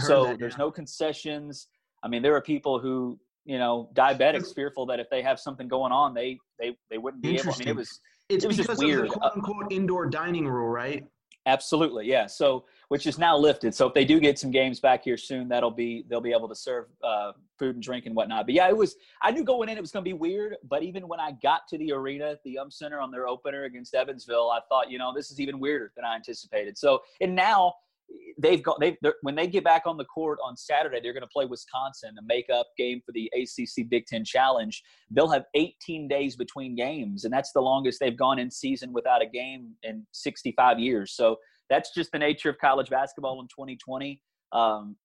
so 0.00 0.24
that, 0.24 0.30
yeah. 0.30 0.36
there's 0.38 0.58
no 0.58 0.70
concessions. 0.70 1.68
I 2.02 2.08
mean, 2.08 2.22
there 2.22 2.34
are 2.34 2.42
people 2.42 2.78
who, 2.78 3.18
you 3.44 3.58
know, 3.58 3.90
diabetics 3.94 4.54
fearful 4.54 4.86
that 4.86 5.00
if 5.00 5.08
they 5.10 5.22
have 5.22 5.38
something 5.38 5.68
going 5.68 5.92
on, 5.92 6.14
they 6.14 6.38
they 6.58 6.76
they 6.90 6.98
wouldn't 6.98 7.22
be 7.22 7.38
able. 7.38 7.52
I 7.52 7.58
mean, 7.58 7.68
it 7.68 7.76
was 7.76 8.00
it's 8.28 8.44
it 8.44 8.48
was 8.48 8.56
because 8.56 8.78
just 8.78 8.84
weird. 8.84 9.06
of 9.06 9.10
the 9.10 9.20
uh, 9.20 9.30
quote 9.30 9.32
unquote 9.36 9.72
indoor 9.72 10.06
dining 10.06 10.48
rule, 10.48 10.68
right? 10.68 11.04
Absolutely, 11.46 12.06
yeah. 12.06 12.26
So 12.26 12.64
which 12.88 13.06
is 13.06 13.18
now 13.18 13.36
lifted. 13.36 13.74
So 13.74 13.86
if 13.86 13.94
they 13.94 14.04
do 14.04 14.20
get 14.20 14.38
some 14.38 14.50
games 14.50 14.78
back 14.80 15.04
here 15.04 15.16
soon, 15.16 15.48
that'll 15.48 15.70
be 15.70 16.04
they'll 16.08 16.20
be 16.20 16.32
able 16.32 16.48
to 16.48 16.54
serve 16.54 16.86
uh, 17.02 17.32
food 17.58 17.76
and 17.76 17.82
drink 17.82 18.06
and 18.06 18.14
whatnot. 18.14 18.46
But 18.46 18.54
yeah, 18.54 18.68
it 18.68 18.76
was. 18.76 18.96
I 19.22 19.30
knew 19.30 19.44
going 19.44 19.68
in 19.68 19.78
it 19.78 19.80
was 19.80 19.92
going 19.92 20.04
to 20.04 20.08
be 20.08 20.12
weird. 20.12 20.56
But 20.68 20.82
even 20.82 21.08
when 21.08 21.20
I 21.20 21.32
got 21.42 21.66
to 21.68 21.78
the 21.78 21.92
arena, 21.92 22.36
the 22.44 22.58
Um 22.58 22.70
Center 22.70 23.00
on 23.00 23.10
their 23.10 23.26
opener 23.26 23.64
against 23.64 23.94
Evansville, 23.94 24.50
I 24.50 24.60
thought, 24.68 24.90
you 24.90 24.98
know, 24.98 25.12
this 25.14 25.30
is 25.30 25.40
even 25.40 25.58
weirder 25.58 25.92
than 25.96 26.04
I 26.04 26.14
anticipated. 26.14 26.76
So 26.76 27.02
and 27.20 27.34
now 27.34 27.74
they've 28.38 28.62
got 28.62 28.78
they 28.80 28.96
when 29.22 29.34
they 29.34 29.46
get 29.46 29.64
back 29.64 29.82
on 29.86 29.96
the 29.96 30.04
court 30.04 30.38
on 30.44 30.56
Saturday, 30.56 31.00
they're 31.02 31.12
going 31.12 31.22
to 31.22 31.28
play 31.28 31.46
Wisconsin, 31.46 32.10
a 32.18 32.22
makeup 32.22 32.66
game 32.76 33.00
for 33.04 33.12
the 33.12 33.30
ACC 33.34 33.88
Big 33.88 34.06
Ten 34.06 34.24
Challenge. 34.24 34.82
They'll 35.10 35.30
have 35.30 35.44
18 35.54 36.08
days 36.08 36.36
between 36.36 36.76
games, 36.76 37.24
and 37.24 37.32
that's 37.32 37.52
the 37.52 37.60
longest 37.60 38.00
they've 38.00 38.16
gone 38.16 38.38
in 38.38 38.50
season 38.50 38.92
without 38.92 39.22
a 39.22 39.26
game 39.26 39.72
in 39.82 40.06
65 40.12 40.78
years. 40.78 41.12
So 41.12 41.36
that's 41.70 41.92
just 41.94 42.12
the 42.12 42.18
nature 42.18 42.50
of 42.50 42.58
college 42.58 42.90
basketball 42.90 43.40
in 43.40 43.46
2020. 43.48 44.20
Um, 44.52 44.96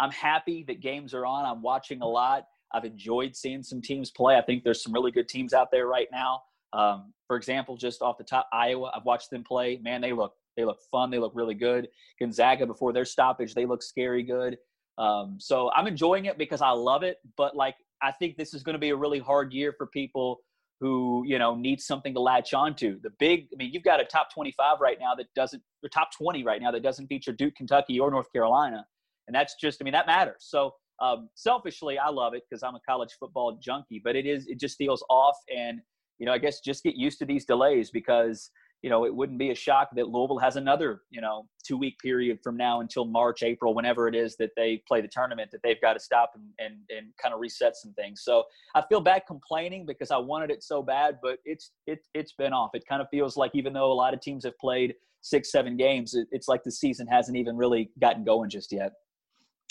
I'm 0.00 0.10
happy 0.10 0.64
that 0.68 0.80
games 0.80 1.14
are 1.14 1.26
on. 1.26 1.44
I'm 1.44 1.62
watching 1.62 2.02
a 2.02 2.06
lot. 2.06 2.44
I've 2.72 2.84
enjoyed 2.84 3.36
seeing 3.36 3.62
some 3.62 3.80
teams 3.80 4.10
play. 4.10 4.36
I 4.36 4.42
think 4.42 4.64
there's 4.64 4.82
some 4.82 4.92
really 4.92 5.10
good 5.10 5.28
teams 5.28 5.54
out 5.54 5.68
there 5.70 5.86
right 5.86 6.08
now. 6.12 6.42
Um, 6.72 7.12
for 7.26 7.36
example, 7.36 7.76
just 7.76 8.02
off 8.02 8.18
the 8.18 8.24
top, 8.24 8.48
Iowa. 8.52 8.90
I've 8.94 9.04
watched 9.04 9.30
them 9.30 9.44
play. 9.44 9.78
Man, 9.82 10.00
they 10.00 10.12
look 10.12 10.34
they 10.56 10.64
look 10.64 10.78
fun. 10.90 11.10
They 11.10 11.18
look 11.18 11.32
really 11.34 11.54
good. 11.54 11.88
Gonzaga 12.18 12.66
before 12.66 12.92
their 12.92 13.04
stoppage, 13.04 13.54
they 13.54 13.66
look 13.66 13.82
scary 13.82 14.22
good. 14.22 14.56
Um, 14.98 15.36
so 15.38 15.70
I'm 15.74 15.86
enjoying 15.86 16.24
it 16.24 16.38
because 16.38 16.62
I 16.62 16.70
love 16.70 17.02
it. 17.02 17.18
But 17.36 17.54
like 17.56 17.76
I 18.02 18.12
think 18.12 18.36
this 18.36 18.54
is 18.54 18.62
going 18.62 18.74
to 18.74 18.78
be 18.78 18.90
a 18.90 18.96
really 18.96 19.18
hard 19.18 19.52
year 19.52 19.74
for 19.76 19.86
people 19.86 20.40
who 20.80 21.22
you 21.26 21.38
know 21.38 21.54
need 21.54 21.80
something 21.80 22.14
to 22.14 22.20
latch 22.20 22.54
onto. 22.54 23.00
The 23.00 23.10
big, 23.18 23.48
I 23.52 23.56
mean, 23.56 23.72
you've 23.72 23.82
got 23.82 24.00
a 24.00 24.04
top 24.04 24.32
25 24.32 24.80
right 24.80 24.98
now 25.00 25.14
that 25.14 25.26
doesn't, 25.34 25.62
or 25.82 25.88
top 25.88 26.10
20 26.16 26.44
right 26.44 26.60
now 26.60 26.70
that 26.70 26.82
doesn't 26.82 27.06
feature 27.06 27.32
Duke, 27.32 27.54
Kentucky, 27.56 27.98
or 27.98 28.10
North 28.10 28.30
Carolina, 28.32 28.84
and 29.26 29.34
that's 29.34 29.54
just, 29.60 29.78
I 29.80 29.84
mean, 29.84 29.92
that 29.92 30.06
matters. 30.06 30.36
So 30.40 30.72
um, 31.00 31.28
selfishly, 31.34 31.98
I 31.98 32.08
love 32.08 32.34
it 32.34 32.42
because 32.48 32.62
I'm 32.62 32.74
a 32.74 32.80
college 32.86 33.16
football 33.18 33.58
junkie, 33.62 34.00
but 34.02 34.16
it 34.16 34.26
is, 34.26 34.46
it 34.46 34.60
just 34.60 34.76
feels 34.76 35.04
off, 35.08 35.36
and 35.54 35.80
you 36.18 36.26
know, 36.26 36.32
I 36.32 36.38
guess 36.38 36.60
just 36.60 36.82
get 36.82 36.96
used 36.96 37.18
to 37.18 37.26
these 37.26 37.44
delays 37.44 37.90
because 37.90 38.50
you 38.82 38.90
know, 38.90 39.04
it 39.04 39.14
wouldn't 39.14 39.38
be 39.38 39.50
a 39.50 39.54
shock 39.54 39.88
that 39.96 40.08
Louisville 40.08 40.38
has 40.38 40.56
another, 40.56 41.02
you 41.10 41.20
know, 41.20 41.46
two 41.66 41.76
week 41.76 41.98
period 41.98 42.38
from 42.42 42.56
now 42.56 42.80
until 42.80 43.04
March, 43.04 43.42
April, 43.42 43.74
whenever 43.74 44.06
it 44.06 44.14
is 44.14 44.36
that 44.36 44.50
they 44.56 44.82
play 44.86 45.00
the 45.00 45.08
tournament, 45.08 45.50
that 45.50 45.60
they've 45.62 45.80
got 45.80 45.94
to 45.94 46.00
stop 46.00 46.32
and, 46.34 46.44
and, 46.58 46.74
and 46.96 47.08
kind 47.20 47.34
of 47.34 47.40
reset 47.40 47.76
some 47.76 47.92
things. 47.94 48.22
So 48.22 48.44
I 48.74 48.82
feel 48.88 49.00
bad 49.00 49.22
complaining 49.26 49.86
because 49.86 50.10
I 50.10 50.18
wanted 50.18 50.50
it 50.50 50.62
so 50.62 50.82
bad, 50.82 51.18
but 51.22 51.38
it's, 51.44 51.72
it, 51.86 52.00
it's 52.14 52.32
been 52.32 52.52
off. 52.52 52.70
It 52.74 52.84
kind 52.88 53.02
of 53.02 53.08
feels 53.10 53.36
like 53.36 53.50
even 53.54 53.72
though 53.72 53.90
a 53.90 53.94
lot 53.94 54.14
of 54.14 54.20
teams 54.20 54.44
have 54.44 54.56
played 54.58 54.94
six, 55.22 55.50
seven 55.50 55.76
games, 55.76 56.14
it, 56.14 56.28
it's 56.30 56.48
like 56.48 56.62
the 56.62 56.70
season 56.70 57.06
hasn't 57.06 57.36
even 57.36 57.56
really 57.56 57.90
gotten 58.00 58.24
going 58.24 58.50
just 58.50 58.72
yet. 58.72 58.92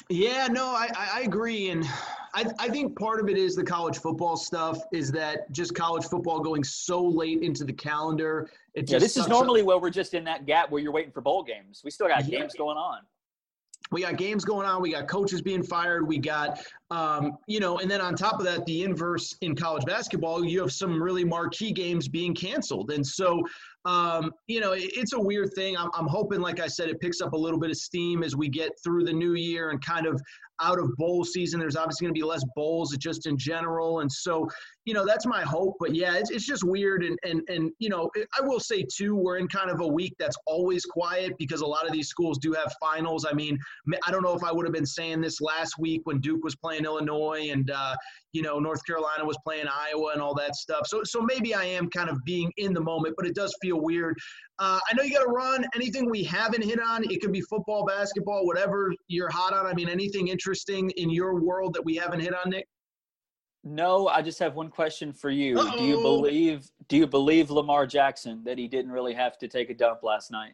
Yeah, 0.09 0.47
no, 0.47 0.65
I, 0.67 0.89
I 0.95 1.21
agree. 1.21 1.69
And 1.69 1.83
I, 2.33 2.45
I 2.59 2.69
think 2.69 2.97
part 2.97 3.19
of 3.19 3.27
it 3.29 3.37
is 3.37 3.55
the 3.55 3.63
college 3.63 3.97
football 3.97 4.37
stuff 4.37 4.77
is 4.91 5.11
that 5.13 5.51
just 5.51 5.73
college 5.73 6.05
football 6.05 6.39
going 6.39 6.63
so 6.63 7.03
late 7.03 7.41
into 7.41 7.63
the 7.63 7.73
calendar. 7.73 8.49
It 8.75 8.89
yeah, 8.89 8.99
this 8.99 9.17
is 9.17 9.27
normally 9.27 9.61
up. 9.61 9.67
where 9.67 9.77
we're 9.79 9.89
just 9.89 10.13
in 10.13 10.23
that 10.25 10.45
gap 10.45 10.69
where 10.69 10.81
you're 10.81 10.91
waiting 10.91 11.11
for 11.11 11.21
bowl 11.21 11.43
games. 11.43 11.81
We 11.83 11.91
still 11.91 12.07
got 12.07 12.27
yeah. 12.27 12.39
games 12.39 12.53
going 12.55 12.77
on 12.77 12.99
we 13.91 14.01
got 14.01 14.17
games 14.17 14.43
going 14.45 14.67
on. 14.67 14.81
We 14.81 14.91
got 14.91 15.07
coaches 15.07 15.41
being 15.41 15.63
fired. 15.63 16.07
We 16.07 16.17
got, 16.17 16.59
um, 16.91 17.37
you 17.47 17.59
know, 17.59 17.79
and 17.79 17.89
then 17.89 18.01
on 18.01 18.15
top 18.15 18.39
of 18.39 18.45
that, 18.45 18.65
the 18.65 18.83
inverse 18.83 19.35
in 19.41 19.55
college 19.55 19.85
basketball, 19.85 20.45
you 20.45 20.61
have 20.61 20.71
some 20.71 21.01
really 21.01 21.23
marquee 21.23 21.71
games 21.71 22.07
being 22.07 22.33
canceled. 22.35 22.91
And 22.91 23.05
so, 23.05 23.41
um, 23.85 24.31
you 24.47 24.59
know, 24.59 24.73
it, 24.73 24.91
it's 24.95 25.13
a 25.13 25.19
weird 25.19 25.53
thing. 25.55 25.77
I'm, 25.77 25.89
I'm 25.93 26.07
hoping, 26.07 26.41
like 26.41 26.59
I 26.59 26.67
said, 26.67 26.89
it 26.89 26.99
picks 26.99 27.21
up 27.21 27.33
a 27.33 27.37
little 27.37 27.59
bit 27.59 27.71
of 27.71 27.77
steam 27.77 28.23
as 28.23 28.35
we 28.35 28.49
get 28.49 28.71
through 28.83 29.03
the 29.03 29.13
new 29.13 29.33
year 29.33 29.69
and 29.69 29.83
kind 29.83 30.05
of 30.05 30.21
out 30.61 30.79
of 30.79 30.95
bowl 30.95 31.23
season. 31.23 31.59
There's 31.59 31.75
obviously 31.75 32.05
going 32.05 32.15
to 32.15 32.19
be 32.19 32.25
less 32.25 32.43
bowls 32.55 32.95
just 32.97 33.27
in 33.27 33.37
general. 33.37 33.99
And 33.99 34.11
so, 34.11 34.47
you 34.85 34.93
know, 34.93 35.05
that's 35.05 35.25
my 35.25 35.41
hope. 35.41 35.75
But 35.79 35.93
yeah, 35.93 36.15
it's, 36.15 36.31
it's 36.31 36.45
just 36.45 36.63
weird. 36.63 37.03
And, 37.03 37.17
and, 37.23 37.41
and, 37.49 37.71
you 37.79 37.89
know, 37.89 38.09
I 38.37 38.41
will 38.41 38.59
say 38.59 38.85
too, 38.91 39.15
we're 39.15 39.37
in 39.37 39.47
kind 39.47 39.69
of 39.69 39.81
a 39.81 39.87
week 39.87 40.15
that's 40.17 40.37
always 40.45 40.85
quiet 40.85 41.33
because 41.37 41.61
a 41.61 41.65
lot 41.65 41.85
of 41.85 41.91
these 41.91 42.07
schools 42.07 42.37
do 42.37 42.53
have 42.53 42.73
finals. 42.79 43.25
I 43.29 43.33
mean, 43.33 43.59
I 44.07 44.11
don't 44.11 44.23
know 44.23 44.33
if 44.33 44.43
I 44.43 44.51
would 44.51 44.65
have 44.65 44.73
been 44.73 44.85
saying 44.85 45.21
this 45.21 45.41
last 45.41 45.77
week 45.77 46.01
when 46.05 46.19
Duke 46.21 46.43
was 46.43 46.55
playing 46.55 46.74
Illinois 46.83 47.49
and, 47.51 47.69
uh, 47.69 47.95
you 48.33 48.41
know, 48.41 48.59
North 48.59 48.83
Carolina 48.85 49.23
was 49.23 49.37
playing 49.45 49.67
Iowa 49.67 50.11
and 50.13 50.21
all 50.21 50.33
that 50.35 50.55
stuff. 50.55 50.87
So, 50.87 51.03
so 51.03 51.21
maybe 51.21 51.53
I 51.53 51.63
am 51.63 51.89
kind 51.89 52.09
of 52.09 52.17
being 52.25 52.51
in 52.57 52.73
the 52.73 52.81
moment, 52.81 53.13
but 53.15 53.25
it 53.25 53.35
does 53.35 53.55
feel 53.61 53.79
weird. 53.79 54.17
Uh, 54.59 54.79
I 54.89 54.95
know 54.95 55.03
you 55.03 55.13
got 55.13 55.23
to 55.23 55.29
run. 55.29 55.65
Anything 55.75 56.09
we 56.09 56.23
haven't 56.23 56.63
hit 56.63 56.81
on, 56.81 57.03
it 57.09 57.21
could 57.21 57.31
be 57.31 57.41
football, 57.41 57.85
basketball, 57.85 58.45
whatever 58.45 58.91
you're 59.07 59.29
hot 59.29 59.53
on. 59.53 59.65
I 59.65 59.73
mean, 59.73 59.87
anything 59.87 60.29
interesting 60.29 60.89
in 60.97 61.09
your 61.09 61.39
world 61.39 61.73
that 61.75 61.85
we 61.85 61.95
haven't 61.95 62.19
hit 62.19 62.33
on, 62.33 62.49
Nick? 62.49 62.67
No, 63.67 64.07
I 64.07 64.21
just 64.21 64.37
have 64.39 64.53
one 64.53 64.69
question 64.69 65.11
for 65.11 65.31
you. 65.31 65.57
Uh-oh. 65.57 65.77
Do 65.77 65.83
you 65.83 66.01
believe 66.01 66.69
do 66.87 66.97
you 66.97 67.07
believe 67.07 67.49
Lamar 67.49 67.87
Jackson 67.87 68.43
that 68.43 68.59
he 68.59 68.67
didn't 68.67 68.91
really 68.91 69.13
have 69.13 69.39
to 69.39 69.47
take 69.47 69.71
a 69.71 69.73
dump 69.73 70.03
last 70.03 70.29
night? 70.29 70.53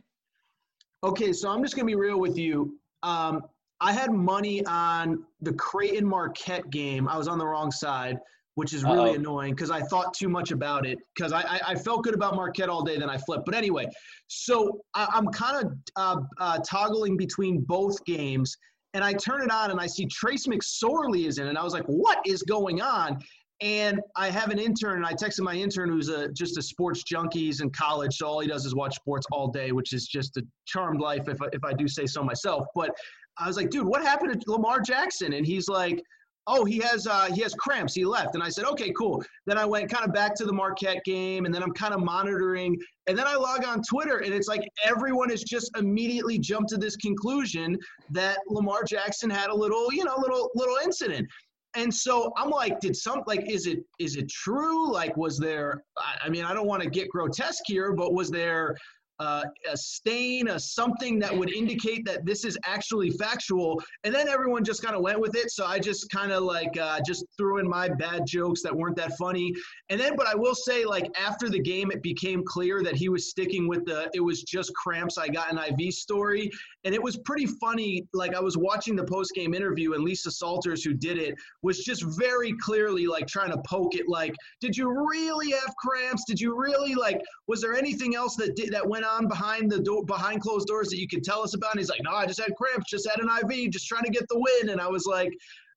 Okay, 1.03 1.34
so 1.34 1.49
I'm 1.49 1.61
just 1.61 1.76
gonna 1.76 1.86
be 1.86 1.95
real 1.95 2.19
with 2.19 2.38
you. 2.38 2.80
Um, 3.03 3.41
I 3.82 3.91
had 3.93 4.11
money 4.11 4.65
on 4.65 5.23
the 5.41 5.53
Creighton 5.53 6.07
Marquette 6.07 6.69
game. 6.69 7.07
I 7.07 7.17
was 7.17 7.27
on 7.27 7.38
the 7.38 7.45
wrong 7.45 7.71
side 7.71 8.19
which 8.55 8.73
is 8.73 8.84
really 8.84 9.11
Uh-oh. 9.11 9.15
annoying 9.15 9.55
because 9.55 9.71
I 9.71 9.82
thought 9.82 10.13
too 10.13 10.27
much 10.27 10.51
about 10.51 10.86
it 10.86 10.99
because 11.15 11.32
I, 11.32 11.41
I, 11.41 11.59
I, 11.69 11.75
felt 11.75 12.03
good 12.03 12.13
about 12.13 12.36
Marquette 12.36 12.69
all 12.69 12.84
day, 12.84 12.97
then 12.97 13.09
I 13.09 13.17
flipped. 13.17 13.45
But 13.45 13.55
anyway, 13.55 13.88
so 14.27 14.82
I, 14.93 15.07
am 15.13 15.27
kind 15.27 15.65
of 15.65 15.73
uh, 15.95 16.21
uh, 16.39 16.59
toggling 16.59 17.15
between 17.15 17.61
both 17.61 18.03
games, 18.05 18.57
and 18.93 19.03
I 19.03 19.13
turn 19.13 19.41
it 19.41 19.51
on 19.51 19.71
and 19.71 19.79
I 19.79 19.88
see 19.88 20.05
Trace 20.05 20.47
McSorley 20.47 21.27
is 21.27 21.38
in, 21.38 21.47
and 21.47 21.57
I 21.57 21.63
was 21.63 21.73
like, 21.73 21.86
what 21.86 22.19
is 22.25 22.43
going 22.43 22.82
on? 22.82 23.19
And 23.61 24.01
I 24.15 24.32
have 24.32 24.49
an 24.49 24.57
intern, 24.57 24.97
and 24.97 25.05
I 25.05 25.13
texted 25.13 25.41
my 25.41 25.53
intern 25.53 25.89
who's 25.89 26.09
a, 26.09 26.29
just 26.29 26.57
a 26.57 26.61
sports 26.63 27.03
junkie. 27.03 27.41
He's 27.41 27.61
in 27.61 27.69
college, 27.69 28.15
so 28.15 28.27
all 28.27 28.39
he 28.39 28.47
does 28.47 28.65
is 28.65 28.73
watch 28.73 28.95
sports 28.95 29.25
all 29.32 29.49
day, 29.49 29.71
which 29.71 29.93
is 29.93 30.07
just 30.07 30.36
a 30.38 30.43
charmed 30.65 30.99
life, 30.99 31.29
if 31.29 31.41
I, 31.41 31.45
if 31.53 31.63
I 31.63 31.71
do 31.71 31.88
say 31.88 32.07
so 32.07 32.23
myself. 32.23 32.65
But 32.73 32.89
I 33.38 33.47
was 33.47 33.57
like, 33.57 33.69
dude, 33.69 33.88
what 33.88 34.01
happened 34.01 34.41
to 34.41 34.51
Lamar 34.51 34.82
Jackson? 34.82 35.34
And 35.34 35.45
he's 35.45 35.67
like, 35.67 36.03
oh 36.47 36.65
he 36.65 36.79
has 36.79 37.07
uh, 37.07 37.27
he 37.34 37.41
has 37.41 37.53
cramps. 37.53 37.93
He 37.93 38.05
left. 38.05 38.36
And 38.36 38.43
i 38.43 38.49
said 38.49 38.65
okay 38.65 38.91
cool. 38.97 39.23
Then 39.45 39.57
i 39.57 39.65
went 39.65 39.89
kind 39.89 40.05
of 40.05 40.13
back 40.13 40.36
to 40.36 40.45
the 40.45 40.53
marquette 40.53 41.03
game 41.05 41.45
and 41.45 41.53
then 41.53 41.63
i'm 41.63 41.73
kind 41.73 41.93
of 41.93 42.01
monitoring 42.01 42.77
and 43.07 43.17
then 43.17 43.27
i 43.27 43.36
log 43.36 43.65
on 43.65 43.82
twitter 43.82 44.17
and 44.19 44.34
it's 44.34 44.47
like 44.47 44.67
everyone 44.84 45.29
has 45.29 45.43
just 45.43 45.71
immediately 45.77 46.38
jumped 46.38 46.69
to 46.69 46.77
this 46.77 46.95
conclusion 46.95 47.77
that 48.09 48.38
lamar 48.47 48.84
jackson 48.84 49.29
had 49.29 49.49
a 49.49 49.55
little 49.55 49.91
you 49.93 50.03
know 50.03 50.15
little 50.17 50.49
little 50.55 50.77
incident. 50.84 51.27
And 51.73 51.93
so 51.93 52.34
i'm 52.38 52.49
like 52.49 52.79
did 52.79 52.95
some 52.95 53.23
like 53.27 53.49
is 53.49 53.65
it 53.65 53.79
is 53.99 54.17
it 54.17 54.27
true? 54.29 54.91
Like 54.91 55.15
was 55.15 55.38
there 55.38 55.84
i 56.21 56.29
mean 56.29 56.43
i 56.43 56.53
don't 56.53 56.67
want 56.67 56.84
to 56.84 56.89
get 56.89 57.09
grotesque 57.09 57.63
here 57.65 57.93
but 57.93 58.13
was 58.13 58.29
there 58.29 58.75
uh, 59.22 59.43
a 59.72 59.78
stain, 59.78 60.47
a 60.47 60.59
something 60.59 61.19
that 61.19 61.36
would 61.38 61.53
indicate 61.53 62.03
that 62.03 62.26
this 62.26 62.43
is 62.43 62.57
actually 62.65 63.11
factual. 63.11 63.80
And 64.03 64.13
then 64.13 64.28
everyone 64.28 64.63
just 64.63 64.82
kind 64.82 64.95
of 64.95 65.03
went 65.03 65.19
with 65.19 65.36
it. 65.36 65.51
So 65.51 65.63
I 65.63 65.78
just 65.78 66.09
kind 66.09 66.32
of 66.32 66.41
like 66.41 66.76
uh, 66.76 67.01
just 67.05 67.24
threw 67.38 67.59
in 67.59 67.69
my 67.69 67.88
bad 67.88 68.26
jokes 68.26 68.63
that 68.63 68.76
weren't 68.76 68.95
that 68.95 69.15
funny. 69.19 69.53
And 69.89 69.99
then, 69.99 70.15
but 70.15 70.26
I 70.26 70.34
will 70.34 70.55
say, 70.55 70.86
like 70.86 71.07
after 71.15 71.49
the 71.49 71.59
game, 71.59 71.91
it 71.91 72.01
became 72.01 72.43
clear 72.43 72.82
that 72.82 72.95
he 72.95 73.09
was 73.09 73.30
sticking 73.30 73.67
with 73.67 73.86
the 73.86 74.09
it 74.15 74.22
was 74.22 74.41
just 74.41 74.74
cramps. 74.74 75.19
I 75.19 75.28
got 75.28 75.51
an 75.51 75.59
IV 75.59 75.93
story, 75.93 76.49
and 76.84 76.95
it 76.95 77.03
was 77.03 77.17
pretty 77.17 77.45
funny. 77.45 78.07
Like 78.13 78.34
I 78.34 78.39
was 78.39 78.57
watching 78.57 78.95
the 78.95 79.03
post 79.03 79.34
game 79.36 79.53
interview, 79.53 79.93
and 79.93 80.03
Lisa 80.03 80.32
Salters, 80.32 80.84
who 80.84 80.95
did 80.95 81.19
it, 81.19 81.36
was 81.61 81.84
just 81.84 82.03
very 82.17 82.53
clearly 82.59 83.05
like 83.05 83.28
trying 83.28 83.51
to 83.51 83.61
poke 83.67 83.93
it. 83.93 84.07
Like, 84.07 84.34
did 84.61 84.76
you 84.76 84.89
really 84.89 85.51
have 85.51 85.76
cramps? 85.78 86.24
Did 86.26 86.41
you 86.41 86.59
really 86.59 86.95
like? 86.95 87.22
Was 87.47 87.61
there 87.61 87.76
anything 87.76 88.15
else 88.15 88.36
that 88.38 88.55
did 88.55 88.72
that 88.74 88.88
went 88.88 89.05
on? 89.05 89.11
On 89.18 89.28
behind 89.28 89.72
the 89.72 89.80
door, 89.80 90.03
behind 90.03 90.41
closed 90.41 90.68
doors 90.68 90.89
that 90.89 90.97
you 90.97 91.07
could 91.07 91.24
tell 91.24 91.41
us 91.41 91.53
about? 91.53 91.72
And 91.72 91.80
he's 91.80 91.89
like, 91.89 92.01
no, 92.03 92.12
I 92.12 92.26
just 92.26 92.39
had 92.39 92.55
cramps, 92.55 92.89
just 92.89 93.09
had 93.09 93.20
an 93.20 93.30
IV, 93.30 93.72
just 93.72 93.88
trying 93.88 94.03
to 94.03 94.12
get 94.12 94.28
the 94.30 94.39
win. 94.39 94.70
And 94.70 94.82
I 94.82 94.88
was 94.88 95.05
like, 95.05 95.32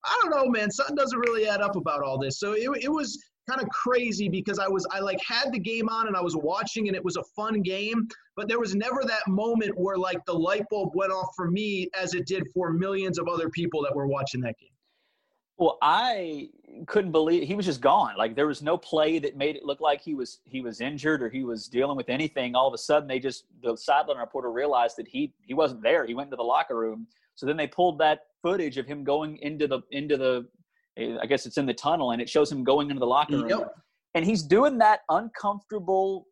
I 0.04 0.18
don't 0.22 0.30
know, 0.30 0.50
man, 0.50 0.70
something 0.70 0.96
doesn't 0.96 1.18
really 1.18 1.48
add 1.48 1.60
up 1.60 1.76
about 1.76 2.02
all 2.02 2.18
this. 2.18 2.38
So 2.38 2.52
it, 2.52 2.68
it 2.82 2.92
was 2.92 3.18
kind 3.48 3.60
of 3.60 3.68
crazy 3.68 4.28
because 4.28 4.58
I 4.58 4.68
was 4.68 4.86
I 4.90 5.00
like 5.00 5.20
had 5.26 5.52
the 5.52 5.58
game 5.58 5.88
on 5.88 6.06
and 6.06 6.16
I 6.16 6.22
was 6.22 6.36
watching 6.36 6.88
and 6.88 6.96
it 6.96 7.04
was 7.04 7.16
a 7.16 7.24
fun 7.36 7.62
game, 7.62 8.08
but 8.36 8.48
there 8.48 8.58
was 8.58 8.74
never 8.74 9.02
that 9.04 9.26
moment 9.28 9.72
where 9.76 9.96
like 9.96 10.24
the 10.26 10.34
light 10.34 10.64
bulb 10.70 10.92
went 10.94 11.12
off 11.12 11.28
for 11.36 11.50
me 11.50 11.88
as 11.98 12.14
it 12.14 12.26
did 12.26 12.44
for 12.54 12.72
millions 12.72 13.18
of 13.18 13.28
other 13.28 13.48
people 13.50 13.82
that 13.82 13.94
were 13.94 14.06
watching 14.06 14.40
that 14.42 14.58
game. 14.58 14.70
Well, 15.56 15.78
I 15.82 16.48
couldn't 16.86 17.12
believe 17.12 17.46
he 17.46 17.54
was 17.54 17.66
just 17.66 17.80
gone. 17.80 18.14
Like 18.18 18.34
there 18.34 18.48
was 18.48 18.60
no 18.60 18.76
play 18.76 19.20
that 19.20 19.36
made 19.36 19.54
it 19.54 19.64
look 19.64 19.80
like 19.80 20.00
he 20.00 20.14
was 20.14 20.40
he 20.44 20.60
was 20.60 20.80
injured 20.80 21.22
or 21.22 21.28
he 21.28 21.44
was 21.44 21.68
dealing 21.68 21.96
with 21.96 22.08
anything. 22.08 22.56
All 22.56 22.66
of 22.66 22.74
a 22.74 22.78
sudden, 22.78 23.08
they 23.08 23.20
just 23.20 23.44
the 23.62 23.76
sideline 23.76 24.18
reporter 24.18 24.50
realized 24.50 24.96
that 24.96 25.06
he 25.06 25.32
he 25.46 25.54
wasn't 25.54 25.82
there. 25.82 26.06
He 26.06 26.14
went 26.14 26.26
into 26.26 26.36
the 26.36 26.42
locker 26.42 26.76
room. 26.76 27.06
So 27.36 27.46
then 27.46 27.56
they 27.56 27.66
pulled 27.66 27.98
that 27.98 28.26
footage 28.42 28.78
of 28.78 28.86
him 28.86 29.04
going 29.04 29.38
into 29.38 29.68
the 29.68 29.80
into 29.92 30.16
the 30.16 30.46
eh, 30.96 31.16
I 31.22 31.26
guess 31.26 31.46
it's 31.46 31.56
in 31.56 31.66
the 31.66 31.74
tunnel, 31.74 32.10
and 32.10 32.20
it 32.20 32.28
shows 32.28 32.50
him 32.50 32.64
going 32.64 32.90
into 32.90 33.00
the 33.00 33.06
locker 33.06 33.38
room. 33.38 33.48
Yep. 33.48 33.74
And 34.16 34.24
he's 34.24 34.42
doing 34.42 34.78
that 34.78 35.00
uncomfortable 35.08 36.26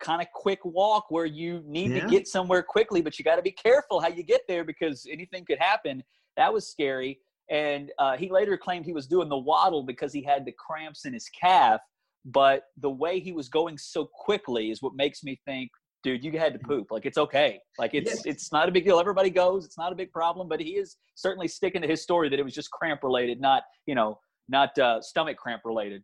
kind 0.00 0.20
of 0.20 0.28
quick 0.34 0.60
walk 0.64 1.06
where 1.10 1.24
you 1.24 1.62
need 1.66 1.90
yeah. 1.90 2.00
to 2.00 2.08
get 2.08 2.28
somewhere 2.28 2.62
quickly, 2.62 3.00
but 3.00 3.18
you 3.18 3.24
got 3.24 3.36
to 3.36 3.42
be 3.42 3.50
careful 3.50 4.00
how 4.00 4.08
you 4.08 4.22
get 4.22 4.42
there 4.48 4.64
because 4.64 5.06
anything 5.10 5.44
could 5.44 5.58
happen. 5.58 6.02
That 6.36 6.52
was 6.52 6.68
scary. 6.68 7.20
And 7.50 7.92
uh, 7.98 8.16
he 8.16 8.30
later 8.30 8.56
claimed 8.56 8.86
he 8.86 8.92
was 8.92 9.06
doing 9.06 9.28
the 9.28 9.36
waddle 9.36 9.82
because 9.82 10.12
he 10.12 10.22
had 10.22 10.44
the 10.44 10.52
cramps 10.52 11.04
in 11.04 11.12
his 11.12 11.28
calf. 11.28 11.80
But 12.24 12.64
the 12.78 12.90
way 12.90 13.20
he 13.20 13.32
was 13.32 13.48
going 13.48 13.76
so 13.76 14.08
quickly 14.12 14.70
is 14.70 14.80
what 14.80 14.94
makes 14.94 15.22
me 15.22 15.38
think, 15.44 15.70
dude, 16.02 16.24
you 16.24 16.38
had 16.38 16.54
to 16.54 16.58
poop. 16.58 16.90
Like 16.90 17.04
it's 17.04 17.18
okay. 17.18 17.58
Like 17.78 17.92
it's 17.92 18.10
yes. 18.10 18.22
it's 18.26 18.52
not 18.52 18.68
a 18.68 18.72
big 18.72 18.84
deal. 18.84 18.98
Everybody 18.98 19.30
goes. 19.30 19.64
It's 19.66 19.76
not 19.76 19.92
a 19.92 19.94
big 19.94 20.10
problem. 20.10 20.48
But 20.48 20.60
he 20.60 20.70
is 20.70 20.96
certainly 21.14 21.48
sticking 21.48 21.82
to 21.82 21.88
his 21.88 22.02
story 22.02 22.30
that 22.30 22.38
it 22.38 22.42
was 22.44 22.54
just 22.54 22.70
cramp 22.70 23.02
related, 23.02 23.40
not 23.40 23.62
you 23.86 23.94
know, 23.94 24.18
not 24.48 24.78
uh, 24.78 25.02
stomach 25.02 25.36
cramp 25.36 25.62
related. 25.64 26.02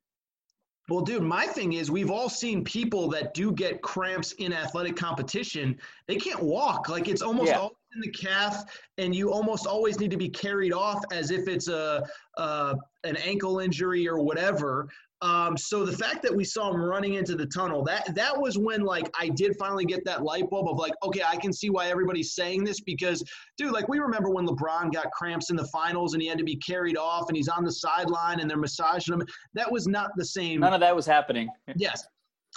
Well, 0.91 1.03
dude, 1.03 1.23
my 1.23 1.47
thing 1.47 1.75
is 1.75 1.89
we've 1.91 2.11
all 2.11 2.29
seen 2.29 2.65
people 2.65 3.09
that 3.11 3.33
do 3.33 3.53
get 3.53 3.81
cramps 3.81 4.33
in 4.33 4.53
athletic 4.53 4.97
competition. 4.97 5.79
They 6.09 6.17
can't 6.17 6.43
walk. 6.43 6.89
Like 6.89 7.07
it's 7.07 7.23
almost 7.23 7.51
yeah. 7.51 7.59
always 7.59 7.77
in 7.95 8.01
the 8.01 8.11
calf, 8.11 8.65
and 8.99 9.15
you 9.15 9.33
almost 9.33 9.67
always 9.67 9.99
need 9.99 10.11
to 10.11 10.17
be 10.17 10.29
carried 10.29 10.73
off 10.73 11.03
as 11.13 11.31
if 11.31 11.49
it's 11.49 11.69
a, 11.69 12.03
a 12.37 12.77
an 13.05 13.17
ankle 13.17 13.61
injury 13.61 14.09
or 14.09 14.21
whatever. 14.21 14.89
Um, 15.23 15.57
so 15.57 15.85
the 15.85 15.97
fact 15.97 16.23
that 16.23 16.35
we 16.35 16.45
saw 16.45 16.73
him 16.73 16.81
running 16.81 17.15
into 17.15 17.35
the 17.35 17.45
tunnel, 17.45 17.85
that 17.85 18.15
that 18.15 18.39
was 18.39 18.57
when 18.57 18.81
like 18.81 19.11
I 19.19 19.29
did 19.29 19.55
finally 19.59 19.85
get 19.85 20.03
that 20.07 20.23
light 20.23 20.49
bulb 20.49 20.69
of 20.69 20.79
like, 20.79 20.95
okay, 21.03 21.21
I 21.27 21.37
can 21.37 21.53
see 21.53 21.69
why 21.69 21.89
everybody's 21.89 22.35
saying 22.35 22.65
this 22.65 22.81
because, 22.81 23.23
dude, 23.59 23.73
like 23.73 23.87
we 23.89 23.99
remember 23.99 24.31
when 24.31 24.47
LeBron 24.47 24.93
got 24.95 25.11
cramps 25.13 25.51
in 25.51 25.57
the 25.57 25.67
finals 25.67 26.15
and 26.15 26.23
he 26.23 26.29
had 26.29 26.39
to 26.39 26.45
be 26.45 26.57
carried 26.57 26.97
off 26.97 27.29
and 27.29 27.37
he's 27.37 27.49
on 27.49 27.65
the 27.65 27.73
sideline 27.73 28.41
and 28.41 28.49
they're 28.49 28.57
massaging 28.57 29.13
him. 29.13 29.23
That 29.53 29.71
was 29.71 29.87
not 29.87 30.11
the 30.17 30.25
same. 30.25 30.61
None 30.61 30.73
of 30.73 30.81
that 30.81 30.97
was 30.97 31.05
happening. 31.05 31.51
Yes. 31.77 32.07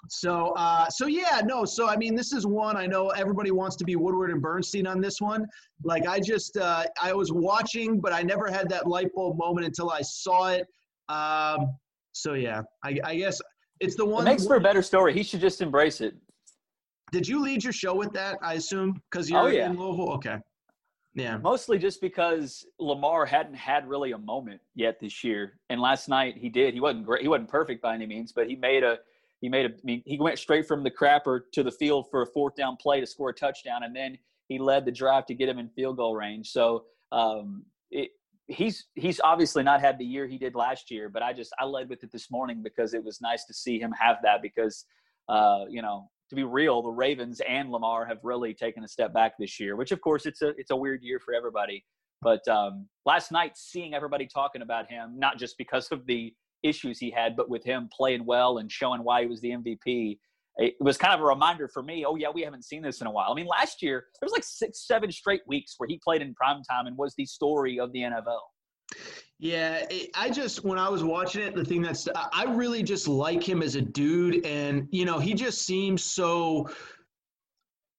So, 0.10 0.54
uh, 0.58 0.90
so 0.90 1.08
yeah, 1.08 1.42
no. 1.46 1.64
So, 1.66 1.88
I 1.88 1.96
mean, 1.96 2.14
this 2.16 2.34
is 2.34 2.46
one 2.46 2.76
I 2.76 2.86
know 2.86 3.10
everybody 3.10 3.52
wants 3.52 3.76
to 3.78 3.86
be 3.86 3.96
Woodward 3.96 4.32
and 4.32 4.42
Bernstein 4.42 4.86
on 4.86 5.00
this 5.00 5.22
one. 5.22 5.46
Like, 5.84 6.08
I 6.08 6.20
just, 6.20 6.58
uh, 6.58 6.84
I 7.02 7.14
was 7.14 7.32
watching, 7.32 8.02
but 8.02 8.12
I 8.12 8.22
never 8.22 8.52
had 8.52 8.68
that 8.70 8.86
light 8.88 9.14
bulb 9.16 9.38
moment 9.38 9.66
until 9.66 9.92
I 9.92 10.02
saw 10.02 10.50
it. 10.50 10.68
Um, 11.10 11.76
so 12.14 12.34
yeah, 12.34 12.62
I, 12.84 13.00
I 13.04 13.16
guess 13.16 13.42
it's 13.80 13.96
the 13.96 14.06
one. 14.06 14.26
It 14.28 14.32
makes 14.32 14.46
for 14.46 14.56
a 14.56 14.62
better 14.62 14.82
story. 14.82 15.14
He 15.14 15.24
should 15.24 15.42
just 15.42 15.62
embrace 15.62 16.00
it. 16.00 16.16
Did 17.12 17.28
you 17.28 17.42
lead 17.42 17.64
your 17.64 17.74
show 17.74 17.94
with 17.94 18.14
that? 18.14 18.38
I 18.42 18.54
assume 18.54 19.02
because 19.12 19.30
you're 19.30 19.42
oh, 19.42 19.48
yeah. 19.48 19.70
in 19.70 19.78
Louisville. 19.78 20.14
Okay. 20.14 20.38
Yeah. 21.16 21.38
Mostly 21.38 21.78
just 21.78 22.02
because 22.02 22.66
Lamar 22.80 23.26
hadn't 23.26 23.54
had 23.56 23.88
really 23.88 24.14
a 24.14 24.18
moment 24.18 24.62
yet 24.74 25.00
this 25.00 25.24
year, 25.24 25.60
and 25.70 25.80
last 25.80 26.10
night 26.10 26.36
he 26.38 26.50
did. 26.50 26.74
He 26.74 26.80
wasn't 26.80 27.06
great. 27.06 27.22
He 27.22 27.28
wasn't 27.28 27.50
perfect 27.50 27.82
by 27.82 27.94
any 27.94 28.06
means, 28.06 28.32
but 28.32 28.48
he 28.48 28.56
made 28.56 28.84
a. 28.84 28.98
He 29.44 29.50
made 29.50 29.66
a. 29.66 29.74
I 29.74 29.82
mean, 29.84 30.02
he 30.06 30.18
went 30.18 30.40
straight 30.40 30.66
from 30.66 30.84
the 30.84 30.90
crapper 30.90 31.42
to 31.52 31.64
the 31.64 31.72
field 31.72 32.06
for 32.10 32.22
a 32.22 32.26
fourth 32.26 32.56
down 32.56 32.78
play 32.78 33.02
to 33.02 33.06
score 33.06 33.32
a 33.32 33.34
touchdown, 33.34 33.84
and 33.84 33.94
then 33.94 34.18
he 34.48 34.58
led 34.58 34.86
the 34.86 34.92
drive 34.92 35.26
to 35.26 35.34
get 35.34 35.50
him 35.50 35.60
in 35.60 35.68
field 35.68 35.98
goal 35.98 36.16
range. 36.16 36.50
So 36.50 36.86
um, 37.12 37.66
it, 37.92 38.12
he's 38.48 38.86
he's 38.96 39.20
obviously 39.22 39.62
not 39.62 39.82
had 39.82 40.00
the 40.00 40.06
year 40.06 40.28
he 40.28 40.38
did 40.38 40.56
last 40.56 40.90
year, 40.90 41.10
but 41.10 41.22
I 41.22 41.34
just 41.34 41.52
I 41.60 41.66
led 41.66 41.90
with 41.90 42.06
it 42.06 42.12
this 42.14 42.32
morning 42.32 42.64
because 42.64 42.94
it 42.94 43.04
was 43.04 43.20
nice 43.20 43.44
to 43.44 43.54
see 43.54 43.82
him 43.82 43.94
have 44.00 44.16
that 44.24 44.42
because 44.42 44.86
uh, 45.28 45.66
you 45.68 45.82
know 45.82 46.10
to 46.30 46.36
be 46.38 46.46
real, 46.46 46.82
the 46.82 46.90
Ravens 46.90 47.42
and 47.46 47.70
Lamar 47.70 48.06
have 48.06 48.20
really 48.24 48.54
taken 48.54 48.86
a 48.86 48.88
step 48.88 49.14
back 49.14 49.34
this 49.38 49.60
year, 49.60 49.76
which 49.76 49.92
of 49.92 50.00
course 50.00 50.26
it's 50.26 50.42
a 50.42 50.54
it's 50.58 50.72
a 50.72 50.76
weird 50.78 51.04
year 51.04 51.20
for 51.20 51.34
everybody. 51.34 51.84
But 52.22 52.48
um, 52.48 52.88
last 53.06 53.34
night, 53.34 53.58
seeing 53.58 53.94
everybody 53.94 54.26
talking 54.26 54.62
about 54.62 54.90
him, 54.90 55.20
not 55.20 55.38
just 55.38 55.58
because 55.58 55.90
of 55.92 56.06
the 56.06 56.34
issues 56.64 57.00
he 57.00 57.12
had, 57.12 57.36
but 57.36 57.50
with 57.50 57.64
him 57.64 57.90
playing 57.96 58.26
well 58.26 58.58
and 58.58 58.72
showing 58.72 59.04
why 59.04 59.22
he 59.22 59.28
was 59.28 59.42
the 59.42 59.52
MVP, 59.52 60.18
it 60.58 60.76
was 60.80 60.98
kind 60.98 61.14
of 61.14 61.20
a 61.20 61.24
reminder 61.24 61.68
for 61.68 61.82
me. 61.82 62.06
Oh 62.06 62.16
yeah, 62.16 62.30
we 62.30 62.42
haven't 62.42 62.64
seen 62.64 62.82
this 62.82 63.02
in 63.02 63.08
a 63.08 63.12
while. 63.12 63.32
I 63.32 63.36
mean, 63.36 63.48
last 63.48 63.82
year 63.82 64.06
there 64.20 64.26
was 64.26 64.34
like 64.34 64.44
six, 64.44 64.86
seven 64.88 65.12
straight 65.12 65.42
weeks 65.48 65.76
where 65.78 65.88
he 65.88 66.00
played 66.04 66.22
in 66.22 66.34
prime 66.36 66.62
time 66.70 66.88
and 66.88 66.98
was 66.98 67.14
the 67.18 67.26
story 67.26 67.80
of 67.80 67.92
the 67.92 68.00
NFL. 68.00 68.40
Yeah, 69.40 69.86
I 70.16 70.30
just 70.30 70.64
when 70.64 70.78
I 70.78 70.88
was 70.90 71.04
watching 71.04 71.42
it, 71.42 71.56
the 71.56 71.66
thing 71.66 71.82
that's 71.82 72.08
I 72.16 72.46
really 72.46 72.84
just 72.84 73.08
like 73.08 73.44
him 73.48 73.62
as 73.62 73.76
a 73.76 73.82
dude, 73.82 74.46
and 74.46 74.88
you 74.92 75.06
know, 75.06 75.20
he 75.20 75.34
just 75.34 75.64
seems 75.66 76.04
so 76.04 76.70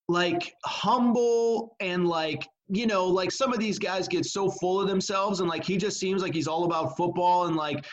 like 0.09 0.55
humble 0.65 1.77
and 1.81 2.07
like 2.07 2.47
you 2.69 2.87
know, 2.87 3.05
like 3.07 3.31
some 3.31 3.53
of 3.53 3.59
these 3.59 3.79
guys 3.79 4.09
get 4.09 4.25
so 4.25 4.51
full 4.51 4.81
of 4.81 4.89
themselves, 4.89 5.41
and 5.41 5.49
like 5.49 5.65
he 5.65 5.77
just 5.77 5.99
seems 5.99 6.23
like 6.23 6.33
he's 6.33 6.49
all 6.49 6.65
about 6.65 6.97
football 6.97 7.47
and 7.47 7.57
like. 7.57 7.85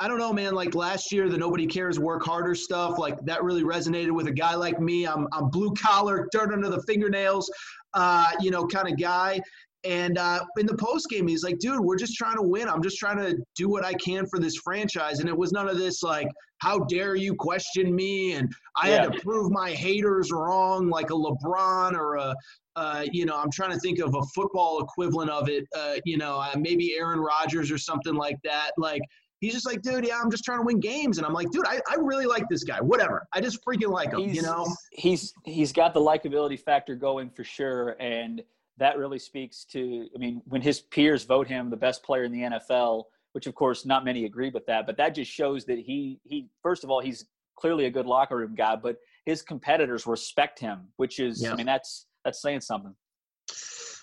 I 0.00 0.08
don't 0.08 0.18
know, 0.18 0.32
man. 0.32 0.54
Like 0.54 0.74
last 0.74 1.12
year, 1.12 1.28
the 1.28 1.36
nobody 1.36 1.66
cares, 1.66 1.98
work 1.98 2.24
harder 2.24 2.54
stuff, 2.54 2.98
like 2.98 3.20
that 3.26 3.44
really 3.44 3.62
resonated 3.62 4.12
with 4.12 4.28
a 4.28 4.32
guy 4.32 4.54
like 4.54 4.80
me. 4.80 5.06
I'm, 5.06 5.28
I'm 5.32 5.50
blue 5.50 5.74
collar, 5.74 6.26
dirt 6.32 6.52
under 6.52 6.70
the 6.70 6.82
fingernails, 6.84 7.50
uh, 7.92 8.30
you 8.40 8.50
know, 8.50 8.66
kind 8.66 8.88
of 8.88 8.98
guy. 8.98 9.40
And 9.84 10.18
uh, 10.18 10.44
in 10.58 10.66
the 10.66 10.76
post 10.76 11.08
game, 11.08 11.26
he's 11.26 11.44
like, 11.44 11.58
dude, 11.58 11.80
we're 11.80 11.96
just 11.96 12.14
trying 12.14 12.36
to 12.36 12.42
win. 12.42 12.68
I'm 12.68 12.82
just 12.82 12.98
trying 12.98 13.18
to 13.18 13.38
do 13.56 13.68
what 13.68 13.84
I 13.84 13.92
can 13.94 14.26
for 14.26 14.38
this 14.38 14.56
franchise. 14.56 15.20
And 15.20 15.28
it 15.28 15.36
was 15.36 15.52
none 15.52 15.68
of 15.68 15.78
this 15.78 16.02
like, 16.02 16.28
how 16.58 16.80
dare 16.80 17.14
you 17.14 17.34
question 17.34 17.94
me? 17.94 18.32
And 18.32 18.50
I 18.76 18.90
yeah. 18.90 19.02
had 19.02 19.12
to 19.12 19.20
prove 19.20 19.50
my 19.50 19.70
haters 19.70 20.32
wrong, 20.32 20.88
like 20.88 21.10
a 21.10 21.14
LeBron 21.14 21.92
or 21.92 22.16
a, 22.16 22.34
uh, 22.76 23.04
you 23.10 23.24
know, 23.24 23.36
I'm 23.38 23.50
trying 23.50 23.72
to 23.72 23.78
think 23.80 23.98
of 23.98 24.14
a 24.14 24.22
football 24.34 24.82
equivalent 24.82 25.30
of 25.30 25.48
it. 25.48 25.64
Uh, 25.76 25.96
you 26.04 26.18
know, 26.18 26.38
uh, 26.38 26.54
maybe 26.58 26.94
Aaron 26.98 27.20
Rodgers 27.20 27.70
or 27.70 27.78
something 27.78 28.14
like 28.14 28.36
that. 28.44 28.72
Like, 28.76 29.02
he's 29.40 29.52
just 29.52 29.66
like, 29.66 29.82
dude, 29.82 30.06
yeah, 30.06 30.20
I'm 30.22 30.30
just 30.30 30.44
trying 30.44 30.60
to 30.60 30.64
win 30.64 30.80
games. 30.80 31.18
And 31.18 31.26
I'm 31.26 31.34
like, 31.34 31.50
dude, 31.50 31.66
I, 31.66 31.80
I 31.90 31.96
really 31.96 32.26
like 32.26 32.44
this 32.48 32.64
guy. 32.64 32.80
Whatever. 32.80 33.26
I 33.32 33.40
just 33.40 33.64
freaking 33.64 33.90
like 33.90 34.12
him, 34.12 34.20
he's, 34.20 34.36
you 34.36 34.42
know? 34.42 34.66
He's 34.92 35.34
he's 35.44 35.72
got 35.72 35.94
the 35.94 36.00
likability 36.00 36.58
factor 36.58 36.94
going 36.94 37.30
for 37.30 37.44
sure. 37.44 37.96
And– 38.00 38.42
that 38.80 38.98
really 38.98 39.18
speaks 39.18 39.64
to, 39.66 40.08
I 40.14 40.18
mean, 40.18 40.42
when 40.46 40.62
his 40.62 40.80
peers 40.80 41.24
vote 41.24 41.46
him 41.46 41.68
the 41.68 41.76
best 41.76 42.02
player 42.02 42.24
in 42.24 42.32
the 42.32 42.40
NFL, 42.40 43.04
which 43.32 43.46
of 43.46 43.54
course 43.54 43.84
not 43.84 44.04
many 44.06 44.24
agree 44.24 44.48
with 44.48 44.66
that, 44.66 44.86
but 44.86 44.96
that 44.96 45.14
just 45.14 45.30
shows 45.30 45.66
that 45.66 45.78
he, 45.78 46.18
he, 46.24 46.48
first 46.62 46.82
of 46.82 46.90
all, 46.90 47.00
he's 47.00 47.26
clearly 47.56 47.84
a 47.84 47.90
good 47.90 48.06
locker 48.06 48.38
room 48.38 48.54
guy, 48.54 48.74
but 48.74 48.96
his 49.26 49.42
competitors 49.42 50.06
respect 50.06 50.58
him, 50.58 50.88
which 50.96 51.20
is, 51.20 51.42
yeah. 51.42 51.52
I 51.52 51.56
mean, 51.56 51.66
that's, 51.66 52.06
that's 52.24 52.40
saying 52.40 52.62
something. 52.62 52.94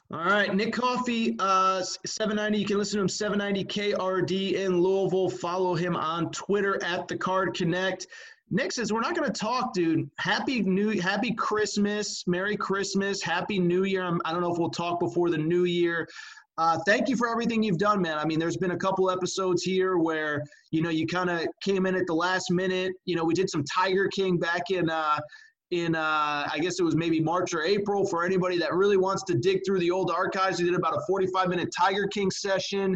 All 0.09 0.23
right, 0.23 0.55
Nick 0.55 0.71
Coffey, 0.71 1.35
uh, 1.37 1.83
790. 1.83 2.57
You 2.57 2.65
can 2.65 2.77
listen 2.77 2.95
to 2.95 3.01
him 3.01 3.09
790 3.09 3.65
KRD 3.65 4.53
in 4.53 4.79
Louisville. 4.79 5.29
Follow 5.29 5.75
him 5.75 5.97
on 5.97 6.31
Twitter 6.31 6.81
at 6.81 7.09
the 7.09 7.17
Card 7.17 7.53
Connect. 7.53 8.07
Nick 8.49 8.71
says 8.71 8.93
we're 8.93 9.01
not 9.01 9.17
going 9.17 9.29
to 9.29 9.37
talk, 9.37 9.73
dude. 9.73 10.09
Happy 10.17 10.61
New, 10.61 11.01
Happy 11.01 11.33
Christmas, 11.33 12.25
Merry 12.25 12.55
Christmas, 12.55 13.21
Happy 13.21 13.59
New 13.59 13.83
Year. 13.83 14.01
I'm, 14.01 14.21
I 14.23 14.29
do 14.29 14.35
not 14.35 14.47
know 14.47 14.53
if 14.53 14.59
we'll 14.59 14.69
talk 14.69 15.01
before 15.01 15.29
the 15.29 15.37
New 15.37 15.65
Year. 15.65 16.07
Uh, 16.57 16.79
thank 16.85 17.09
you 17.09 17.17
for 17.17 17.27
everything 17.27 17.61
you've 17.61 17.77
done, 17.77 18.01
man. 18.01 18.17
I 18.17 18.23
mean, 18.23 18.39
there's 18.39 18.55
been 18.55 18.71
a 18.71 18.77
couple 18.77 19.11
episodes 19.11 19.61
here 19.61 19.97
where 19.97 20.41
you 20.71 20.81
know 20.81 20.89
you 20.89 21.05
kind 21.05 21.29
of 21.29 21.45
came 21.61 21.85
in 21.85 21.95
at 21.95 22.07
the 22.07 22.15
last 22.15 22.49
minute. 22.49 22.93
You 23.03 23.17
know, 23.17 23.25
we 23.25 23.33
did 23.33 23.49
some 23.49 23.65
Tiger 23.65 24.07
King 24.07 24.37
back 24.37 24.71
in 24.71 24.89
uh, 24.89 25.19
in 25.71 25.95
uh, 25.95 26.47
I 26.51 26.59
guess 26.61 26.79
it 26.79 26.83
was 26.83 26.95
maybe 26.95 27.19
March 27.19 27.53
or 27.53 27.63
April. 27.63 28.05
For 28.05 28.25
anybody 28.25 28.57
that 28.59 28.73
really 28.73 28.97
wants 28.97 29.23
to 29.23 29.35
dig 29.35 29.61
through 29.65 29.79
the 29.79 29.91
old 29.91 30.11
archives, 30.11 30.59
we 30.59 30.65
did 30.65 30.75
about 30.75 30.95
a 30.95 31.01
45 31.07 31.49
minute 31.49 31.69
Tiger 31.77 32.07
King 32.07 32.31
session. 32.31 32.95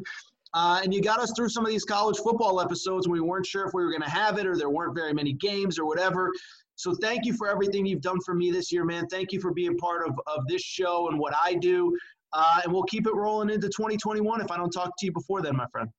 Uh, 0.53 0.81
and 0.83 0.93
you 0.93 1.01
got 1.01 1.19
us 1.19 1.31
through 1.35 1.49
some 1.49 1.65
of 1.65 1.71
these 1.71 1.85
college 1.85 2.17
football 2.17 2.59
episodes 2.59 3.07
when 3.07 3.13
we 3.13 3.25
weren't 3.25 3.45
sure 3.45 3.65
if 3.65 3.73
we 3.73 3.83
were 3.83 3.89
going 3.89 4.01
to 4.01 4.09
have 4.09 4.37
it 4.37 4.45
or 4.45 4.57
there 4.57 4.69
weren't 4.69 4.93
very 4.93 5.13
many 5.13 5.33
games 5.33 5.79
or 5.79 5.85
whatever. 5.85 6.29
So 6.75 6.93
thank 6.95 7.25
you 7.25 7.33
for 7.33 7.47
everything 7.47 7.85
you've 7.85 8.01
done 8.01 8.19
for 8.25 8.33
me 8.33 8.51
this 8.51 8.71
year, 8.71 8.83
man. 8.83 9.07
Thank 9.07 9.31
you 9.31 9.39
for 9.39 9.53
being 9.53 9.77
part 9.77 10.05
of, 10.07 10.19
of 10.27 10.45
this 10.47 10.61
show 10.61 11.09
and 11.09 11.17
what 11.17 11.33
I 11.41 11.53
do. 11.53 11.95
Uh, 12.33 12.61
and 12.63 12.73
we'll 12.73 12.83
keep 12.83 13.07
it 13.07 13.13
rolling 13.13 13.49
into 13.49 13.67
2021 13.67 14.41
if 14.41 14.51
I 14.51 14.57
don't 14.57 14.71
talk 14.71 14.91
to 14.97 15.05
you 15.05 15.11
before 15.11 15.41
then, 15.41 15.55
my 15.55 15.67
friend. 15.71 15.89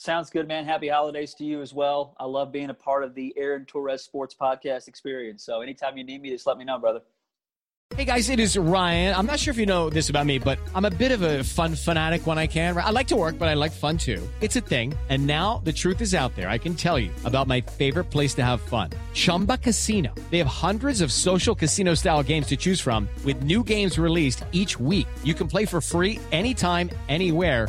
Sounds 0.00 0.30
good, 0.30 0.46
man. 0.46 0.64
Happy 0.64 0.86
holidays 0.86 1.34
to 1.34 1.44
you 1.44 1.60
as 1.60 1.74
well. 1.74 2.14
I 2.20 2.24
love 2.24 2.52
being 2.52 2.70
a 2.70 2.74
part 2.74 3.02
of 3.02 3.16
the 3.16 3.34
Aaron 3.36 3.64
Torres 3.64 4.00
Sports 4.02 4.32
Podcast 4.32 4.86
experience. 4.86 5.42
So 5.42 5.60
anytime 5.60 5.96
you 5.96 6.04
need 6.04 6.22
me, 6.22 6.30
just 6.30 6.46
let 6.46 6.56
me 6.56 6.64
know, 6.64 6.78
brother. 6.78 7.00
Hey 7.96 8.04
guys, 8.04 8.28
it 8.28 8.38
is 8.38 8.56
Ryan. 8.56 9.16
I'm 9.16 9.26
not 9.26 9.40
sure 9.40 9.50
if 9.50 9.56
you 9.56 9.66
know 9.66 9.90
this 9.90 10.08
about 10.08 10.26
me, 10.26 10.38
but 10.38 10.58
I'm 10.74 10.84
a 10.84 10.90
bit 10.90 11.10
of 11.10 11.22
a 11.22 11.42
fun 11.42 11.74
fanatic 11.74 12.26
when 12.26 12.38
I 12.38 12.46
can. 12.46 12.76
I 12.76 12.90
like 12.90 13.08
to 13.08 13.16
work, 13.16 13.38
but 13.38 13.48
I 13.48 13.54
like 13.54 13.72
fun 13.72 13.98
too. 13.98 14.22
It's 14.40 14.54
a 14.54 14.60
thing. 14.60 14.94
And 15.08 15.26
now 15.26 15.62
the 15.64 15.72
truth 15.72 16.00
is 16.00 16.14
out 16.14 16.36
there. 16.36 16.48
I 16.48 16.58
can 16.58 16.74
tell 16.74 16.98
you 16.98 17.10
about 17.24 17.48
my 17.48 17.60
favorite 17.60 18.04
place 18.04 18.34
to 18.34 18.44
have 18.44 18.60
fun 18.60 18.90
Chumba 19.14 19.56
Casino. 19.56 20.14
They 20.30 20.38
have 20.38 20.46
hundreds 20.46 21.00
of 21.00 21.10
social 21.10 21.56
casino 21.56 21.94
style 21.94 22.22
games 22.22 22.46
to 22.48 22.56
choose 22.56 22.78
from, 22.80 23.08
with 23.24 23.42
new 23.42 23.64
games 23.64 23.98
released 23.98 24.44
each 24.52 24.78
week. 24.78 25.08
You 25.24 25.34
can 25.34 25.48
play 25.48 25.64
for 25.64 25.80
free 25.80 26.20
anytime, 26.30 26.90
anywhere. 27.08 27.68